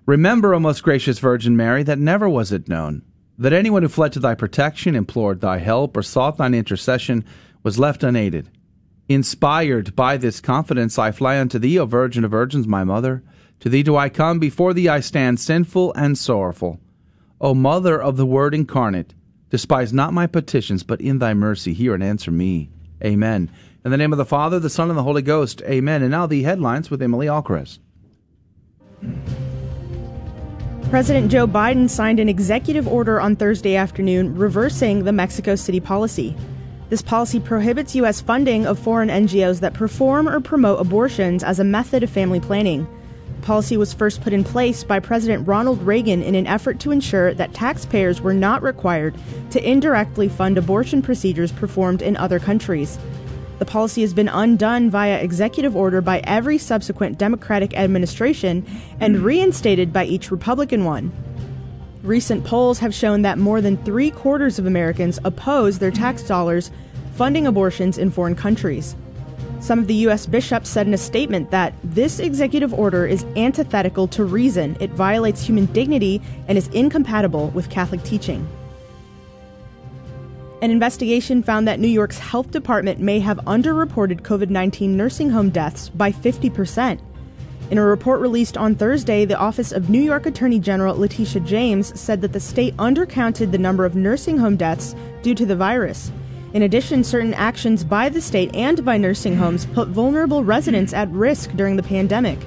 Remember, 0.07 0.55
O 0.55 0.59
most 0.59 0.83
gracious 0.83 1.19
Virgin 1.19 1.57
Mary, 1.57 1.83
that 1.83 1.99
never 1.99 2.29
was 2.29 2.53
it 2.53 2.69
known 2.69 3.03
that 3.39 3.53
anyone 3.53 3.83
who 3.83 3.89
fled 3.89 4.13
to 4.13 4.21
thy 4.21 4.35
protection, 4.35 4.95
implored 4.95 5.41
thy 5.41 5.59
help, 5.59 5.97
or 5.97 6.03
sought 6.03 6.37
thine 6.37 6.55
intercession 6.55 7.25
was 7.63 7.79
left 7.79 8.03
unaided. 8.03 8.49
Inspired 9.09 9.97
by 9.97 10.17
this 10.17 10.41
confidence, 10.41 10.99
I 10.99 11.11
fly 11.11 11.39
unto 11.39 11.59
thee, 11.59 11.79
O 11.79 11.87
Virgin 11.87 12.25
of 12.25 12.31
Virgins, 12.31 12.67
my 12.67 12.85
mother. 12.85 13.23
To 13.61 13.69
thee 13.69 13.83
do 13.83 13.97
I 13.97 14.09
come, 14.09 14.39
before 14.39 14.75
thee 14.75 14.89
I 14.89 15.01
stand 15.01 15.41
sinful 15.41 15.93
and 15.95 16.17
sorrowful. 16.17 16.81
O 17.41 17.55
Mother 17.55 18.01
of 18.01 18.17
the 18.17 18.27
Word 18.27 18.55
incarnate, 18.55 19.15
despise 19.53 19.93
not 19.93 20.15
my 20.15 20.27
petitions, 20.27 20.83
but 20.83 20.99
in 21.03 21.19
thy 21.19 21.35
mercy 21.35 21.75
hear 21.75 21.93
and 21.93 22.03
answer 22.03 22.31
me. 22.31 22.71
Amen. 23.05 23.51
In 23.85 23.91
the 23.91 23.99
name 23.99 24.11
of 24.11 24.17
the 24.17 24.25
Father, 24.25 24.59
the 24.59 24.71
Son, 24.71 24.89
and 24.89 24.99
the 24.99 25.03
Holy 25.03 25.21
Ghost. 25.21 25.61
Amen. 25.67 26.01
And 26.01 26.11
now 26.11 26.27
the 26.27 26.43
headlines 26.43 26.91
with 26.91 27.03
Emily 27.03 27.27
Alcrest. 27.27 27.79
President 30.89 31.31
Joe 31.31 31.47
Biden 31.47 31.91
signed 31.91 32.19
an 32.19 32.31
executive 32.31 32.89
order 32.89 33.21
on 33.21 33.37
Thursday 33.37 33.77
afternoon 33.77 34.35
reversing 34.35 35.05
the 35.05 35.13
Mexico 35.13 35.55
City 35.55 35.81
policy. 35.81 36.35
This 36.89 37.03
policy 37.03 37.39
prohibits 37.39 37.95
U.S. 37.97 38.23
funding 38.23 38.67
of 38.67 38.79
foreign 38.79 39.11
NGOs 39.11 39.61
that 39.61 39.75
perform 39.75 40.31
or 40.31 40.41
promote 40.41 40.81
abortions 40.81 41.45
as 41.45 41.59
a 41.59 41.65
method 41.65 42.03
of 42.03 42.09
family 42.09 42.41
planning. 42.41 42.87
The 43.43 43.47
policy 43.47 43.77
was 43.77 43.93
first 43.93 44.21
put 44.21 44.33
in 44.33 44.45
place 44.45 44.85
by 44.85 45.01
President 45.01 45.49
Ronald 45.49 45.83
Reagan 45.83 46.23
in 46.23 46.37
an 46.37 46.47
effort 46.47 46.79
to 46.79 46.93
ensure 46.93 47.35
that 47.35 47.53
taxpayers 47.53 48.21
were 48.21 48.33
not 48.33 48.63
required 48.63 49.17
to 49.51 49.69
indirectly 49.69 50.29
fund 50.29 50.57
abortion 50.57 51.03
procedures 51.03 51.51
performed 51.51 52.03
in 52.03 52.17
other 52.17 52.39
countries. 52.39 53.01
The 53.59 53.65
policy 53.65 54.03
has 54.03 54.15
been 54.15 54.29
undone 54.29 54.91
via 54.91 55.17
executive 55.17 55.75
order 55.75 56.01
by 56.01 56.21
every 56.21 56.57
subsequent 56.57 57.19
Democratic 57.19 57.77
administration 57.77 58.65
and 59.01 59.19
reinstated 59.25 59.93
by 59.93 60.05
each 60.05 60.31
Republican 60.31 60.85
one. 60.85 61.11
Recent 62.05 62.45
polls 62.45 62.79
have 62.79 62.95
shown 62.95 63.23
that 63.23 63.39
more 63.39 63.61
than 63.61 63.77
three 63.79 64.13
quarters 64.13 64.61
of 64.61 64.67
Americans 64.67 65.19
oppose 65.25 65.81
their 65.81 65.91
tax 65.91 66.23
dollars 66.23 66.71
funding 67.17 67.49
abortions 67.49 67.99
in 67.99 68.13
foreign 68.13 68.37
countries. 68.37 68.95
Some 69.63 69.79
of 69.79 69.87
the 69.87 69.95
U.S. 70.07 70.27
bishops 70.27 70.69
said 70.69 70.89
in 70.89 70.93
a 70.93 70.99
statement 70.99 71.53
that 71.53 71.73
this 71.85 72.19
executive 72.19 72.75
order 72.75 73.07
is 73.07 73.23
antithetical 73.37 74.09
to 74.09 74.25
reason, 74.25 74.77
it 74.81 74.91
violates 74.91 75.41
human 75.41 75.67
dignity, 75.67 76.21
and 76.49 76.59
is 76.59 76.67
incompatible 76.69 77.47
with 77.51 77.71
Catholic 77.71 78.03
teaching. 78.03 78.45
An 80.63 80.73
investigation 80.73 81.45
found 81.45 81.69
that 81.69 81.79
New 81.79 81.87
York's 81.87 82.19
health 82.19 82.51
department 82.51 82.99
may 82.99 83.21
have 83.21 83.37
underreported 83.47 84.23
COVID 84.23 84.51
19 84.51 84.97
nursing 84.97 85.31
home 85.31 85.51
deaths 85.51 85.89
by 85.91 86.11
50%. 86.11 87.01
In 87.71 87.79
a 87.79 87.85
report 87.85 88.21
released 88.21 88.57
on 88.57 88.75
Thursday, 88.75 89.25
the 89.25 89.39
Office 89.39 89.71
of 89.71 89.89
New 89.89 90.03
York 90.03 90.27
Attorney 90.27 90.59
General 90.59 90.99
Letitia 90.99 91.41
James 91.43 91.99
said 91.99 92.21
that 92.23 92.33
the 92.33 92.41
state 92.41 92.77
undercounted 92.79 93.53
the 93.53 93.59
number 93.59 93.85
of 93.85 93.95
nursing 93.95 94.39
home 94.39 94.57
deaths 94.57 94.97
due 95.23 95.37
to 95.37 95.47
the 95.47 95.55
virus. 95.55 96.11
In 96.53 96.63
addition, 96.63 97.03
certain 97.03 97.33
actions 97.35 97.83
by 97.83 98.11
the 98.11 98.21
state 98.21 98.55
and 98.55 98.85
by 98.85 98.99
nursing 98.99 99.37
homes 99.37 99.65
put 99.67 99.89
vulnerable 99.89 100.45
residents 100.45 100.93
at 100.93 101.09
risk 101.11 101.51
during 101.53 101.77
the 101.77 101.83
pandemic. 101.83 102.39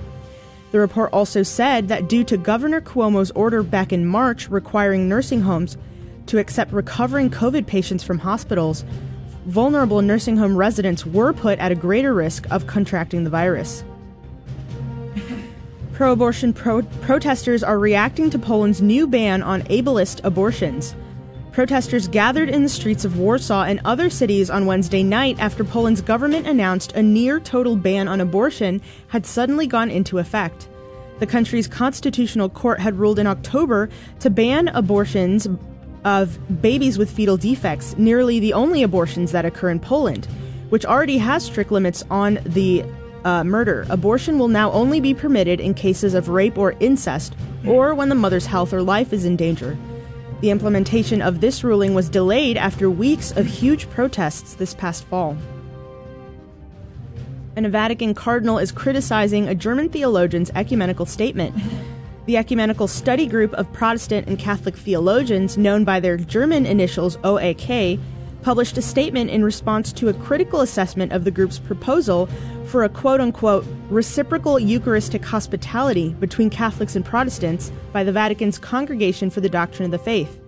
The 0.72 0.80
report 0.80 1.12
also 1.12 1.42
said 1.42 1.88
that 1.88 2.08
due 2.08 2.24
to 2.26 2.38
Governor 2.38 2.82
Cuomo's 2.82 3.32
order 3.32 3.64
back 3.64 3.92
in 3.92 4.06
March 4.06 4.50
requiring 4.50 5.10
nursing 5.10 5.42
homes 5.42 5.78
to 6.28 6.38
accept 6.38 6.72
recovering 6.72 7.30
COVID 7.30 7.66
patients 7.66 8.04
from 8.04 8.20
hospitals, 8.20 8.84
vulnerable 9.46 10.02
nursing 10.02 10.38
home 10.38 10.56
residents 10.56 11.06
were 11.06 11.34
put 11.34 11.58
at 11.60 11.72
a 11.72 11.76
greater 11.76 12.14
risk 12.14 12.46
of 12.52 12.68
contracting 12.68 13.24
the 13.24 13.30
virus. 13.30 13.84
Pro 15.94 16.12
abortion 16.12 16.52
pro- 16.52 16.84
protesters 17.02 17.64
are 17.64 17.80
reacting 17.80 18.30
to 18.30 18.38
Poland's 18.38 18.82
new 18.82 19.08
ban 19.08 19.42
on 19.42 19.62
ableist 19.64 20.20
abortions. 20.24 20.94
Protesters 21.56 22.10
gathered 22.10 22.50
in 22.50 22.64
the 22.64 22.70
streets 22.70 23.06
of 23.06 23.18
Warsaw 23.18 23.64
and 23.64 23.80
other 23.86 24.10
cities 24.10 24.50
on 24.50 24.66
Wednesday 24.66 25.04
night 25.04 25.38
after 25.40 25.64
Poland's 25.64 26.02
government 26.02 26.46
announced 26.46 26.92
a 26.92 27.02
near 27.02 27.40
total 27.40 27.78
ban 27.78 28.10
on 28.10 28.20
abortion 28.20 28.82
had 29.08 29.26
suddenly 29.26 29.66
gone 29.66 29.90
into 29.90 30.18
effect. 30.18 30.68
The 31.20 31.26
country's 31.26 31.66
constitutional 31.66 32.50
court 32.50 32.82
had 32.82 33.00
ruled 33.00 33.20
in 33.20 33.26
October 33.26 33.88
to 34.20 34.30
ban 34.30 34.68
abortions 34.68 35.48
of 36.04 36.62
babies 36.62 36.98
with 36.98 37.10
fetal 37.10 37.38
defects, 37.38 37.96
nearly 37.98 38.42
the 38.42 38.52
only 38.52 38.84
abortions 38.84 39.32
that 39.32 39.46
occur 39.46 39.70
in 39.70 39.80
Poland, 39.80 40.26
which 40.68 40.86
already 40.86 41.20
has 41.20 41.46
strict 41.46 41.72
limits 41.72 42.04
on 42.12 42.38
the 42.44 42.84
uh, 43.24 43.46
murder. 43.46 43.86
Abortion 43.90 44.38
will 44.38 44.50
now 44.50 44.74
only 44.74 45.00
be 45.00 45.14
permitted 45.14 45.62
in 45.62 45.74
cases 45.74 46.16
of 46.16 46.28
rape 46.28 46.58
or 46.58 46.76
incest, 46.82 47.34
or 47.66 47.96
when 47.96 48.10
the 48.10 48.14
mother's 48.14 48.46
health 48.46 48.74
or 48.74 48.82
life 48.82 49.14
is 49.14 49.24
in 49.24 49.38
danger. 49.38 49.78
The 50.42 50.50
implementation 50.52 51.22
of 51.22 51.40
this 51.42 51.64
ruling 51.64 51.94
was 51.94 52.10
delayed 52.10 52.58
after 52.58 52.90
weeks 52.90 53.32
of 53.32 53.46
huge 53.46 53.90
protests 53.90 54.56
this 54.56 54.74
past 54.74 55.06
fall. 55.06 55.38
And 57.56 57.66
a 57.66 57.70
Vatican 57.70 58.14
cardinal 58.14 58.60
is 58.60 58.72
criticizing 58.72 59.48
a 59.48 59.56
German 59.56 59.90
theologian's 59.90 60.52
ecumenical 60.56 61.06
statement. 61.06 61.56
The 62.26 62.38
Ecumenical 62.38 62.88
Study 62.88 63.28
Group 63.28 63.54
of 63.54 63.72
Protestant 63.72 64.28
and 64.28 64.38
Catholic 64.38 64.76
Theologians, 64.76 65.58
known 65.58 65.84
by 65.84 66.00
their 66.00 66.18
German 66.18 66.66
initials 66.66 67.18
OAK, 67.24 68.00
published 68.46 68.78
a 68.78 68.82
statement 68.82 69.32
in 69.32 69.44
response 69.44 69.92
to 69.92 70.08
a 70.08 70.14
critical 70.14 70.62
assessment 70.62 71.12
of 71.12 71.24
the 71.24 71.32
group's 71.32 71.58
proposal 71.58 72.28
for 72.68 72.84
a 72.84 72.90
quote 72.90 73.20
unquote 73.20 73.66
reciprocal 73.90 74.60
Eucharistic 74.60 75.26
hospitality 75.26 76.10
between 76.20 76.52
Catholics 76.52 76.96
and 76.96 77.04
Protestants 77.04 77.72
by 77.92 78.04
the 78.04 78.12
Vatican's 78.12 78.60
Congregation 78.60 79.32
for 79.32 79.42
the 79.42 79.50
Doctrine 79.50 79.86
of 79.86 79.92
the 79.92 79.98
Faith. 79.98 80.40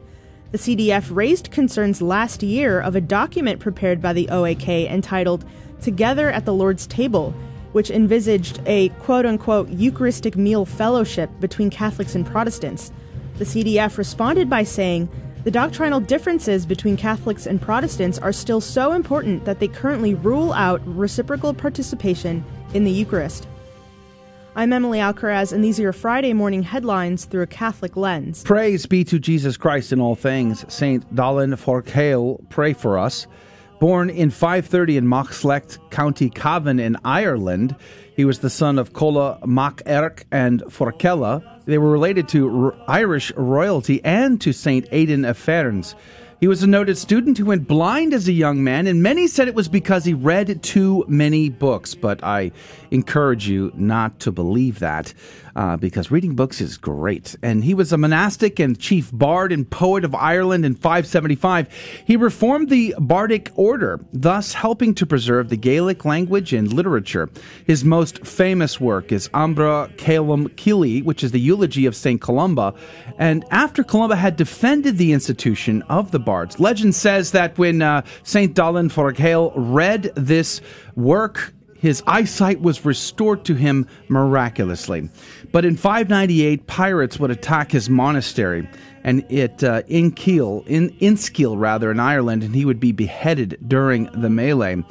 The 0.52 0.60
CDF 0.60 1.08
raised 1.10 1.50
concerns 1.50 2.00
last 2.00 2.43
year 2.43 2.80
of 2.80 2.95
a 2.95 3.02
document 3.02 3.60
prepared 3.60 4.00
by 4.00 4.14
the 4.14 4.28
OAK 4.28 4.88
entitled 4.91 5.43
Together 5.82 6.30
at 6.30 6.45
the 6.45 6.54
Lord's 6.54 6.86
Table 6.86 7.34
which 7.72 7.89
envisaged 7.89 8.62
a 8.68 8.89
quote 9.00 9.26
unquote 9.26 9.70
Eucharistic 9.70 10.36
meal 10.36 10.66
fellowship 10.66 11.32
between 11.39 11.72
Catholics 11.72 12.14
and 12.14 12.28
Protestants. 12.28 12.91
The 13.39 13.45
CDF 13.45 13.98
responded 13.98 14.52
by 14.52 14.64
saying, 14.64 15.10
the 15.43 15.51
doctrinal 15.51 15.99
differences 15.99 16.65
between 16.65 16.97
Catholics 16.97 17.45
and 17.45 17.61
Protestants 17.61 18.19
are 18.19 18.33
still 18.33 18.59
so 18.59 18.93
important 18.93 19.45
that 19.45 19.59
they 19.59 19.67
currently 19.67 20.13
rule 20.15 20.51
out 20.53 20.81
reciprocal 20.85 21.53
participation 21.53 22.43
in 22.73 22.83
the 22.83 22.91
Eucharist. 22.91 23.47
I'm 24.55 24.73
Emily 24.73 24.97
Alcaraz, 24.97 25.53
and 25.53 25.63
these 25.63 25.79
are 25.79 25.83
your 25.83 25.93
Friday 25.93 26.33
morning 26.33 26.63
headlines 26.63 27.25
through 27.25 27.43
a 27.43 27.47
Catholic 27.47 27.95
lens. 27.95 28.43
Praise 28.43 28.88
be 28.88 29.03
to 29.03 29.19
Jesus 29.19 29.55
Christ 29.55 29.93
in 29.93 30.01
all 30.01 30.15
things. 30.15 30.65
Saint 30.73 31.13
Dallan 31.15 31.55
Forgaill, 31.57 32.41
pray 32.49 32.73
for 32.73 32.97
us. 32.97 33.27
Born 33.79 34.09
in 34.09 34.31
530 34.31 34.97
in 34.97 35.05
Machslecht, 35.05 35.77
County 35.91 36.31
Cavan 36.31 36.79
in 36.79 36.97
Ireland, 37.05 37.75
he 38.15 38.25
was 38.25 38.39
the 38.39 38.49
son 38.49 38.79
of 38.79 38.93
Colla 38.93 39.38
Mac 39.45 39.83
Eric 39.85 40.25
and 40.31 40.63
Forkella. 40.63 41.57
They 41.68 41.78
were 41.78 41.91
related 41.91 42.30
to 42.30 42.65
R- 42.65 42.76
Irish 42.88 43.32
royalty 43.36 44.03
and 44.03 44.39
to 44.41 44.53
Saint 44.53 44.88
Aidan 44.91 45.26
of 45.26 45.38
Ferns. 45.38 45.95
He 46.39 46.47
was 46.47 46.63
a 46.63 46.68
noted 46.68 46.97
student 46.97 47.38
who 47.38 47.45
went 47.45 47.68
blind 47.68 48.13
as 48.13 48.28
a 48.28 48.32
young 48.32 48.63
man, 48.63 48.86
and 48.88 49.01
many 49.01 49.28
said 49.28 49.47
it 49.47 49.55
was 49.55 49.68
because 49.68 50.05
he 50.05 50.13
read 50.13 50.61
too 50.61 51.03
many 51.07 51.49
books. 51.49 51.93
But 51.93 52.24
I 52.24 52.51
encourage 52.91 53.49
you 53.49 53.72
not 53.76 54.20
to 54.20 54.32
believe 54.32 54.80
that, 54.80 55.13
uh, 55.58 55.76
because 55.76 56.12
reading 56.12 56.36
books 56.36 56.62
is 56.62 56.78
great. 56.78 57.36
And 57.41 57.64
he 57.64 57.74
was 57.74 57.91
a 57.91 57.97
monastic 57.97 58.60
and 58.60 58.80
chief 58.80 59.10
bard 59.12 59.51
and 59.51 59.70
poet 59.70 60.05
of 60.05 60.14
Ireland 60.14 60.66
in 60.66 60.76
575. 60.76 61.68
He 62.05 62.16
reformed 62.16 62.70
the 62.70 62.93
bardic 62.99 63.51
order, 63.55 63.99
thus 64.14 64.53
helping 64.53 64.93
to 64.95 65.05
preserve 65.08 65.49
the 65.49 65.58
Gaelic 65.58 66.05
language 66.05 66.53
and 66.53 66.72
literature. 66.72 67.30
His 67.66 67.84
most 67.84 68.26
famous 68.26 68.80
work 68.80 69.12
is 69.12 69.30
Amra 69.34 69.89
Choluim 69.97 70.55
Chille, 70.55 71.03
which 71.03 71.24
is 71.24 71.32
the 71.32 71.39
eulogy 71.39 71.88
of 71.88 71.95
St. 71.95 72.22
Columba. 72.22 72.76
And 73.18 73.43
after 73.49 73.84
Columba 73.84 74.16
had 74.16 74.36
defended 74.36 74.99
the 74.99 75.12
institution 75.12 75.82
of 75.84 76.12
the 76.12 76.20
bards, 76.20 76.60
legend 76.60 76.93
says 76.93 77.32
that 77.32 77.58
when 77.58 77.82
uh, 77.82 78.03
St. 78.22 78.55
Dallan 78.55 78.91
Forgaill 78.91 79.53
read 79.55 80.11
this 80.15 80.61
work, 80.95 81.53
his 81.80 82.04
eyesight 82.08 82.62
was 82.62 82.86
restored 82.86 83.45
to 83.45 83.54
him 83.54 83.88
miraculously. 84.08 85.10
But 85.52 85.66
in 85.66 85.78
598, 85.78 86.68
pirates 86.68 87.20
would 87.20 87.32
attack 87.32 87.72
his 87.72 87.90
monastery, 87.90 88.68
and 89.04 89.26
it 89.32 89.64
uh, 89.64 89.84
in 89.88 90.12
Kiel, 90.12 90.64
in 90.68 90.90
Inishkeel 90.99 91.58
rather, 91.58 91.91
in 91.91 91.99
Ireland, 91.99 92.44
and 92.44 92.56
he 92.56 92.66
would 92.66 92.80
be 92.80 92.91
beheaded 92.91 93.58
during 93.68 94.10
the 94.14 94.30
melee. 94.30 94.84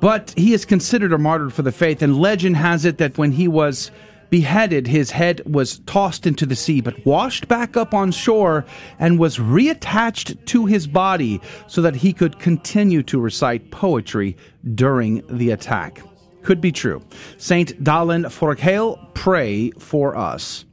But 0.00 0.32
he 0.36 0.52
is 0.52 0.64
considered 0.64 1.12
a 1.12 1.18
martyr 1.18 1.50
for 1.50 1.62
the 1.62 1.72
faith, 1.72 2.02
and 2.02 2.18
legend 2.18 2.56
has 2.56 2.84
it 2.84 2.98
that 2.98 3.18
when 3.18 3.32
he 3.32 3.48
was 3.48 3.90
beheaded, 4.30 4.86
his 4.86 5.10
head 5.10 5.40
was 5.46 5.78
tossed 5.80 6.26
into 6.26 6.46
the 6.46 6.54
sea, 6.54 6.80
but 6.80 7.04
washed 7.06 7.48
back 7.48 7.76
up 7.76 7.94
on 7.94 8.12
shore 8.12 8.64
and 8.98 9.18
was 9.18 9.38
reattached 9.38 10.44
to 10.46 10.66
his 10.66 10.86
body 10.86 11.40
so 11.66 11.82
that 11.82 11.96
he 11.96 12.12
could 12.12 12.38
continue 12.38 13.02
to 13.02 13.18
recite 13.18 13.70
poetry 13.70 14.36
during 14.74 15.22
the 15.28 15.50
attack. 15.50 16.02
Could 16.48 16.62
be 16.62 16.72
true. 16.72 17.02
Saint 17.36 17.84
Dallan 17.84 18.32
Forgaill, 18.32 18.96
pray 19.12 19.70
for 19.72 20.16
us. 20.16 20.64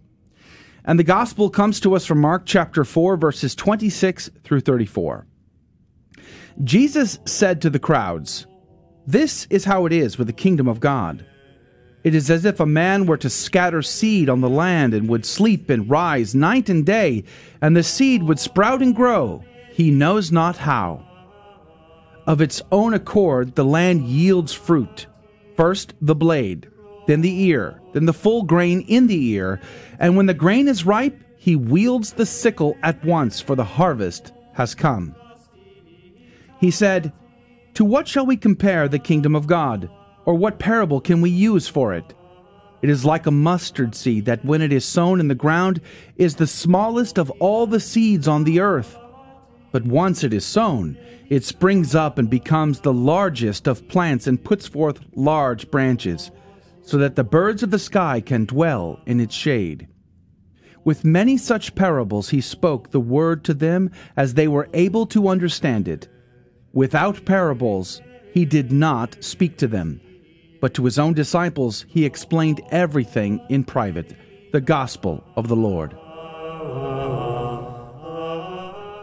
And 0.85 0.97
the 0.97 1.03
gospel 1.03 1.49
comes 1.49 1.81
to 1.81 1.97
us 1.97 2.05
from 2.05 2.21
Mark 2.21 2.43
chapter 2.45 2.85
4, 2.85 3.17
verses 3.17 3.55
26 3.55 4.29
through 4.45 4.61
34. 4.61 5.27
Jesus 6.63 7.19
said 7.25 7.61
to 7.61 7.69
the 7.69 7.77
crowds, 7.77 8.47
This 9.05 9.47
is 9.49 9.65
how 9.65 9.85
it 9.85 9.91
is 9.91 10.17
with 10.17 10.27
the 10.27 10.33
kingdom 10.33 10.69
of 10.69 10.79
God. 10.79 11.25
It 12.05 12.15
is 12.15 12.31
as 12.31 12.45
if 12.45 12.61
a 12.61 12.65
man 12.65 13.05
were 13.05 13.17
to 13.17 13.29
scatter 13.29 13.81
seed 13.81 14.29
on 14.29 14.39
the 14.39 14.49
land 14.49 14.93
and 14.93 15.09
would 15.09 15.25
sleep 15.25 15.69
and 15.69 15.89
rise 15.89 16.33
night 16.33 16.69
and 16.69 16.85
day, 16.85 17.25
and 17.61 17.75
the 17.75 17.83
seed 17.83 18.23
would 18.23 18.39
sprout 18.39 18.81
and 18.81 18.95
grow, 18.95 19.43
he 19.73 19.91
knows 19.91 20.31
not 20.31 20.55
how. 20.55 21.05
Of 22.25 22.39
its 22.39 22.61
own 22.71 22.93
accord, 22.93 23.55
the 23.55 23.65
land 23.65 24.05
yields 24.05 24.53
fruit 24.53 25.07
first 25.55 25.93
the 26.01 26.15
blade, 26.15 26.69
then 27.07 27.21
the 27.21 27.43
ear, 27.43 27.81
then 27.93 28.05
the 28.05 28.13
full 28.13 28.43
grain 28.43 28.81
in 28.81 29.07
the 29.07 29.29
ear, 29.31 29.59
and 29.99 30.17
when 30.17 30.25
the 30.25 30.33
grain 30.33 30.67
is 30.67 30.85
ripe, 30.85 31.19
he 31.37 31.55
wields 31.55 32.13
the 32.13 32.25
sickle 32.25 32.75
at 32.81 33.03
once, 33.05 33.39
for 33.39 33.55
the 33.55 33.63
harvest 33.63 34.33
has 34.53 34.73
come. 34.73 35.15
He 36.59 36.71
said, 36.71 37.13
To 37.75 37.85
what 37.85 38.07
shall 38.07 38.25
we 38.25 38.37
compare 38.37 38.87
the 38.87 38.99
kingdom 38.99 39.35
of 39.35 39.47
God? 39.47 39.89
Or 40.25 40.33
what 40.33 40.57
parable 40.57 40.99
can 40.99 41.21
we 41.21 41.29
use 41.29 41.67
for 41.67 41.93
it? 41.93 42.15
It 42.81 42.89
is 42.89 43.05
like 43.05 43.27
a 43.27 43.31
mustard 43.31 43.93
seed 43.93 44.25
that, 44.25 44.43
when 44.43 44.61
it 44.61 44.73
is 44.73 44.85
sown 44.85 45.19
in 45.19 45.27
the 45.27 45.35
ground, 45.35 45.81
is 46.17 46.35
the 46.35 46.47
smallest 46.47 47.19
of 47.19 47.29
all 47.39 47.67
the 47.67 47.79
seeds 47.79 48.27
on 48.27 48.43
the 48.43 48.59
earth. 48.59 48.97
But 49.75 49.83
once 49.83 50.23
it 50.23 50.33
is 50.33 50.45
sown, 50.45 50.97
it 51.27 51.43
springs 51.43 51.95
up 51.95 52.17
and 52.17 52.29
becomes 52.29 52.79
the 52.79 52.93
largest 52.93 53.67
of 53.67 53.89
plants 53.89 54.25
and 54.25 54.41
puts 54.41 54.65
forth 54.65 55.01
large 55.17 55.69
branches, 55.69 56.31
so 56.81 56.97
that 56.99 57.17
the 57.17 57.25
birds 57.25 57.61
of 57.61 57.71
the 57.71 57.77
sky 57.77 58.21
can 58.21 58.45
dwell 58.45 59.01
in 59.05 59.19
its 59.19 59.35
shade. 59.35 59.89
With 60.85 61.03
many 61.03 61.35
such 61.35 61.75
parables 61.75 62.29
he 62.29 62.39
spoke 62.39 62.91
the 62.91 63.01
word 63.01 63.43
to 63.43 63.53
them 63.53 63.91
as 64.15 64.35
they 64.35 64.47
were 64.47 64.69
able 64.73 65.05
to 65.07 65.27
understand 65.27 65.89
it. 65.89 66.07
Without 66.71 67.25
parables 67.25 68.01
he 68.33 68.45
did 68.45 68.71
not 68.71 69.21
speak 69.21 69.57
to 69.57 69.67
them 69.67 69.99
but 70.61 70.73
to 70.75 70.85
his 70.85 70.97
own 70.97 71.13
disciples 71.13 71.85
he 71.89 72.05
explained 72.05 72.61
everything 72.71 73.41
in 73.49 73.65
private, 73.65 74.15
the 74.53 74.61
gospel 74.61 75.21
of 75.35 75.49
the 75.49 75.55
Lord. 75.57 75.97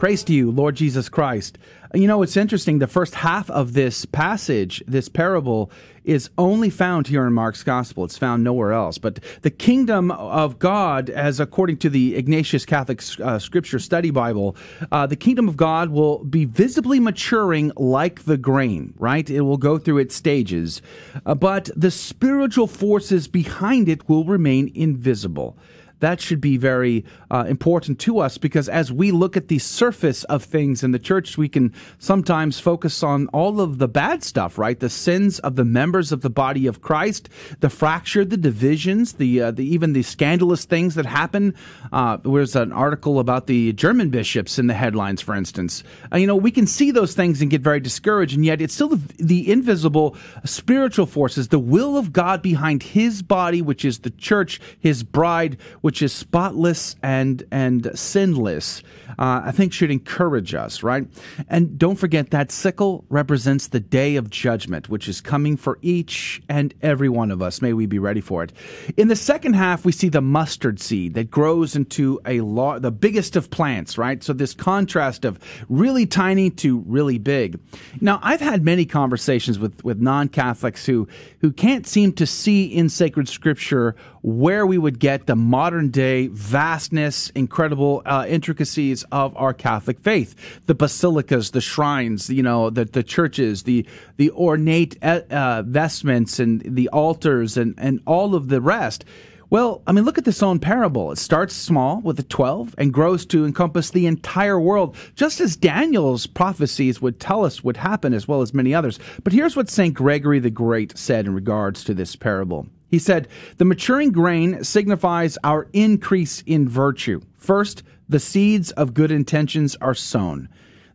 Praise 0.02 0.24
to 0.24 0.34
you, 0.34 0.50
Lord 0.50 0.74
Jesus 0.74 1.08
Christ. 1.08 1.58
You 1.94 2.08
know, 2.08 2.22
it's 2.22 2.36
interesting. 2.36 2.80
The 2.80 2.88
first 2.88 3.14
half 3.14 3.48
of 3.48 3.74
this 3.74 4.04
passage, 4.04 4.82
this 4.88 5.08
parable, 5.08 5.70
is 6.02 6.28
only 6.36 6.70
found 6.70 7.06
here 7.06 7.24
in 7.24 7.32
Mark's 7.32 7.62
gospel. 7.62 8.02
It's 8.02 8.18
found 8.18 8.42
nowhere 8.42 8.72
else. 8.72 8.98
But 8.98 9.20
the 9.42 9.50
kingdom 9.50 10.10
of 10.10 10.58
God, 10.58 11.08
as 11.08 11.38
according 11.38 11.76
to 11.76 11.88
the 11.88 12.16
Ignatius 12.16 12.66
Catholic 12.66 13.00
uh, 13.20 13.38
Scripture 13.38 13.78
Study 13.78 14.10
Bible, 14.10 14.56
uh, 14.90 15.06
the 15.06 15.14
kingdom 15.14 15.46
of 15.46 15.56
God 15.56 15.90
will 15.90 16.24
be 16.24 16.46
visibly 16.46 16.98
maturing 16.98 17.70
like 17.76 18.24
the 18.24 18.36
grain, 18.36 18.94
right? 18.98 19.30
It 19.30 19.42
will 19.42 19.56
go 19.56 19.78
through 19.78 19.98
its 19.98 20.16
stages. 20.16 20.82
Uh, 21.24 21.36
but 21.36 21.70
the 21.76 21.92
spiritual 21.92 22.66
forces 22.66 23.28
behind 23.28 23.88
it 23.88 24.08
will 24.08 24.24
remain 24.24 24.72
invisible 24.74 25.56
that 26.02 26.20
should 26.20 26.40
be 26.40 26.56
very 26.56 27.04
uh, 27.30 27.44
important 27.48 28.00
to 28.00 28.18
us 28.18 28.36
because 28.36 28.68
as 28.68 28.92
we 28.92 29.12
look 29.12 29.36
at 29.36 29.46
the 29.46 29.60
surface 29.60 30.24
of 30.24 30.42
things 30.42 30.82
in 30.82 30.90
the 30.90 30.98
church, 30.98 31.38
we 31.38 31.48
can 31.48 31.72
sometimes 32.00 32.58
focus 32.58 33.04
on 33.04 33.28
all 33.28 33.60
of 33.60 33.78
the 33.78 33.86
bad 33.86 34.24
stuff, 34.24 34.58
right? 34.58 34.80
The 34.80 34.90
sins 34.90 35.38
of 35.38 35.54
the 35.54 35.64
members 35.64 36.10
of 36.10 36.22
the 36.22 36.28
body 36.28 36.66
of 36.66 36.82
Christ, 36.82 37.28
the 37.60 37.70
fracture, 37.70 38.24
the 38.24 38.36
divisions, 38.36 39.12
the, 39.14 39.42
uh, 39.42 39.50
the 39.52 39.64
even 39.64 39.92
the 39.92 40.02
scandalous 40.02 40.64
things 40.64 40.96
that 40.96 41.06
happen. 41.06 41.54
Uh, 41.92 42.16
there's 42.16 42.56
an 42.56 42.72
article 42.72 43.20
about 43.20 43.46
the 43.46 43.72
German 43.72 44.10
bishops 44.10 44.58
in 44.58 44.66
the 44.66 44.74
headlines, 44.74 45.20
for 45.20 45.36
instance. 45.36 45.84
Uh, 46.12 46.16
you 46.16 46.26
know, 46.26 46.34
we 46.34 46.50
can 46.50 46.66
see 46.66 46.90
those 46.90 47.14
things 47.14 47.40
and 47.40 47.48
get 47.48 47.60
very 47.60 47.78
discouraged, 47.78 48.34
and 48.34 48.44
yet 48.44 48.60
it's 48.60 48.74
still 48.74 48.88
the, 48.88 49.00
the 49.18 49.52
invisible 49.52 50.16
spiritual 50.44 51.06
forces, 51.06 51.48
the 51.48 51.60
will 51.60 51.96
of 51.96 52.12
God 52.12 52.42
behind 52.42 52.82
His 52.82 53.22
body, 53.22 53.62
which 53.62 53.84
is 53.84 54.00
the 54.00 54.10
church, 54.10 54.60
His 54.80 55.04
bride, 55.04 55.58
which 55.80 55.91
which 55.92 56.00
is 56.00 56.10
spotless 56.10 56.96
and 57.02 57.44
and 57.50 57.90
sinless, 57.94 58.82
uh, 59.18 59.42
I 59.44 59.52
think 59.52 59.74
should 59.74 59.90
encourage 59.90 60.54
us, 60.54 60.82
right? 60.82 61.06
And 61.50 61.78
don't 61.78 61.96
forget 61.96 62.30
that 62.30 62.50
sickle 62.50 63.04
represents 63.10 63.68
the 63.68 63.78
day 63.78 64.16
of 64.16 64.30
judgment, 64.30 64.88
which 64.88 65.06
is 65.06 65.20
coming 65.20 65.58
for 65.58 65.78
each 65.82 66.40
and 66.48 66.72
every 66.80 67.10
one 67.10 67.30
of 67.30 67.42
us. 67.42 67.60
May 67.60 67.74
we 67.74 67.84
be 67.84 67.98
ready 67.98 68.22
for 68.22 68.42
it. 68.42 68.52
In 68.96 69.08
the 69.08 69.16
second 69.16 69.52
half, 69.52 69.84
we 69.84 69.92
see 69.92 70.08
the 70.08 70.22
mustard 70.22 70.80
seed 70.80 71.12
that 71.12 71.30
grows 71.30 71.76
into 71.76 72.18
a 72.24 72.40
law, 72.40 72.78
the 72.78 72.90
biggest 72.90 73.36
of 73.36 73.50
plants, 73.50 73.98
right? 73.98 74.24
So 74.24 74.32
this 74.32 74.54
contrast 74.54 75.26
of 75.26 75.38
really 75.68 76.06
tiny 76.06 76.48
to 76.48 76.78
really 76.86 77.18
big. 77.18 77.60
Now, 78.00 78.18
I've 78.22 78.40
had 78.40 78.64
many 78.64 78.86
conversations 78.86 79.58
with 79.58 79.84
with 79.84 80.00
non 80.00 80.30
Catholics 80.30 80.86
who 80.86 81.06
who 81.42 81.52
can't 81.52 81.86
seem 81.86 82.14
to 82.14 82.24
see 82.24 82.64
in 82.64 82.88
sacred 82.88 83.28
scripture 83.28 83.94
where 84.22 84.66
we 84.66 84.78
would 84.78 84.98
get 84.98 85.26
the 85.26 85.36
modern 85.36 85.90
day 85.90 86.28
vastness, 86.28 87.30
incredible 87.30 88.02
uh, 88.06 88.24
intricacies 88.28 89.04
of 89.12 89.36
our 89.36 89.52
Catholic 89.52 90.00
faith. 90.00 90.34
The 90.66 90.74
basilicas, 90.74 91.50
the 91.50 91.60
shrines, 91.60 92.30
you 92.30 92.42
know, 92.42 92.70
the, 92.70 92.84
the 92.84 93.02
churches, 93.02 93.64
the, 93.64 93.86
the 94.16 94.30
ornate 94.30 94.96
uh, 95.02 95.20
uh, 95.30 95.62
vestments 95.62 96.38
and 96.38 96.62
the 96.64 96.88
altars 96.88 97.56
and, 97.56 97.74
and 97.78 98.00
all 98.06 98.34
of 98.34 98.48
the 98.48 98.60
rest. 98.60 99.04
Well, 99.50 99.82
I 99.86 99.92
mean, 99.92 100.04
look 100.04 100.16
at 100.16 100.24
this 100.24 100.42
own 100.42 100.60
parable. 100.60 101.12
It 101.12 101.18
starts 101.18 101.54
small 101.54 102.00
with 102.00 102.16
the 102.16 102.22
12 102.22 102.74
and 102.78 102.90
grows 102.90 103.26
to 103.26 103.44
encompass 103.44 103.90
the 103.90 104.06
entire 104.06 104.58
world, 104.58 104.96
just 105.14 105.42
as 105.42 105.56
Daniel's 105.56 106.26
prophecies 106.26 107.02
would 107.02 107.20
tell 107.20 107.44
us 107.44 107.62
would 107.62 107.76
happen, 107.76 108.14
as 108.14 108.26
well 108.26 108.40
as 108.40 108.54
many 108.54 108.74
others. 108.74 108.98
But 109.22 109.34
here's 109.34 109.54
what 109.54 109.68
St. 109.68 109.92
Gregory 109.92 110.38
the 110.38 110.48
Great 110.48 110.96
said 110.96 111.26
in 111.26 111.34
regards 111.34 111.84
to 111.84 111.92
this 111.92 112.16
parable. 112.16 112.66
He 112.92 112.98
said, 112.98 113.26
The 113.56 113.64
maturing 113.64 114.12
grain 114.12 114.62
signifies 114.62 115.38
our 115.42 115.66
increase 115.72 116.42
in 116.44 116.68
virtue. 116.68 117.22
First, 117.38 117.82
the 118.06 118.20
seeds 118.20 118.70
of 118.72 118.92
good 118.92 119.10
intentions 119.10 119.76
are 119.80 119.94
sown. 119.94 120.50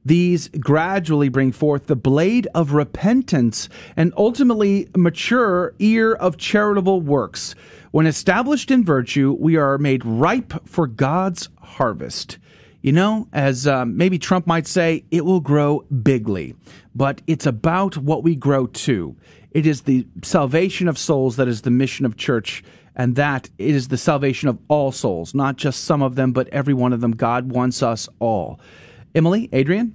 These 0.06 0.50
gradually 0.50 1.28
bring 1.28 1.52
forth 1.52 1.88
the 1.88 1.96
blade 1.96 2.48
of 2.54 2.74
repentance 2.74 3.68
and 3.96 4.14
ultimately 4.16 4.88
mature 4.96 5.74
ear 5.80 6.14
of 6.14 6.38
charitable 6.38 7.02
works. 7.02 7.56
When 7.90 8.06
established 8.06 8.70
in 8.70 8.86
virtue, 8.86 9.36
we 9.40 9.56
are 9.56 9.80
made 9.80 10.06
ripe 10.06 10.54
for 10.68 10.86
God's 10.86 11.50
harvest. 11.64 12.38
You 12.82 12.92
know, 12.92 13.28
as 13.34 13.68
um, 13.68 13.98
maybe 13.98 14.20
Trump 14.20 14.48
might 14.48 14.68
say, 14.68 15.04
it 15.12 15.26
will 15.26 15.40
grow 15.40 15.82
bigly, 16.04 16.56
but 16.96 17.22
it's 17.28 17.46
about 17.46 17.98
what 17.98 18.24
we 18.24 18.36
grow 18.36 18.68
to. 18.68 19.16
It 19.52 19.66
is 19.66 19.82
the 19.82 20.06
salvation 20.24 20.88
of 20.88 20.98
souls 20.98 21.36
that 21.38 21.48
is 21.48 21.64
the 21.64 21.72
mission 21.72 22.06
of 22.06 22.18
church, 22.18 22.64
and 22.96 23.16
that 23.16 23.50
it 23.58 23.74
is 23.76 23.88
the 23.88 23.98
salvation 23.98 24.48
of 24.48 24.60
all 24.68 24.92
souls, 24.92 25.34
not 25.34 25.56
just 25.56 25.84
some 25.84 26.02
of 26.02 26.16
them, 26.16 26.32
but 26.32 26.48
every 26.50 26.74
one 26.74 26.94
of 26.94 27.02
them. 27.02 27.12
God 27.12 27.52
wants 27.52 27.82
us 27.82 28.08
all. 28.20 28.60
Emily, 29.16 29.50
Adrian? 29.52 29.94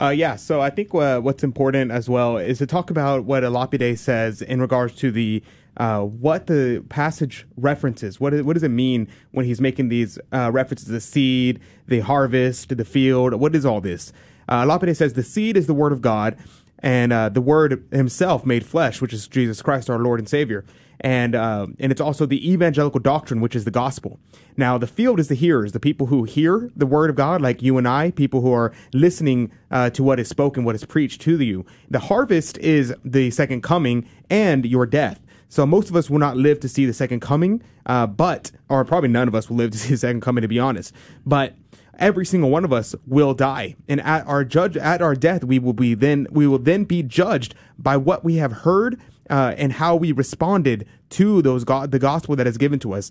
Uh, 0.00 0.10
yeah, 0.10 0.36
so 0.36 0.60
I 0.60 0.70
think 0.70 0.94
uh, 0.94 1.18
what's 1.18 1.42
important 1.42 1.90
as 1.90 2.08
well 2.08 2.36
is 2.36 2.58
to 2.58 2.66
talk 2.66 2.90
about 2.90 3.24
what 3.24 3.42
a 3.42 3.50
Lapide 3.50 3.98
says 3.98 4.40
in 4.40 4.60
regards 4.60 4.94
to 4.96 5.10
the 5.10 5.42
uh, 5.78 6.02
what 6.02 6.46
the 6.46 6.84
passage 6.88 7.46
references. 7.56 8.20
What, 8.20 8.34
is, 8.34 8.42
what 8.42 8.54
does 8.54 8.62
it 8.62 8.70
mean 8.70 9.08
when 9.30 9.46
he's 9.46 9.60
making 9.60 9.88
these 9.88 10.18
uh, 10.32 10.50
references 10.52 10.86
to 10.86 10.92
the 10.92 11.00
seed, 11.00 11.60
the 11.86 12.00
harvest, 12.00 12.76
the 12.76 12.84
field? 12.84 13.34
What 13.34 13.54
is 13.54 13.64
all 13.64 13.80
this? 13.80 14.12
Uh, 14.48 14.66
Lapide 14.66 14.96
says 14.96 15.12
the 15.12 15.22
seed 15.22 15.56
is 15.56 15.66
the 15.66 15.74
word 15.74 15.92
of 15.92 16.00
God, 16.00 16.36
and 16.80 17.12
uh, 17.12 17.28
the 17.28 17.40
Word 17.40 17.84
Himself 17.90 18.46
made 18.46 18.64
flesh, 18.64 19.00
which 19.00 19.12
is 19.12 19.26
Jesus 19.28 19.62
Christ, 19.62 19.90
our 19.90 19.98
Lord 19.98 20.20
and 20.20 20.28
Savior. 20.28 20.64
And 21.00 21.36
uh, 21.36 21.68
and 21.78 21.92
it's 21.92 22.00
also 22.00 22.26
the 22.26 22.50
evangelical 22.50 22.98
doctrine, 22.98 23.40
which 23.40 23.54
is 23.54 23.64
the 23.64 23.70
gospel. 23.70 24.18
Now, 24.56 24.78
the 24.78 24.88
field 24.88 25.20
is 25.20 25.28
the 25.28 25.36
hearers, 25.36 25.70
the 25.70 25.78
people 25.78 26.08
who 26.08 26.24
hear 26.24 26.70
the 26.74 26.86
word 26.86 27.08
of 27.10 27.14
God, 27.14 27.40
like 27.40 27.62
you 27.62 27.78
and 27.78 27.86
I, 27.86 28.10
people 28.10 28.40
who 28.40 28.52
are 28.52 28.72
listening 28.92 29.52
uh, 29.70 29.90
to 29.90 30.02
what 30.02 30.18
is 30.18 30.28
spoken, 30.28 30.64
what 30.64 30.74
is 30.74 30.84
preached 30.84 31.20
to 31.22 31.40
you. 31.40 31.64
The 31.88 32.00
harvest 32.00 32.58
is 32.58 32.92
the 33.04 33.30
second 33.30 33.62
coming 33.62 34.08
and 34.28 34.66
your 34.66 34.86
death. 34.86 35.20
So 35.48 35.64
most 35.66 35.88
of 35.90 35.96
us 35.96 36.10
will 36.10 36.18
not 36.18 36.36
live 36.36 36.60
to 36.60 36.68
see 36.68 36.86
the 36.86 36.92
second 36.92 37.20
coming, 37.20 37.62
uh, 37.86 38.06
but 38.06 38.50
or 38.68 38.84
probably 38.84 39.08
none 39.08 39.28
of 39.28 39.34
us 39.34 39.48
will 39.48 39.56
live 39.56 39.70
to 39.72 39.78
see 39.78 39.90
the 39.90 39.96
second 39.96 40.20
coming, 40.20 40.42
to 40.42 40.48
be 40.48 40.58
honest. 40.58 40.92
But 41.24 41.54
every 41.98 42.24
single 42.24 42.50
one 42.50 42.64
of 42.64 42.72
us 42.72 42.94
will 43.06 43.34
die 43.34 43.74
and 43.88 44.00
at 44.02 44.26
our 44.26 44.44
judge 44.44 44.76
at 44.76 45.02
our 45.02 45.14
death 45.14 45.42
we 45.42 45.58
will 45.58 45.72
be 45.72 45.94
then 45.94 46.26
we 46.30 46.46
will 46.46 46.58
then 46.58 46.84
be 46.84 47.02
judged 47.02 47.54
by 47.76 47.96
what 47.96 48.24
we 48.24 48.36
have 48.36 48.52
heard 48.52 49.00
uh, 49.30 49.52
and 49.58 49.74
how 49.74 49.96
we 49.96 50.12
responded 50.12 50.86
to 51.10 51.42
those 51.42 51.64
go- 51.64 51.86
the 51.86 51.98
gospel 51.98 52.36
that 52.36 52.46
is 52.46 52.56
given 52.56 52.78
to 52.78 52.92
us 52.94 53.10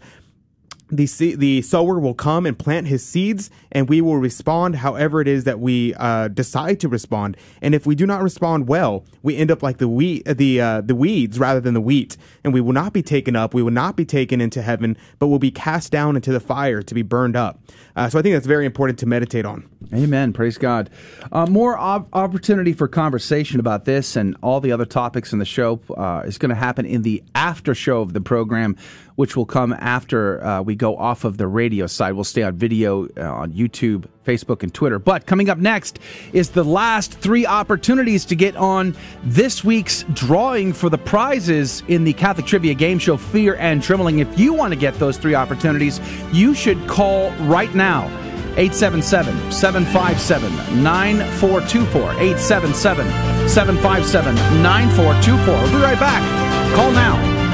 the 0.89 1.05
the 1.35 1.61
sower 1.61 1.99
will 1.99 2.14
come 2.14 2.45
and 2.45 2.57
plant 2.57 2.88
his 2.88 3.05
seeds, 3.05 3.49
and 3.72 3.89
we 3.89 4.01
will 4.01 4.18
respond 4.18 4.77
however 4.77 5.22
it 5.22 5.27
is 5.27 5.43
that 5.43 5.59
we 5.59 5.93
uh, 5.95 6.30
decide 6.30 6.80
to 6.80 6.88
respond. 6.88 7.35
And 7.61 7.76
if 7.76 7.85
we 7.85 7.95
do 7.95 8.05
not 8.05 8.22
respond 8.22 8.68
well, 8.68 9.03
we 9.22 9.35
end 9.35 9.51
up 9.51 9.61
like 9.61 9.77
the 9.77 9.88
wheat, 9.88 10.26
the 10.26 10.61
uh, 10.61 10.81
the 10.81 10.95
weeds 10.95 11.39
rather 11.39 11.59
than 11.59 11.73
the 11.73 11.81
wheat, 11.81 12.15
and 12.43 12.53
we 12.53 12.61
will 12.61 12.73
not 12.73 12.93
be 12.93 13.03
taken 13.03 13.35
up. 13.35 13.53
We 13.53 13.64
will 13.64 13.72
not 13.72 13.95
be 13.95 14.05
taken 14.05 14.39
into 14.39 14.61
heaven, 14.61 14.97
but 15.19 15.27
will 15.27 15.39
be 15.39 15.51
cast 15.51 15.91
down 15.91 16.15
into 16.15 16.31
the 16.31 16.39
fire 16.39 16.81
to 16.81 16.93
be 16.93 17.01
burned 17.01 17.35
up. 17.35 17.59
Uh, 17.98 18.07
so 18.07 18.19
I 18.19 18.22
think 18.22 18.36
that's 18.36 18.45
very 18.45 18.68
important 18.68 18.99
to 18.99 19.07
meditate 19.07 19.44
on. 19.44 19.68
Amen. 19.91 20.32
Praise 20.32 20.60
God. 20.60 20.91
Uh, 21.32 21.48
more 21.48 21.76
op- 21.78 22.07
opportunity 22.14 22.72
for 22.72 22.88
conversation 22.88 23.60
about 23.60 23.86
this 23.86 24.15
and 24.15 24.38
all 24.44 24.61
the 24.61 24.72
other 24.72 24.86
topics 24.86 25.34
in 25.34 25.40
the 25.40 25.45
show 25.45 25.82
uh, 25.98 26.22
is 26.24 26.38
going 26.38 26.49
to 26.49 26.56
happen 26.56 26.86
in 26.86 27.02
the 27.02 27.24
after 27.34 27.74
show 27.74 28.02
of 28.02 28.14
the 28.14 28.22
program, 28.22 28.76
which 29.15 29.36
will 29.36 29.48
come 29.48 29.74
after 29.74 30.44
uh, 30.44 30.61
we 30.61 30.76
go 30.76 30.95
off 30.95 31.24
of 31.24 31.38
the 31.38 31.48
radio 31.48 31.88
side. 31.88 32.14
We'll 32.14 32.24
stay 32.24 32.44
on 32.44 32.56
video 32.56 33.07
uh, 33.18 33.34
on 33.34 33.52
YouTube, 33.52 34.06
Facebook, 34.28 34.62
and 34.62 34.74
Twitter. 34.74 34.99
But 34.99 35.26
coming 35.26 35.49
up 35.49 35.58
next 35.58 35.99
is 36.34 36.49
the 36.49 36.64
last 36.64 37.14
three 37.14 37.45
opportunities 37.45 38.26
to 38.26 38.36
get 38.36 38.56
on 38.58 38.95
this 39.24 39.64
week's 39.64 40.04
drawing 40.14 40.74
for 40.74 40.90
the 40.90 40.98
prizes 40.98 41.82
in 41.88 42.04
the 42.04 42.14
Catholic 42.14 42.45
Trivia 42.45 42.74
Game 42.74 42.99
Show, 42.99 43.18
Fear 43.18 43.56
and 43.56 43.82
Trembling. 43.82 44.20
If 44.20 44.38
you 44.38 44.54
want 44.54 44.74
to 44.74 44.80
get 44.80 44.95
those 44.95 45.18
three 45.18 45.36
opportunities, 45.36 46.02
you 46.34 46.54
should 46.54 46.88
call 46.88 47.32
right 47.48 47.74
now. 47.74 48.06
877 48.58 49.52
757 49.52 50.84
9424. 50.84 52.02
877 52.02 53.08
757 53.48 54.36
9424. 54.62 55.54
We'll 55.54 55.72
be 55.72 55.78
right 55.78 55.99
back. 55.99 56.76
Call 56.76 56.91
now. 56.91 57.47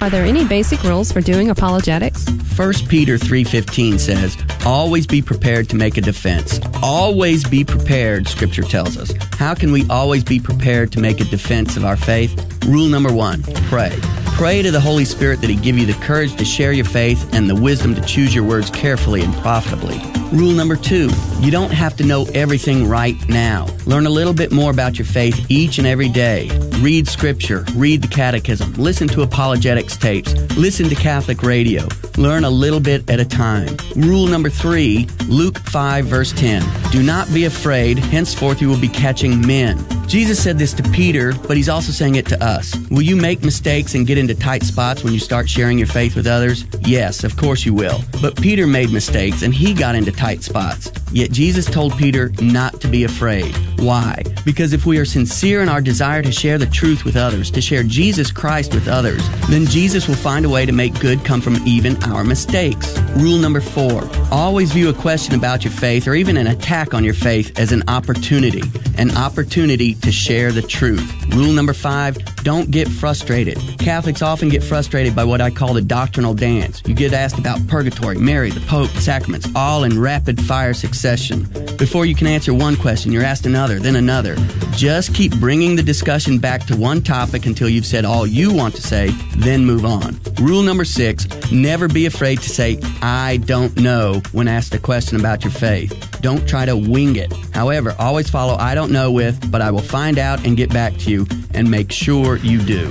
Are 0.00 0.08
there 0.08 0.24
any 0.24 0.46
basic 0.46 0.82
rules 0.82 1.12
for 1.12 1.20
doing 1.20 1.50
apologetics? 1.50 2.24
1 2.56 2.88
Peter 2.88 3.18
3:15 3.18 3.98
says, 3.98 4.34
"Always 4.64 5.06
be 5.06 5.20
prepared 5.20 5.68
to 5.68 5.76
make 5.76 5.98
a 5.98 6.00
defense." 6.00 6.58
Always 6.82 7.44
be 7.44 7.64
prepared, 7.64 8.26
scripture 8.26 8.62
tells 8.62 8.96
us. 8.96 9.12
How 9.38 9.52
can 9.52 9.72
we 9.72 9.84
always 9.90 10.24
be 10.24 10.40
prepared 10.40 10.90
to 10.92 11.00
make 11.00 11.20
a 11.20 11.24
defense 11.24 11.76
of 11.76 11.84
our 11.84 11.98
faith? 11.98 12.32
Rule 12.66 12.86
number 12.86 13.12
1, 13.12 13.42
pray. 13.68 13.92
Pray 14.38 14.62
to 14.62 14.70
the 14.70 14.80
Holy 14.80 15.04
Spirit 15.04 15.42
that 15.42 15.50
he 15.50 15.56
give 15.56 15.78
you 15.78 15.84
the 15.84 15.92
courage 15.92 16.34
to 16.36 16.46
share 16.46 16.72
your 16.72 16.86
faith 16.86 17.22
and 17.34 17.50
the 17.50 17.54
wisdom 17.54 17.94
to 17.94 18.00
choose 18.00 18.34
your 18.34 18.44
words 18.44 18.70
carefully 18.70 19.20
and 19.20 19.36
profitably. 19.42 20.00
Rule 20.32 20.52
number 20.52 20.76
2, 20.76 21.10
you 21.42 21.50
don't 21.50 21.72
have 21.72 21.94
to 21.98 22.04
know 22.04 22.26
everything 22.34 22.88
right 22.88 23.16
now. 23.28 23.66
Learn 23.84 24.06
a 24.06 24.10
little 24.10 24.32
bit 24.32 24.50
more 24.50 24.70
about 24.70 24.98
your 24.98 25.06
faith 25.06 25.44
each 25.50 25.76
and 25.76 25.86
every 25.86 26.08
day. 26.08 26.50
Read 26.80 27.06
scripture, 27.06 27.66
read 27.74 28.00
the 28.00 28.08
catechism, 28.08 28.72
listen 28.72 29.06
to 29.08 29.20
apologetics 29.20 29.98
tapes, 29.98 30.32
listen 30.56 30.88
to 30.88 30.94
Catholic 30.94 31.42
radio. 31.42 31.86
Learn 32.20 32.44
a 32.44 32.50
little 32.50 32.80
bit 32.80 33.08
at 33.08 33.18
a 33.18 33.24
time. 33.24 33.74
Rule 33.96 34.26
number 34.26 34.50
three, 34.50 35.08
Luke 35.26 35.58
5, 35.58 36.04
verse 36.04 36.32
10. 36.32 36.62
Do 36.90 37.02
not 37.02 37.32
be 37.32 37.46
afraid, 37.46 37.98
henceforth 37.98 38.60
you 38.60 38.68
will 38.68 38.78
be 38.78 38.88
catching 38.88 39.40
men. 39.46 39.82
Jesus 40.06 40.42
said 40.42 40.58
this 40.58 40.74
to 40.74 40.82
Peter, 40.90 41.32
but 41.46 41.56
he's 41.56 41.68
also 41.68 41.92
saying 41.92 42.16
it 42.16 42.26
to 42.26 42.44
us. 42.44 42.76
Will 42.90 43.00
you 43.00 43.16
make 43.16 43.42
mistakes 43.42 43.94
and 43.94 44.06
get 44.06 44.18
into 44.18 44.34
tight 44.34 44.64
spots 44.64 45.02
when 45.02 45.14
you 45.14 45.20
start 45.20 45.48
sharing 45.48 45.78
your 45.78 45.86
faith 45.86 46.14
with 46.14 46.26
others? 46.26 46.66
Yes, 46.80 47.24
of 47.24 47.36
course 47.36 47.64
you 47.64 47.72
will. 47.72 48.00
But 48.20 48.36
Peter 48.36 48.66
made 48.66 48.90
mistakes 48.90 49.42
and 49.42 49.54
he 49.54 49.72
got 49.72 49.94
into 49.94 50.10
tight 50.10 50.42
spots. 50.42 50.90
Yet 51.12 51.30
Jesus 51.30 51.64
told 51.64 51.96
Peter 51.96 52.32
not 52.42 52.80
to 52.80 52.88
be 52.88 53.04
afraid. 53.04 53.54
Why? 53.78 54.22
Because 54.44 54.72
if 54.72 54.84
we 54.84 54.98
are 54.98 55.04
sincere 55.04 55.62
in 55.62 55.68
our 55.68 55.80
desire 55.80 56.22
to 56.22 56.32
share 56.32 56.58
the 56.58 56.66
truth 56.66 57.04
with 57.04 57.16
others, 57.16 57.50
to 57.52 57.60
share 57.60 57.84
Jesus 57.84 58.32
Christ 58.32 58.74
with 58.74 58.88
others, 58.88 59.22
then 59.48 59.64
Jesus 59.64 60.08
will 60.08 60.16
find 60.16 60.44
a 60.44 60.50
way 60.50 60.66
to 60.66 60.72
make 60.72 60.98
good 60.98 61.24
come 61.24 61.40
from 61.40 61.56
even 61.66 61.96
our 62.10 62.24
mistakes. 62.24 62.98
Rule 63.16 63.38
number 63.38 63.60
four 63.60 64.08
always 64.30 64.72
view 64.72 64.88
a 64.88 64.94
question 64.94 65.34
about 65.34 65.64
your 65.64 65.72
faith 65.72 66.06
or 66.06 66.14
even 66.14 66.36
an 66.36 66.46
attack 66.46 66.94
on 66.94 67.04
your 67.04 67.14
faith 67.14 67.58
as 67.58 67.72
an 67.72 67.82
opportunity, 67.88 68.62
an 68.98 69.16
opportunity 69.16 69.94
to 69.96 70.12
share 70.12 70.52
the 70.52 70.62
truth. 70.62 71.12
Rule 71.34 71.52
number 71.52 71.72
five 71.72 72.16
don't 72.42 72.70
get 72.70 72.88
frustrated. 72.88 73.58
Catholics 73.78 74.22
often 74.22 74.48
get 74.48 74.62
frustrated 74.62 75.14
by 75.14 75.24
what 75.24 75.40
I 75.40 75.50
call 75.50 75.74
the 75.74 75.82
doctrinal 75.82 76.34
dance. 76.34 76.82
You 76.86 76.94
get 76.94 77.12
asked 77.12 77.38
about 77.38 77.66
purgatory, 77.68 78.18
Mary, 78.18 78.50
the 78.50 78.60
Pope, 78.60 78.90
sacraments, 78.90 79.48
all 79.54 79.84
in 79.84 80.00
rapid 80.00 80.40
fire 80.40 80.72
succession. 80.72 81.44
Before 81.76 82.06
you 82.06 82.14
can 82.14 82.26
answer 82.26 82.54
one 82.54 82.76
question, 82.76 83.12
you're 83.12 83.24
asked 83.24 83.46
another, 83.46 83.78
then 83.78 83.96
another. 83.96 84.36
Just 84.72 85.14
keep 85.14 85.36
bringing 85.36 85.76
the 85.76 85.82
discussion 85.82 86.38
back 86.38 86.64
to 86.66 86.76
one 86.76 87.02
topic 87.02 87.46
until 87.46 87.68
you've 87.68 87.86
said 87.86 88.04
all 88.04 88.26
you 88.26 88.52
want 88.52 88.74
to 88.76 88.82
say, 88.82 89.10
then 89.36 89.64
move 89.64 89.84
on. 89.84 90.18
Rule 90.40 90.62
number 90.62 90.84
six 90.84 91.26
never 91.52 91.88
be 91.92 92.06
afraid 92.06 92.40
to 92.40 92.48
say, 92.48 92.80
I 93.02 93.38
don't 93.44 93.76
know, 93.78 94.22
when 94.32 94.48
asked 94.48 94.74
a 94.74 94.78
question 94.78 95.18
about 95.18 95.44
your 95.44 95.52
faith. 95.52 96.20
Don't 96.20 96.48
try 96.48 96.64
to 96.64 96.76
wing 96.76 97.16
it. 97.16 97.32
However, 97.52 97.94
always 97.98 98.28
follow 98.30 98.54
I 98.54 98.74
don't 98.74 98.92
know 98.92 99.10
with, 99.10 99.50
but 99.50 99.60
I 99.60 99.70
will 99.70 99.82
find 99.82 100.18
out 100.18 100.46
and 100.46 100.56
get 100.56 100.72
back 100.72 100.96
to 100.98 101.10
you, 101.10 101.26
and 101.54 101.70
make 101.70 101.92
sure 101.92 102.36
you 102.36 102.60
do. 102.62 102.90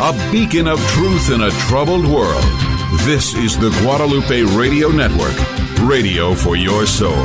A 0.00 0.12
beacon 0.30 0.66
of 0.68 0.78
truth 0.88 1.30
in 1.30 1.40
a 1.42 1.50
troubled 1.68 2.06
world. 2.06 2.44
This 3.00 3.34
is 3.34 3.58
the 3.58 3.70
Guadalupe 3.82 4.42
Radio 4.56 4.88
Network, 4.88 5.34
radio 5.80 6.34
for 6.34 6.56
your 6.56 6.86
soul. 6.86 7.24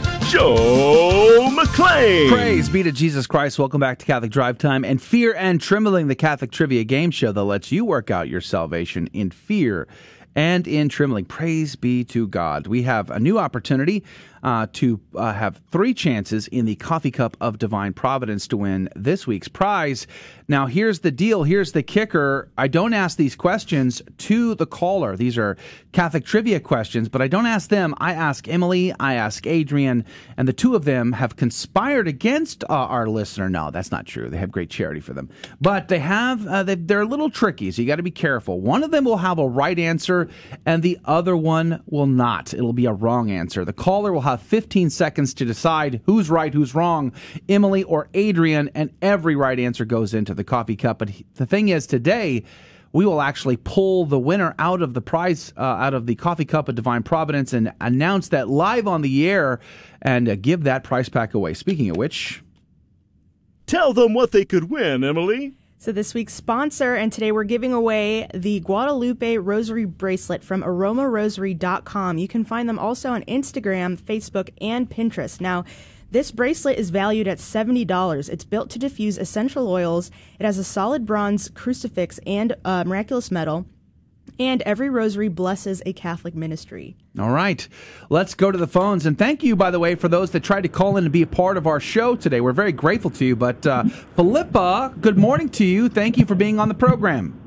Joe 0.31 1.49
McClane. 1.51 2.29
Praise 2.29 2.69
be 2.69 2.83
to 2.83 2.91
Jesus 2.93 3.27
Christ. 3.27 3.59
Welcome 3.59 3.81
back 3.81 3.99
to 3.99 4.05
Catholic 4.05 4.31
Drive 4.31 4.57
Time 4.57 4.85
and 4.85 5.01
Fear 5.01 5.33
and 5.33 5.59
Trembling, 5.59 6.07
the 6.07 6.15
Catholic 6.15 6.51
Trivia 6.51 6.85
Game 6.85 7.11
Show 7.11 7.33
that 7.33 7.43
lets 7.43 7.69
you 7.69 7.83
work 7.83 8.09
out 8.09 8.29
your 8.29 8.39
salvation 8.39 9.09
in 9.11 9.29
fear 9.29 9.89
and 10.33 10.69
in 10.69 10.87
trembling. 10.87 11.25
Praise 11.25 11.75
be 11.75 12.05
to 12.05 12.29
God. 12.29 12.67
We 12.67 12.83
have 12.83 13.09
a 13.09 13.19
new 13.19 13.39
opportunity 13.39 14.05
uh, 14.43 14.67
to 14.73 14.99
uh, 15.15 15.33
have 15.33 15.61
three 15.71 15.93
chances 15.93 16.47
in 16.47 16.65
the 16.65 16.75
Coffee 16.75 17.11
Cup 17.11 17.37
of 17.39 17.57
Divine 17.57 17.93
Providence 17.93 18.47
to 18.47 18.57
win 18.57 18.89
this 18.95 19.27
week's 19.27 19.47
prize. 19.47 20.07
Now, 20.47 20.65
here's 20.65 20.99
the 20.99 21.11
deal. 21.11 21.43
Here's 21.43 21.71
the 21.71 21.83
kicker. 21.83 22.49
I 22.57 22.67
don't 22.67 22.93
ask 22.93 23.17
these 23.17 23.35
questions 23.35 24.01
to 24.17 24.55
the 24.55 24.65
caller. 24.65 25.15
These 25.15 25.37
are 25.37 25.57
Catholic 25.91 26.25
trivia 26.25 26.59
questions, 26.59 27.07
but 27.07 27.21
I 27.21 27.27
don't 27.27 27.45
ask 27.45 27.69
them. 27.69 27.93
I 27.99 28.13
ask 28.13 28.47
Emily, 28.47 28.93
I 28.99 29.13
ask 29.13 29.45
Adrian, 29.47 30.05
and 30.37 30.47
the 30.47 30.53
two 30.53 30.75
of 30.75 30.85
them 30.85 31.13
have 31.13 31.35
conspired 31.35 32.07
against 32.07 32.63
uh, 32.65 32.67
our 32.73 33.07
listener. 33.07 33.49
No, 33.49 33.71
that's 33.71 33.91
not 33.91 34.05
true. 34.05 34.29
They 34.29 34.37
have 34.37 34.51
great 34.51 34.69
charity 34.69 34.99
for 34.99 35.13
them, 35.13 35.29
but 35.59 35.87
they 35.87 35.99
have 35.99 36.45
uh, 36.47 36.63
they, 36.63 36.75
they're 36.75 37.01
a 37.01 37.05
little 37.05 37.29
tricky, 37.29 37.71
so 37.71 37.81
you 37.81 37.87
got 37.87 37.97
to 37.97 38.03
be 38.03 38.11
careful. 38.11 38.59
One 38.59 38.83
of 38.83 38.91
them 38.91 39.05
will 39.05 39.17
have 39.17 39.39
a 39.39 39.47
right 39.47 39.77
answer, 39.77 40.29
and 40.65 40.83
the 40.83 40.99
other 41.05 41.37
one 41.37 41.83
will 41.85 42.07
not. 42.07 42.53
It'll 42.53 42.73
be 42.73 42.85
a 42.85 42.93
wrong 42.93 43.31
answer. 43.31 43.65
The 43.65 43.73
caller 43.73 44.11
will 44.11 44.21
have 44.21 44.30
15 44.37 44.89
seconds 44.89 45.33
to 45.35 45.45
decide 45.45 46.01
who's 46.05 46.29
right, 46.29 46.53
who's 46.53 46.75
wrong, 46.75 47.13
Emily 47.49 47.83
or 47.83 48.09
Adrian, 48.13 48.69
and 48.75 48.91
every 49.01 49.35
right 49.35 49.59
answer 49.59 49.85
goes 49.85 50.13
into 50.13 50.33
the 50.33 50.43
coffee 50.43 50.75
cup. 50.75 50.99
But 50.99 51.11
the 51.35 51.45
thing 51.45 51.69
is, 51.69 51.87
today 51.87 52.43
we 52.93 53.05
will 53.05 53.21
actually 53.21 53.57
pull 53.57 54.05
the 54.05 54.19
winner 54.19 54.53
out 54.59 54.81
of 54.81 54.93
the 54.93 55.01
prize, 55.01 55.53
uh, 55.57 55.61
out 55.61 55.93
of 55.93 56.05
the 56.07 56.15
coffee 56.15 56.45
cup 56.45 56.67
of 56.69 56.75
divine 56.75 57.03
providence, 57.03 57.53
and 57.53 57.73
announce 57.79 58.29
that 58.29 58.49
live 58.49 58.87
on 58.87 59.01
the 59.01 59.29
air 59.29 59.59
and 60.01 60.27
uh, 60.27 60.35
give 60.35 60.63
that 60.63 60.83
prize 60.83 61.09
pack 61.09 61.33
away. 61.33 61.53
Speaking 61.53 61.89
of 61.89 61.97
which, 61.97 62.43
Tell 63.71 63.93
them 63.93 64.13
what 64.13 64.31
they 64.31 64.43
could 64.43 64.69
win, 64.69 65.01
Emily. 65.01 65.53
So 65.81 65.91
this 65.91 66.13
week's 66.13 66.35
sponsor, 66.35 66.93
and 66.93 67.11
today 67.11 67.31
we're 67.31 67.43
giving 67.43 67.73
away 67.73 68.27
the 68.35 68.59
Guadalupe 68.59 69.37
Rosary 69.37 69.85
Bracelet 69.85 70.43
from 70.43 70.61
aromarosary.com. 70.61 72.19
You 72.19 72.27
can 72.27 72.45
find 72.45 72.69
them 72.69 72.77
also 72.77 73.09
on 73.09 73.23
Instagram, 73.23 73.99
Facebook, 73.99 74.51
and 74.61 74.87
Pinterest. 74.87 75.41
Now, 75.41 75.65
this 76.11 76.29
bracelet 76.29 76.77
is 76.77 76.91
valued 76.91 77.27
at 77.27 77.39
$70. 77.39 78.29
It's 78.29 78.43
built 78.43 78.69
to 78.69 78.77
diffuse 78.77 79.17
essential 79.17 79.67
oils. 79.67 80.11
It 80.37 80.45
has 80.45 80.59
a 80.59 80.63
solid 80.63 81.07
bronze 81.07 81.49
crucifix 81.49 82.19
and 82.27 82.55
uh, 82.63 82.83
miraculous 82.83 83.31
medal. 83.31 83.65
And 84.39 84.61
every 84.63 84.89
rosary 84.89 85.27
blesses 85.27 85.81
a 85.85 85.93
Catholic 85.93 86.33
ministry. 86.35 86.95
All 87.19 87.29
right. 87.31 87.67
Let's 88.09 88.33
go 88.33 88.51
to 88.51 88.57
the 88.57 88.67
phones. 88.67 89.05
And 89.05 89.17
thank 89.17 89.43
you, 89.43 89.55
by 89.55 89.71
the 89.71 89.79
way, 89.79 89.95
for 89.95 90.07
those 90.07 90.31
that 90.31 90.43
tried 90.43 90.61
to 90.61 90.69
call 90.69 90.97
in 90.97 91.03
and 91.03 91.13
be 91.13 91.21
a 91.21 91.27
part 91.27 91.57
of 91.57 91.67
our 91.67 91.79
show 91.79 92.15
today. 92.15 92.41
We're 92.41 92.53
very 92.53 92.71
grateful 92.71 93.11
to 93.11 93.25
you. 93.25 93.35
But 93.35 93.65
uh, 93.67 93.83
Philippa, 94.15 94.95
good 95.01 95.17
morning 95.17 95.49
to 95.49 95.65
you. 95.65 95.89
Thank 95.89 96.17
you 96.17 96.25
for 96.25 96.35
being 96.35 96.59
on 96.59 96.67
the 96.67 96.73
program. 96.73 97.37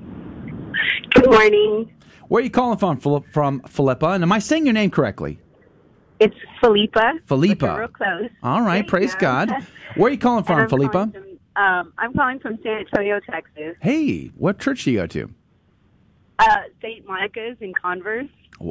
Good 1.15 1.31
morning. 1.31 1.90
Where 2.28 2.40
are 2.40 2.44
you 2.44 2.51
calling 2.51 2.78
from, 2.78 2.98
from 3.32 3.61
Philippa? 3.62 4.06
And 4.06 4.23
am 4.23 4.32
I 4.32 4.39
saying 4.39 4.66
your 4.66 4.73
name 4.73 4.90
correctly? 4.90 5.39
It's 6.20 6.36
Philippa. 6.61 7.15
Philippa. 7.27 7.78
Real 7.78 7.89
close. 7.89 8.31
All 8.43 8.62
right. 8.62 8.82
There 8.82 8.89
Praise 8.90 9.15
go. 9.15 9.20
God. 9.20 9.51
Where 9.97 10.09
are 10.09 10.12
you 10.12 10.19
calling 10.19 10.44
from, 10.44 10.61
I'm 10.61 10.69
Philippa? 10.69 10.93
calling 10.93 11.12
from- 11.12 11.24
um, 11.56 11.93
I'm 11.98 12.12
calling 12.15 12.40
from 12.40 12.59
San 12.65 12.78
Antonio, 12.78 13.20
Texas. 13.31 13.77
Hey, 13.81 14.27
what 14.36 14.59
church 14.59 14.82
do 14.85 14.90
you 14.90 14.98
go 14.98 15.06
to? 15.06 15.31
Uh, 16.39 16.56
St. 16.82 17.06
Monica's 17.06 17.56
in 17.61 17.73
Converse. 17.74 18.28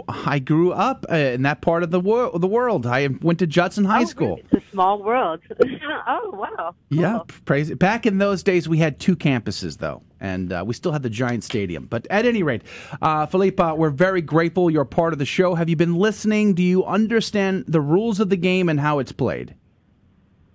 I 0.07 0.39
grew 0.39 0.71
up 0.71 1.05
uh, 1.11 1.15
in 1.15 1.41
that 1.41 1.61
part 1.61 1.83
of 1.83 1.91
the, 1.91 1.99
wor- 1.99 2.37
the 2.37 2.47
world. 2.47 2.85
I 2.85 3.07
went 3.21 3.39
to 3.39 3.47
Judson 3.47 3.83
High 3.83 4.05
School. 4.05 4.39
It's 4.39 4.65
a 4.65 4.71
small 4.71 5.03
world. 5.03 5.41
oh, 6.07 6.31
wow. 6.33 6.73
Yeah, 6.89 7.19
praise. 7.45 7.69
Back 7.75 8.05
in 8.05 8.17
those 8.17 8.43
days, 8.43 8.69
we 8.69 8.77
had 8.77 8.99
two 8.99 9.15
campuses 9.15 9.77
though, 9.77 10.01
and 10.21 10.53
uh, 10.53 10.63
we 10.65 10.73
still 10.73 10.93
had 10.93 11.03
the 11.03 11.09
giant 11.09 11.43
stadium. 11.43 11.85
But 11.85 12.07
at 12.09 12.25
any 12.25 12.43
rate, 12.43 12.61
uh, 13.01 13.25
Philippa, 13.25 13.75
we're 13.75 13.89
very 13.89 14.21
grateful 14.21 14.71
you're 14.71 14.85
part 14.85 15.11
of 15.11 15.19
the 15.19 15.25
show. 15.25 15.55
Have 15.55 15.69
you 15.69 15.75
been 15.75 15.95
listening? 15.95 16.53
Do 16.53 16.63
you 16.63 16.85
understand 16.85 17.65
the 17.67 17.81
rules 17.81 18.19
of 18.19 18.29
the 18.29 18.37
game 18.37 18.69
and 18.69 18.79
how 18.79 18.99
it's 18.99 19.11
played? 19.11 19.55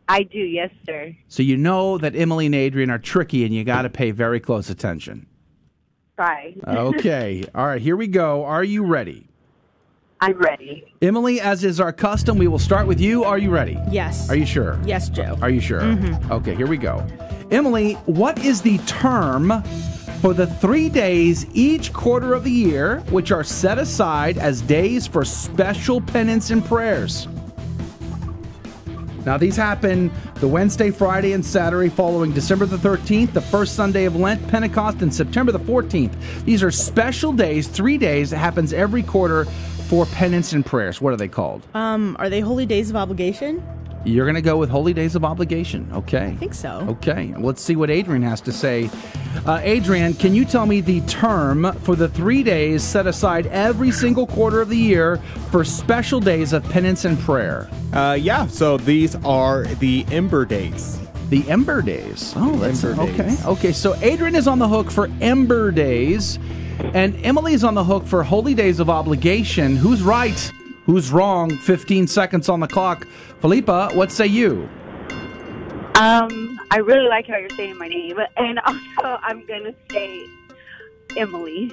I 0.08 0.22
do, 0.22 0.38
yes, 0.38 0.70
sir. 0.86 1.14
So 1.28 1.42
you 1.42 1.58
know 1.58 1.98
that 1.98 2.16
Emily 2.16 2.46
and 2.46 2.54
Adrian 2.54 2.88
are 2.88 2.98
tricky, 2.98 3.44
and 3.44 3.54
you 3.54 3.62
got 3.62 3.82
to 3.82 3.90
pay 3.90 4.10
very 4.10 4.40
close 4.40 4.70
attention. 4.70 5.26
Try. 6.18 6.52
Okay, 6.66 7.44
all 7.54 7.64
right, 7.64 7.80
here 7.80 7.94
we 7.94 8.08
go. 8.08 8.44
Are 8.44 8.64
you 8.64 8.82
ready? 8.84 9.28
I'm 10.20 10.32
ready. 10.36 10.92
Emily, 11.00 11.40
as 11.40 11.62
is 11.62 11.78
our 11.78 11.92
custom, 11.92 12.38
we 12.38 12.48
will 12.48 12.58
start 12.58 12.88
with 12.88 13.00
you. 13.00 13.22
Are 13.22 13.38
you 13.38 13.50
ready? 13.50 13.78
Yes. 13.88 14.28
Are 14.28 14.34
you 14.34 14.44
sure? 14.44 14.80
Yes, 14.84 15.08
Joe. 15.10 15.38
Are 15.40 15.48
you 15.48 15.60
sure? 15.60 15.80
Mhm. 15.80 16.28
Okay, 16.32 16.56
here 16.56 16.66
we 16.66 16.76
go. 16.76 17.06
Emily, 17.52 17.92
what 18.06 18.44
is 18.44 18.60
the 18.62 18.78
term 18.78 19.62
for 20.20 20.34
the 20.34 20.48
three 20.48 20.88
days 20.88 21.46
each 21.52 21.92
quarter 21.92 22.34
of 22.34 22.42
the 22.42 22.50
year 22.50 22.98
which 23.10 23.30
are 23.30 23.44
set 23.44 23.78
aside 23.78 24.38
as 24.38 24.60
days 24.60 25.06
for 25.06 25.24
special 25.24 26.00
penance 26.00 26.50
and 26.50 26.64
prayers? 26.64 27.28
Now, 29.24 29.36
these 29.36 29.56
happen 29.56 30.10
the 30.36 30.48
Wednesday, 30.48 30.90
Friday, 30.90 31.32
and 31.32 31.44
Saturday 31.44 31.88
following 31.88 32.32
December 32.32 32.66
the 32.66 32.76
13th, 32.76 33.32
the 33.32 33.40
first 33.40 33.74
Sunday 33.74 34.04
of 34.04 34.16
Lent, 34.16 34.46
Pentecost, 34.48 35.02
and 35.02 35.12
September 35.12 35.52
the 35.52 35.60
14th. 35.60 36.44
These 36.44 36.62
are 36.62 36.70
special 36.70 37.32
days, 37.32 37.68
three 37.68 37.98
days, 37.98 38.30
that 38.30 38.38
happens 38.38 38.72
every 38.72 39.02
quarter 39.02 39.44
for 39.88 40.06
penance 40.06 40.52
and 40.52 40.64
prayers. 40.64 41.00
What 41.00 41.12
are 41.12 41.16
they 41.16 41.28
called? 41.28 41.66
Um, 41.74 42.16
are 42.18 42.28
they 42.28 42.40
holy 42.40 42.66
days 42.66 42.90
of 42.90 42.96
obligation? 42.96 43.62
You're 44.08 44.24
going 44.24 44.36
to 44.36 44.42
go 44.42 44.56
with 44.56 44.70
Holy 44.70 44.94
Days 44.94 45.14
of 45.14 45.24
Obligation. 45.24 45.88
Okay. 45.92 46.28
I 46.28 46.36
think 46.36 46.54
so. 46.54 46.86
Okay. 46.88 47.34
Let's 47.36 47.62
see 47.62 47.76
what 47.76 47.90
Adrian 47.90 48.22
has 48.22 48.40
to 48.42 48.52
say. 48.52 48.88
Uh, 49.46 49.60
Adrian, 49.62 50.14
can 50.14 50.34
you 50.34 50.46
tell 50.46 50.64
me 50.64 50.80
the 50.80 51.02
term 51.02 51.72
for 51.80 51.94
the 51.94 52.08
three 52.08 52.42
days 52.42 52.82
set 52.82 53.06
aside 53.06 53.46
every 53.48 53.90
single 53.90 54.26
quarter 54.26 54.62
of 54.62 54.70
the 54.70 54.76
year 54.76 55.18
for 55.50 55.62
special 55.62 56.20
days 56.20 56.54
of 56.54 56.64
penance 56.70 57.04
and 57.04 57.18
prayer? 57.20 57.68
Uh, 57.92 58.16
yeah, 58.18 58.46
so 58.46 58.78
these 58.78 59.14
are 59.16 59.64
the 59.64 60.06
Ember 60.10 60.46
Days. 60.46 60.98
The 61.28 61.48
Ember 61.50 61.82
Days. 61.82 62.32
Oh, 62.34 62.56
that's 62.56 62.82
Ember 62.82 63.02
okay. 63.02 63.28
Days. 63.28 63.44
Okay, 63.44 63.72
so 63.72 63.94
Adrian 63.96 64.34
is 64.34 64.48
on 64.48 64.58
the 64.58 64.68
hook 64.68 64.90
for 64.90 65.10
Ember 65.20 65.70
Days, 65.70 66.38
and 66.94 67.14
Emily 67.24 67.52
is 67.52 67.62
on 67.62 67.74
the 67.74 67.84
hook 67.84 68.06
for 68.06 68.22
Holy 68.22 68.54
Days 68.54 68.80
of 68.80 68.88
Obligation. 68.88 69.76
Who's 69.76 70.02
right? 70.02 70.50
Who's 70.88 71.12
wrong? 71.12 71.50
15 71.50 72.06
seconds 72.06 72.48
on 72.48 72.60
the 72.60 72.66
clock. 72.66 73.06
Philippa, 73.42 73.90
what 73.92 74.10
say 74.10 74.26
you? 74.26 74.66
Um, 75.96 76.58
I 76.70 76.78
really 76.78 77.06
like 77.08 77.26
how 77.26 77.36
you're 77.36 77.50
saying 77.50 77.76
my 77.76 77.88
name, 77.88 78.18
and 78.38 78.58
also 78.66 79.18
I'm 79.22 79.44
gonna 79.46 79.74
say 79.92 80.24
Emily. 81.14 81.72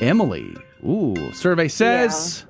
Emily. 0.00 0.54
Ooh, 0.86 1.32
survey 1.32 1.66
says. 1.66 2.46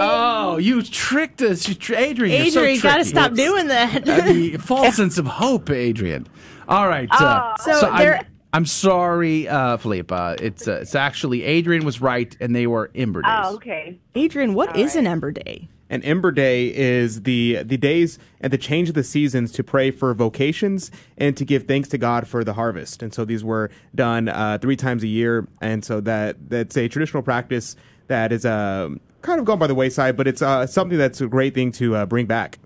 Oh, 0.00 0.56
you 0.56 0.82
tricked 0.82 1.40
us, 1.42 1.68
you 1.68 1.74
tr- 1.76 1.94
Adrian. 1.94 2.42
You're 2.42 2.50
so 2.50 2.60
Adrian, 2.60 2.76
you 2.76 2.82
gotta 2.82 3.04
stop 3.04 3.34
doing 3.34 3.68
that. 3.68 4.08
I 4.08 4.32
mean, 4.32 4.58
false 4.58 4.96
sense 4.96 5.16
of 5.16 5.26
hope, 5.26 5.70
Adrian. 5.70 6.26
All 6.68 6.88
right. 6.88 7.08
Uh, 7.12 7.54
Oh. 7.60 7.62
So 7.80 7.88
I'm, 7.88 7.98
there- 7.98 8.26
I'm 8.52 8.66
sorry, 8.66 9.48
uh, 9.48 9.78
Philippa. 9.78 10.36
It's 10.40 10.68
uh, 10.68 10.80
it's 10.82 10.94
actually 10.94 11.42
Adrian 11.42 11.84
was 11.84 12.00
right, 12.00 12.36
and 12.38 12.54
they 12.54 12.66
were 12.66 12.90
Ember 12.94 13.22
days. 13.22 13.30
Oh, 13.32 13.54
okay. 13.54 13.98
Adrian, 14.14 14.54
what 14.54 14.76
is 14.76 14.94
an 14.94 15.06
Ember 15.06 15.32
Day? 15.32 15.68
An 15.88 16.02
Ember 16.02 16.30
Day 16.30 16.74
is 16.74 17.22
the 17.22 17.62
the 17.62 17.78
days 17.78 18.18
and 18.40 18.52
the 18.52 18.58
change 18.58 18.90
of 18.90 18.94
the 18.94 19.04
seasons 19.04 19.52
to 19.52 19.64
pray 19.64 19.90
for 19.90 20.12
vocations 20.12 20.90
and 21.16 21.34
to 21.36 21.44
give 21.46 21.66
thanks 21.66 21.88
to 21.90 21.98
God 21.98 22.28
for 22.28 22.44
the 22.44 22.52
harvest. 22.52 23.02
And 23.02 23.14
so 23.14 23.24
these 23.24 23.42
were 23.42 23.70
done 23.94 24.28
uh, 24.28 24.58
three 24.60 24.76
times 24.76 25.02
a 25.02 25.08
year, 25.08 25.48
and 25.62 25.82
so 25.82 26.00
that 26.02 26.36
that's 26.50 26.76
a 26.76 26.88
traditional 26.88 27.22
practice 27.22 27.74
that 28.08 28.32
is 28.32 28.44
uh, 28.44 28.90
kind 29.22 29.40
of 29.40 29.46
gone 29.46 29.58
by 29.58 29.66
the 29.66 29.74
wayside, 29.74 30.16
but 30.16 30.26
it's 30.26 30.42
uh, 30.42 30.66
something 30.66 30.98
that's 30.98 31.22
a 31.22 31.26
great 31.26 31.54
thing 31.54 31.72
to 31.72 31.96
uh, 31.96 32.06
bring 32.06 32.26
back. 32.26 32.58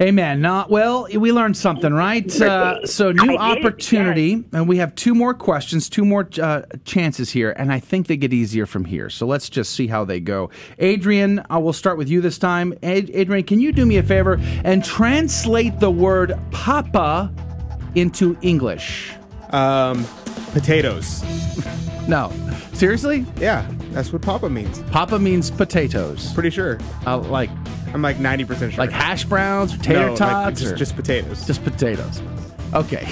Amen. 0.00 0.40
Not 0.40 0.70
well. 0.70 1.08
We 1.12 1.32
learned 1.32 1.56
something, 1.56 1.92
right? 1.92 2.40
Uh, 2.40 2.86
so 2.86 3.10
new 3.12 3.36
opportunity, 3.36 4.44
and 4.52 4.68
we 4.68 4.76
have 4.76 4.94
two 4.94 5.12
more 5.12 5.34
questions, 5.34 5.88
two 5.88 6.04
more 6.04 6.28
uh, 6.40 6.62
chances 6.84 7.30
here, 7.30 7.50
and 7.50 7.72
I 7.72 7.80
think 7.80 8.06
they 8.06 8.16
get 8.16 8.32
easier 8.32 8.64
from 8.64 8.84
here. 8.84 9.10
So 9.10 9.26
let's 9.26 9.48
just 9.48 9.74
see 9.74 9.88
how 9.88 10.04
they 10.04 10.20
go. 10.20 10.50
Adrian, 10.78 11.44
I 11.50 11.58
will 11.58 11.72
start 11.72 11.98
with 11.98 12.08
you 12.08 12.20
this 12.20 12.38
time. 12.38 12.74
Ad- 12.82 13.10
Adrian, 13.12 13.44
can 13.44 13.58
you 13.58 13.72
do 13.72 13.84
me 13.84 13.96
a 13.96 14.02
favor 14.04 14.38
and 14.62 14.84
translate 14.84 15.80
the 15.80 15.90
word 15.90 16.38
"papa" 16.52 17.32
into 17.96 18.38
English? 18.40 19.12
Um, 19.50 20.06
potatoes. 20.52 21.24
no, 22.08 22.32
seriously? 22.72 23.24
Yeah, 23.38 23.70
that's 23.90 24.12
what 24.12 24.22
Papa 24.22 24.48
means. 24.50 24.80
Papa 24.90 25.18
means 25.18 25.50
potatoes. 25.50 26.32
Pretty 26.32 26.50
sure. 26.50 26.78
Uh, 27.06 27.18
like 27.18 27.50
I'm 27.94 28.02
like 28.02 28.18
ninety 28.18 28.44
percent 28.44 28.72
sure. 28.72 28.84
like 28.84 28.90
hash 28.92 29.24
browns 29.24 29.74
or 29.74 29.78
tater 29.78 30.00
No, 30.00 30.08
like, 30.10 30.18
tots 30.18 30.60
just, 30.60 30.72
or 30.72 30.76
just 30.76 30.96
potatoes. 30.96 31.46
just 31.46 31.62
potatoes. 31.64 32.20
Okay, 32.74 33.06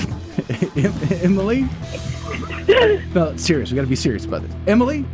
Emily. 1.22 1.66
no, 3.14 3.34
serious. 3.36 3.70
We 3.70 3.76
got 3.76 3.82
to 3.82 3.86
be 3.88 3.96
serious 3.96 4.24
about 4.26 4.42
this. 4.42 4.52
Emily, 4.66 5.04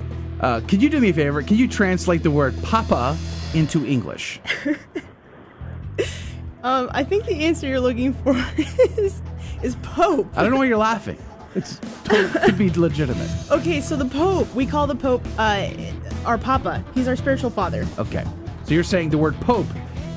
uh, 0.40 0.60
could 0.66 0.82
you 0.82 0.88
do 0.88 0.98
me 1.00 1.10
a 1.10 1.12
favor? 1.12 1.42
Can 1.42 1.56
you 1.56 1.68
translate 1.68 2.22
the 2.22 2.30
word 2.30 2.60
"papa" 2.62 3.16
into 3.54 3.84
English? 3.86 4.40
Um, 6.64 6.90
I 6.92 7.02
think 7.02 7.24
the 7.26 7.44
answer 7.44 7.66
you're 7.66 7.80
looking 7.80 8.14
for 8.14 8.36
is 8.96 9.20
is 9.64 9.74
Pope. 9.82 10.28
I 10.36 10.42
don't 10.42 10.52
know 10.52 10.58
why 10.58 10.66
you're 10.66 10.76
laughing. 10.78 11.18
It's 11.54 11.78
totally, 12.04 12.40
could 12.44 12.58
be 12.58 12.70
legitimate. 12.70 13.28
Okay, 13.50 13.80
so 13.80 13.96
the 13.96 14.06
Pope, 14.06 14.52
we 14.54 14.64
call 14.66 14.86
the 14.86 14.94
Pope 14.94 15.22
uh, 15.38 15.68
our 16.24 16.38
Papa. 16.38 16.82
He's 16.94 17.06
our 17.08 17.16
spiritual 17.16 17.50
father. 17.50 17.86
Okay, 17.98 18.24
so 18.64 18.72
you're 18.74 18.82
saying 18.84 19.10
the 19.10 19.18
word 19.18 19.38
"pope" 19.40 19.66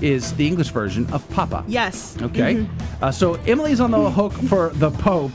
is 0.01 0.33
the 0.33 0.47
English 0.47 0.69
version 0.69 1.05
of 1.11 1.27
"papa." 1.31 1.63
Yes. 1.67 2.15
Okay. 2.21 2.55
Mhm. 2.55 2.69
Uh, 3.01 3.11
so 3.11 3.33
Emily's 3.45 3.79
on 3.81 3.91
the 3.91 4.09
hook 4.09 4.31
for 4.33 4.69
the 4.75 4.89
Pope. 4.91 5.31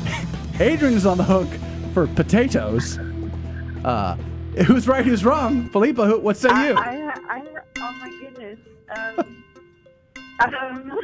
Adrian's 0.60 1.06
on 1.06 1.18
the 1.18 1.24
hook 1.24 1.48
for 1.94 2.06
potatoes. 2.08 2.98
Uh, 3.84 4.16
who's 4.66 4.88
right? 4.88 5.04
Who's 5.04 5.24
wrong? 5.24 5.68
Philippa, 5.70 6.06
who, 6.06 6.18
what 6.18 6.36
say 6.36 6.48
you? 6.48 6.74
I, 6.74 7.12
I, 7.28 7.42
oh 7.78 7.92
my 8.00 8.10
goodness. 8.20 8.58
Um, 8.96 9.44
um, 10.40 10.98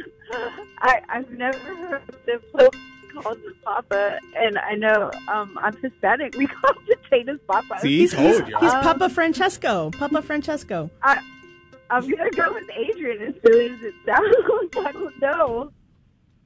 I, 0.79 1.01
I've 1.07 1.29
never 1.31 1.57
heard 1.75 2.01
the 2.25 2.41
Pope 2.57 2.75
called 3.13 3.37
the 3.43 3.53
Papa, 3.63 4.19
and 4.37 4.57
I 4.57 4.75
know 4.75 5.11
um, 5.27 5.57
I'm 5.61 5.75
Hispanic. 5.77 6.35
We 6.37 6.47
call 6.47 6.73
potatoes 6.87 7.39
Papa. 7.47 7.77
he's, 7.81 8.13
he's, 8.13 8.37
he's 8.39 8.45
Um, 8.53 8.83
Papa 8.83 9.09
Francesco. 9.09 9.91
Papa 9.91 10.21
Francesco. 10.21 10.89
I, 11.03 11.19
I'm 11.89 12.07
gonna 12.09 12.29
go 12.31 12.53
with 12.53 12.69
Adrian 12.75 13.21
as 13.21 13.35
silly 13.45 13.67
as 13.69 13.81
it 13.81 13.93
sounds. 14.05 14.75
I 14.87 14.91
don't 14.91 15.21
know. 15.21 15.71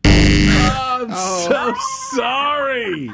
I'm 0.05 1.09
so 1.11 1.73
sorry. 2.15 3.11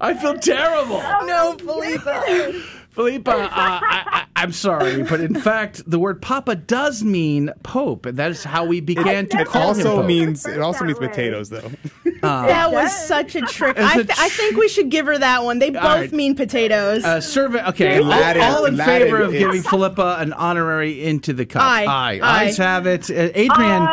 I 0.00 0.14
feel 0.14 0.38
terrible. 0.38 1.02
No, 1.26 1.56
Philippa. 1.58 2.62
Philippa, 2.98 3.30
uh, 3.32 3.48
I, 3.52 4.02
I, 4.06 4.24
I'm 4.42 4.50
sorry, 4.52 5.04
but 5.04 5.20
in 5.20 5.34
fact, 5.36 5.88
the 5.88 6.00
word 6.00 6.20
"papa" 6.20 6.56
does 6.56 7.04
mean 7.04 7.52
pope, 7.62 8.06
and 8.06 8.18
that 8.18 8.32
is 8.32 8.42
how 8.42 8.64
we 8.64 8.80
began 8.80 9.28
to 9.28 9.38
It 9.38 9.46
call 9.46 9.72
him 9.74 9.80
It 9.80 9.86
also 9.86 9.96
pope. 9.98 10.06
means 10.06 10.46
it 10.46 10.60
also 10.60 10.84
means 10.84 10.98
potatoes 10.98 11.48
though. 11.48 11.70
Uh, 12.20 12.46
that 12.48 12.72
was 12.72 12.92
such 13.06 13.36
a 13.36 13.40
trick. 13.42 13.76
It's 13.78 13.86
I, 13.94 14.00
a 14.00 14.04
th- 14.04 14.18
I 14.18 14.28
think 14.28 14.56
we 14.56 14.68
should 14.68 14.90
give 14.90 15.06
her 15.06 15.16
that 15.18 15.44
one. 15.44 15.60
They 15.60 15.70
both 15.70 15.84
right. 15.84 16.12
mean 16.12 16.34
potatoes. 16.34 17.04
Uh, 17.04 17.20
survey. 17.20 17.62
Okay, 17.66 17.98
all, 17.98 18.06
Latin- 18.06 18.42
all 18.42 18.64
in 18.64 18.76
Latin 18.76 19.02
favor 19.06 19.22
of 19.22 19.32
is- 19.32 19.38
giving 19.38 19.62
Philippa 19.62 20.16
an 20.18 20.32
honorary 20.32 21.04
into 21.04 21.32
the 21.32 21.46
cup. 21.46 21.62
Aye. 21.62 21.84
Aye. 21.86 22.18
Aye. 22.20 22.44
Ayes 22.46 22.56
have 22.56 22.88
it. 22.88 23.08
Uh, 23.08 23.30
Adrian, 23.36 23.88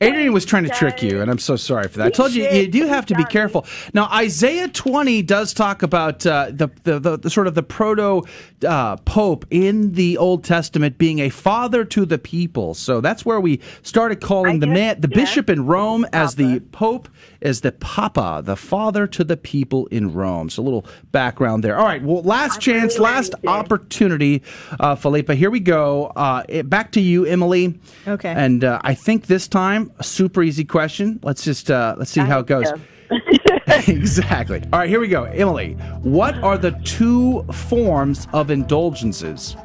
Adrian 0.00 0.32
was 0.32 0.46
trying 0.46 0.64
to 0.64 0.70
trick 0.70 1.02
you, 1.02 1.20
and 1.20 1.30
I'm 1.30 1.38
so 1.38 1.56
sorry 1.56 1.88
for 1.88 1.98
that. 1.98 2.06
I 2.06 2.10
told 2.10 2.32
you 2.32 2.48
you 2.48 2.66
do 2.66 2.86
have 2.86 3.04
to 3.06 3.14
be 3.14 3.24
careful. 3.24 3.66
Now, 3.92 4.08
Isaiah 4.10 4.68
20 4.68 5.20
does 5.20 5.52
talk 5.52 5.82
about 5.82 6.24
uh, 6.24 6.46
the, 6.50 6.70
the, 6.84 6.98
the, 6.98 7.18
the 7.18 7.28
sort 7.30 7.46
of 7.46 7.54
the 7.54 7.62
proto 7.62 8.22
uh, 8.66 8.96
pope 8.98 9.44
in 9.50 9.92
the 9.92 10.16
Old 10.18 10.44
Testament 10.44 10.98
being 10.98 11.18
a 11.20 11.28
father 11.28 11.84
to 11.86 12.04
the 12.06 12.18
people. 12.18 12.74
So 12.74 13.00
that's 13.00 13.24
where 13.24 13.40
we 13.40 13.60
started 13.82 14.20
calling 14.20 14.60
the 14.60 14.66
man, 14.66 15.00
the 15.00 15.08
bishop 15.08 15.50
in 15.50 15.66
Rome 15.66 16.06
as 16.12 16.34
the 16.36 16.60
pope, 16.72 17.08
as 17.42 17.60
the 17.60 17.72
papa, 17.72 18.42
the 18.44 18.56
father 18.56 19.06
to 19.08 19.24
the 19.24 19.36
people 19.36 19.86
in 19.86 20.12
Rome. 20.12 20.50
So 20.50 20.62
a 20.62 20.64
little 20.64 20.86
background 21.12 21.64
there. 21.64 21.76
All 21.78 21.84
right. 21.84 22.02
Well, 22.02 22.22
last 22.22 22.60
chance, 22.60 22.98
last 22.98 23.34
opportunity, 23.46 24.42
uh, 24.80 24.94
Philippa. 24.94 25.34
Here 25.34 25.50
we 25.50 25.60
go. 25.60 26.06
Uh, 26.16 26.42
it- 26.48 26.68
back 26.70 26.92
to 26.92 27.00
you, 27.00 27.24
Emily. 27.24 27.78
Okay. 28.06 28.30
And 28.30 28.64
uh, 28.64 28.80
I 28.82 28.94
think 28.94 29.26
this 29.26 29.48
time 29.48 29.92
a 29.98 30.04
super 30.04 30.42
easy 30.42 30.64
question. 30.64 31.20
Let's 31.22 31.44
just 31.44 31.70
uh, 31.70 31.94
let's 31.98 32.10
see 32.10 32.20
how 32.20 32.40
it 32.40 32.46
goes. 32.46 32.66
exactly. 33.88 34.62
All 34.72 34.80
right, 34.80 34.88
here 34.88 35.00
we 35.00 35.08
go. 35.08 35.24
Emily, 35.24 35.72
what 36.02 36.36
are 36.38 36.58
the 36.58 36.72
two 36.84 37.42
forms 37.52 38.26
of 38.32 38.50
indulgences? 38.50 39.56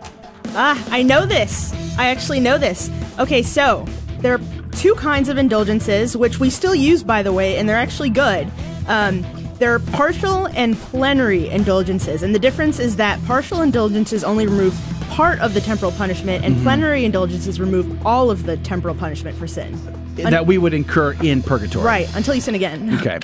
Ah, 0.50 0.84
I 0.90 1.04
know 1.04 1.26
this. 1.26 1.74
I 1.98 2.08
actually 2.08 2.40
know 2.40 2.58
this. 2.58 2.90
Okay, 3.20 3.42
so 3.44 3.86
there 4.20 4.34
are 4.34 4.42
two 4.74 4.96
kinds 4.96 5.30
of 5.30 5.38
indulgences, 5.38 6.18
which 6.18 6.40
we 6.40 6.50
still 6.50 6.76
use, 6.76 7.04
by 7.04 7.24
the 7.24 7.32
way, 7.32 7.58
and 7.58 7.68
they're 7.70 7.78
actually 7.78 8.10
good. 8.10 8.52
Um, 8.88 9.26
there 9.60 9.74
are 9.74 9.80
partial 9.80 10.48
and 10.48 10.76
plenary 10.76 11.48
indulgences, 11.50 12.24
and 12.24 12.34
the 12.34 12.40
difference 12.40 12.80
is 12.80 12.96
that 12.96 13.24
partial 13.26 13.62
indulgences 13.62 14.24
only 14.24 14.48
remove 14.48 14.76
part 15.12 15.40
of 15.40 15.54
the 15.54 15.62
temporal 15.62 15.92
punishment, 15.92 16.44
and 16.44 16.56
Mhm. 16.56 16.64
plenary 16.64 17.06
indulgences 17.06 17.60
remove 17.60 18.06
all 18.06 18.32
of 18.32 18.46
the 18.46 18.58
temporal 18.58 18.96
punishment 18.96 19.38
for 19.38 19.46
sin. 19.46 19.78
Un- 20.20 20.32
that 20.32 20.46
we 20.46 20.58
would 20.58 20.74
incur 20.74 21.14
in 21.24 21.42
purgatory. 21.44 21.86
right, 21.86 22.16
until 22.16 22.36
you 22.36 22.42
sin 22.42 22.56
again. 22.56 22.94
Okay. 23.02 23.20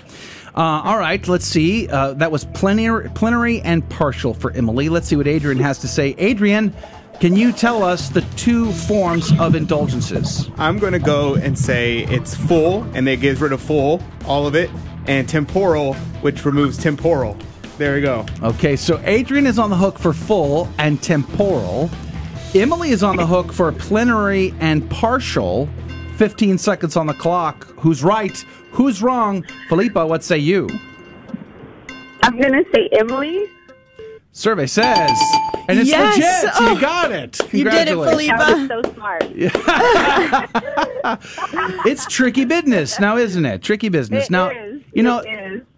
Uh, 0.55 0.81
all 0.83 0.97
right, 0.97 1.27
let's 1.27 1.45
see. 1.45 1.87
Uh, 1.87 2.13
that 2.13 2.31
was 2.31 2.45
plenary, 2.45 3.09
plenary 3.11 3.61
and 3.61 3.87
partial 3.89 4.33
for 4.33 4.49
Emily. 4.53 4.89
Let's 4.89 5.07
see 5.07 5.15
what 5.15 5.27
Adrian 5.27 5.59
has 5.59 5.77
to 5.79 5.87
say. 5.87 6.15
Adrian, 6.17 6.73
can 7.19 7.35
you 7.35 7.51
tell 7.51 7.83
us 7.83 8.09
the 8.09 8.21
two 8.37 8.71
forms 8.71 9.31
of 9.39 9.53
indulgences? 9.53 10.49
I'm 10.57 10.79
going 10.79 10.93
to 10.93 10.99
go 10.99 11.35
and 11.35 11.57
say 11.57 11.99
it's 12.05 12.33
full, 12.35 12.81
and 12.95 13.07
it 13.07 13.17
gets 13.17 13.39
rid 13.39 13.51
of 13.51 13.61
full, 13.61 14.01
all 14.25 14.47
of 14.47 14.55
it, 14.55 14.71
and 15.05 15.29
temporal, 15.29 15.93
which 16.21 16.43
removes 16.43 16.77
temporal. 16.77 17.37
There 17.77 17.93
we 17.93 18.01
go. 18.01 18.25
Okay, 18.41 18.75
so 18.75 18.99
Adrian 19.03 19.45
is 19.45 19.59
on 19.59 19.69
the 19.69 19.75
hook 19.77 19.99
for 19.99 20.11
full 20.11 20.67
and 20.79 20.99
temporal. 21.03 21.91
Emily 22.55 22.89
is 22.89 23.03
on 23.03 23.15
the 23.17 23.27
hook 23.27 23.53
for 23.53 23.71
plenary 23.71 24.55
and 24.59 24.89
partial. 24.89 25.69
15 26.17 26.57
seconds 26.57 26.97
on 26.97 27.05
the 27.05 27.13
clock. 27.13 27.65
Who's 27.79 28.03
right? 28.03 28.35
Who's 28.71 29.01
wrong? 29.03 29.45
Philippa, 29.69 30.05
what 30.05 30.23
say 30.23 30.39
you? 30.39 30.67
I'm 32.23 32.39
gonna 32.41 32.63
say 32.73 32.89
Emily. 32.91 33.45
Survey 34.31 34.65
says. 34.67 35.11
And 35.69 35.79
it's 35.79 35.89
Yes! 35.89 36.15
legit. 36.43 36.51
Oh, 36.59 36.73
you 36.73 36.81
got 36.81 37.11
it. 37.11 37.39
you 37.53 37.63
did 37.65 37.87
it, 37.89 37.93
Congratulations. 37.93 38.39
That 38.39 38.57
was 38.57 38.67
so 38.85 38.93
smart. 38.93 39.23
it's 41.85 42.05
tricky 42.07 42.45
business 42.45 42.99
now, 42.99 43.17
isn't 43.17 43.45
it? 43.45 43.61
Tricky 43.61 43.89
business. 43.89 44.25
It 44.25 44.31
now, 44.31 44.49
is. 44.49 44.76
You 44.97 45.03
know, 45.03 45.21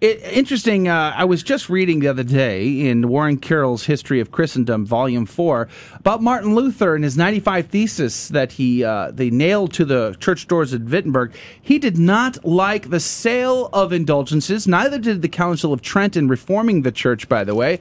It 0.02 0.24
interesting. 0.24 0.88
Uh, 0.88 1.14
I 1.16 1.26
was 1.26 1.44
just 1.44 1.70
reading 1.70 2.00
the 2.00 2.08
other 2.08 2.24
day 2.24 2.88
in 2.88 3.10
Warren 3.10 3.38
Carroll's 3.38 3.86
History 3.86 4.22
of 4.22 4.32
Christendom, 4.32 4.86
Volume 4.86 5.26
Four, 5.26 5.68
about 5.94 6.24
Martin 6.24 6.56
Luther 6.56 6.96
and 6.96 7.04
his 7.04 7.18
ninety-five 7.18 7.68
thesis 7.68 8.30
that 8.30 8.54
he 8.54 8.84
uh, 8.84 9.12
they 9.12 9.30
nailed 9.30 9.74
to 9.74 9.84
the 9.84 10.16
church 10.22 10.48
doors 10.48 10.74
at 10.74 10.84
Wittenberg. 10.84 11.36
He 11.62 11.80
did 11.80 11.98
not 11.98 12.46
like 12.46 12.90
the 12.90 13.00
sale 13.02 13.70
of 13.74 13.92
indulgences. 13.92 14.68
Neither 14.68 14.98
did 14.98 15.22
the 15.22 15.28
Council 15.28 15.74
of 15.74 15.82
Trent 15.82 16.16
in 16.16 16.30
reforming 16.30 16.84
the 16.84 16.92
church, 16.92 17.28
by 17.28 17.44
the 17.44 17.54
way. 17.54 17.80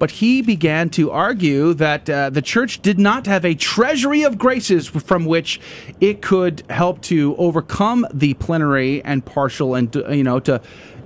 But 0.00 0.10
he 0.10 0.42
began 0.42 0.90
to 0.90 1.12
argue 1.12 1.72
that 1.74 2.10
uh, 2.10 2.30
the 2.30 2.42
church 2.42 2.82
did 2.82 2.98
not 2.98 3.26
have 3.26 3.44
a 3.44 3.54
treasury 3.54 4.24
of 4.24 4.38
graces 4.38 4.88
from 4.88 5.24
which 5.24 5.60
it 6.00 6.20
could 6.20 6.64
help 6.68 7.00
to 7.02 7.36
overcome 7.36 8.06
the 8.12 8.34
plenary 8.34 9.04
and 9.04 9.24
partial 9.24 9.76
and 9.76 9.94
you 10.10 10.24
know 10.24 10.40
to 10.40 10.60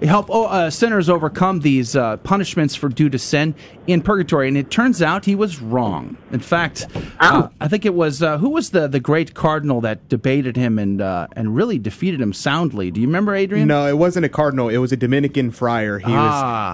help 0.06 0.26
oh, 0.30 0.44
uh, 0.46 0.70
sinners 0.70 1.08
overcome 1.08 1.60
these 1.60 1.96
uh, 1.96 2.16
punishments 2.18 2.74
for 2.74 2.88
due 2.88 3.08
to 3.10 3.18
sin 3.18 3.54
in 3.86 4.00
purgatory 4.02 4.48
and 4.48 4.56
it 4.56 4.70
turns 4.70 5.02
out 5.02 5.24
he 5.24 5.34
was 5.34 5.60
wrong 5.60 6.16
in 6.32 6.40
fact 6.40 6.86
uh, 7.20 7.48
i 7.60 7.68
think 7.68 7.84
it 7.84 7.94
was 7.94 8.22
uh, 8.22 8.38
who 8.38 8.48
was 8.48 8.70
the, 8.70 8.88
the 8.88 9.00
great 9.00 9.34
cardinal 9.34 9.80
that 9.82 10.08
debated 10.08 10.56
him 10.56 10.78
and 10.78 11.00
uh, 11.02 11.26
and 11.36 11.54
really 11.54 11.78
defeated 11.78 12.20
him 12.20 12.32
soundly 12.32 12.90
do 12.90 13.00
you 13.00 13.06
remember 13.06 13.34
adrian 13.34 13.68
No, 13.68 13.86
it 13.86 13.98
wasn't 13.98 14.24
a 14.24 14.28
cardinal. 14.28 14.68
It 14.68 14.78
was 14.78 14.92
a 14.92 14.96
Dominican 14.96 15.50
friar. 15.50 15.98
He 15.98 16.04
Ah. 16.08 16.14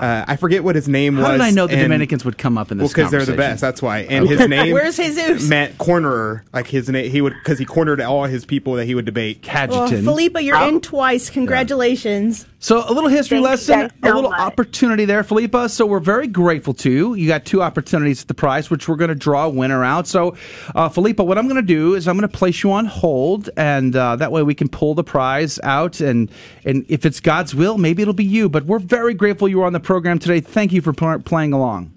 was. 0.00 0.04
Uh, 0.04 0.24
I 0.32 0.36
forget 0.36 0.62
what 0.64 0.74
his 0.76 0.88
name 0.88 1.16
was. 1.16 1.26
how 1.26 1.32
did 1.32 1.40
i 1.40 1.50
know 1.50 1.66
the 1.66 1.74
and- 1.74 1.82
dominicans 1.82 2.24
would 2.24 2.38
come 2.38 2.56
up 2.58 2.70
in 2.72 2.78
Well, 2.78 2.86
this 2.88 2.94
because 2.94 3.10
they're 3.10 3.24
the 3.24 3.36
best. 3.36 3.60
That's 3.60 3.80
why. 3.82 4.00
And 4.00 4.28
his 4.28 4.46
name. 4.48 4.72
Where's 4.72 4.96
Jesus? 4.96 5.48
Meant 5.48 5.78
cornerer. 5.78 6.42
Like 6.52 6.66
his 6.68 6.88
name. 6.88 7.10
He 7.10 7.20
would 7.20 7.34
because 7.34 7.58
he 7.58 7.64
cornered 7.64 8.00
all 8.00 8.24
his 8.24 8.44
people 8.44 8.74
that 8.74 8.84
he 8.86 8.94
would 8.94 9.04
debate. 9.04 9.46
Well, 9.52 9.88
Philippa, 9.88 10.42
you're 10.42 10.60
in 10.68 10.80
twice. 10.80 11.30
Congratulations. 11.30 12.46
So 12.58 12.82
a 12.88 12.92
little 12.92 13.08
history 13.20 13.38
Thank 13.38 13.50
lesson, 13.50 13.80
guys 13.80 13.90
a 14.02 14.14
little 14.14 14.30
much. 14.30 14.40
opportunity 14.40 15.04
there, 15.04 15.22
Philippa. 15.22 15.68
So 15.68 15.86
we're 15.86 16.00
very 16.00 16.26
grateful 16.26 16.74
to 16.74 16.90
you. 16.90 17.14
You 17.14 17.28
got 17.28 17.44
two 17.44 17.62
opportunities 17.62 18.22
at 18.22 18.28
the 18.28 18.34
prize, 18.34 18.70
which 18.70 18.88
we're 18.88 18.96
going 18.96 19.08
to 19.08 19.14
draw 19.14 19.44
a 19.44 19.48
winner 19.48 19.84
out. 19.84 20.06
So, 20.06 20.36
uh, 20.74 20.88
Philippa, 20.88 21.22
what 21.22 21.38
I'm 21.38 21.46
going 21.46 21.56
to 21.56 21.62
do 21.62 21.94
is 21.94 22.08
I'm 22.08 22.16
going 22.16 22.28
to 22.28 22.36
place 22.36 22.62
you 22.62 22.72
on 22.72 22.86
hold, 22.86 23.50
and 23.56 23.94
uh, 23.94 24.16
that 24.16 24.32
way 24.32 24.42
we 24.42 24.54
can 24.54 24.68
pull 24.68 24.94
the 24.94 25.04
prize 25.04 25.58
out. 25.62 26.00
And 26.00 26.30
and 26.64 26.84
if 26.88 27.04
it's 27.04 27.20
God's 27.20 27.54
will, 27.54 27.78
maybe 27.78 28.02
it'll 28.02 28.14
be 28.14 28.24
you. 28.24 28.48
But 28.48 28.64
we're 28.64 28.78
very 28.78 29.14
grateful 29.14 29.48
you 29.48 29.58
were 29.58 29.66
on 29.66 29.72
the 29.72 29.80
program 29.80 30.18
today. 30.18 30.40
Thank 30.40 30.72
you 30.72 30.80
for 30.80 30.92
pl- 30.92 31.20
playing 31.20 31.52
along. 31.52 31.92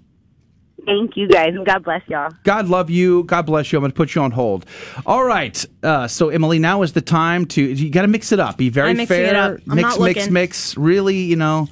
Thank 0.86 1.16
you 1.16 1.28
guys, 1.28 1.54
and 1.54 1.64
God 1.64 1.84
bless 1.84 2.02
y'all. 2.08 2.30
God 2.42 2.68
love 2.68 2.90
you. 2.90 3.24
God 3.24 3.42
bless 3.46 3.72
you. 3.72 3.78
I'm 3.78 3.82
going 3.82 3.92
to 3.92 3.96
put 3.96 4.14
you 4.14 4.22
on 4.22 4.30
hold. 4.30 4.66
All 5.06 5.24
right. 5.24 5.64
Uh, 5.82 6.06
so, 6.08 6.28
Emily, 6.28 6.58
now 6.58 6.82
is 6.82 6.92
the 6.92 7.00
time 7.00 7.46
to. 7.46 7.62
You 7.62 7.90
got 7.90 8.02
to 8.02 8.08
mix 8.08 8.32
it 8.32 8.40
up. 8.40 8.56
Be 8.56 8.68
very 8.68 8.90
I'm 8.90 8.96
mixing 8.96 9.16
fair. 9.16 9.26
it 9.26 9.36
up. 9.36 9.60
I'm 9.68 9.76
mix, 9.76 9.82
not 9.82 10.00
mix, 10.00 10.18
looking. 10.20 10.32
mix. 10.32 10.76
Really, 10.76 11.16
you 11.16 11.36
know, 11.36 11.68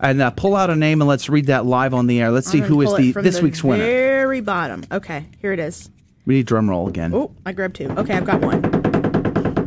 and 0.00 0.22
uh, 0.22 0.30
pull 0.30 0.56
out 0.56 0.70
a 0.70 0.76
name 0.76 1.00
and 1.00 1.08
let's 1.08 1.28
read 1.28 1.46
that 1.46 1.66
live 1.66 1.94
on 1.94 2.06
the 2.06 2.20
air. 2.20 2.30
Let's 2.30 2.48
see 2.48 2.58
I'm 2.58 2.64
gonna 2.64 2.74
who 2.74 2.82
is 2.82 2.88
pull 2.88 2.96
the 2.96 3.12
this 3.22 3.36
the 3.38 3.42
week's 3.42 3.62
winner. 3.62 3.84
Very 3.84 4.40
bottom. 4.40 4.84
Okay, 4.90 5.26
here 5.40 5.52
it 5.52 5.58
is. 5.58 5.90
We 6.24 6.34
need 6.34 6.46
drum 6.46 6.68
roll 6.68 6.88
again. 6.88 7.14
Oh, 7.14 7.32
I 7.44 7.52
grabbed 7.52 7.76
two. 7.76 7.88
Okay, 7.90 8.14
I've 8.14 8.24
got 8.24 8.40
one. 8.40 8.85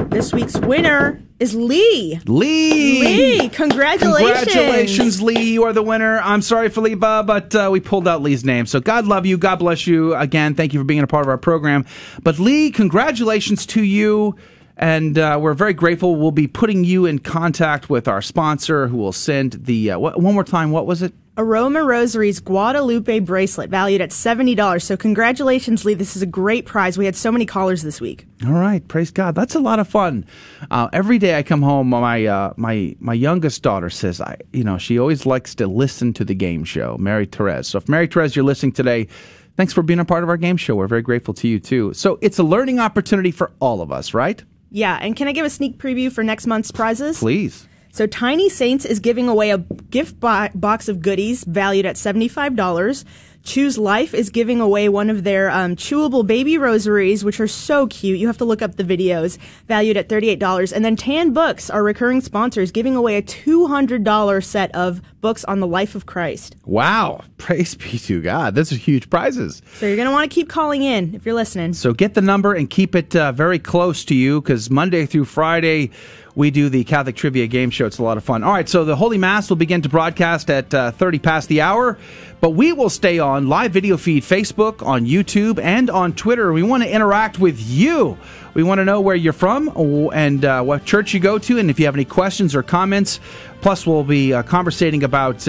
This 0.09 0.33
week's 0.33 0.57
winner 0.57 1.21
is 1.39 1.53
Lee. 1.53 2.19
Lee. 2.25 3.01
Lee, 3.01 3.49
congratulations. 3.49 4.43
Congratulations, 4.45 5.21
Lee. 5.21 5.53
You 5.53 5.65
are 5.65 5.71
the 5.71 5.83
winner. 5.83 6.19
I'm 6.19 6.41
sorry, 6.41 6.69
Philippa, 6.69 7.23
but 7.27 7.53
uh, 7.53 7.69
we 7.71 7.79
pulled 7.79 8.07
out 8.07 8.23
Lee's 8.23 8.43
name. 8.43 8.65
So 8.65 8.79
God 8.79 9.05
love 9.05 9.27
you. 9.27 9.37
God 9.37 9.57
bless 9.57 9.85
you. 9.85 10.15
Again, 10.15 10.55
thank 10.55 10.73
you 10.73 10.79
for 10.79 10.83
being 10.83 11.03
a 11.03 11.07
part 11.07 11.25
of 11.25 11.29
our 11.29 11.37
program. 11.37 11.85
But 12.23 12.39
Lee, 12.39 12.71
congratulations 12.71 13.67
to 13.67 13.83
you. 13.83 14.35
And 14.79 15.17
uh, 15.17 15.37
we're 15.41 15.53
very 15.53 15.73
grateful. 15.73 16.15
We'll 16.15 16.31
be 16.31 16.47
putting 16.47 16.85
you 16.85 17.05
in 17.05 17.19
contact 17.19 17.89
with 17.89 18.07
our 18.07 18.21
sponsor 18.21 18.87
who 18.87 18.95
will 18.95 19.11
send 19.11 19.65
the, 19.65 19.91
uh, 19.91 19.99
what, 19.99 20.21
one 20.21 20.33
more 20.33 20.45
time, 20.45 20.71
what 20.71 20.85
was 20.85 21.01
it? 21.01 21.13
Aroma 21.37 21.83
Rosaries 21.83 22.39
Guadalupe 22.39 23.19
bracelet 23.19 23.69
valued 23.69 23.99
at 23.99 24.11
$70. 24.11 24.81
So 24.81 24.95
congratulations, 24.95 25.83
Lee. 25.83 25.95
This 25.95 26.15
is 26.15 26.21
a 26.21 26.25
great 26.25 26.65
prize. 26.65 26.97
We 26.97 27.05
had 27.05 27.15
so 27.15 27.29
many 27.29 27.45
callers 27.45 27.81
this 27.81 27.99
week. 27.99 28.25
All 28.45 28.53
right, 28.53 28.85
praise 28.87 29.11
God. 29.11 29.35
That's 29.35 29.55
a 29.55 29.59
lot 29.59 29.79
of 29.79 29.87
fun. 29.87 30.25
Uh, 30.71 30.87
every 30.93 31.17
day 31.17 31.37
I 31.37 31.43
come 31.43 31.61
home, 31.61 31.89
my 31.89 32.25
uh, 32.25 32.53
my 32.57 32.93
my 32.99 33.13
youngest 33.13 33.63
daughter 33.63 33.89
says, 33.89 34.19
I 34.19 34.35
you 34.51 34.65
know 34.65 34.77
she 34.77 34.99
always 34.99 35.25
likes 35.25 35.55
to 35.55 35.67
listen 35.67 36.13
to 36.15 36.25
the 36.25 36.35
game 36.35 36.65
show, 36.65 36.97
Mary 36.97 37.25
Therese. 37.25 37.69
So 37.69 37.77
if 37.77 37.87
Mary 37.87 38.07
Therese, 38.07 38.35
you're 38.35 38.43
listening 38.43 38.73
today, 38.73 39.07
thanks 39.55 39.71
for 39.71 39.81
being 39.81 39.99
a 39.99 40.05
part 40.05 40.23
of 40.23 40.29
our 40.29 40.37
game 40.37 40.57
show. 40.57 40.75
We're 40.75 40.87
very 40.87 41.01
grateful 41.01 41.33
to 41.35 41.47
you 41.47 41.61
too. 41.61 41.93
So 41.93 42.19
it's 42.21 42.37
a 42.37 42.43
learning 42.43 42.79
opportunity 42.79 43.31
for 43.31 43.53
all 43.61 43.81
of 43.81 43.93
us, 43.93 44.13
right? 44.13 44.43
Yeah, 44.71 44.97
and 45.01 45.15
can 45.15 45.27
I 45.27 45.31
give 45.31 45.45
a 45.45 45.49
sneak 45.49 45.77
preview 45.77 46.11
for 46.11 46.23
next 46.23 46.45
month's 46.47 46.71
prizes? 46.71 47.19
Please. 47.19 47.67
So 47.91 48.05
Tiny 48.05 48.49
Saints 48.49 48.85
is 48.85 48.99
giving 48.99 49.27
away 49.27 49.49
a 49.49 49.57
gift 49.57 50.19
bo- 50.19 50.49
box 50.53 50.87
of 50.89 51.01
goodies 51.01 51.43
valued 51.43 51.85
at 51.85 51.95
$75. 51.95 53.03
Chews 53.43 53.77
Life 53.77 54.13
is 54.13 54.29
giving 54.29 54.59
away 54.61 54.89
one 54.89 55.09
of 55.09 55.23
their 55.23 55.49
um, 55.49 55.75
chewable 55.75 56.25
baby 56.25 56.57
rosaries, 56.57 57.23
which 57.23 57.39
are 57.39 57.47
so 57.47 57.87
cute. 57.87 58.19
You 58.19 58.27
have 58.27 58.37
to 58.37 58.45
look 58.45 58.61
up 58.61 58.75
the 58.75 58.83
videos, 58.83 59.37
valued 59.67 59.97
at 59.97 60.09
$38. 60.09 60.71
And 60.71 60.83
then 60.83 60.95
Tan 60.95 61.31
Books, 61.33 61.69
our 61.69 61.83
recurring 61.83 62.21
sponsors, 62.21 62.71
giving 62.71 62.95
away 62.95 63.17
a 63.17 63.21
$200 63.21 64.43
set 64.43 64.73
of 64.75 65.01
books 65.21 65.43
on 65.45 65.59
the 65.59 65.67
life 65.67 65.95
of 65.95 66.05
Christ. 66.05 66.55
Wow. 66.65 67.21
Praise 67.37 67.75
be 67.75 67.97
to 67.99 68.21
God. 68.21 68.55
Those 68.55 68.71
are 68.71 68.75
huge 68.75 69.09
prizes. 69.09 69.61
So 69.75 69.85
you're 69.85 69.95
going 69.95 70.07
to 70.07 70.11
want 70.11 70.29
to 70.29 70.33
keep 70.33 70.49
calling 70.49 70.83
in 70.83 71.15
if 71.15 71.25
you're 71.25 71.35
listening. 71.35 71.73
So 71.73 71.93
get 71.93 72.13
the 72.13 72.21
number 72.21 72.53
and 72.53 72.69
keep 72.69 72.95
it 72.95 73.15
uh, 73.15 73.31
very 73.31 73.59
close 73.59 74.05
to 74.05 74.15
you 74.15 74.41
because 74.41 74.69
Monday 74.69 75.05
through 75.05 75.25
Friday 75.25 75.91
we 76.39 76.51
do 76.51 76.69
the 76.69 76.85
Catholic 76.85 77.17
Trivia 77.17 77.47
Game 77.47 77.69
Show. 77.69 77.85
It's 77.85 77.97
a 77.97 78.03
lot 78.03 78.15
of 78.15 78.23
fun. 78.23 78.45
All 78.45 78.53
right, 78.53 78.69
so 78.69 78.85
the 78.85 78.95
Holy 78.95 79.17
Mass 79.17 79.49
will 79.49 79.57
begin 79.57 79.81
to 79.81 79.89
broadcast 79.89 80.49
at 80.49 80.73
uh, 80.73 80.91
30 80.91 81.19
past 81.19 81.49
the 81.49 81.59
hour, 81.59 81.97
but 82.39 82.51
we 82.51 82.71
will 82.71 82.89
stay 82.89 83.19
on 83.19 83.49
live 83.49 83.73
video 83.73 83.97
feed 83.97 84.23
Facebook, 84.23 84.81
on 84.81 85.05
YouTube, 85.05 85.59
and 85.61 85.89
on 85.89 86.13
Twitter. 86.13 86.53
We 86.53 86.63
want 86.63 86.83
to 86.83 86.89
interact 86.89 87.39
with 87.39 87.59
you. 87.59 88.17
We 88.53 88.63
want 88.63 88.79
to 88.79 88.85
know 88.85 89.01
where 89.01 89.17
you're 89.17 89.33
from 89.33 89.67
and 90.13 90.45
uh, 90.45 90.63
what 90.63 90.85
church 90.85 91.13
you 91.13 91.19
go 91.19 91.39
to, 91.39 91.59
and 91.59 91.69
if 91.69 91.77
you 91.77 91.85
have 91.87 91.95
any 91.95 92.05
questions 92.05 92.55
or 92.55 92.63
comments. 92.63 93.19
Plus, 93.59 93.85
we'll 93.85 94.05
be 94.05 94.33
uh, 94.33 94.43
conversating 94.43 95.03
about. 95.03 95.45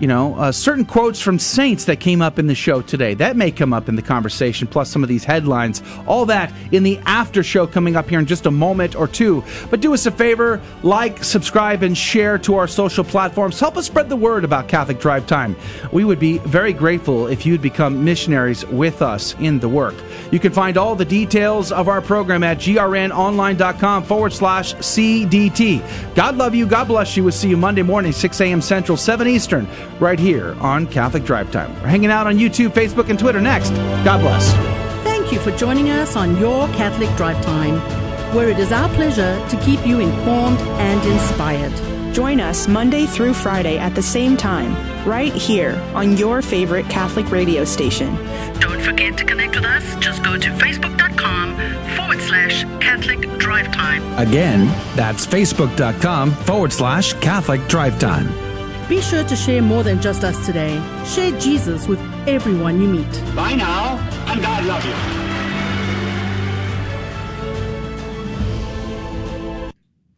You 0.00 0.06
know, 0.06 0.34
uh, 0.36 0.50
certain 0.50 0.86
quotes 0.86 1.20
from 1.20 1.38
saints 1.38 1.84
that 1.84 2.00
came 2.00 2.22
up 2.22 2.38
in 2.38 2.46
the 2.46 2.54
show 2.54 2.80
today. 2.80 3.12
That 3.12 3.36
may 3.36 3.50
come 3.50 3.74
up 3.74 3.86
in 3.86 3.96
the 3.96 4.02
conversation, 4.02 4.66
plus 4.66 4.90
some 4.90 5.02
of 5.02 5.10
these 5.10 5.24
headlines. 5.24 5.82
All 6.06 6.24
that 6.26 6.50
in 6.72 6.84
the 6.84 6.98
after 7.04 7.42
show 7.42 7.66
coming 7.66 7.96
up 7.96 8.08
here 8.08 8.18
in 8.18 8.24
just 8.24 8.46
a 8.46 8.50
moment 8.50 8.96
or 8.96 9.06
two. 9.06 9.44
But 9.68 9.80
do 9.80 9.92
us 9.92 10.06
a 10.06 10.10
favor 10.10 10.62
like, 10.82 11.22
subscribe, 11.22 11.82
and 11.82 11.96
share 11.96 12.38
to 12.38 12.54
our 12.54 12.66
social 12.66 13.04
platforms. 13.04 13.60
Help 13.60 13.76
us 13.76 13.86
spread 13.86 14.08
the 14.08 14.16
word 14.16 14.42
about 14.42 14.68
Catholic 14.68 15.00
Drive 15.00 15.26
Time. 15.26 15.54
We 15.92 16.04
would 16.04 16.18
be 16.18 16.38
very 16.38 16.72
grateful 16.72 17.26
if 17.26 17.44
you'd 17.44 17.60
become 17.60 18.02
missionaries 18.02 18.64
with 18.66 19.02
us 19.02 19.34
in 19.38 19.60
the 19.60 19.68
work. 19.68 19.94
You 20.30 20.38
can 20.38 20.54
find 20.54 20.78
all 20.78 20.96
the 20.96 21.04
details 21.04 21.72
of 21.72 21.88
our 21.88 22.00
program 22.00 22.42
at 22.42 22.56
grnonline.com 22.58 24.04
forward 24.04 24.32
slash 24.32 24.74
CDT. 24.76 26.14
God 26.14 26.38
love 26.38 26.54
you. 26.54 26.64
God 26.64 26.88
bless 26.88 27.18
you. 27.18 27.24
We'll 27.24 27.32
see 27.32 27.50
you 27.50 27.58
Monday 27.58 27.82
morning, 27.82 28.12
6 28.12 28.40
a.m. 28.40 28.62
Central, 28.62 28.96
7 28.96 29.28
Eastern 29.28 29.68
right 29.98 30.18
here 30.18 30.56
on 30.60 30.86
Catholic 30.86 31.24
Drive 31.24 31.50
Time. 31.50 31.72
We're 31.82 31.88
hanging 31.88 32.10
out 32.10 32.26
on 32.26 32.36
YouTube, 32.36 32.70
Facebook, 32.70 33.10
and 33.10 33.18
Twitter 33.18 33.40
next. 33.40 33.70
God 34.04 34.20
bless. 34.20 34.52
Thank 35.04 35.32
you 35.32 35.38
for 35.40 35.50
joining 35.56 35.90
us 35.90 36.16
on 36.16 36.36
Your 36.38 36.68
Catholic 36.68 37.14
Drive 37.16 37.42
Time, 37.44 37.78
where 38.34 38.48
it 38.48 38.58
is 38.58 38.72
our 38.72 38.88
pleasure 38.90 39.44
to 39.48 39.56
keep 39.64 39.86
you 39.86 40.00
informed 40.00 40.58
and 40.60 41.04
inspired. 41.10 41.72
Join 42.14 42.40
us 42.40 42.66
Monday 42.66 43.06
through 43.06 43.34
Friday 43.34 43.78
at 43.78 43.94
the 43.94 44.02
same 44.02 44.36
time, 44.36 44.74
right 45.08 45.32
here 45.32 45.76
on 45.94 46.16
your 46.16 46.42
favorite 46.42 46.88
Catholic 46.88 47.30
radio 47.30 47.64
station. 47.64 48.14
Don't 48.58 48.80
forget 48.80 49.16
to 49.18 49.24
connect 49.24 49.54
with 49.54 49.64
us. 49.64 49.96
Just 49.96 50.24
go 50.24 50.36
to 50.36 50.48
facebook.com 50.50 51.56
forward 51.96 52.20
slash 52.20 52.64
Catholic 52.80 53.20
Drive 53.38 53.72
Time. 53.72 54.02
Again, 54.18 54.66
that's 54.96 55.24
facebook.com 55.26 56.32
forward 56.32 56.72
slash 56.72 57.12
Catholic 57.14 57.66
Drive 57.68 57.98
Time. 58.00 58.49
Be 58.90 59.00
sure 59.00 59.22
to 59.22 59.36
share 59.36 59.62
more 59.62 59.84
than 59.84 60.02
just 60.02 60.24
us 60.24 60.44
today. 60.44 60.74
Share 61.06 61.30
Jesus 61.38 61.86
with 61.86 62.00
everyone 62.26 62.82
you 62.82 62.88
meet. 62.88 63.36
Bye 63.36 63.54
now, 63.54 63.98
and 64.26 64.42
God 64.42 64.64
love 64.64 64.84
you. 64.84 64.92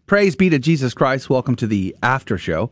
Praise 0.06 0.34
be 0.36 0.48
to 0.48 0.58
Jesus 0.58 0.94
Christ. 0.94 1.28
Welcome 1.28 1.54
to 1.56 1.66
the 1.66 1.94
after 2.02 2.38
show 2.38 2.70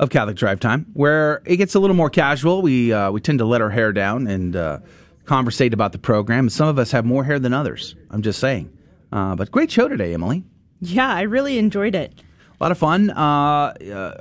of 0.00 0.08
Catholic 0.08 0.38
Drive 0.38 0.58
Time, 0.58 0.86
where 0.94 1.42
it 1.44 1.58
gets 1.58 1.74
a 1.74 1.80
little 1.80 1.96
more 1.96 2.08
casual. 2.08 2.62
We 2.62 2.94
uh, 2.94 3.10
we 3.10 3.20
tend 3.20 3.38
to 3.40 3.44
let 3.44 3.60
our 3.60 3.68
hair 3.68 3.92
down 3.92 4.26
and 4.26 4.56
uh, 4.56 4.78
conversate 5.26 5.74
about 5.74 5.92
the 5.92 5.98
program. 5.98 6.48
Some 6.48 6.68
of 6.68 6.78
us 6.78 6.90
have 6.92 7.04
more 7.04 7.24
hair 7.24 7.38
than 7.38 7.52
others. 7.52 7.94
I'm 8.10 8.22
just 8.22 8.38
saying. 8.38 8.74
Uh, 9.12 9.34
but 9.34 9.50
great 9.50 9.70
show 9.70 9.86
today, 9.86 10.14
Emily. 10.14 10.44
Yeah, 10.80 11.12
I 11.12 11.22
really 11.22 11.58
enjoyed 11.58 11.94
it. 11.94 12.22
A 12.58 12.64
lot 12.64 12.72
of 12.72 12.78
fun. 12.78 13.10
Uh, 13.10 13.74
uh, 13.92 14.14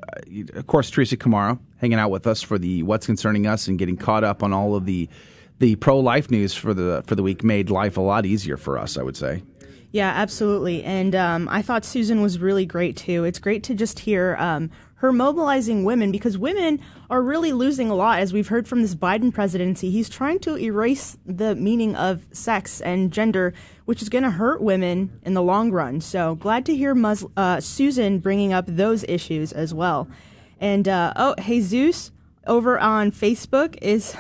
of 0.56 0.68
course, 0.68 0.90
Teresa 0.90 1.16
Camaro 1.16 1.58
hanging 1.78 2.00
out 2.00 2.12
with 2.12 2.28
us 2.28 2.42
for 2.42 2.58
the 2.58 2.84
What's 2.84 3.06
Concerning 3.06 3.48
Us 3.48 3.68
and 3.68 3.80
getting 3.80 3.96
caught 3.96 4.24
up 4.24 4.44
on 4.44 4.54
all 4.54 4.76
of 4.76 4.86
the 4.86 5.10
the 5.60 5.76
pro 5.78 5.98
life 6.00 6.30
news 6.30 6.54
for 6.54 6.74
the 6.74 7.02
for 7.08 7.16
the 7.16 7.24
week 7.24 7.44
made 7.44 7.70
life 7.70 7.96
a 7.96 8.02
lot 8.02 8.26
easier 8.26 8.58
for 8.58 8.78
us. 8.78 8.98
I 8.98 9.04
would 9.04 9.16
say. 9.16 9.42
Yeah, 9.92 10.12
absolutely. 10.14 10.84
And 10.84 11.16
um, 11.16 11.48
I 11.50 11.62
thought 11.62 11.86
Susan 11.86 12.22
was 12.22 12.40
really 12.40 12.66
great 12.66 12.98
too. 12.98 13.24
It's 13.24 13.40
great 13.40 13.64
to 13.64 13.74
just 13.74 14.00
hear 14.00 14.36
um, 14.38 14.70
her 14.96 15.14
mobilizing 15.14 15.86
women 15.86 16.12
because 16.12 16.38
women 16.38 16.82
are 17.10 17.22
really 17.22 17.54
losing 17.54 17.90
a 17.90 17.96
lot, 17.96 18.20
as 18.20 18.34
we've 18.34 18.50
heard 18.50 18.68
from 18.68 18.82
this 18.82 18.94
Biden 18.94 19.34
presidency. 19.34 19.90
He's 19.92 20.10
trying 20.10 20.40
to 20.40 20.58
erase 20.58 21.18
the 21.26 21.56
meaning 21.56 21.96
of 21.96 22.26
sex 22.34 22.82
and 22.82 23.10
gender, 23.12 23.54
which 23.86 24.02
is 24.02 24.10
going 24.10 24.24
to 24.24 24.32
hurt 24.32 24.62
women 24.62 25.20
in 25.24 25.34
the 25.34 25.42
long 25.42 25.72
run. 25.72 26.02
So 26.02 26.36
glad 26.36 26.66
to 26.66 26.76
hear 26.76 26.94
Mus- 26.94 27.26
uh, 27.38 27.60
Susan 27.62 28.20
bringing 28.20 28.52
up 28.52 28.66
those 28.68 29.04
issues 29.08 29.52
as 29.52 29.74
well. 29.74 30.08
And 30.60 30.88
uh, 30.88 31.14
oh, 31.16 31.36
Jesus 31.42 32.12
over 32.48 32.80
on 32.80 33.12
Facebook 33.12 33.78
is 33.82 34.16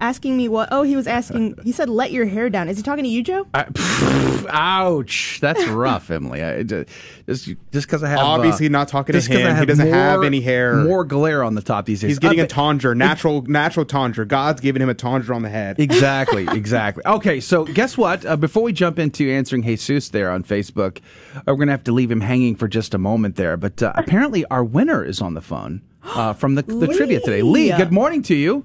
asking 0.00 0.36
me 0.36 0.48
what. 0.48 0.68
Oh, 0.70 0.82
he 0.82 0.96
was 0.96 1.06
asking. 1.06 1.58
He 1.64 1.72
said, 1.72 1.88
"Let 1.88 2.12
your 2.12 2.26
hair 2.26 2.48
down." 2.50 2.68
Is 2.68 2.76
he 2.76 2.82
talking 2.82 3.04
to 3.04 3.10
you, 3.10 3.22
Joe? 3.22 3.46
I, 3.54 3.64
ouch! 4.50 5.38
That's 5.40 5.66
rough, 5.66 6.10
Emily. 6.10 6.42
I, 6.42 6.62
just 6.62 6.88
just 7.26 7.46
because 7.72 8.02
I 8.02 8.08
have 8.08 8.18
obviously 8.20 8.66
uh, 8.66 8.70
not 8.70 8.88
talking 8.88 9.12
to 9.12 9.18
just 9.18 9.28
'cause 9.28 9.36
I 9.38 9.50
him. 9.50 9.56
He 9.58 9.66
doesn't 9.66 9.88
have 9.88 10.22
any 10.22 10.40
hair. 10.40 10.76
More 10.76 11.04
glare 11.04 11.42
on 11.44 11.54
the 11.54 11.62
top 11.62 11.86
these 11.86 12.00
days. 12.00 12.08
He's 12.08 12.18
getting 12.18 12.40
Uh, 12.40 12.44
a 12.44 12.46
tondra, 12.46 12.96
natural, 12.96 13.42
natural 13.42 13.84
tondra. 13.86 14.26
God's 14.26 14.60
giving 14.60 14.80
him 14.82 14.88
a 14.88 14.94
tondra 14.94 15.34
on 15.34 15.42
the 15.42 15.48
head. 15.48 15.78
Exactly, 15.78 16.46
exactly. 16.50 17.02
Okay, 17.06 17.40
so 17.40 17.64
guess 17.64 17.96
what? 17.98 18.24
Uh, 18.24 18.36
before 18.36 18.62
we 18.62 18.72
jump 18.72 18.98
into 18.98 19.30
answering 19.30 19.62
Jesus 19.62 20.08
there 20.10 20.30
on 20.30 20.42
Facebook, 20.44 20.98
uh, 21.36 21.40
we're 21.46 21.54
going 21.56 21.68
to 21.68 21.72
have 21.72 21.84
to 21.84 21.92
leave 21.92 22.10
him 22.10 22.20
hanging 22.20 22.54
for 22.56 22.68
just 22.68 22.94
a 22.94 22.98
moment 22.98 23.36
there. 23.36 23.56
But 23.56 23.82
uh, 23.82 23.92
apparently, 23.94 24.44
our 24.46 24.64
winner 24.64 25.04
is 25.04 25.20
on 25.20 25.34
the 25.34 25.40
phone 25.40 25.82
uh, 26.04 26.32
from 26.32 26.54
the, 26.54 26.62
the 26.62 26.86
trivia 26.86 27.20
today. 27.20 27.42
Lee, 27.42 27.70
good 27.76 27.92
morning 27.92 28.22
to 28.22 28.34
you. 28.34 28.64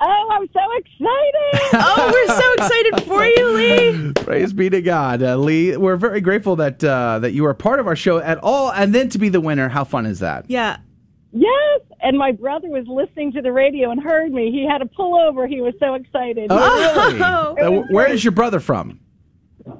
Oh, 0.00 0.28
I'm 0.30 0.48
so 0.52 0.60
excited! 0.76 1.70
oh, 1.74 2.10
we're 2.12 2.34
so 2.40 2.52
excited 2.54 3.02
for 3.04 3.24
you, 3.26 3.48
Lee. 3.56 4.12
Praise 4.14 4.52
be 4.52 4.70
to 4.70 4.80
God, 4.80 5.22
uh, 5.22 5.36
Lee. 5.36 5.76
We're 5.76 5.96
very 5.96 6.20
grateful 6.20 6.54
that 6.56 6.82
uh, 6.84 7.18
that 7.18 7.32
you 7.32 7.44
are 7.46 7.54
part 7.54 7.80
of 7.80 7.86
our 7.88 7.96
show 7.96 8.18
at 8.18 8.38
all, 8.38 8.70
and 8.70 8.94
then 8.94 9.08
to 9.10 9.18
be 9.18 9.28
the 9.28 9.40
winner. 9.40 9.68
How 9.68 9.84
fun 9.84 10.06
is 10.06 10.20
that? 10.20 10.44
Yeah. 10.48 10.76
Yes, 11.32 11.80
and 12.00 12.16
my 12.16 12.32
brother 12.32 12.68
was 12.68 12.86
listening 12.86 13.32
to 13.32 13.42
the 13.42 13.52
radio 13.52 13.90
and 13.90 14.02
heard 14.02 14.32
me. 14.32 14.50
He 14.50 14.66
had 14.66 14.78
to 14.78 14.86
pull 14.86 15.18
over. 15.20 15.46
He 15.46 15.60
was 15.60 15.74
so 15.78 15.94
excited. 15.94 16.46
Oh, 16.48 17.04
really? 17.10 17.20
Uh, 17.20 17.70
was 17.70 17.86
where 17.90 18.06
great. 18.06 18.14
is 18.14 18.24
your 18.24 18.32
brother 18.32 18.60
from? 18.60 19.00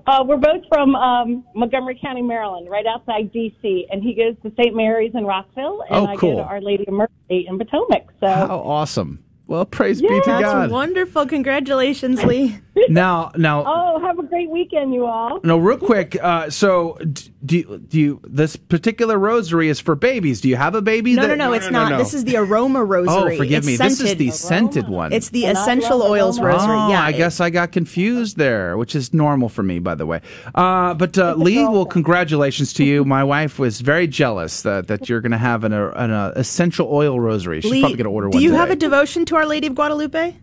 Uh, 0.07 0.23
we're 0.27 0.37
both 0.37 0.63
from 0.69 0.95
um, 0.95 1.45
Montgomery 1.55 1.99
County, 2.03 2.21
Maryland, 2.21 2.69
right 2.69 2.85
outside 2.87 3.33
D.C., 3.33 3.87
and 3.91 4.03
he 4.03 4.13
goes 4.15 4.35
to 4.43 4.53
St. 4.61 4.77
Mary's 4.77 5.13
in 5.15 5.25
Rockville, 5.25 5.81
and 5.89 6.07
Oh, 6.07 6.07
I 6.07 6.17
cool. 6.17 6.33
go 6.33 6.43
to 6.43 6.49
Our 6.49 6.61
Lady 6.61 6.85
of 6.87 6.93
Mercy 6.93 7.47
in 7.49 7.57
Potomac. 7.57 8.09
So 8.21 8.27
How 8.27 8.59
awesome! 8.59 9.25
Well, 9.49 9.65
praise 9.65 10.03
be 10.03 10.09
to 10.09 10.21
God. 10.27 10.43
That's 10.43 10.73
wonderful. 10.73 11.27
Congratulations, 11.27 12.23
Lee. 12.23 12.59
Now, 12.89 13.31
now, 13.37 13.65
Oh, 13.67 14.01
have 14.01 14.19
a 14.19 14.23
great 14.23 14.49
weekend, 14.51 14.95
you 14.95 15.07
all. 15.07 15.41
No, 15.45 15.59
real 15.59 15.77
quick. 15.79 16.17
Uh, 16.23 16.49
so, 16.51 16.97
d- 16.99 17.31
do 17.45 17.57
you, 17.59 17.79
do 17.79 17.99
you? 18.01 18.21
This 18.25 18.57
particular 18.57 19.19
rosary 19.19 19.69
is 19.69 19.79
for 19.81 19.95
babies. 19.95 20.41
Do 20.41 20.49
you 20.49 20.57
have 20.57 20.75
a 20.75 20.83
baby? 20.83 21.15
No, 21.15 21.23
that- 21.23 21.37
no, 21.39 21.49
no, 21.49 21.53
it's 21.53 21.71
not. 21.71 21.97
This 21.99 22.15
is 22.15 22.25
the 22.25 22.37
aroma 22.37 22.85
rosary. 22.97 23.35
Oh, 23.35 23.37
forgive 23.37 23.59
It's 23.59 23.67
me. 23.67 23.77
This 23.77 23.93
is 23.93 23.99
scented. 23.99 24.19
the 24.19 24.31
scented 24.31 24.89
one. 24.89 25.13
It's 25.13 25.31
the 25.31 25.45
essential 25.47 26.03
oils 26.03 26.41
rosary. 26.41 26.73
Oh, 26.77 26.89
yeah, 26.91 27.03
I 27.03 27.11
it- 27.11 27.17
guess 27.19 27.41
I 27.41 27.51
got 27.51 27.73
confused 27.73 28.37
there, 28.39 28.77
which 28.79 28.95
is 28.95 29.13
normal 29.13 29.49
for 29.49 29.63
me, 29.63 29.79
by 29.79 29.95
the 29.95 30.07
way. 30.07 30.21
Uh, 30.55 30.95
but 30.95 31.19
uh, 31.19 31.35
Lee, 31.37 31.63
well, 31.65 31.87
congratulations 31.87 32.73
to 32.75 32.85
you. 32.85 33.05
My 33.05 33.23
wife 33.25 33.59
was 33.59 33.81
very 33.81 34.07
jealous 34.07 34.63
that, 34.63 34.89
that 34.89 35.09
you're 35.09 35.21
going 35.21 35.33
to 35.33 35.39
have 35.39 35.65
an, 35.65 35.73
uh, 35.73 35.93
an 35.97 36.11
uh, 36.11 36.33
essential 36.37 36.89
oil 36.93 37.21
rosary. 37.21 37.61
She's 37.61 37.71
Lee, 37.71 37.81
probably 37.81 37.97
going 37.99 38.05
to 38.07 38.11
order 38.11 38.29
one. 38.29 38.39
do 38.39 38.43
you 38.43 38.51
today. 38.51 38.59
have 38.59 38.71
a 38.71 38.77
devotion 38.77 39.25
to 39.27 39.37
Our 39.37 39.47
Lady 39.47 39.67
of 39.67 39.75
Guadalupe? 39.75 40.37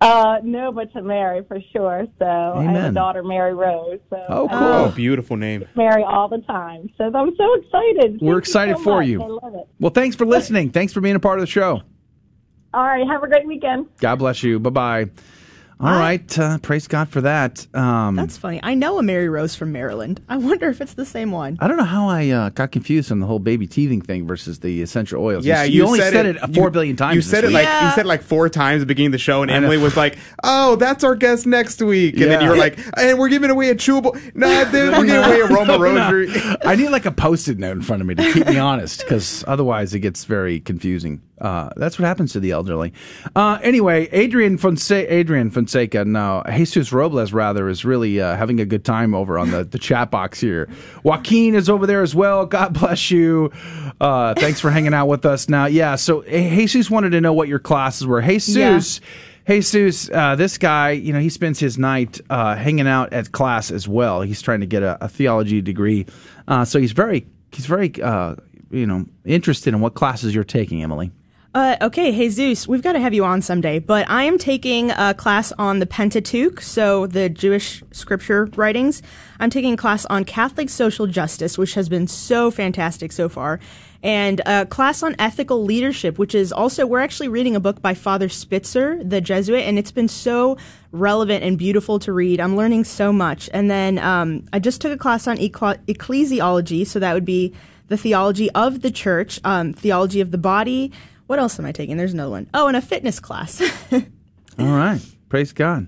Uh, 0.00 0.38
no, 0.42 0.72
but 0.72 0.90
to 0.94 1.02
Mary 1.02 1.44
for 1.46 1.58
sure. 1.72 2.06
So 2.18 2.24
I 2.24 2.62
have 2.62 2.84
a 2.90 2.94
daughter, 2.94 3.22
Mary 3.22 3.52
Rose. 3.54 3.98
So 4.08 4.16
Oh, 4.28 4.48
uh, 4.48 4.88
Oh, 4.88 4.92
beautiful 4.96 5.36
name. 5.36 5.66
Mary 5.76 6.02
all 6.02 6.26
the 6.28 6.38
time. 6.38 6.88
So 6.96 7.04
I'm 7.04 7.36
so 7.36 7.54
excited. 7.54 8.12
Thank 8.12 8.22
We're 8.22 8.32
you 8.32 8.38
excited 8.38 8.78
so 8.78 8.82
for 8.84 8.96
much. 9.00 9.08
you. 9.08 9.22
I 9.22 9.26
love 9.26 9.54
it. 9.54 9.68
Well, 9.78 9.90
thanks 9.90 10.16
for 10.16 10.24
listening. 10.24 10.70
Thanks 10.70 10.92
for 10.94 11.00
being 11.02 11.16
a 11.16 11.20
part 11.20 11.38
of 11.38 11.42
the 11.42 11.46
show. 11.50 11.82
All 12.72 12.84
right, 12.84 13.06
have 13.06 13.22
a 13.22 13.26
great 13.28 13.46
weekend. 13.46 13.88
God 13.98 14.16
bless 14.16 14.42
you. 14.42 14.58
Bye 14.58 14.70
bye. 14.70 15.10
All 15.82 15.98
right. 15.98 16.38
Uh, 16.38 16.58
praise 16.58 16.86
God 16.86 17.08
for 17.08 17.22
that. 17.22 17.66
Um, 17.74 18.14
That's 18.16 18.36
funny. 18.36 18.60
I 18.62 18.74
know 18.74 18.98
a 18.98 19.02
Mary 19.02 19.30
Rose 19.30 19.54
from 19.54 19.72
Maryland. 19.72 20.20
I 20.28 20.36
wonder 20.36 20.68
if 20.68 20.80
it's 20.82 20.92
the 20.92 21.06
same 21.06 21.30
one. 21.32 21.56
I 21.58 21.68
don't 21.68 21.78
know 21.78 21.84
how 21.84 22.06
I 22.08 22.28
uh, 22.28 22.48
got 22.50 22.70
confused 22.70 23.10
on 23.10 23.20
the 23.20 23.26
whole 23.26 23.38
baby 23.38 23.66
teething 23.66 24.02
thing 24.02 24.26
versus 24.26 24.58
the 24.60 24.82
essential 24.82 25.22
oils. 25.24 25.46
Yeah, 25.46 25.62
you, 25.64 25.76
you, 25.78 25.86
only 25.86 26.00
said, 26.00 26.12
said, 26.12 26.26
it, 26.26 26.38
four 26.54 26.64
you- 26.64 26.70
billion 26.70 26.96
times. 26.96 27.14
You 27.14 27.20
this 27.22 27.30
said 27.30 27.44
it 27.44 27.48
week. 27.48 27.54
like 27.54 27.82
you 27.82 27.90
said 27.92 28.04
it 28.04 28.08
like 28.08 28.22
four 28.22 28.50
times 28.50 28.78
at 28.78 28.80
the 28.80 28.86
beginning 28.86 29.08
of 29.08 29.12
the 29.12 29.18
show, 29.18 29.40
and 29.42 29.50
I 29.50 29.54
know. 29.58 29.66
Emily 29.68 29.78
was 29.78 29.96
like, 29.96 30.18
"Oh, 30.44 30.76
that's 30.76 31.02
our 31.02 31.14
guest 31.14 31.46
next 31.46 31.80
week," 31.80 32.14
and 32.20 32.30
then 32.30 32.42
you 32.42 32.50
were 32.50 32.56
like, 32.56 32.78
"And 32.98 33.18
we're 33.18 33.30
giving 33.30 33.48
away 33.48 33.70
a 33.70 33.74
chewable." 33.74 34.14
No, 34.34 34.48
dude, 34.70 34.92
we're 34.92 35.06
giving 35.06 35.24
away 35.24 35.40
a 35.40 35.46
Roma 35.46 35.78
No, 35.78 35.78
no. 35.78 36.10
rosary. 36.12 36.28
I 36.62 36.76
need 36.76 36.90
like 36.90 37.06
a 37.06 37.10
post-it 37.12 37.58
note 37.58 37.72
in 37.72 37.82
front 37.82 38.02
of 38.02 38.06
me 38.08 38.14
to 38.16 38.32
keep 38.32 38.46
me 38.46 38.58
honest, 38.58 39.00
because 39.00 39.44
otherwise 39.46 39.94
it 39.94 40.00
gets 40.00 40.24
very 40.26 40.60
confusing. 40.60 41.22
Uh, 41.40 41.70
that's 41.76 41.98
what 41.98 42.04
happens 42.06 42.34
to 42.34 42.40
the 42.40 42.50
elderly. 42.50 42.92
Uh, 43.34 43.58
anyway, 43.62 44.06
Adrian 44.12 44.58
Fonse- 44.58 45.06
Adrian 45.10 45.50
Fonseca 45.50 45.69
Fonseca. 45.70 46.04
No, 46.04 46.42
Jesus 46.52 46.92
Robles 46.92 47.32
rather 47.32 47.68
is 47.68 47.84
really 47.84 48.20
uh, 48.20 48.36
having 48.36 48.58
a 48.60 48.64
good 48.64 48.84
time 48.84 49.14
over 49.14 49.38
on 49.38 49.52
the, 49.52 49.62
the 49.62 49.78
chat 49.78 50.10
box 50.10 50.40
here. 50.40 50.68
Joaquin 51.04 51.54
is 51.54 51.70
over 51.70 51.86
there 51.86 52.02
as 52.02 52.12
well. 52.12 52.44
God 52.44 52.74
bless 52.74 53.10
you. 53.10 53.52
Uh, 54.00 54.34
thanks 54.34 54.58
for 54.58 54.70
hanging 54.70 54.94
out 54.94 55.06
with 55.06 55.24
us. 55.24 55.48
Now, 55.48 55.66
yeah. 55.66 55.94
So 55.94 56.22
Jesus 56.24 56.90
wanted 56.90 57.10
to 57.10 57.20
know 57.20 57.32
what 57.32 57.46
your 57.46 57.60
classes 57.60 58.06
were. 58.06 58.20
Jesus. 58.20 59.00
Jesus, 59.48 60.10
uh, 60.10 60.36
this 60.36 60.58
guy, 60.58 60.90
you 60.90 61.12
know, 61.12 61.18
he 61.18 61.28
spends 61.28 61.58
his 61.58 61.78
night 61.78 62.20
uh, 62.30 62.54
hanging 62.54 62.86
out 62.86 63.12
at 63.12 63.32
class 63.32 63.70
as 63.70 63.88
well. 63.88 64.22
He's 64.22 64.42
trying 64.42 64.60
to 64.60 64.66
get 64.66 64.82
a, 64.82 65.02
a 65.04 65.08
theology 65.08 65.60
degree, 65.60 66.06
uh, 66.46 66.64
so 66.64 66.78
he's 66.78 66.92
very, 66.92 67.26
he's 67.50 67.66
very, 67.66 67.92
uh, 68.00 68.36
you 68.70 68.86
know, 68.86 69.06
interested 69.24 69.74
in 69.74 69.80
what 69.80 69.94
classes 69.94 70.36
you're 70.36 70.44
taking, 70.44 70.84
Emily. 70.84 71.10
Uh, 71.52 71.76
okay, 71.82 72.12
Jesus, 72.12 72.68
we've 72.68 72.82
got 72.82 72.92
to 72.92 73.00
have 73.00 73.12
you 73.12 73.24
on 73.24 73.42
someday. 73.42 73.80
But 73.80 74.08
I 74.08 74.22
am 74.22 74.38
taking 74.38 74.92
a 74.92 75.14
class 75.14 75.50
on 75.58 75.80
the 75.80 75.86
Pentateuch, 75.86 76.60
so 76.60 77.08
the 77.08 77.28
Jewish 77.28 77.82
scripture 77.90 78.44
writings. 78.54 79.02
I'm 79.40 79.50
taking 79.50 79.74
a 79.74 79.76
class 79.76 80.06
on 80.06 80.24
Catholic 80.24 80.68
social 80.68 81.08
justice, 81.08 81.58
which 81.58 81.74
has 81.74 81.88
been 81.88 82.06
so 82.06 82.52
fantastic 82.52 83.10
so 83.10 83.28
far, 83.28 83.58
and 84.00 84.40
a 84.46 84.64
class 84.64 85.02
on 85.02 85.16
ethical 85.18 85.64
leadership, 85.64 86.20
which 86.20 86.36
is 86.36 86.52
also 86.52 86.86
we're 86.86 87.00
actually 87.00 87.26
reading 87.26 87.56
a 87.56 87.60
book 87.60 87.82
by 87.82 87.94
Father 87.94 88.28
Spitzer, 88.28 89.02
the 89.02 89.20
Jesuit, 89.20 89.64
and 89.64 89.76
it's 89.76 89.90
been 89.90 90.08
so 90.08 90.56
relevant 90.92 91.42
and 91.42 91.58
beautiful 91.58 91.98
to 91.98 92.12
read. 92.12 92.38
I'm 92.38 92.56
learning 92.56 92.84
so 92.84 93.12
much. 93.12 93.50
And 93.52 93.68
then 93.68 93.98
um, 93.98 94.44
I 94.52 94.60
just 94.60 94.80
took 94.80 94.92
a 94.92 94.96
class 94.96 95.26
on 95.26 95.36
ecclesiology, 95.38 96.86
so 96.86 97.00
that 97.00 97.12
would 97.12 97.24
be 97.24 97.52
the 97.88 97.96
theology 97.96 98.48
of 98.52 98.82
the 98.82 98.90
church, 98.92 99.40
um, 99.42 99.72
theology 99.72 100.20
of 100.20 100.30
the 100.30 100.38
body. 100.38 100.92
What 101.30 101.38
else 101.38 101.60
am 101.60 101.64
I 101.64 101.70
taking? 101.70 101.96
There's 101.96 102.12
another 102.12 102.32
one. 102.32 102.50
Oh, 102.52 102.66
and 102.66 102.76
a 102.76 102.80
fitness 102.80 103.20
class. 103.20 103.62
All 103.92 104.00
right, 104.66 105.00
praise 105.28 105.52
God. 105.52 105.86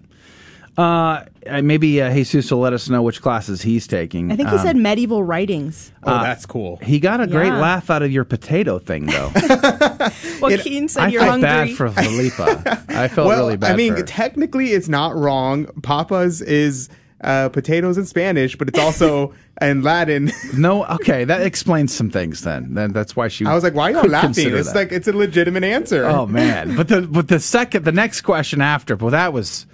Uh, 0.78 1.24
uh, 1.48 1.60
maybe 1.62 2.00
uh, 2.00 2.14
Jesus 2.14 2.48
will 2.52 2.60
let 2.60 2.72
us 2.72 2.88
know 2.88 3.02
which 3.02 3.20
classes 3.20 3.60
he's 3.60 3.88
taking. 3.88 4.30
I 4.30 4.36
think 4.36 4.50
he 4.50 4.54
Um, 4.54 4.62
said 4.64 4.76
medieval 4.76 5.24
writings. 5.24 5.90
Oh, 6.04 6.22
that's 6.22 6.46
cool. 6.46 6.76
He 6.76 7.00
got 7.00 7.20
a 7.20 7.26
great 7.26 7.48
Yeah. 7.48 7.58
laugh 7.58 7.90
out 7.90 8.02
of 8.02 8.12
your 8.12 8.22
potato 8.22 8.78
thing, 8.78 9.06
though. 9.06 9.32
Joaquin 10.40 10.86
said 10.88 11.02
I 11.02 11.08
you're 11.08 11.24
hungry. 11.24 11.48
I 11.50 11.74
felt 11.74 11.94
hungry. 11.94 12.30
bad 12.30 12.34
for 12.36 12.60
Felipa. 12.60 12.90
I 12.94 13.08
felt 13.08 13.26
well, 13.26 13.46
really 13.46 13.56
bad. 13.56 13.72
I 13.72 13.76
mean, 13.76 13.94
for 13.94 13.98
her. 14.00 14.06
technically, 14.06 14.68
it's 14.70 14.88
not 14.88 15.16
wrong. 15.16 15.66
Papas 15.82 16.40
is 16.40 16.88
uh, 17.22 17.48
potatoes 17.48 17.98
in 17.98 18.04
Spanish, 18.06 18.56
but 18.56 18.68
it's 18.68 18.78
also 18.78 19.32
in 19.60 19.82
Latin. 19.82 20.30
no, 20.56 20.84
okay, 20.86 21.24
that 21.24 21.42
explains 21.42 21.94
some 21.94 22.10
things. 22.10 22.42
Then, 22.42 22.74
then 22.74 22.92
that's 22.92 23.14
why 23.16 23.28
she. 23.28 23.46
I 23.46 23.54
was 23.54 23.64
like, 23.64 23.74
why 23.74 23.90
are 23.90 23.90
you 23.96 24.00
could 24.02 24.10
laughing? 24.10 24.54
It's 24.54 24.68
that. 24.72 24.74
like 24.74 24.92
it's 24.92 25.08
a 25.08 25.12
legitimate 25.12 25.64
answer. 25.64 26.04
Oh 26.04 26.26
man, 26.26 26.76
but 26.76 26.88
the 26.88 27.02
but 27.02 27.28
the 27.28 27.40
second 27.40 27.84
the 27.84 27.92
next 27.92 28.22
question 28.22 28.60
after, 28.60 28.96
well, 28.96 29.10
that 29.10 29.32
was 29.32 29.66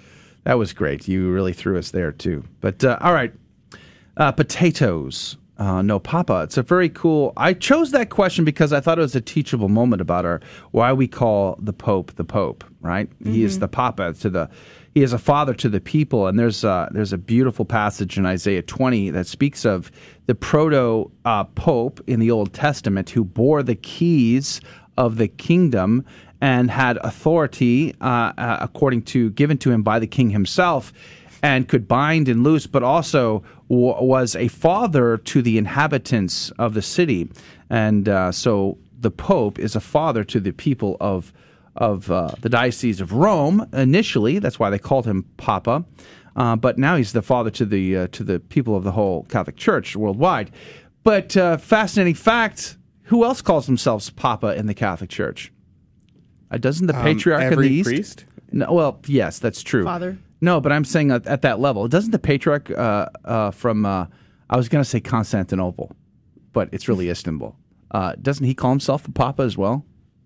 that 0.43 0.57
was 0.57 0.73
great. 0.73 1.07
You 1.07 1.31
really 1.31 1.53
threw 1.53 1.77
us 1.77 1.91
there 1.91 2.11
too. 2.11 2.43
But 2.61 2.83
uh, 2.83 2.97
all 3.01 3.13
right, 3.13 3.33
uh, 4.17 4.31
potatoes. 4.31 5.37
Uh, 5.57 5.81
no, 5.81 5.99
Papa. 5.99 6.43
It's 6.43 6.55
a 6.55 6.63
very 6.63 6.87
cool. 6.87 7.33
I 7.35 7.51
chose 7.53 7.91
that 7.91 8.09
question 8.09 8.45
because 8.45 8.71
I 8.71 8.79
thought 8.79 8.97
it 8.97 9.01
was 9.01 9.13
a 9.15 9.19
teachable 9.19 9.67
moment 9.67 10.01
about 10.01 10.23
our 10.23 10.39
why 10.71 10.93
we 10.93 11.05
call 11.05 11.57
the 11.59 11.73
Pope 11.73 12.13
the 12.15 12.23
Pope. 12.23 12.63
Right? 12.79 13.09
He 13.25 13.43
is 13.43 13.57
Mhm. 13.57 13.59
the 13.59 13.67
Papa 13.67 14.13
to 14.13 14.29
the. 14.29 14.49
He 14.93 15.03
is 15.03 15.13
a 15.13 15.19
father 15.19 15.53
to 15.55 15.69
the 15.69 15.79
people, 15.79 16.27
and 16.27 16.39
there's 16.39 16.63
uh, 16.63 16.89
there's 16.91 17.13
a 17.13 17.17
beautiful 17.17 17.65
passage 17.65 18.17
in 18.17 18.25
Isaiah 18.25 18.63
20 18.63 19.11
that 19.11 19.27
speaks 19.27 19.65
of 19.65 19.91
the 20.25 20.35
proto 20.35 21.11
uh, 21.25 21.43
Pope 21.43 22.01
in 22.07 22.19
the 22.19 22.31
Old 22.31 22.53
Testament 22.53 23.11
who 23.11 23.23
bore 23.23 23.61
the 23.63 23.75
keys 23.75 24.61
of 24.97 25.17
the 25.17 25.27
kingdom 25.27 26.05
and 26.41 26.71
had 26.71 26.97
authority 26.97 27.95
uh, 28.01 28.33
uh, 28.37 28.57
according 28.61 29.03
to 29.03 29.29
given 29.31 29.57
to 29.59 29.71
him 29.71 29.83
by 29.83 29.99
the 29.99 30.07
king 30.07 30.29
himself 30.29 30.91
and 31.41 31.67
could 31.67 31.87
bind 31.87 32.27
and 32.27 32.43
loose 32.43 32.67
but 32.67 32.83
also 32.83 33.43
w- 33.69 33.95
was 34.03 34.35
a 34.35 34.47
father 34.47 35.17
to 35.17 35.41
the 35.41 35.57
inhabitants 35.57 36.51
of 36.51 36.73
the 36.73 36.81
city. 36.81 37.29
And 37.69 38.09
uh, 38.09 38.31
so 38.31 38.77
the 38.99 39.11
pope 39.11 39.59
is 39.59 39.75
a 39.75 39.79
father 39.79 40.23
to 40.25 40.39
the 40.39 40.51
people 40.51 40.97
of 40.99 41.31
of 41.79 42.11
uh, 42.11 42.29
the 42.41 42.49
diocese 42.49 43.01
of 43.01 43.11
Rome 43.13 43.67
initially 43.73 44.37
that's 44.39 44.59
why 44.59 44.69
they 44.69 44.79
called 44.79 45.05
him 45.05 45.23
papa 45.37 45.83
uh, 46.35 46.55
but 46.55 46.77
now 46.77 46.95
he's 46.95 47.11
the 47.13 47.21
father 47.23 47.49
to 47.49 47.65
the 47.65 47.97
uh, 47.97 48.07
to 48.11 48.23
the 48.23 48.39
people 48.39 48.75
of 48.75 48.83
the 48.83 48.91
whole 48.91 49.23
Catholic 49.23 49.55
Church 49.57 49.95
worldwide 49.95 50.51
but 51.03 51.35
uh, 51.35 51.57
fascinating 51.57 52.13
fact 52.15 52.77
who 53.09 53.25
else 53.25 53.41
calls 53.41 53.65
themselves 53.65 54.11
Papa 54.11 54.55
in 54.55 54.67
the 54.67 54.75
Catholic 54.75 55.09
Church? 55.09 55.51
Uh, 56.51 56.57
doesn't 56.59 56.85
the 56.85 56.95
Um, 56.95 57.01
Patriarch 57.01 57.51
of 57.53 57.57
the 57.59 57.67
East? 57.67 57.89
priest? 57.89 58.25
No, 58.51 58.71
well, 58.71 58.99
yes, 59.07 59.39
that's 59.39 59.63
true. 59.63 59.83
Father. 59.83 60.19
No, 60.41 60.61
but 60.61 60.71
I'm 60.71 60.85
saying 60.85 61.09
at, 61.09 61.25
at 61.25 61.41
that 61.41 61.59
level, 61.59 61.87
doesn't 61.87 62.11
the 62.11 62.19
Patriarch 62.19 62.69
uh, 62.69 63.07
uh, 63.25 63.49
from 63.49 63.83
uh, 63.85 64.05
I 64.47 64.57
was 64.57 64.69
going 64.69 64.83
to 64.83 64.89
say 64.89 64.99
Constantinople, 64.99 65.91
but 66.53 66.69
it's 66.71 66.87
really 66.87 67.09
Istanbul. 67.09 67.55
Uh, 67.89 68.13
doesn't 68.21 68.45
he 68.45 68.53
call 68.53 68.69
himself 68.69 69.07
a 69.07 69.11
Papa 69.11 69.41
as 69.41 69.57
well? 69.57 69.83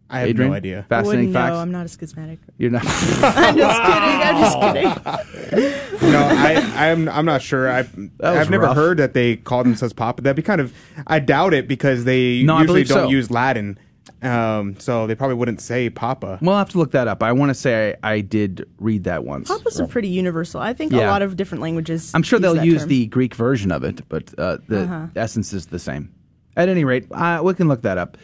I 0.10 0.20
have 0.20 0.30
Adrian? 0.30 0.52
no 0.52 0.58
idea. 0.58 0.80
I 0.80 0.82
Fascinating 0.84 1.20
wouldn't 1.30 1.34
facts. 1.34 1.54
know. 1.54 1.60
I'm 1.60 1.72
not 1.72 1.86
a 1.86 1.90
schismatic. 1.90 2.40
You're 2.58 2.70
not. 2.72 2.84
I'm 2.88 3.58
just 3.58 3.82
kidding. 3.82 4.88
I'm 4.88 5.18
just 5.18 5.50
kidding. 5.50 6.12
no, 6.12 6.20
I, 6.20 6.90
I'm 6.92 7.10
I'm 7.10 7.26
not 7.26 7.42
sure. 7.42 7.70
I've 7.70 7.90
I've 8.22 8.50
never 8.50 8.66
rough. 8.66 8.76
heard 8.76 8.98
that 8.98 9.14
they 9.14 9.38
call 9.38 9.64
themselves 9.64 9.94
Papa. 9.94 10.22
That'd 10.22 10.36
be 10.36 10.42
kind 10.44 10.62
of. 10.62 10.74
I 11.08 11.20
doubt 11.20 11.54
it 11.54 11.68
because 11.68 12.04
they 12.06 12.44
No, 12.44 12.60
usually 12.60 12.84
don't 12.84 13.06
so. 13.06 13.10
use 13.10 13.32
Latin, 13.32 13.80
um, 14.22 14.78
so 14.80 15.08
they 15.08 15.16
probably 15.16 15.36
wouldn't 15.36 15.62
say 15.62 15.90
Papa. 15.90 16.38
We'll 16.42 16.58
have 16.58 16.70
to 16.72 16.78
look 16.78 16.92
that 16.92 17.08
up. 17.08 17.24
I 17.24 17.32
want 17.32 17.50
to 17.50 17.56
say 17.56 17.96
I, 18.04 18.14
I 18.16 18.22
did 18.22 18.68
read 18.80 19.06
that 19.06 19.24
once. 19.24 19.48
Papa's 19.50 19.80
are 19.82 19.88
pretty 19.88 20.10
universal. 20.10 20.62
I 20.62 20.74
think 20.74 20.92
Yeah. 20.92 21.08
a 21.08 21.10
lot 21.10 21.22
of 21.24 21.36
different 21.38 21.62
languages. 21.64 22.12
I'm 22.14 22.24
sure 22.24 22.38
they'll 22.38 22.56
that 22.56 22.66
use 22.66 22.82
term. 22.82 22.90
the 22.90 23.06
Greek 23.08 23.34
version 23.34 23.72
of 23.72 23.84
it, 23.84 24.08
but 24.10 24.34
uh, 24.38 24.58
the 24.68 24.84
Uh-huh. 24.84 25.08
essence 25.16 25.54
is 25.54 25.68
the 25.68 25.80
same. 25.80 26.14
At 26.56 26.70
any 26.70 26.84
rate, 26.84 27.08
uh, 27.12 27.42
we 27.44 27.54
can 27.56 27.68
look 27.68 27.82
that 27.82 27.98
up. 27.98 28.18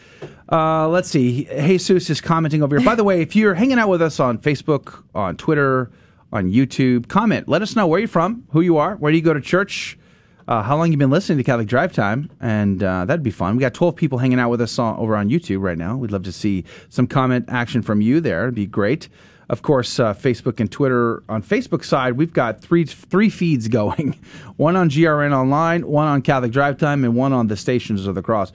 Uh, 0.50 0.88
let's 0.88 1.08
see. 1.08 1.44
Jesus 1.44 2.10
is 2.10 2.20
commenting 2.20 2.62
over 2.62 2.76
here. 2.76 2.84
By 2.84 2.94
the 2.94 3.04
way, 3.04 3.22
if 3.22 3.34
you're 3.34 3.54
hanging 3.54 3.78
out 3.78 3.88
with 3.88 4.00
us 4.02 4.20
on 4.20 4.38
Facebook, 4.38 5.02
on 5.14 5.36
Twitter, 5.36 5.90
on 6.32 6.50
YouTube, 6.50 7.08
comment. 7.08 7.48
Let 7.48 7.62
us 7.62 7.74
know 7.74 7.86
where 7.86 7.98
you're 7.98 8.08
from, 8.08 8.44
who 8.50 8.60
you 8.60 8.76
are, 8.76 8.96
where 8.96 9.10
do 9.10 9.18
you 9.18 9.24
go 9.24 9.34
to 9.34 9.40
church, 9.40 9.98
uh, 10.46 10.62
how 10.62 10.76
long 10.76 10.90
you've 10.90 10.98
been 10.98 11.10
listening 11.10 11.38
to 11.38 11.44
Catholic 11.44 11.68
Drive 11.68 11.92
Time, 11.92 12.30
and 12.40 12.82
uh, 12.82 13.04
that'd 13.04 13.22
be 13.22 13.30
fun. 13.30 13.56
We 13.56 13.60
got 13.60 13.74
12 13.74 13.96
people 13.96 14.18
hanging 14.18 14.38
out 14.38 14.50
with 14.50 14.60
us 14.60 14.78
on, 14.78 14.96
over 14.98 15.16
on 15.16 15.28
YouTube 15.28 15.60
right 15.60 15.78
now. 15.78 15.96
We'd 15.96 16.12
love 16.12 16.24
to 16.24 16.32
see 16.32 16.64
some 16.88 17.06
comment 17.06 17.46
action 17.48 17.82
from 17.82 18.00
you 18.00 18.20
there. 18.20 18.42
It'd 18.42 18.54
be 18.54 18.66
great. 18.66 19.08
Of 19.50 19.62
course, 19.62 19.98
uh, 19.98 20.14
Facebook 20.14 20.60
and 20.60 20.70
Twitter. 20.70 21.24
On 21.28 21.42
Facebook 21.42 21.84
side, 21.84 22.12
we've 22.12 22.32
got 22.32 22.60
three 22.60 22.84
three 22.84 23.28
feeds 23.28 23.66
going: 23.66 24.16
one 24.56 24.76
on 24.76 24.88
GRN 24.88 25.36
Online, 25.36 25.84
one 25.88 26.06
on 26.06 26.22
Catholic 26.22 26.52
Drive 26.52 26.78
Time, 26.78 27.02
and 27.02 27.16
one 27.16 27.32
on 27.32 27.48
the 27.48 27.56
Stations 27.56 28.06
of 28.06 28.14
the 28.14 28.22
Cross. 28.22 28.52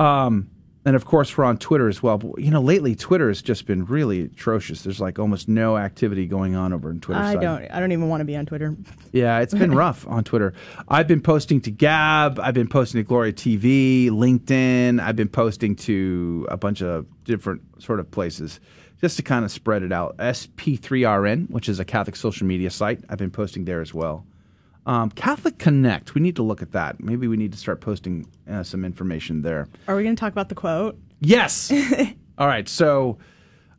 Um, 0.00 0.50
and 0.84 0.96
of 0.96 1.04
course, 1.04 1.38
we're 1.38 1.44
on 1.44 1.58
Twitter 1.58 1.88
as 1.88 2.02
well. 2.02 2.18
But 2.18 2.40
you 2.40 2.50
know, 2.50 2.60
lately 2.60 2.96
Twitter 2.96 3.28
has 3.28 3.40
just 3.40 3.66
been 3.66 3.84
really 3.84 4.22
atrocious. 4.22 4.82
There's 4.82 4.98
like 4.98 5.20
almost 5.20 5.48
no 5.48 5.78
activity 5.78 6.26
going 6.26 6.56
on 6.56 6.72
over 6.72 6.90
in 6.90 7.00
Twitter. 7.00 7.20
I 7.20 7.34
side. 7.34 7.40
don't. 7.40 7.70
I 7.70 7.78
don't 7.78 7.92
even 7.92 8.08
want 8.08 8.20
to 8.22 8.24
be 8.24 8.36
on 8.36 8.44
Twitter. 8.44 8.76
Yeah, 9.12 9.40
it's 9.40 9.52
been 9.52 9.74
rough 9.74 10.06
on 10.08 10.24
Twitter. 10.24 10.54
I've 10.88 11.06
been 11.06 11.20
posting 11.20 11.60
to 11.60 11.70
Gab. 11.70 12.40
I've 12.40 12.54
been 12.54 12.66
posting 12.66 12.98
to 12.98 13.06
Gloria 13.06 13.34
TV, 13.34 14.08
LinkedIn. 14.08 15.00
I've 15.00 15.16
been 15.16 15.28
posting 15.28 15.76
to 15.76 16.46
a 16.50 16.56
bunch 16.56 16.80
of 16.80 17.06
different 17.24 17.60
sort 17.78 18.00
of 18.00 18.10
places 18.10 18.58
just 19.02 19.16
to 19.16 19.22
kind 19.22 19.44
of 19.44 19.50
spread 19.50 19.82
it 19.82 19.92
out. 19.92 20.16
SP3RN, 20.18 21.50
which 21.50 21.68
is 21.68 21.80
a 21.80 21.84
Catholic 21.84 22.14
social 22.16 22.46
media 22.46 22.70
site. 22.70 23.00
I've 23.08 23.18
been 23.18 23.32
posting 23.32 23.64
there 23.64 23.80
as 23.80 23.92
well. 23.92 24.24
Um, 24.86 25.10
Catholic 25.10 25.58
Connect. 25.58 26.14
We 26.14 26.20
need 26.20 26.36
to 26.36 26.42
look 26.44 26.62
at 26.62 26.72
that. 26.72 27.00
Maybe 27.00 27.26
we 27.28 27.36
need 27.36 27.52
to 27.52 27.58
start 27.58 27.80
posting 27.80 28.26
uh, 28.48 28.62
some 28.62 28.84
information 28.84 29.42
there. 29.42 29.68
Are 29.88 29.96
we 29.96 30.04
going 30.04 30.14
to 30.14 30.20
talk 30.20 30.32
about 30.32 30.48
the 30.48 30.54
quote? 30.54 30.98
Yes. 31.20 31.72
All 32.38 32.46
right. 32.46 32.68
So 32.68 33.18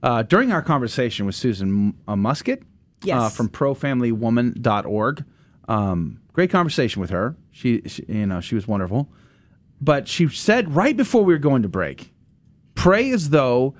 uh, 0.01 0.23
during 0.23 0.51
our 0.51 0.61
conversation 0.61 1.25
with 1.25 1.35
Susan 1.35 1.93
uh, 2.07 2.15
Muscat 2.17 2.59
uh, 2.59 2.65
Yes. 3.05 3.35
from 3.35 3.49
profamilywoman.org, 3.49 5.25
um, 5.69 6.19
great 6.33 6.49
conversation 6.51 7.01
with 7.01 7.09
her. 7.11 7.35
She, 7.51 7.81
she, 7.85 8.03
you 8.09 8.25
know, 8.25 8.41
she 8.41 8.55
was 8.55 8.67
wonderful. 8.67 9.09
But 9.81 10.07
she 10.07 10.27
said 10.29 10.73
right 10.75 10.95
before 10.95 11.23
we 11.23 11.33
were 11.33 11.39
going 11.39 11.61
to 11.63 11.69
break, 11.69 12.13
pray 12.75 13.11
as 13.11 13.29
though 13.29 13.75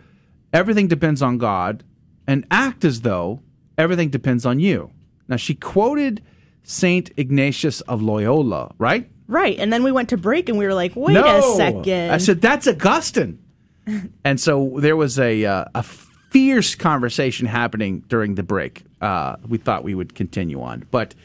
everything 0.53 0.87
depends 0.87 1.21
on 1.21 1.37
God 1.37 1.83
and 2.27 2.45
act 2.49 2.85
as 2.85 3.01
though 3.01 3.41
everything 3.77 4.09
depends 4.09 4.45
on 4.45 4.59
you. 4.59 4.91
Now, 5.27 5.35
she 5.35 5.55
quoted 5.55 6.21
Saint 6.63 7.11
Ignatius 7.17 7.81
of 7.81 8.01
Loyola, 8.01 8.73
right? 8.77 9.09
Right. 9.27 9.57
And 9.57 9.73
then 9.73 9.83
we 9.83 9.91
went 9.91 10.09
to 10.09 10.17
break 10.17 10.49
and 10.49 10.57
we 10.57 10.65
were 10.65 10.73
like, 10.73 10.95
wait 10.95 11.13
no. 11.13 11.53
a 11.53 11.55
second. 11.57 12.11
I 12.11 12.17
said, 12.17 12.41
that's 12.41 12.67
Augustine. 12.67 13.39
and 14.23 14.39
so 14.39 14.75
there 14.77 14.95
was 14.95 15.19
a, 15.19 15.45
uh, 15.45 15.65
a 15.75 15.83
fierce 15.83 16.75
conversation 16.75 17.47
happening 17.47 18.03
during 18.07 18.35
the 18.35 18.43
break. 18.43 18.83
Uh, 19.01 19.35
we 19.47 19.57
thought 19.57 19.83
we 19.83 19.95
would 19.95 20.15
continue 20.15 20.61
on. 20.61 20.85
But 20.91 21.15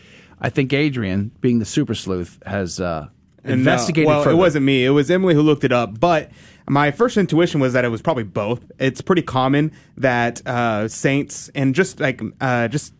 I 0.40 0.50
think 0.50 0.72
Adrian, 0.72 1.32
being 1.40 1.58
the 1.58 1.64
super 1.64 1.94
sleuth, 1.94 2.40
has 2.46 2.80
uh, 2.80 3.08
And, 3.44 3.52
uh, 3.52 3.54
investigated 3.54 4.08
well, 4.08 4.22
further. 4.22 4.36
it 4.36 4.38
wasn't 4.38 4.64
me. 4.64 4.84
It 4.84 4.90
was 4.90 5.10
Emily 5.10 5.34
who 5.34 5.42
looked 5.42 5.64
it 5.64 5.72
up. 5.72 5.98
But 5.98 6.30
my 6.68 6.90
first 6.90 7.16
intuition 7.16 7.60
was 7.60 7.72
that 7.72 7.84
it 7.84 7.88
was 7.88 8.02
probably 8.02 8.24
both. 8.24 8.60
It's 8.78 9.00
pretty 9.00 9.22
common 9.22 9.72
that 9.96 10.46
uh, 10.46 10.88
saints 10.88 11.50
and 11.54 11.74
just 11.74 12.00
like 12.00 12.20
uh, 12.40 12.68
just 12.68 12.94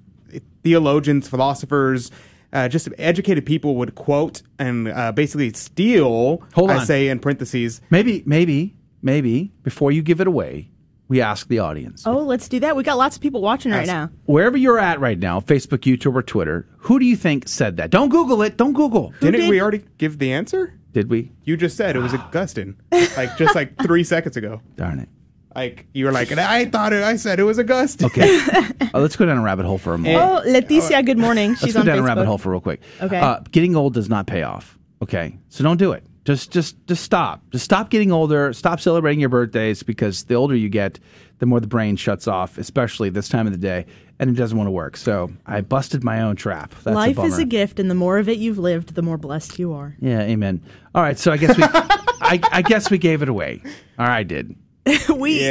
theologians, 0.63 1.29
philosophers, 1.29 2.11
uh, 2.53 2.69
just 2.69 2.89
educated 2.99 3.45
people 3.47 3.77
would 3.77 3.95
quote 3.95 4.43
and 4.59 4.89
uh, 4.89 5.13
basically 5.13 5.53
steal. 5.53 6.43
Hold 6.55 6.71
on. 6.71 6.79
I 6.79 6.85
say 6.85 7.09
in 7.09 7.19
parentheses. 7.19 7.81
Maybe, 7.91 8.23
maybe, 8.27 8.77
maybe 9.03 9.53
before 9.63 9.93
you 9.93 10.03
give 10.03 10.21
it 10.21 10.27
away, 10.27 10.71
we 11.09 11.21
ask 11.23 11.49
the 11.49 11.59
audience. 11.59 12.07
Oh, 12.07 12.19
let's 12.19 12.49
do 12.49 12.61
that. 12.61 12.77
We 12.77 12.83
got 12.83 12.99
lots 12.99 13.17
of 13.17 13.23
people 13.23 13.41
watching 13.41 13.73
right 13.73 13.87
now. 13.87 14.11
Wherever 14.27 14.57
you're 14.57 14.79
at 14.79 15.01
right 15.01 15.19
now, 15.19 15.41
Facebook, 15.41 15.79
YouTube, 15.79 16.15
or 16.15 16.23
Twitter, 16.23 16.67
who 16.79 16.99
do 16.99 17.07
you 17.07 17.17
think 17.17 17.49
said 17.49 17.79
that? 17.79 17.91
Don't 17.91 18.11
Google 18.11 18.43
it. 18.43 18.57
Don't 18.59 18.75
Google. 18.75 19.15
Didn't 19.21 19.49
we 19.49 19.61
already 19.61 19.85
give 19.97 20.19
the 20.19 20.33
answer? 20.33 20.78
Did 20.93 21.11
we? 21.11 21.33
You 21.45 21.57
just 21.57 21.77
said 21.77 21.97
it 21.97 22.01
was 22.01 22.15
Augustine, 22.15 22.77
like 22.91 23.37
just 23.37 23.55
like 23.55 23.77
three 23.83 24.05
seconds 24.05 24.37
ago. 24.37 24.61
Darn 24.77 24.99
it. 25.01 25.09
Like 25.55 25.87
you 25.93 26.05
were 26.05 26.13
like, 26.13 26.31
I 26.33 26.67
thought 26.67 26.93
it. 26.93 27.03
I 27.03 27.17
said 27.17 27.41
it 27.41 27.45
was 27.45 27.59
Augustine. 27.59 28.07
Okay. 28.07 28.41
uh, 28.95 29.01
let's 29.01 29.17
go 29.17 29.27
down 29.27 29.39
a 29.39 29.43
rabbit 29.43 29.67
hole 29.67 29.79
for 29.79 29.95
a 29.95 29.99
moment. 29.99 30.17
Oh, 30.17 30.49
Leticia, 30.49 31.05
good 31.05 31.19
morning. 31.19 31.57
She's 31.57 31.75
on 31.75 31.75
Facebook. 31.75 31.75
Let's 31.75 31.75
go 31.75 31.81
on 31.81 31.87
down 31.87 31.97
Facebook. 31.97 32.01
a 32.01 32.05
rabbit 32.05 32.27
hole 32.27 32.39
for 32.39 32.51
real 32.53 32.61
quick. 32.61 32.81
Okay. 33.01 33.19
Uh, 33.19 33.41
getting 33.51 33.77
old 33.77 33.95
does 33.95 34.09
not 34.09 34.27
pay 34.27 34.43
off. 34.43 34.79
Okay. 35.03 35.37
So 35.49 35.65
don't 35.65 35.77
do 35.77 35.93
it. 35.93 36.05
Just, 36.29 36.51
just, 36.51 36.87
just 36.87 37.03
stop. 37.03 37.41
Just 37.53 37.65
stop 37.65 37.89
getting 37.89 38.13
older. 38.13 38.53
Stop 38.53 38.81
celebrating 38.81 39.19
your 39.19 39.31
birthdays 39.31 39.83
because 39.83 40.25
the 40.25 40.35
older 40.35 40.55
you 40.55 40.69
get, 40.69 40.99
the 41.39 41.47
more 41.47 41.59
the 41.59 41.67
brain 41.67 41.97
shuts 41.97 42.29
off, 42.29 42.59
especially 42.59 43.09
this 43.09 43.31
time 43.31 43.47
of 43.47 43.53
the 43.55 43.59
day, 43.59 43.87
and 44.19 44.29
it 44.29 44.35
doesn't 44.35 44.59
want 44.59 44.67
to 44.67 44.73
work. 44.73 44.99
So 44.99 45.31
I 45.47 45.63
busted 45.63 46.05
my 46.05 46.21
own 46.21 46.37
trap. 46.37 46.75
That's 46.85 46.95
Life 46.95 47.17
a 47.17 47.23
is 47.23 47.39
a 47.39 47.47
gift, 47.47 47.81
and 47.81 47.91
the 47.91 47.95
more 47.95 48.19
of 48.19 48.29
it 48.29 48.37
you've 48.37 48.59
lived, 48.59 48.95
the 48.95 49.01
more 49.01 49.17
blessed 49.17 49.59
you 49.59 49.73
are. 49.73 49.97
Yeah. 50.03 50.21
Amen. 50.21 50.61
All 50.95 51.01
right. 51.01 51.19
So 51.19 51.33
I 51.33 51.39
guess 51.39 51.57
we, 51.57 51.63
I, 51.65 52.39
I 52.53 52.61
guess 52.61 52.91
we 52.91 52.99
gave 52.99 53.23
it 53.23 53.31
away. 53.31 53.63
Or 53.99 54.05
I 54.05 54.23
did. 54.23 54.55
we. 55.09 55.49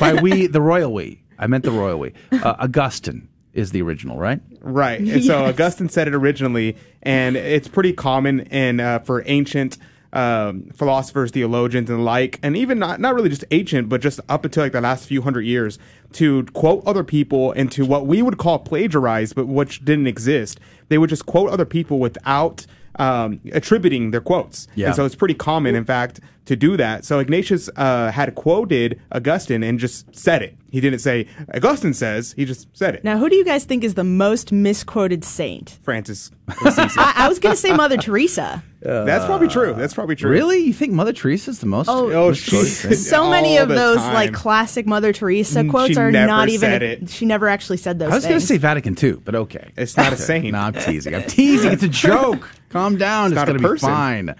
By 0.00 0.18
we, 0.22 0.46
the 0.46 0.62
royal 0.62 0.94
we. 0.94 1.22
I 1.38 1.46
meant 1.46 1.64
the 1.64 1.72
royal 1.72 1.98
we. 1.98 2.14
Uh, 2.32 2.54
Augustine 2.60 3.28
is 3.52 3.72
the 3.72 3.82
original, 3.82 4.16
right? 4.16 4.40
Right. 4.62 4.98
And 4.98 5.22
so 5.22 5.44
Augustine 5.44 5.90
said 5.90 6.08
it 6.08 6.14
originally, 6.14 6.78
and 7.02 7.36
it's 7.36 7.68
pretty 7.68 7.92
common 7.92 8.40
in 8.40 8.80
uh, 8.80 9.00
for 9.00 9.22
ancient 9.26 9.76
um, 10.16 10.70
philosophers, 10.74 11.30
theologians, 11.30 11.90
and 11.90 11.98
the 11.98 12.02
like, 12.02 12.40
and 12.42 12.56
even 12.56 12.78
not 12.78 13.00
not 13.00 13.14
really 13.14 13.28
just 13.28 13.44
ancient, 13.50 13.90
but 13.90 14.00
just 14.00 14.18
up 14.30 14.46
until 14.46 14.62
like 14.62 14.72
the 14.72 14.80
last 14.80 15.06
few 15.06 15.20
hundred 15.20 15.42
years, 15.42 15.78
to 16.12 16.44
quote 16.54 16.82
other 16.86 17.04
people 17.04 17.52
into 17.52 17.84
what 17.84 18.06
we 18.06 18.22
would 18.22 18.38
call 18.38 18.58
plagiarize, 18.58 19.34
but 19.34 19.46
which 19.46 19.84
didn't 19.84 20.06
exist. 20.06 20.58
They 20.88 20.96
would 20.96 21.10
just 21.10 21.26
quote 21.26 21.50
other 21.50 21.66
people 21.66 21.98
without 21.98 22.66
um, 22.98 23.40
attributing 23.52 24.10
their 24.10 24.20
quotes. 24.20 24.68
Yeah. 24.74 24.86
And 24.88 24.96
so 24.96 25.04
it's 25.04 25.14
pretty 25.14 25.34
common, 25.34 25.74
in 25.74 25.84
fact, 25.84 26.20
to 26.46 26.54
do 26.56 26.76
that. 26.76 27.04
So 27.04 27.18
Ignatius 27.18 27.68
uh, 27.76 28.10
had 28.12 28.34
quoted 28.36 29.00
Augustine 29.12 29.62
and 29.64 29.78
just 29.78 30.14
said 30.14 30.42
it. 30.42 30.56
He 30.70 30.80
didn't 30.80 30.98
say 31.00 31.26
Augustine 31.54 31.94
says. 31.94 32.32
He 32.36 32.44
just 32.44 32.68
said 32.76 32.94
it. 32.94 33.02
Now, 33.02 33.16
who 33.18 33.28
do 33.30 33.34
you 33.36 33.44
guys 33.44 33.64
think 33.64 33.82
is 33.82 33.94
the 33.94 34.04
most 34.04 34.52
misquoted 34.52 35.24
saint? 35.24 35.78
Francis. 35.82 36.30
I, 36.48 37.12
I 37.16 37.28
was 37.28 37.38
going 37.38 37.54
to 37.54 37.60
say 37.60 37.72
Mother 37.74 37.96
Teresa. 37.96 38.62
That's 38.80 39.24
probably 39.24 39.48
true. 39.48 39.74
That's 39.74 39.94
probably 39.94 40.14
true. 40.14 40.30
Really? 40.30 40.58
You 40.58 40.72
think 40.72 40.92
Mother 40.92 41.12
Teresa's 41.12 41.58
the 41.58 41.66
most? 41.66 41.88
Oh, 41.88 42.12
Oh, 42.12 42.28
misquoted 42.28 42.68
she's- 42.68 43.08
So 43.10 43.28
many 43.30 43.56
of 43.56 43.68
those 43.68 43.96
time. 43.96 44.14
like 44.14 44.32
classic 44.32 44.86
Mother 44.86 45.12
Teresa 45.12 45.60
Mm, 45.62 45.70
quotes 45.70 45.94
she 45.94 45.98
are 46.00 46.12
never 46.12 46.26
not 46.28 46.48
even. 46.50 46.82
it. 46.82 47.10
She 47.10 47.24
never 47.26 47.48
actually 47.48 47.78
said 47.78 47.98
those. 47.98 48.12
I 48.12 48.14
was 48.14 48.24
going 48.26 48.38
to 48.38 48.46
say 48.46 48.58
Vatican 48.58 48.94
too, 48.94 49.20
but 49.24 49.34
okay. 49.34 49.72
It's 49.76 49.96
not 49.96 50.12
a 50.12 50.16
saint. 50.16 50.44
no, 50.52 50.58
I'm 50.58 50.72
teasing. 50.74 51.14
I'm 51.14 51.24
teasing. 51.24 51.72
It's 51.72 51.82
a 51.82 51.88
joke. 51.88 52.48
Calm 52.70 52.96
down. 52.96 53.26
It's, 53.26 53.34
not 53.36 53.48
a 53.48 53.52
going 53.52 53.58
to 53.58 53.62
be 53.62 53.68
person. 53.68 53.88
fine. 53.88 54.34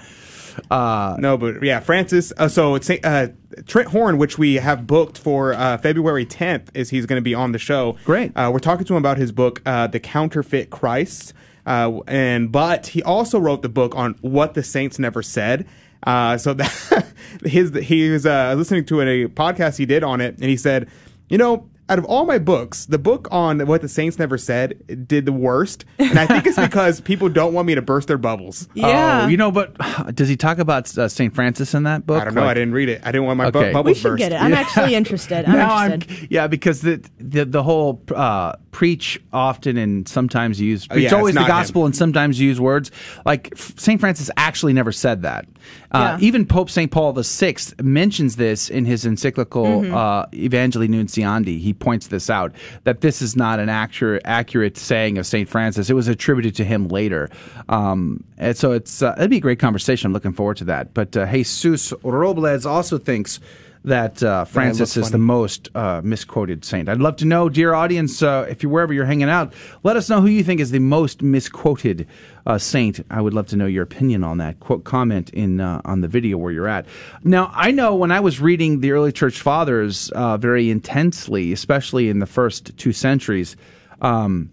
Uh, 0.71 1.17
No, 1.19 1.37
but 1.37 1.63
yeah, 1.63 1.81
Francis. 1.81 2.33
Uh, 2.37 2.49
so 2.49 2.75
it's 2.75 2.89
uh, 2.91 3.29
Trent 3.67 3.89
Horn, 3.89 4.19
which 4.19 4.39
we 4.39 4.55
have 4.55 4.87
booked 4.87 5.19
for 5.19 5.53
uh, 5.55 5.79
February 5.79 6.27
10th, 6.27 6.69
is 6.75 6.91
he's 6.91 7.07
going 7.07 7.19
to 7.21 7.25
be 7.25 7.35
on 7.35 7.53
the 7.53 7.59
show. 7.59 7.97
Great. 8.05 8.33
Uh, 8.37 8.51
we're 8.53 8.59
talking 8.59 8.85
to 8.87 8.95
him 8.95 8.99
about 8.99 9.19
his 9.19 9.33
book, 9.33 9.61
uh, 9.67 9.87
The 9.87 10.01
Counterfeit 10.01 10.71
Christ. 10.71 11.35
Uh, 11.67 12.01
and 12.07 12.53
but 12.53 12.89
he 12.89 13.03
also 13.03 13.39
wrote 13.41 13.63
the 13.63 13.69
book 13.69 13.95
on 13.97 14.15
what 14.21 14.55
the 14.55 14.63
saints 14.63 14.99
never 14.99 15.23
said. 15.23 15.67
Uh, 16.07 16.39
so 16.39 16.55
that 16.55 17.07
his 17.45 17.75
he 17.75 18.09
was 18.11 18.25
uh, 18.25 18.55
listening 18.57 18.85
to 18.87 19.01
a 19.01 19.27
podcast 19.27 19.77
he 19.77 19.85
did 19.87 20.05
on 20.05 20.21
it, 20.21 20.35
and 20.37 20.45
he 20.45 20.57
said, 20.57 20.89
you 21.29 21.39
know. 21.39 21.69
Out 21.89 21.99
of 22.01 22.05
all 22.07 22.27
my 22.27 22.39
books, 22.39 22.87
the 22.87 22.99
book 22.99 23.29
on 23.31 23.65
what 23.67 23.81
the 23.81 23.89
saints 23.89 24.19
never 24.19 24.37
said 24.37 25.07
did 25.07 25.25
the 25.25 25.33
worst, 25.33 25.85
and 26.01 26.19
I 26.19 26.27
think 26.27 26.45
it's 26.47 26.57
because 26.61 27.01
people 27.01 27.29
don't 27.29 27.53
want 27.55 27.67
me 27.69 27.77
to 27.77 27.83
burst 27.83 28.09
their 28.09 28.19
bubbles. 28.19 28.69
Oh, 28.83 29.29
you 29.29 29.37
know, 29.37 29.53
but 29.53 29.77
does 30.15 30.29
he 30.29 30.37
talk 30.37 30.59
about 30.59 30.97
uh, 30.99 31.07
St. 31.09 31.33
Francis 31.33 31.75
in 31.75 31.85
that 31.85 32.05
book? 32.05 32.21
I 32.21 32.25
don't 32.25 32.35
know. 32.35 32.43
I 32.45 32.55
didn't 32.55 32.73
read 32.73 32.89
it. 32.89 33.03
I 33.05 33.13
didn't 33.13 33.27
want 33.27 33.39
my 33.39 33.51
bu- 33.51 33.59
Okay. 33.61 33.73
bubbles 33.73 33.95
We 33.97 34.01
should 34.01 34.09
burst. 34.11 34.19
get 34.19 34.33
it. 34.33 34.43
I'm 34.43 34.53
actually 34.53 34.97
interested. 34.97 35.45
I'm 35.47 35.53
Now 35.57 35.85
interested. 35.85 36.29
yeah, 36.31 36.49
because 36.49 36.81
the 36.81 37.05
the, 37.19 37.45
the 37.45 37.63
whole 37.63 38.03
uh, 38.15 38.55
preach 38.73 39.21
often 39.33 39.77
and 39.77 40.09
sometimes 40.09 40.61
use 40.61 40.87
Oh, 40.91 40.95
preach 40.95 41.03
yeah, 41.05 41.07
it's 41.07 41.15
always 41.15 41.35
the 41.37 41.45
gospel 41.47 41.83
him. 41.83 41.87
and 41.87 41.97
sometimes 41.97 42.41
use 42.41 42.61
words 42.61 42.91
like 43.25 43.53
Saint 43.57 44.01
Francis 44.01 44.29
actually 44.37 44.73
never 44.73 44.91
said 44.91 45.23
that. 45.23 45.47
Uh, 45.93 46.17
Yeah. 46.19 46.27
Even 46.27 46.47
Pope 46.47 46.69
Saint 46.69 46.91
Paul 46.91 47.13
VI 47.13 47.55
mentions 47.81 48.37
this 48.37 48.69
in 48.69 48.85
his 48.87 49.07
encyclical 49.07 49.67
Mhm. 49.83 49.95
uh, 49.95 50.27
Evangelii 50.33 50.89
Nuntiandi. 50.89 51.61
He 51.61 51.73
points 51.79 52.09
this 52.09 52.31
out 52.31 52.55
that 52.85 53.01
this 53.01 53.23
is 53.23 53.37
not 53.37 53.59
an 53.59 53.69
accurate 53.69 54.23
accurate 54.25 54.77
saying 54.77 55.19
of 55.19 55.27
Saint 55.27 55.49
Francis. 55.49 55.91
It 55.91 55.95
was 55.95 56.09
attributed 56.09 56.55
to 56.57 56.65
him 56.65 56.89
later, 56.89 57.29
um, 57.69 58.23
and 58.39 58.57
so 58.57 58.73
it's 58.73 59.03
uh, 59.03 59.15
it'd 59.19 59.31
be 59.31 59.39
a 59.39 59.41
great 59.41 59.59
conversation. 59.59 60.07
I'm 60.07 60.13
looking 60.13 60.33
forward 60.33 60.57
to 60.59 60.65
that. 60.65 60.95
But 60.95 61.17
uh, 61.17 61.27
Jesus 61.27 61.93
Robles 62.03 62.67
also 62.67 62.99
thinks 62.99 63.41
that 63.87 64.21
uh, 64.21 64.45
Francis 64.45 64.97
looks 64.97 65.07
is 65.07 65.13
the 65.13 65.19
most 65.19 65.69
uh, 65.77 66.01
misquoted 66.03 66.65
saint. 66.65 66.89
I'd 66.89 66.99
love 66.99 67.17
to 67.17 67.25
know, 67.25 67.49
dear 67.49 67.73
audience, 67.73 68.21
uh, 68.21 68.45
if 68.51 68.63
you're 68.63 68.71
wherever 68.71 68.93
you're 68.93 69.07
hanging 69.07 69.31
out, 69.31 69.55
let 69.85 69.97
us 69.97 70.11
know 70.11 70.21
who 70.21 70.27
you 70.27 70.43
think 70.43 70.61
is 70.61 70.73
the 70.73 70.81
most 70.81 71.23
misquoted 71.23 72.09
uh, 72.47 72.59
saint. 72.59 73.07
I 73.11 73.21
would 73.21 73.33
love 73.33 73.47
to 73.49 73.57
know 73.57 73.67
your 73.67 73.85
opinion 73.85 74.25
on 74.25 74.39
that. 74.39 74.59
Quote 74.59 74.83
comment 74.83 75.31
in 75.31 75.61
uh, 75.61 75.81
on 75.85 76.01
the 76.01 76.09
video 76.09 76.37
where 76.37 76.53
you're 76.53 76.69
at. 76.69 76.87
Now, 77.23 77.51
I 77.55 77.71
know 77.71 77.95
when 77.95 78.11
I 78.11 78.19
was 78.19 78.41
reading 78.41 78.81
the 78.81 78.91
early 78.91 79.13
church 79.13 79.41
fathers 79.41 80.11
uh, 80.11 80.37
very 80.37 80.69
intensely, 80.69 81.53
especially 81.53 82.09
in 82.09 82.19
the 82.19 82.27
first 82.27 82.77
two 82.77 82.93
centuries. 82.93 83.57
Um, 84.03 84.51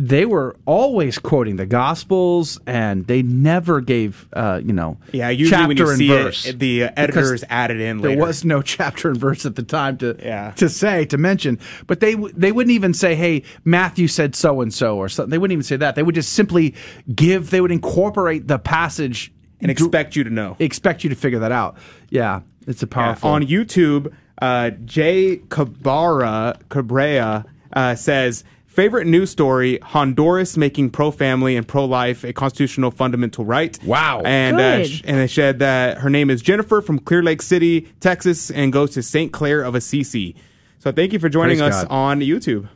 they 0.00 0.24
were 0.24 0.54
always 0.64 1.18
quoting 1.18 1.56
the 1.56 1.66
Gospels, 1.66 2.60
and 2.68 3.04
they 3.08 3.20
never 3.22 3.80
gave, 3.80 4.28
uh, 4.32 4.60
you 4.64 4.72
know, 4.72 4.96
Yeah, 5.12 5.28
usually 5.30 5.50
chapter 5.50 5.66
when 5.68 5.76
you 5.76 5.88
and 5.88 5.98
see 5.98 6.08
verse. 6.08 6.46
it, 6.46 6.58
the 6.60 6.84
uh, 6.84 6.90
editors 6.96 7.42
added 7.50 7.80
in 7.80 7.98
there 7.98 8.16
was 8.16 8.44
no 8.44 8.62
chapter 8.76 9.08
and 9.08 9.16
verse 9.18 9.44
at 9.44 9.56
the 9.56 9.64
time 9.64 9.96
to 9.98 10.16
Yeah. 10.22 10.52
to 10.52 10.68
say 10.68 11.04
to 11.06 11.18
mention, 11.18 11.58
but 11.88 11.98
they 11.98 12.14
they 12.14 12.52
wouldn't 12.52 12.72
even 12.72 12.94
say, 12.94 13.16
"Hey, 13.16 13.42
Matthew 13.64 14.06
said 14.06 14.36
so 14.36 14.60
and 14.60 14.72
so" 14.72 14.96
or 14.96 15.08
something. 15.08 15.30
They 15.30 15.38
wouldn't 15.38 15.52
even 15.54 15.64
say 15.64 15.76
that. 15.76 15.96
They 15.96 16.04
would 16.04 16.14
just 16.14 16.32
simply 16.32 16.74
give. 17.12 17.50
They 17.50 17.60
would 17.60 17.72
incorporate 17.72 18.46
the 18.46 18.58
passage 18.60 19.32
and 19.60 19.68
expect 19.68 20.14
you 20.14 20.22
to 20.22 20.30
know. 20.30 20.54
expect 20.60 21.02
you 21.02 21.10
to 21.10 21.16
figure 21.16 21.40
that 21.40 21.50
out. 21.50 21.76
Yeah, 22.10 22.42
it's 22.68 22.84
a 22.84 22.86
Yeah, 22.86 22.90
powerful. 22.94 23.30
on 23.30 23.42
YouTube, 23.42 24.12
uh, 24.40 24.70
Jay 24.84 25.40
Cabrera 25.48 26.56
Cabrera 26.68 27.44
uh, 27.72 27.94
says 27.96 28.44
favorite 28.68 29.06
news 29.06 29.30
story: 29.30 29.78
Honduras 29.82 30.56
making 30.56 30.90
pro-family 30.90 31.56
and 31.56 31.66
pro-life 31.66 32.22
a 32.24 32.32
constitutional 32.32 32.90
fundamental 32.90 33.44
right. 33.44 33.78
Wow, 33.84 34.22
And 34.24 34.56
uh, 34.60 34.76
Good. 34.78 34.86
sh- 34.88 35.02
and 35.04 35.18
it 35.18 35.30
said 35.30 35.58
that 35.58 35.98
her 35.98 36.10
name 36.10 36.30
is 36.30 36.40
Jennifer 36.42 36.80
from 36.80 36.98
Clear 37.00 37.22
Lake 37.22 37.42
City, 37.42 37.88
Texas, 38.00 38.50
and 38.50 38.72
goes 38.72 38.90
to 38.92 39.02
St. 39.02 39.32
Clare 39.32 39.62
of 39.62 39.74
Assisi. 39.74 40.36
So 40.78 40.92
thank 40.92 41.12
you 41.12 41.18
for 41.18 41.28
joining 41.28 41.58
Praise 41.58 41.74
us 41.74 41.84
God. 41.84 41.92
on 41.92 42.20
YouTube. 42.20 42.68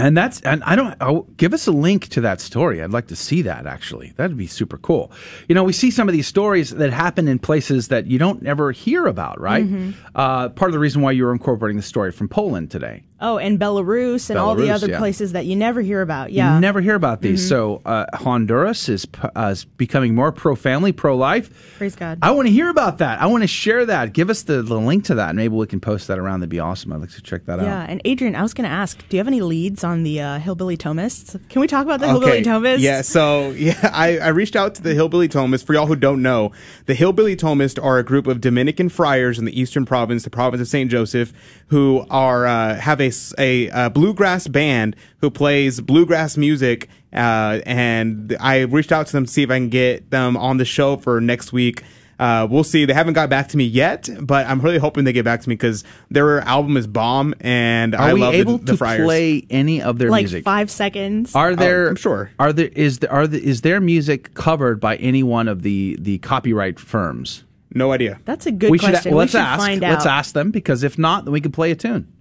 And 0.00 0.16
that's 0.16 0.40
and 0.42 0.62
I 0.62 0.76
don't 0.76 0.94
oh, 1.00 1.26
give 1.38 1.52
us 1.52 1.66
a 1.66 1.72
link 1.72 2.06
to 2.10 2.20
that 2.20 2.40
story. 2.40 2.80
I'd 2.80 2.92
like 2.92 3.08
to 3.08 3.16
see 3.16 3.42
that 3.42 3.66
actually. 3.66 4.12
That'd 4.14 4.36
be 4.36 4.46
super 4.46 4.78
cool. 4.78 5.10
You 5.48 5.56
know, 5.56 5.64
we 5.64 5.72
see 5.72 5.90
some 5.90 6.08
of 6.08 6.12
these 6.12 6.28
stories 6.28 6.70
that 6.70 6.92
happen 6.92 7.26
in 7.26 7.40
places 7.40 7.88
that 7.88 8.06
you 8.06 8.16
don't 8.16 8.46
ever 8.46 8.70
hear 8.70 9.06
about, 9.08 9.40
right? 9.40 9.66
Mhm. 9.68 9.94
Uh, 10.14 10.50
part 10.50 10.68
of 10.68 10.72
the 10.72 10.78
reason 10.78 11.02
why 11.02 11.10
you 11.10 11.24
were 11.24 11.32
incorporating 11.32 11.78
the 11.78 11.82
story 11.82 12.12
from 12.12 12.28
Poland 12.28 12.70
today. 12.70 13.02
Oh, 13.20 13.38
and 13.38 13.58
Belarus 13.58 14.30
and 14.30 14.38
all 14.38 14.54
the 14.54 14.70
other 14.70 14.88
yeah. 14.90 14.98
places 14.98 15.32
that 15.32 15.44
you 15.46 15.56
never 15.56 15.80
hear 15.80 16.02
about. 16.02 16.32
Yeah. 16.32 16.54
You 16.54 16.60
never 16.60 16.80
hear 16.80 16.94
about 16.94 17.20
these. 17.20 17.44
Mhm. 17.44 17.48
So 17.48 17.82
uh, 17.84 18.06
Honduras 18.14 18.88
is, 18.88 19.06
uh, 19.34 19.48
is 19.52 19.64
becoming 19.64 20.14
more 20.14 20.30
pro-family, 20.30 20.92
pro-life. 20.92 21.50
Praise 21.78 21.96
God. 21.96 22.18
I 22.22 22.30
want 22.30 22.46
to 22.46 22.52
hear 22.52 22.68
about 22.68 22.98
that. 22.98 23.20
I 23.20 23.26
want 23.26 23.42
to 23.42 23.48
share 23.48 23.84
that. 23.86 24.12
Give 24.12 24.30
us 24.30 24.42
the, 24.42 24.62
the 24.62 24.78
link 24.78 25.04
to 25.06 25.16
that. 25.16 25.30
and 25.30 25.36
Maybe 25.36 25.54
we 25.54 25.66
can 25.66 25.80
post 25.80 26.06
that 26.08 26.18
around. 26.18 26.40
That'd 26.40 26.50
be 26.50 26.60
awesome. 26.60 26.92
I'd 26.92 27.00
like 27.00 27.10
to 27.10 27.22
check 27.22 27.44
that 27.46 27.58
Yeah, 27.58 27.64
out. 27.64 27.68
Yeah, 27.68 27.86
and 27.88 28.00
Adrian, 28.04 28.36
I 28.36 28.42
was 28.42 28.54
going 28.54 28.68
to 28.68 28.74
ask, 28.74 28.98
do 29.08 29.16
you 29.16 29.18
have 29.18 29.26
any 29.28 29.40
leads 29.40 29.82
on 29.82 30.04
the 30.04 30.20
uh, 30.20 30.38
Hillbilly 30.38 30.76
Thomists? 30.76 31.40
Can 31.48 31.60
we 31.60 31.66
talk 31.66 31.84
about 31.84 31.98
the 32.00 32.06
Hillbilly 32.06 32.42
Thomists? 32.44 32.78
Yeah, 32.80 33.02
so 33.02 33.50
yeah, 33.56 33.90
I, 33.92 34.18
I 34.18 34.28
reached 34.28 34.54
out 34.54 34.76
to 34.76 34.82
the 34.82 34.94
Hillbilly 34.94 35.28
Thomists. 35.28 35.64
For 35.64 35.74
y'all 35.74 35.86
who 35.86 35.96
don't 35.96 36.22
know, 36.22 36.52
the 36.86 36.94
Hillbilly 36.94 37.34
Thomists 37.36 37.82
are 37.82 37.98
a 37.98 38.04
group 38.04 38.26
of 38.28 38.40
Dominican 38.40 38.88
friars 38.88 39.38
in 39.40 39.44
the 39.44 39.60
Eastern 39.60 39.84
Province, 39.86 40.22
the 40.22 40.30
province 40.30 40.60
of 40.60 40.68
Saint 40.68 40.90
Joseph, 40.90 41.32
who 41.68 42.04
are 42.10 42.46
uh, 42.46 42.74
have 42.76 43.00
a 43.00 43.70
uh, 43.70 43.88
bluegrass 43.90 44.48
band 44.48 44.96
who 45.20 45.30
plays 45.30 45.80
bluegrass 45.80 46.36
music. 46.36 46.88
Uh, 47.12 47.60
and 47.64 48.36
I 48.40 48.60
reached 48.60 48.92
out 48.92 49.06
to 49.06 49.12
them 49.12 49.24
to 49.26 49.30
see 49.32 49.42
if 49.42 49.50
I 49.50 49.56
can 49.56 49.68
get 49.70 50.10
them 50.10 50.36
on 50.36 50.58
the 50.58 50.64
show 50.64 50.96
for 50.98 51.20
next 51.20 51.52
week. 51.52 51.82
uh, 52.18 52.46
we'll 52.50 52.64
see. 52.64 52.84
They 52.84 52.92
haven't 52.92 53.14
got 53.14 53.30
back 53.30 53.48
to 53.48 53.56
me 53.56 53.64
yet, 53.64 54.08
but 54.20 54.46
I'm 54.46 54.60
really 54.60 54.78
hoping 54.78 55.04
they 55.04 55.12
get 55.12 55.24
back 55.24 55.40
to 55.42 55.48
me 55.48 55.54
because 55.54 55.84
their 56.10 56.40
album 56.40 56.76
is 56.76 56.86
bomb, 56.86 57.32
and 57.40 57.94
Are 57.94 58.08
I 58.10 58.12
we 58.14 58.20
love 58.20 58.34
able 58.34 58.58
the, 58.58 58.64
the 58.64 58.72
to 58.72 58.76
Friars. 58.78 59.04
play 59.04 59.46
any 59.50 59.80
of 59.80 59.98
their 59.98 60.10
like 60.10 60.22
music? 60.24 60.44
five 60.44 60.70
seconds. 60.70 61.34
Are 61.36 61.54
there? 61.54 61.88
I'm 61.88 61.96
sure. 61.96 62.30
Are 62.38 62.52
there? 62.52 62.66
Is 62.74 62.98
the, 62.98 63.10
are 63.10 63.26
the, 63.26 63.42
is 63.42 63.60
their 63.62 63.80
music 63.80 64.34
covered 64.34 64.80
by 64.80 64.96
any 64.96 65.22
one 65.22 65.46
of 65.48 65.62
the 65.62 65.96
the 66.00 66.18
copyright 66.18 66.78
firms? 66.80 67.44
No 67.74 67.92
idea. 67.92 68.18
That's 68.24 68.46
a 68.46 68.52
good 68.52 68.70
we 68.70 68.78
should, 68.78 68.90
question. 68.90 69.10
well, 69.12 69.18
we 69.18 69.22
let's 69.22 69.32
should 69.32 69.40
ask. 69.40 69.60
find 69.60 69.80
Let's 69.82 70.06
out. 70.06 70.18
ask 70.18 70.34
them 70.34 70.50
because 70.50 70.82
if 70.82 70.98
not, 70.98 71.24
then 71.24 71.32
we 71.32 71.40
can 71.40 71.52
play 71.52 71.70
a 71.70 71.76
tune. 71.76 72.12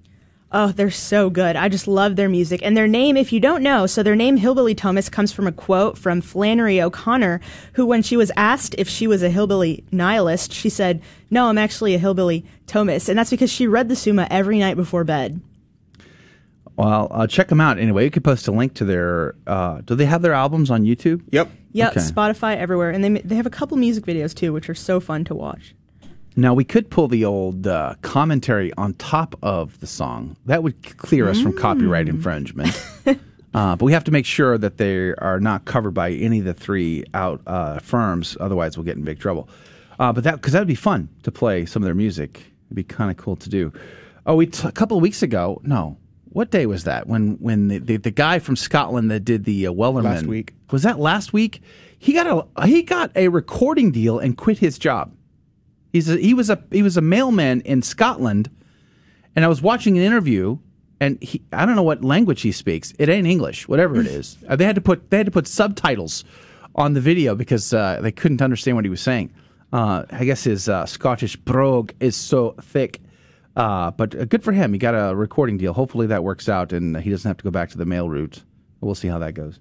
Oh, 0.50 0.70
they're 0.72 0.90
so 0.92 1.30
good. 1.30 1.58
I 1.58 1.68
just 1.68 1.90
love 1.90 2.16
their 2.16 2.30
music. 2.30 2.62
And 2.64 2.76
their 2.76 2.88
name, 2.88 3.18
if 3.18 3.34
you 3.34 3.40
don't 3.42 3.62
know, 3.62 3.86
so 3.86 4.02
their 4.02 4.16
name, 4.16 4.38
Hillbilly 4.38 4.74
Thomists, 4.74 5.12
comes 5.12 5.34
from 5.34 5.46
a 5.46 5.52
quote 5.52 5.98
from 5.98 6.22
Flannery 6.22 6.82
O'Connor, 6.82 7.42
who, 7.74 7.86
when 7.86 8.02
she 8.02 8.16
was 8.16 8.32
asked 8.38 8.74
if 8.78 8.88
she 8.88 9.08
was 9.08 9.22
a 9.24 9.30
hillbilly 9.30 9.84
nihilist, 9.92 10.54
she 10.54 10.70
said, 10.70 11.02
No, 11.30 11.48
I'm 11.48 11.58
actually 11.58 11.96
a 11.96 12.00
hillbilly 12.00 12.46
Thomist. 12.66 13.10
And 13.10 13.20
that's 13.20 13.30
because 13.30 13.52
she 13.52 13.68
read 13.68 13.90
the 13.90 13.96
Summa 13.96 14.26
every 14.32 14.58
night 14.58 14.78
before 14.78 15.04
bed. 15.04 15.42
Well, 16.78 17.08
uh, 17.12 17.28
check 17.28 17.50
them 17.50 17.60
out 17.60 17.78
anyway. 17.78 18.06
You 18.06 18.12
could 18.12 18.24
post 18.24 18.48
a 18.48 18.52
link 18.52 18.76
to 18.76 18.86
their. 18.86 19.36
Uh, 19.48 19.82
do 19.82 19.96
they 19.96 20.06
have 20.06 20.22
their 20.22 20.34
albums 20.34 20.72
on 20.72 20.84
YouTube? 20.84 21.24
Yep. 21.32 21.50
Yep, 21.78 21.92
Okay. 21.92 22.00
Spotify 22.02 22.58
everywhere. 22.58 22.90
And 22.90 23.04
they, 23.04 23.10
they 23.22 23.36
have 23.36 23.46
a 23.46 23.52
couple 23.52 23.78
music 23.78 24.06
videos 24.06 24.34
too, 24.34 24.52
which 24.54 24.70
are 24.70 24.76
so 24.76 25.00
fun 25.00 25.24
to 25.26 25.36
watch. 25.36 25.74
Now 26.36 26.54
we 26.54 26.64
could 26.64 26.90
pull 26.92 27.08
the 27.08 27.26
old 27.26 27.66
uh, 27.66 27.96
commentary 28.04 28.72
on 28.78 28.94
top 28.96 29.36
of 29.42 29.80
the 29.80 29.88
song. 29.88 30.36
That 30.46 30.62
would 30.64 30.98
clear 30.98 31.28
us 31.30 31.42
from 31.42 31.54
Mm. 31.54 31.60
copyright 31.60 32.08
infringement. 32.08 32.80
uh, 33.08 33.76
but 33.76 33.82
we 33.86 33.92
have 33.94 34.04
to 34.04 34.12
make 34.12 34.26
sure 34.26 34.58
that 34.58 34.78
they 34.78 35.14
are 35.16 35.40
not 35.40 35.66
covered 35.66 35.92
by 35.96 36.12
any 36.12 36.40
of 36.40 36.46
the 36.46 36.54
three 36.54 37.04
out 37.16 37.42
uh, 37.48 37.80
firms. 37.80 38.38
Otherwise, 38.40 38.78
we'll 38.78 38.84
get 38.86 38.98
in 38.98 39.04
big 39.04 39.20
trouble. 39.20 39.50
Uh, 40.00 40.14
but 40.14 40.24
that 40.26 40.36
because 40.36 40.54
that 40.54 40.60
would 40.60 40.68
be 40.68 40.76
fun 40.76 41.10
to 41.24 41.32
play 41.32 41.66
some 41.66 41.82
of 41.82 41.86
their 41.86 41.96
music. 41.96 42.44
It'd 42.68 42.76
be 42.76 42.84
kind 42.84 43.10
of 43.10 43.18
cool 43.18 43.36
to 43.38 43.50
do. 43.50 43.74
Oh, 44.28 44.36
we 44.36 44.46
t- 44.46 44.68
a 44.68 44.72
couple 44.72 44.96
of 44.98 45.02
weeks 45.02 45.24
ago. 45.24 45.60
No, 45.64 45.98
what 46.38 46.52
day 46.52 46.68
was 46.68 46.84
that? 46.84 47.08
When 47.08 47.32
when 47.40 47.68
the, 47.68 47.80
the, 47.80 47.98
the 47.98 48.12
guy 48.12 48.38
from 48.38 48.56
Scotland 48.56 49.10
that 49.10 49.22
did 49.22 49.44
the 49.44 49.66
uh, 49.66 49.72
Wellerman 49.72 50.04
Last 50.04 50.26
week. 50.28 50.54
was 50.70 50.84
that 50.84 51.00
last 51.00 51.34
week? 51.34 51.64
He 51.98 52.14
got 52.14 52.28
a 52.28 52.64
he 52.68 52.84
got 52.84 53.10
a 53.16 53.30
recording 53.30 53.90
deal 53.90 54.20
and 54.20 54.38
quit 54.38 54.60
his 54.60 54.78
job. 54.78 55.16
He's 55.92 56.08
a, 56.08 56.16
he 56.16 56.36
was 56.36 56.52
a 56.52 56.64
he 56.70 56.84
was 56.84 56.96
a 56.96 57.02
mailman 57.02 57.62
in 57.62 57.82
Scotland, 57.82 58.52
and 59.36 59.44
I 59.44 59.48
was 59.48 59.64
watching 59.64 59.98
an 59.98 60.04
interview, 60.04 60.60
and 61.00 61.20
he 61.24 61.42
I 61.52 61.66
don't 61.66 61.76
know 61.76 61.82
what 61.82 62.06
language 62.06 62.42
he 62.42 62.52
speaks. 62.52 62.94
It 63.00 63.10
ain't 63.10 63.26
English, 63.26 63.68
whatever 63.68 64.00
it 64.00 64.06
is. 64.06 64.38
Uh, 64.48 64.56
they 64.56 64.66
had 64.66 64.76
to 64.76 64.82
put 64.82 65.10
they 65.10 65.18
had 65.18 65.26
to 65.26 65.32
put 65.32 65.48
subtitles 65.48 66.24
on 66.76 66.94
the 66.94 67.02
video 67.02 67.34
because 67.34 67.74
uh, 67.74 68.00
they 68.04 68.12
couldn't 68.12 68.44
understand 68.44 68.78
what 68.78 68.86
he 68.86 68.92
was 68.92 69.02
saying. 69.02 69.34
Uh, 69.74 70.04
I 70.12 70.24
guess 70.24 70.44
his 70.44 70.70
uh, 70.70 70.86
Scottish 70.86 71.36
brogue 71.36 71.94
is 72.00 72.16
so 72.16 72.52
thick. 72.62 73.02
Uh, 73.58 73.90
but 73.90 74.14
uh, 74.14 74.26
good 74.26 74.44
for 74.44 74.52
him. 74.52 74.72
He 74.72 74.78
got 74.78 74.94
a 74.94 75.16
recording 75.16 75.58
deal. 75.58 75.74
Hopefully 75.74 76.06
that 76.08 76.24
works 76.24 76.48
out, 76.48 76.72
and 76.72 76.96
he 76.96 77.10
doesn't 77.10 77.28
have 77.28 77.38
to 77.38 77.44
go 77.44 77.50
back 77.50 77.70
to 77.72 77.78
the 77.78 77.86
mail 77.86 78.08
route. 78.08 78.44
We'll 78.82 78.94
see 78.94 79.08
how 79.08 79.18
that 79.18 79.34
goes. 79.34 79.60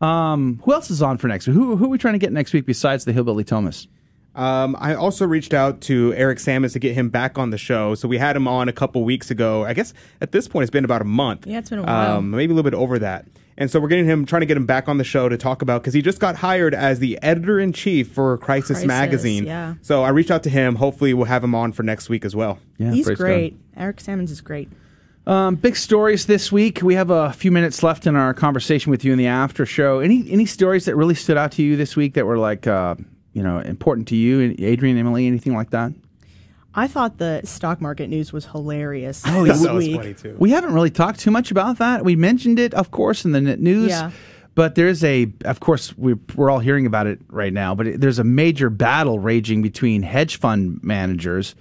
Um, 0.00 0.60
who 0.64 0.72
else 0.72 0.90
is 0.90 1.00
on 1.00 1.18
for 1.18 1.28
next 1.28 1.46
week? 1.46 1.54
Who, 1.54 1.76
who 1.76 1.84
are 1.84 1.88
we 1.88 1.98
trying 1.98 2.14
to 2.14 2.18
get 2.18 2.32
next 2.32 2.52
week 2.52 2.66
besides 2.66 3.04
the 3.04 3.12
Hillbilly 3.12 3.44
Thomists? 3.44 3.86
Um, 4.34 4.76
I 4.80 4.94
also 4.94 5.24
reached 5.24 5.54
out 5.54 5.80
to 5.82 6.12
Eric 6.14 6.40
Sammons 6.40 6.72
to 6.72 6.80
get 6.80 6.94
him 6.94 7.10
back 7.10 7.38
on 7.38 7.50
the 7.50 7.58
show. 7.58 7.94
So 7.94 8.08
we 8.08 8.18
had 8.18 8.34
him 8.34 8.48
on 8.48 8.68
a 8.68 8.72
couple 8.72 9.04
weeks 9.04 9.30
ago. 9.30 9.64
I 9.64 9.74
guess 9.74 9.94
at 10.20 10.32
this 10.32 10.48
point 10.48 10.64
it's 10.64 10.70
been 10.70 10.84
about 10.84 11.02
a 11.02 11.04
month. 11.04 11.46
Yeah, 11.46 11.58
it's 11.58 11.70
been 11.70 11.78
a 11.78 11.82
while. 11.82 12.18
Um, 12.18 12.30
maybe 12.32 12.52
a 12.52 12.56
little 12.56 12.68
bit 12.68 12.76
over 12.76 12.98
that. 12.98 13.26
And 13.58 13.70
so 13.70 13.78
we're 13.80 13.88
getting 13.88 14.06
him, 14.06 14.24
trying 14.24 14.40
to 14.40 14.46
get 14.46 14.56
him 14.56 14.66
back 14.66 14.88
on 14.88 14.98
the 14.98 15.04
show 15.04 15.28
to 15.28 15.36
talk 15.36 15.62
about 15.62 15.82
because 15.82 15.94
he 15.94 16.00
just 16.02 16.20
got 16.20 16.36
hired 16.36 16.74
as 16.74 16.98
the 17.00 17.18
editor 17.22 17.60
in 17.60 17.72
chief 17.72 18.08
for 18.10 18.38
Crisis, 18.38 18.68
Crisis, 18.78 18.86
Magazine. 18.86 19.44
yeah. 19.44 19.74
So 19.82 20.02
I 20.02 20.08
reached 20.08 20.30
out 20.30 20.42
to 20.44 20.50
him. 20.50 20.76
Hopefully 20.76 21.12
we'll 21.14 21.26
have 21.26 21.44
him 21.44 21.54
on 21.54 21.72
for 21.72 21.82
next 21.82 22.08
week 22.08 22.24
as 22.24 22.34
well. 22.34 22.58
Yeah, 22.78 22.92
He's 22.92 23.08
great. 23.10 23.58
Eric 23.76 24.00
Sammons 24.00 24.30
is 24.30 24.40
great. 24.40 24.70
Um, 25.26 25.54
big 25.54 25.76
stories 25.76 26.26
this 26.26 26.50
week. 26.50 26.80
We 26.82 26.94
have 26.94 27.10
a 27.10 27.32
few 27.32 27.52
minutes 27.52 27.82
left 27.82 28.06
in 28.06 28.16
our 28.16 28.34
conversation 28.34 28.90
with 28.90 29.04
you 29.04 29.12
in 29.12 29.18
the 29.18 29.28
after 29.28 29.64
show. 29.64 30.00
Any 30.00 30.28
any 30.30 30.46
stories 30.46 30.84
that 30.86 30.96
really 30.96 31.14
stood 31.14 31.36
out 31.36 31.52
to 31.52 31.62
you 31.62 31.76
this 31.76 31.94
week 31.94 32.14
that 32.14 32.26
were 32.26 32.38
like 32.38 32.66
uh, 32.66 32.96
you 33.32 33.42
know 33.42 33.58
important 33.60 34.08
to 34.08 34.16
you, 34.16 34.56
Adrian, 34.58 34.98
Emily, 34.98 35.28
anything 35.28 35.54
like 35.54 35.70
that? 35.70 35.92
I 36.74 36.86
thought 36.86 37.18
the 37.18 37.42
stock 37.44 37.80
market 37.80 38.08
news 38.08 38.32
was 38.32 38.46
hilarious. 38.46 39.22
Oh, 39.26 39.44
this 39.44 39.62
yeah. 39.64 39.74
week. 39.76 40.16
We 40.38 40.50
haven't 40.50 40.72
really 40.72 40.90
talked 40.90 41.20
too 41.20 41.30
much 41.30 41.50
about 41.50 41.78
that. 41.78 42.04
We 42.04 42.16
mentioned 42.16 42.58
it, 42.58 42.72
of 42.74 42.90
course, 42.90 43.24
in 43.24 43.32
the 43.32 43.40
news. 43.40 43.90
Yeah. 43.90 44.10
But 44.54 44.74
there's 44.74 45.02
a, 45.02 45.32
of 45.44 45.60
course, 45.60 45.96
we're, 45.96 46.18
we're 46.34 46.50
all 46.50 46.58
hearing 46.58 46.86
about 46.86 47.06
it 47.06 47.20
right 47.28 47.52
now. 47.52 47.74
But 47.74 47.86
it, 47.86 48.00
there's 48.00 48.18
a 48.18 48.24
major 48.24 48.68
battle 48.70 49.18
raging 49.18 49.62
between 49.62 50.02
hedge 50.02 50.38
fund 50.38 50.82
managers 50.82 51.54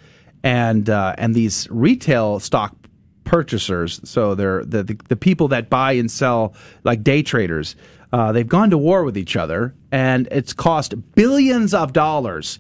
and 0.44 0.90
uh, 0.90 1.16
and 1.18 1.36
these 1.36 1.68
retail 1.70 2.40
stock 2.40 2.76
purchasers. 3.24 4.02
So 4.04 4.36
they're 4.36 4.66
the, 4.66 4.84
the 4.84 4.98
the 5.10 5.16
people 5.16 5.48
that 5.50 5.70
buy 5.70 5.94
and 5.94 6.10
sell 6.10 6.54
like 6.84 7.04
day 7.04 7.24
traders. 7.24 7.76
Uh, 8.12 8.34
they've 8.34 8.48
gone 8.48 8.70
to 8.72 8.78
war 8.78 9.06
with 9.06 9.18
each 9.18 9.38
other, 9.38 9.74
and 9.92 10.28
it's 10.32 10.52
cost 10.52 10.94
billions 11.16 11.74
of 11.74 11.94
dollars 11.94 12.60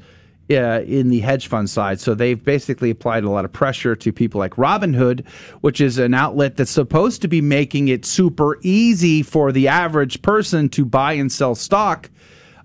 uh, 0.52 0.82
in 0.82 1.10
the 1.10 1.20
hedge 1.20 1.48
fund 1.48 1.70
side. 1.70 2.00
So 2.00 2.14
they've 2.14 2.42
basically 2.44 2.90
applied 2.90 3.24
a 3.24 3.30
lot 3.30 3.46
of 3.46 3.52
pressure 3.54 3.96
to 3.96 4.12
people 4.12 4.40
like 4.40 4.56
Robinhood, 4.56 5.26
which 5.62 5.80
is 5.82 5.98
an 5.98 6.14
outlet 6.14 6.58
that's 6.58 6.72
supposed 6.72 7.22
to 7.22 7.28
be 7.28 7.42
making 7.42 7.88
it 7.88 8.06
super 8.06 8.58
easy 8.62 9.24
for 9.24 9.52
the 9.52 9.68
average 9.68 10.22
person 10.22 10.70
to 10.70 10.86
buy 10.86 11.14
and 11.14 11.32
sell 11.32 11.56
stock. 11.56 12.10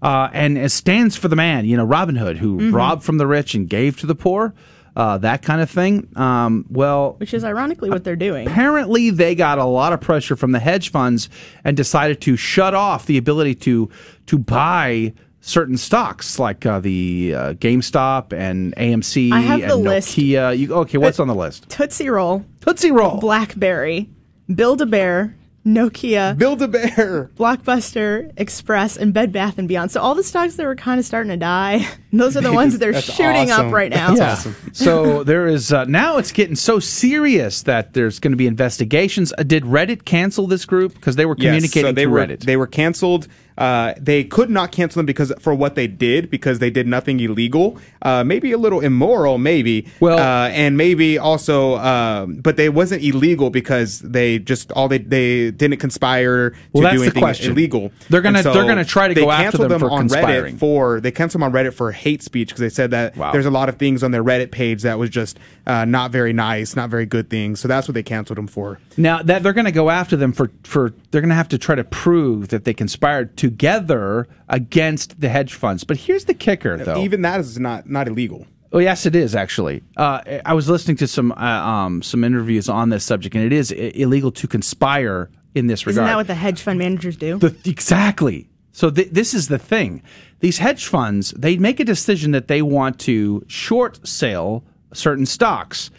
Uh, 0.02 0.28
and 0.32 0.58
it 0.58 0.70
stands 0.70 1.16
for 1.16 1.28
the 1.28 1.36
man, 1.36 1.64
you 1.64 1.76
know, 1.76 1.86
Robinhood, 1.86 2.36
who 2.36 2.58
Mhm. 2.58 2.72
robbed 2.74 3.02
from 3.02 3.18
the 3.18 3.26
rich 3.26 3.54
and 3.54 3.68
gave 3.68 3.98
to 4.00 4.06
the 4.06 4.14
poor, 4.14 4.52
uh, 4.94 5.16
that 5.18 5.42
kind 5.42 5.60
of 5.60 5.70
thing. 5.70 6.06
Um, 6.16 6.66
well, 6.70 7.16
Which 7.18 7.32
is 7.34 7.44
ironically 7.44 7.88
what 7.90 8.04
they're 8.04 8.14
doing. 8.14 8.46
apparently 8.46 9.10
they 9.10 9.34
got 9.34 9.58
a 9.58 9.64
lot 9.64 9.92
of 9.94 10.00
pressure 10.00 10.36
from 10.36 10.52
the 10.52 10.58
hedge 10.58 10.90
funds 10.90 11.28
and 11.64 11.76
decided 11.76 12.20
to 12.22 12.36
shut 12.36 12.74
off 12.74 13.06
the 13.06 13.16
ability 13.18 13.54
to 13.56 13.88
to 14.26 14.38
buy 14.38 15.12
certain 15.46 15.76
stocks 15.76 16.38
like 16.38 16.66
uh, 16.66 16.80
the 16.80 17.32
uh, 17.34 17.52
GameStop 17.54 18.32
and 18.32 18.74
AMC 18.76 19.32
I 19.32 19.40
have 19.40 19.62
and 19.62 19.70
the 19.70 19.76
list. 19.76 20.16
Nokia. 20.16 20.58
You, 20.58 20.74
okay, 20.74 20.98
what's 20.98 21.20
on 21.20 21.28
the 21.28 21.34
list? 21.34 21.68
Tootsie 21.68 22.10
Roll. 22.10 22.44
Tootsie 22.60 22.90
Roll. 22.90 23.18
BlackBerry. 23.20 24.10
Build 24.52 24.82
a 24.82 24.86
Bear. 24.86 25.36
Nokia. 25.64 26.38
Build 26.38 26.62
a 26.62 26.68
Bear. 26.68 27.28
Blockbuster, 27.36 28.32
Express, 28.36 28.96
and 28.96 29.12
Bed 29.12 29.32
Bath 29.32 29.58
and 29.58 29.66
Beyond. 29.66 29.90
So 29.90 30.00
all 30.00 30.14
the 30.14 30.22
stocks 30.22 30.54
that 30.54 30.64
were 30.64 30.76
kind 30.76 31.00
of 31.00 31.04
starting 31.06 31.30
to 31.30 31.36
die, 31.36 31.84
those 32.12 32.36
are 32.36 32.40
the 32.40 32.52
ones 32.52 32.78
that 32.78 32.88
are 32.88 33.00
shooting 33.00 33.50
awesome. 33.50 33.66
up 33.68 33.72
right 33.72 33.90
now. 33.90 34.14
yeah. 34.14 34.36
so 34.72 35.24
there 35.24 35.48
is 35.48 35.72
uh, 35.72 35.84
now 35.84 36.18
it's 36.18 36.30
getting 36.30 36.54
so 36.54 36.78
serious 36.78 37.62
that 37.62 37.94
there's 37.94 38.20
going 38.20 38.30
to 38.30 38.36
be 38.36 38.46
investigations. 38.46 39.32
Uh, 39.36 39.42
did 39.42 39.64
Reddit 39.64 40.04
cancel 40.04 40.46
this 40.46 40.64
group 40.64 40.94
because 40.94 41.16
they 41.16 41.26
were 41.26 41.34
Yes, 41.36 41.46
communicating 41.48 41.88
so 41.90 41.92
they 41.92 42.04
to 42.04 42.10
were, 42.10 42.20
Reddit? 42.20 42.40
They 42.40 42.56
were 42.56 42.68
canceled. 42.68 43.26
Uh, 43.58 43.94
they 43.98 44.22
could 44.24 44.50
not 44.50 44.72
cancel 44.72 44.98
them 44.98 45.06
because 45.06 45.32
for 45.40 45.54
what 45.54 45.74
they 45.74 45.86
did, 45.86 46.30
because 46.30 46.58
they 46.58 46.70
did 46.70 46.86
nothing 46.86 47.20
illegal. 47.20 47.78
Uh, 48.02 48.22
maybe 48.22 48.52
a 48.52 48.58
little 48.58 48.80
immoral, 48.80 49.38
maybe. 49.38 49.86
Well, 50.00 50.18
uh, 50.18 50.48
and 50.48 50.76
maybe 50.76 51.18
also, 51.18 51.76
um, 51.78 52.36
but 52.36 52.56
they 52.56 52.68
wasn't 52.68 53.02
illegal 53.02 53.50
because 53.50 54.00
they 54.00 54.38
just 54.38 54.70
all 54.72 54.88
they 54.88 54.98
they 54.98 55.50
didn't 55.50 55.78
conspire 55.78 56.50
to 56.50 56.56
Well, 56.72 56.92
do 56.94 57.02
anything 57.02 57.22
illegal. 57.50 57.92
They're 58.10 58.20
gonna- 58.20 58.42
so 58.42 58.52
they're 58.52 58.66
gonna 58.66 58.84
try 58.84 59.08
to 59.08 59.14
go 59.14 59.30
after 59.30 59.42
canceled 59.44 59.70
them 59.70 59.80
for 59.80 59.90
on 59.90 60.00
conspiring. 60.00 60.54
Reddit 60.56 60.58
for 60.58 61.00
they 61.00 61.10
canceled 61.10 61.40
them 61.42 61.46
on 61.46 61.52
Reddit 61.52 61.72
for 61.74 61.92
hate 61.92 62.22
speech 62.22 62.48
because 62.48 62.60
they 62.60 62.68
said 62.68 62.90
that 62.90 63.16
there's 63.32 63.46
a 63.46 63.50
lot 63.50 63.68
of 63.68 63.76
things 63.76 64.02
on 64.02 64.10
their 64.10 64.22
Reddit 64.24 64.50
page 64.50 64.82
that 64.82 64.98
was 64.98 65.10
just 65.10 65.38
uh, 65.66 65.84
not 65.84 66.10
very 66.12 66.32
nice, 66.32 66.76
not 66.76 66.90
very 66.90 67.06
good 67.06 67.28
things. 67.30 67.58
So 67.60 67.68
that's 67.68 67.88
what 67.88 67.94
they 67.94 68.02
canceled 68.02 68.36
them 68.38 68.46
for. 68.46 68.78
Now 68.96 69.22
that 69.22 69.42
they're 69.42 69.52
going 69.52 69.64
to 69.66 69.72
go 69.72 69.90
after 69.90 70.16
them 70.16 70.32
for 70.32 70.50
for 70.62 70.92
they're 71.10 71.20
going 71.20 71.30
to 71.30 71.34
have 71.34 71.48
to 71.48 71.58
try 71.58 71.74
to 71.74 71.84
prove 71.84 72.48
that 72.48 72.64
they 72.64 72.74
conspired 72.74 73.36
together 73.50 74.26
against 74.48 75.20
the 75.20 75.28
hedge 75.28 75.54
funds. 75.54 75.84
But 75.84 75.96
here's 75.96 76.24
the 76.26 76.34
kicker, 76.34 76.76
though. 76.76 77.02
Even 77.02 77.22
that 77.22 77.40
is 77.40 77.58
not 77.58 77.88
not 77.88 78.08
illegal. 78.08 78.46
Oh 78.72 78.78
yes, 78.78 79.06
it 79.06 79.14
is 79.14 79.34
actually. 79.34 79.82
Uh, 79.96 80.20
I 80.44 80.52
was 80.54 80.68
listening 80.68 80.96
to 80.98 81.06
some 81.06 81.32
uh, 81.32 81.36
um, 81.36 82.02
some 82.02 82.24
interviews 82.24 82.68
on 82.68 82.90
this 82.90 83.04
subject, 83.04 83.34
and 83.34 83.44
it 83.44 83.52
is 83.52 83.72
i- 83.72 83.76
illegal 83.94 84.32
to 84.32 84.46
conspire 84.48 85.30
in 85.54 85.68
this 85.68 85.86
regard. 85.86 86.04
Isn't 86.04 86.10
that 86.12 86.16
what 86.16 86.26
the 86.26 86.34
hedge 86.34 86.60
fund 86.60 86.78
managers 86.78 87.16
do? 87.16 87.38
The, 87.38 87.54
exactly. 87.64 88.48
So 88.72 88.90
th- 88.90 89.08
this 89.10 89.32
is 89.32 89.48
the 89.48 89.58
thing. 89.58 90.02
These 90.40 90.58
hedge 90.58 90.86
funds, 90.86 91.30
they 91.30 91.56
make 91.56 91.80
a 91.80 91.84
decision 91.84 92.32
that 92.32 92.48
they 92.48 92.60
want 92.60 92.98
to 93.00 93.42
short 93.46 94.06
sale 94.06 94.64
certain 94.92 95.24
stocks. 95.26 95.90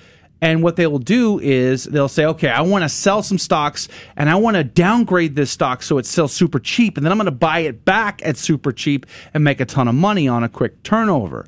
And 0.42 0.62
what 0.62 0.76
they 0.76 0.86
will 0.88 1.00
do 1.00 1.40
is 1.40 1.86
they'll 1.86 2.08
say, 2.08 2.26
okay, 2.26 2.50
I 2.50 2.62
want 2.62 2.84
to 2.84 2.90
sell 2.90 3.24
some 3.24 3.38
stocks 3.38 3.88
and 4.16 4.30
I 4.30 4.36
want 4.36 4.56
to 4.56 4.64
downgrade 4.64 5.36
this 5.36 5.50
stock 5.50 5.82
so 5.82 5.98
it 5.98 6.06
sells 6.06 6.34
super 6.34 6.60
cheap. 6.60 6.98
And 6.98 7.06
then 7.06 7.12
I'm 7.12 7.18
going 7.18 7.26
to 7.26 7.32
buy 7.32 7.60
it 7.60 7.86
back 7.86 8.22
at 8.24 8.38
super 8.38 8.72
cheap 8.72 9.06
and 9.34 9.44
make 9.44 9.60
a 9.60 9.66
ton 9.66 9.88
of 9.88 9.96
money 9.96 10.28
on 10.28 10.44
a 10.44 10.50
quick 10.50 10.84
turnover. 10.84 11.48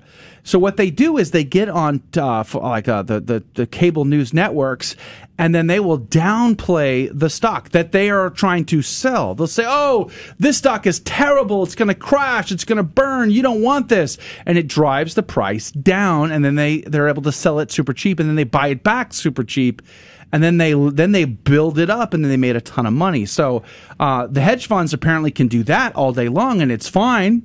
So 0.50 0.58
what 0.58 0.78
they 0.78 0.90
do 0.90 1.20
is 1.20 1.30
they 1.30 1.44
get 1.44 1.70
on 1.70 2.02
uh, 2.18 2.44
like 2.56 2.88
uh, 2.88 3.04
the, 3.04 3.20
the 3.20 3.44
the 3.54 3.68
cable 3.68 4.04
news 4.04 4.34
networks, 4.34 4.96
and 5.38 5.54
then 5.54 5.68
they 5.68 5.80
will 5.80 6.00
downplay 6.00 7.08
the 7.14 7.30
stock 7.30 7.70
that 7.70 7.92
they 7.92 8.10
are 8.10 8.32
trying 8.32 8.66
to 8.66 8.82
sell. 8.82 9.36
They'll 9.36 9.46
say, 9.46 9.66
"Oh, 9.68 10.10
this 10.40 10.58
stock 10.58 10.88
is 10.88 11.02
terrible. 11.02 11.62
It's 11.62 11.76
going 11.76 11.90
to 11.90 11.94
crash. 11.94 12.52
It's 12.52 12.66
going 12.66 12.78
to 12.78 12.84
burn. 12.84 13.30
You 13.30 13.44
don't 13.44 13.62
want 13.62 13.90
this," 13.90 14.18
and 14.48 14.58
it 14.58 14.68
drives 14.68 15.14
the 15.14 15.22
price 15.22 15.70
down. 15.70 16.32
And 16.32 16.44
then 16.44 16.56
they 16.56 16.80
they're 16.82 17.10
able 17.10 17.22
to 17.22 17.32
sell 17.32 17.60
it 17.60 17.72
super 17.72 17.94
cheap, 17.94 18.20
and 18.20 18.28
then 18.28 18.36
they 18.36 18.44
buy 18.44 18.70
it 18.70 18.82
back 18.82 19.14
super 19.14 19.44
cheap 19.44 19.84
and 20.32 20.44
then 20.44 20.58
they 20.58 20.74
then 20.74 21.12
they 21.12 21.26
build 21.26 21.78
it 21.78 21.92
up 21.92 22.16
and 22.16 22.24
then 22.24 22.32
they 22.32 22.38
made 22.38 22.56
a 22.56 22.62
ton 22.62 22.86
of 22.86 22.94
money 22.94 23.26
so 23.26 23.64
uh, 24.00 24.28
the 24.28 24.42
hedge 24.42 24.68
funds 24.68 24.94
apparently 24.94 25.32
can 25.32 25.48
do 25.48 25.64
that 25.64 25.96
all 25.96 26.12
day 26.12 26.30
long 26.30 26.62
and 26.62 26.72
it's 26.72 26.88
fine 26.88 27.42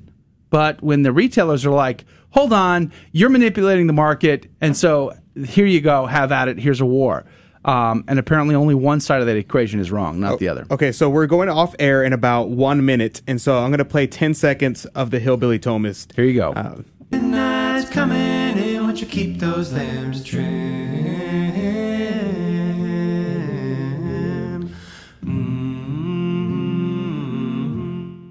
but 0.51 0.83
when 0.83 1.01
the 1.01 1.11
retailers 1.11 1.65
are 1.65 1.71
like 1.71 2.05
hold 2.35 2.51
on 2.51 2.91
you're 3.13 3.29
manipulating 3.29 3.87
the 3.87 3.93
market 3.93 4.45
and 4.59 4.75
so 4.75 5.13
here 5.45 5.65
you 5.65 5.79
go 5.79 6.05
have 6.05 6.33
at 6.33 6.49
it 6.49 6.59
here's 6.59 6.81
a 6.81 6.85
war 6.85 7.25
um, 7.63 8.03
and 8.09 8.19
apparently 8.19 8.53
only 8.53 8.75
one 8.75 8.99
side 8.99 9.21
of 9.21 9.27
that 9.27 9.37
equation 9.37 9.79
is 9.79 9.89
wrong 9.89 10.19
not 10.19 10.37
the 10.37 10.49
other 10.49 10.65
Okay, 10.69 10.91
so 10.91 11.09
we're 11.09 11.27
going 11.27 11.47
off 11.47 11.73
air 11.79 12.03
in 12.03 12.11
about 12.11 12.49
one 12.49 12.85
minute, 12.85 13.21
and 13.25 13.41
so 13.41 13.57
I'm 13.57 13.69
going 13.69 13.77
to 13.79 13.85
play 13.85 14.05
10 14.05 14.33
seconds 14.33 14.85
of 14.87 15.09
the 15.09 15.19
Hillbilly 15.19 15.57
Thomist. 15.57 16.13
Here 16.15 16.25
you 16.25 16.33
go. 16.33 16.51
Uh, 16.51 16.81
Midnight's 17.11 17.89
coming 17.89 18.57
in, 18.57 18.83
won't 18.83 18.99
you 18.99 19.07
keep 19.07 19.39
those 19.39 19.71
lambs 19.71 20.23
trim? 20.23 20.75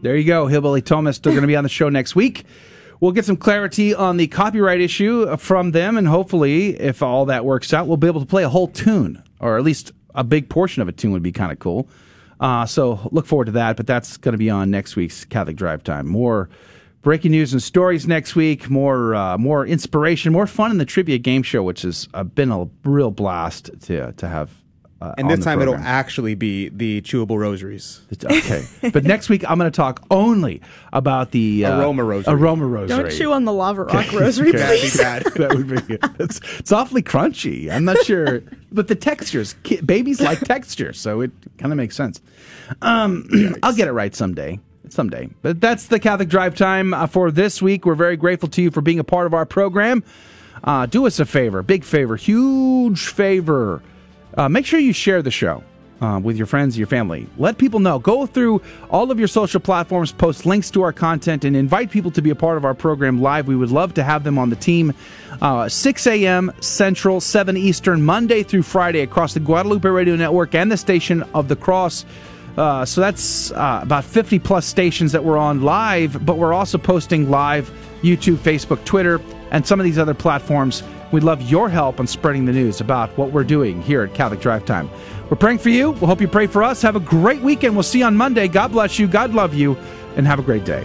There 0.02 0.16
you 0.16 0.24
go. 0.24 0.48
Hillbilly 0.48 0.82
Thomists 0.82 1.14
still 1.14 1.32
going 1.32 1.42
to 1.42 1.48
be 1.48 1.56
on 1.56 1.64
the 1.64 1.70
show 1.70 1.88
next 1.88 2.14
week. 2.14 2.44
We'll 3.04 3.12
get 3.12 3.26
some 3.26 3.36
clarity 3.36 3.94
on 3.94 4.16
the 4.16 4.28
copyright 4.28 4.80
issue 4.80 5.36
from 5.36 5.72
them, 5.72 5.98
and 5.98 6.08
hopefully, 6.08 6.70
if 6.80 7.02
all 7.02 7.26
that 7.26 7.44
works 7.44 7.74
out, 7.74 7.86
we'll 7.86 7.98
be 7.98 8.06
able 8.06 8.20
to 8.22 8.26
play 8.26 8.44
a 8.44 8.48
whole 8.48 8.66
tune, 8.66 9.22
or 9.40 9.58
at 9.58 9.62
least 9.62 9.92
a 10.14 10.24
big 10.24 10.48
portion 10.48 10.80
of 10.80 10.88
a 10.88 10.92
tune 10.92 11.12
would 11.12 11.22
be 11.22 11.30
kind 11.30 11.52
of 11.52 11.58
cool. 11.58 11.86
Uh, 12.40 12.64
so 12.64 13.06
look 13.12 13.26
forward 13.26 13.44
to 13.44 13.52
that, 13.52 13.76
but 13.76 13.86
that's 13.86 14.16
going 14.16 14.32
to 14.32 14.38
be 14.38 14.48
on 14.48 14.70
next 14.70 14.96
week's 14.96 15.26
Catholic 15.26 15.54
Drive 15.54 15.84
Time. 15.84 16.06
More 16.06 16.48
breaking 17.02 17.32
news 17.32 17.52
and 17.52 17.62
stories 17.62 18.08
next 18.08 18.36
week, 18.36 18.70
more 18.70 19.14
uh, 19.14 19.36
more 19.36 19.66
inspiration, 19.66 20.32
more 20.32 20.46
fun 20.46 20.70
in 20.70 20.78
the 20.78 20.86
trivia 20.86 21.18
game 21.18 21.42
show, 21.42 21.62
which 21.62 21.82
has 21.82 22.08
uh, 22.14 22.24
been 22.24 22.50
a 22.50 22.66
real 22.84 23.10
blast 23.10 23.70
to 23.82 24.12
to 24.12 24.26
have. 24.26 24.50
Uh, 25.04 25.14
and 25.18 25.28
this 25.30 25.38
the 25.40 25.44
time 25.44 25.60
it'll 25.60 25.74
actually 25.76 26.34
be 26.34 26.68
the 26.70 27.02
chewable 27.02 27.38
rosaries. 27.38 28.00
Okay. 28.24 28.64
but 28.92 29.04
next 29.14 29.28
week 29.28 29.48
I'm 29.48 29.58
going 29.58 29.70
to 29.70 29.76
talk 29.76 30.02
only 30.10 30.62
about 30.92 31.30
the 31.32 31.66
uh, 31.66 31.78
Aroma 31.78 32.04
rosary. 32.04 32.34
Aroma 32.34 32.66
rosary. 32.66 33.02
Don't 33.02 33.12
chew 33.12 33.32
on 33.32 33.44
the 33.44 33.52
lava 33.52 33.84
rock 33.84 34.12
rosary, 34.12 34.48
Okay. 34.50 34.78
please. 34.80 34.94
that 34.94 35.24
would 35.54 35.86
be. 35.86 35.98
It's, 36.18 36.40
it's 36.58 36.72
awfully 36.72 37.02
crunchy. 37.02 37.70
I'm 37.70 37.84
not 37.84 37.98
sure, 38.04 38.42
but 38.72 38.88
the 38.88 38.94
textures. 38.94 39.54
Ki- 39.62 39.80
babies 39.82 40.20
like 40.20 40.40
texture, 40.40 40.92
so 40.92 41.20
it 41.20 41.32
kind 41.58 41.72
of 41.72 41.76
makes 41.76 41.96
sense. 41.96 42.20
Um, 42.80 43.28
I'll 43.62 43.74
get 43.74 43.88
it 43.88 43.92
right 43.92 44.14
someday. 44.14 44.58
Someday. 44.88 45.28
But 45.42 45.60
that's 45.60 45.86
the 45.88 45.98
Catholic 45.98 46.28
Drive 46.28 46.54
Time 46.54 46.94
uh, 46.94 47.06
for 47.06 47.30
this 47.30 47.60
week. 47.60 47.84
We're 47.84 47.94
very 47.94 48.16
grateful 48.16 48.48
to 48.50 48.62
you 48.62 48.70
for 48.70 48.80
being 48.80 48.98
a 48.98 49.04
part 49.04 49.26
of 49.26 49.34
our 49.34 49.44
program. 49.46 50.02
Uh, 50.62 50.86
do 50.86 51.06
us 51.06 51.20
a 51.20 51.26
favor, 51.26 51.62
big 51.62 51.84
favor, 51.84 52.16
huge 52.16 53.06
favor. 53.08 53.82
Uh, 54.36 54.48
make 54.48 54.66
sure 54.66 54.80
you 54.80 54.92
share 54.92 55.22
the 55.22 55.30
show 55.30 55.62
uh, 56.00 56.20
with 56.22 56.36
your 56.36 56.46
friends, 56.46 56.76
your 56.76 56.86
family. 56.86 57.26
Let 57.38 57.58
people 57.58 57.80
know. 57.80 57.98
Go 57.98 58.26
through 58.26 58.62
all 58.90 59.10
of 59.10 59.18
your 59.18 59.28
social 59.28 59.60
platforms, 59.60 60.12
post 60.12 60.44
links 60.44 60.70
to 60.72 60.82
our 60.82 60.92
content, 60.92 61.44
and 61.44 61.56
invite 61.56 61.90
people 61.90 62.10
to 62.12 62.22
be 62.22 62.30
a 62.30 62.34
part 62.34 62.56
of 62.56 62.64
our 62.64 62.74
program 62.74 63.20
live. 63.20 63.46
We 63.46 63.56
would 63.56 63.70
love 63.70 63.94
to 63.94 64.02
have 64.04 64.24
them 64.24 64.38
on 64.38 64.50
the 64.50 64.56
team. 64.56 64.92
Uh, 65.40 65.68
6 65.68 66.06
a.m. 66.06 66.52
Central, 66.60 67.20
7 67.20 67.56
Eastern, 67.56 68.02
Monday 68.02 68.42
through 68.42 68.62
Friday 68.62 69.00
across 69.00 69.34
the 69.34 69.40
Guadalupe 69.40 69.88
Radio 69.88 70.16
Network 70.16 70.54
and 70.54 70.70
the 70.70 70.76
Station 70.76 71.22
of 71.34 71.48
the 71.48 71.56
Cross. 71.56 72.04
Uh, 72.56 72.84
so 72.84 73.00
that's 73.00 73.50
uh, 73.52 73.80
about 73.82 74.04
50 74.04 74.38
plus 74.38 74.64
stations 74.64 75.12
that 75.12 75.24
we're 75.24 75.38
on 75.38 75.62
live, 75.62 76.24
but 76.24 76.38
we're 76.38 76.52
also 76.52 76.78
posting 76.78 77.30
live 77.30 77.70
YouTube, 78.02 78.36
Facebook, 78.36 78.84
Twitter, 78.84 79.20
and 79.54 79.64
some 79.64 79.78
of 79.78 79.84
these 79.84 79.98
other 79.98 80.14
platforms. 80.14 80.82
We'd 81.12 81.22
love 81.22 81.40
your 81.40 81.68
help 81.68 82.00
on 82.00 82.08
spreading 82.08 82.44
the 82.44 82.52
news 82.52 82.80
about 82.80 83.16
what 83.16 83.30
we're 83.30 83.44
doing 83.44 83.80
here 83.82 84.02
at 84.02 84.12
Catholic 84.12 84.40
Drive 84.40 84.64
Time. 84.64 84.90
We're 85.30 85.36
praying 85.36 85.58
for 85.58 85.68
you. 85.68 85.92
We'll 85.92 86.08
hope 86.08 86.20
you 86.20 86.26
pray 86.26 86.48
for 86.48 86.64
us. 86.64 86.82
Have 86.82 86.96
a 86.96 87.00
great 87.00 87.40
weekend. 87.40 87.76
We'll 87.76 87.84
see 87.84 88.00
you 88.00 88.04
on 88.04 88.16
Monday. 88.16 88.48
God 88.48 88.72
bless 88.72 88.98
you. 88.98 89.06
God 89.06 89.32
love 89.32 89.54
you. 89.54 89.76
And 90.16 90.26
have 90.26 90.40
a 90.40 90.42
great 90.42 90.64
day. 90.64 90.84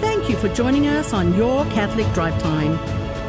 Thank 0.00 0.30
you 0.30 0.36
for 0.36 0.48
joining 0.54 0.86
us 0.86 1.12
on 1.12 1.34
Your 1.34 1.64
Catholic 1.66 2.06
Drive 2.14 2.40
Time, 2.40 2.78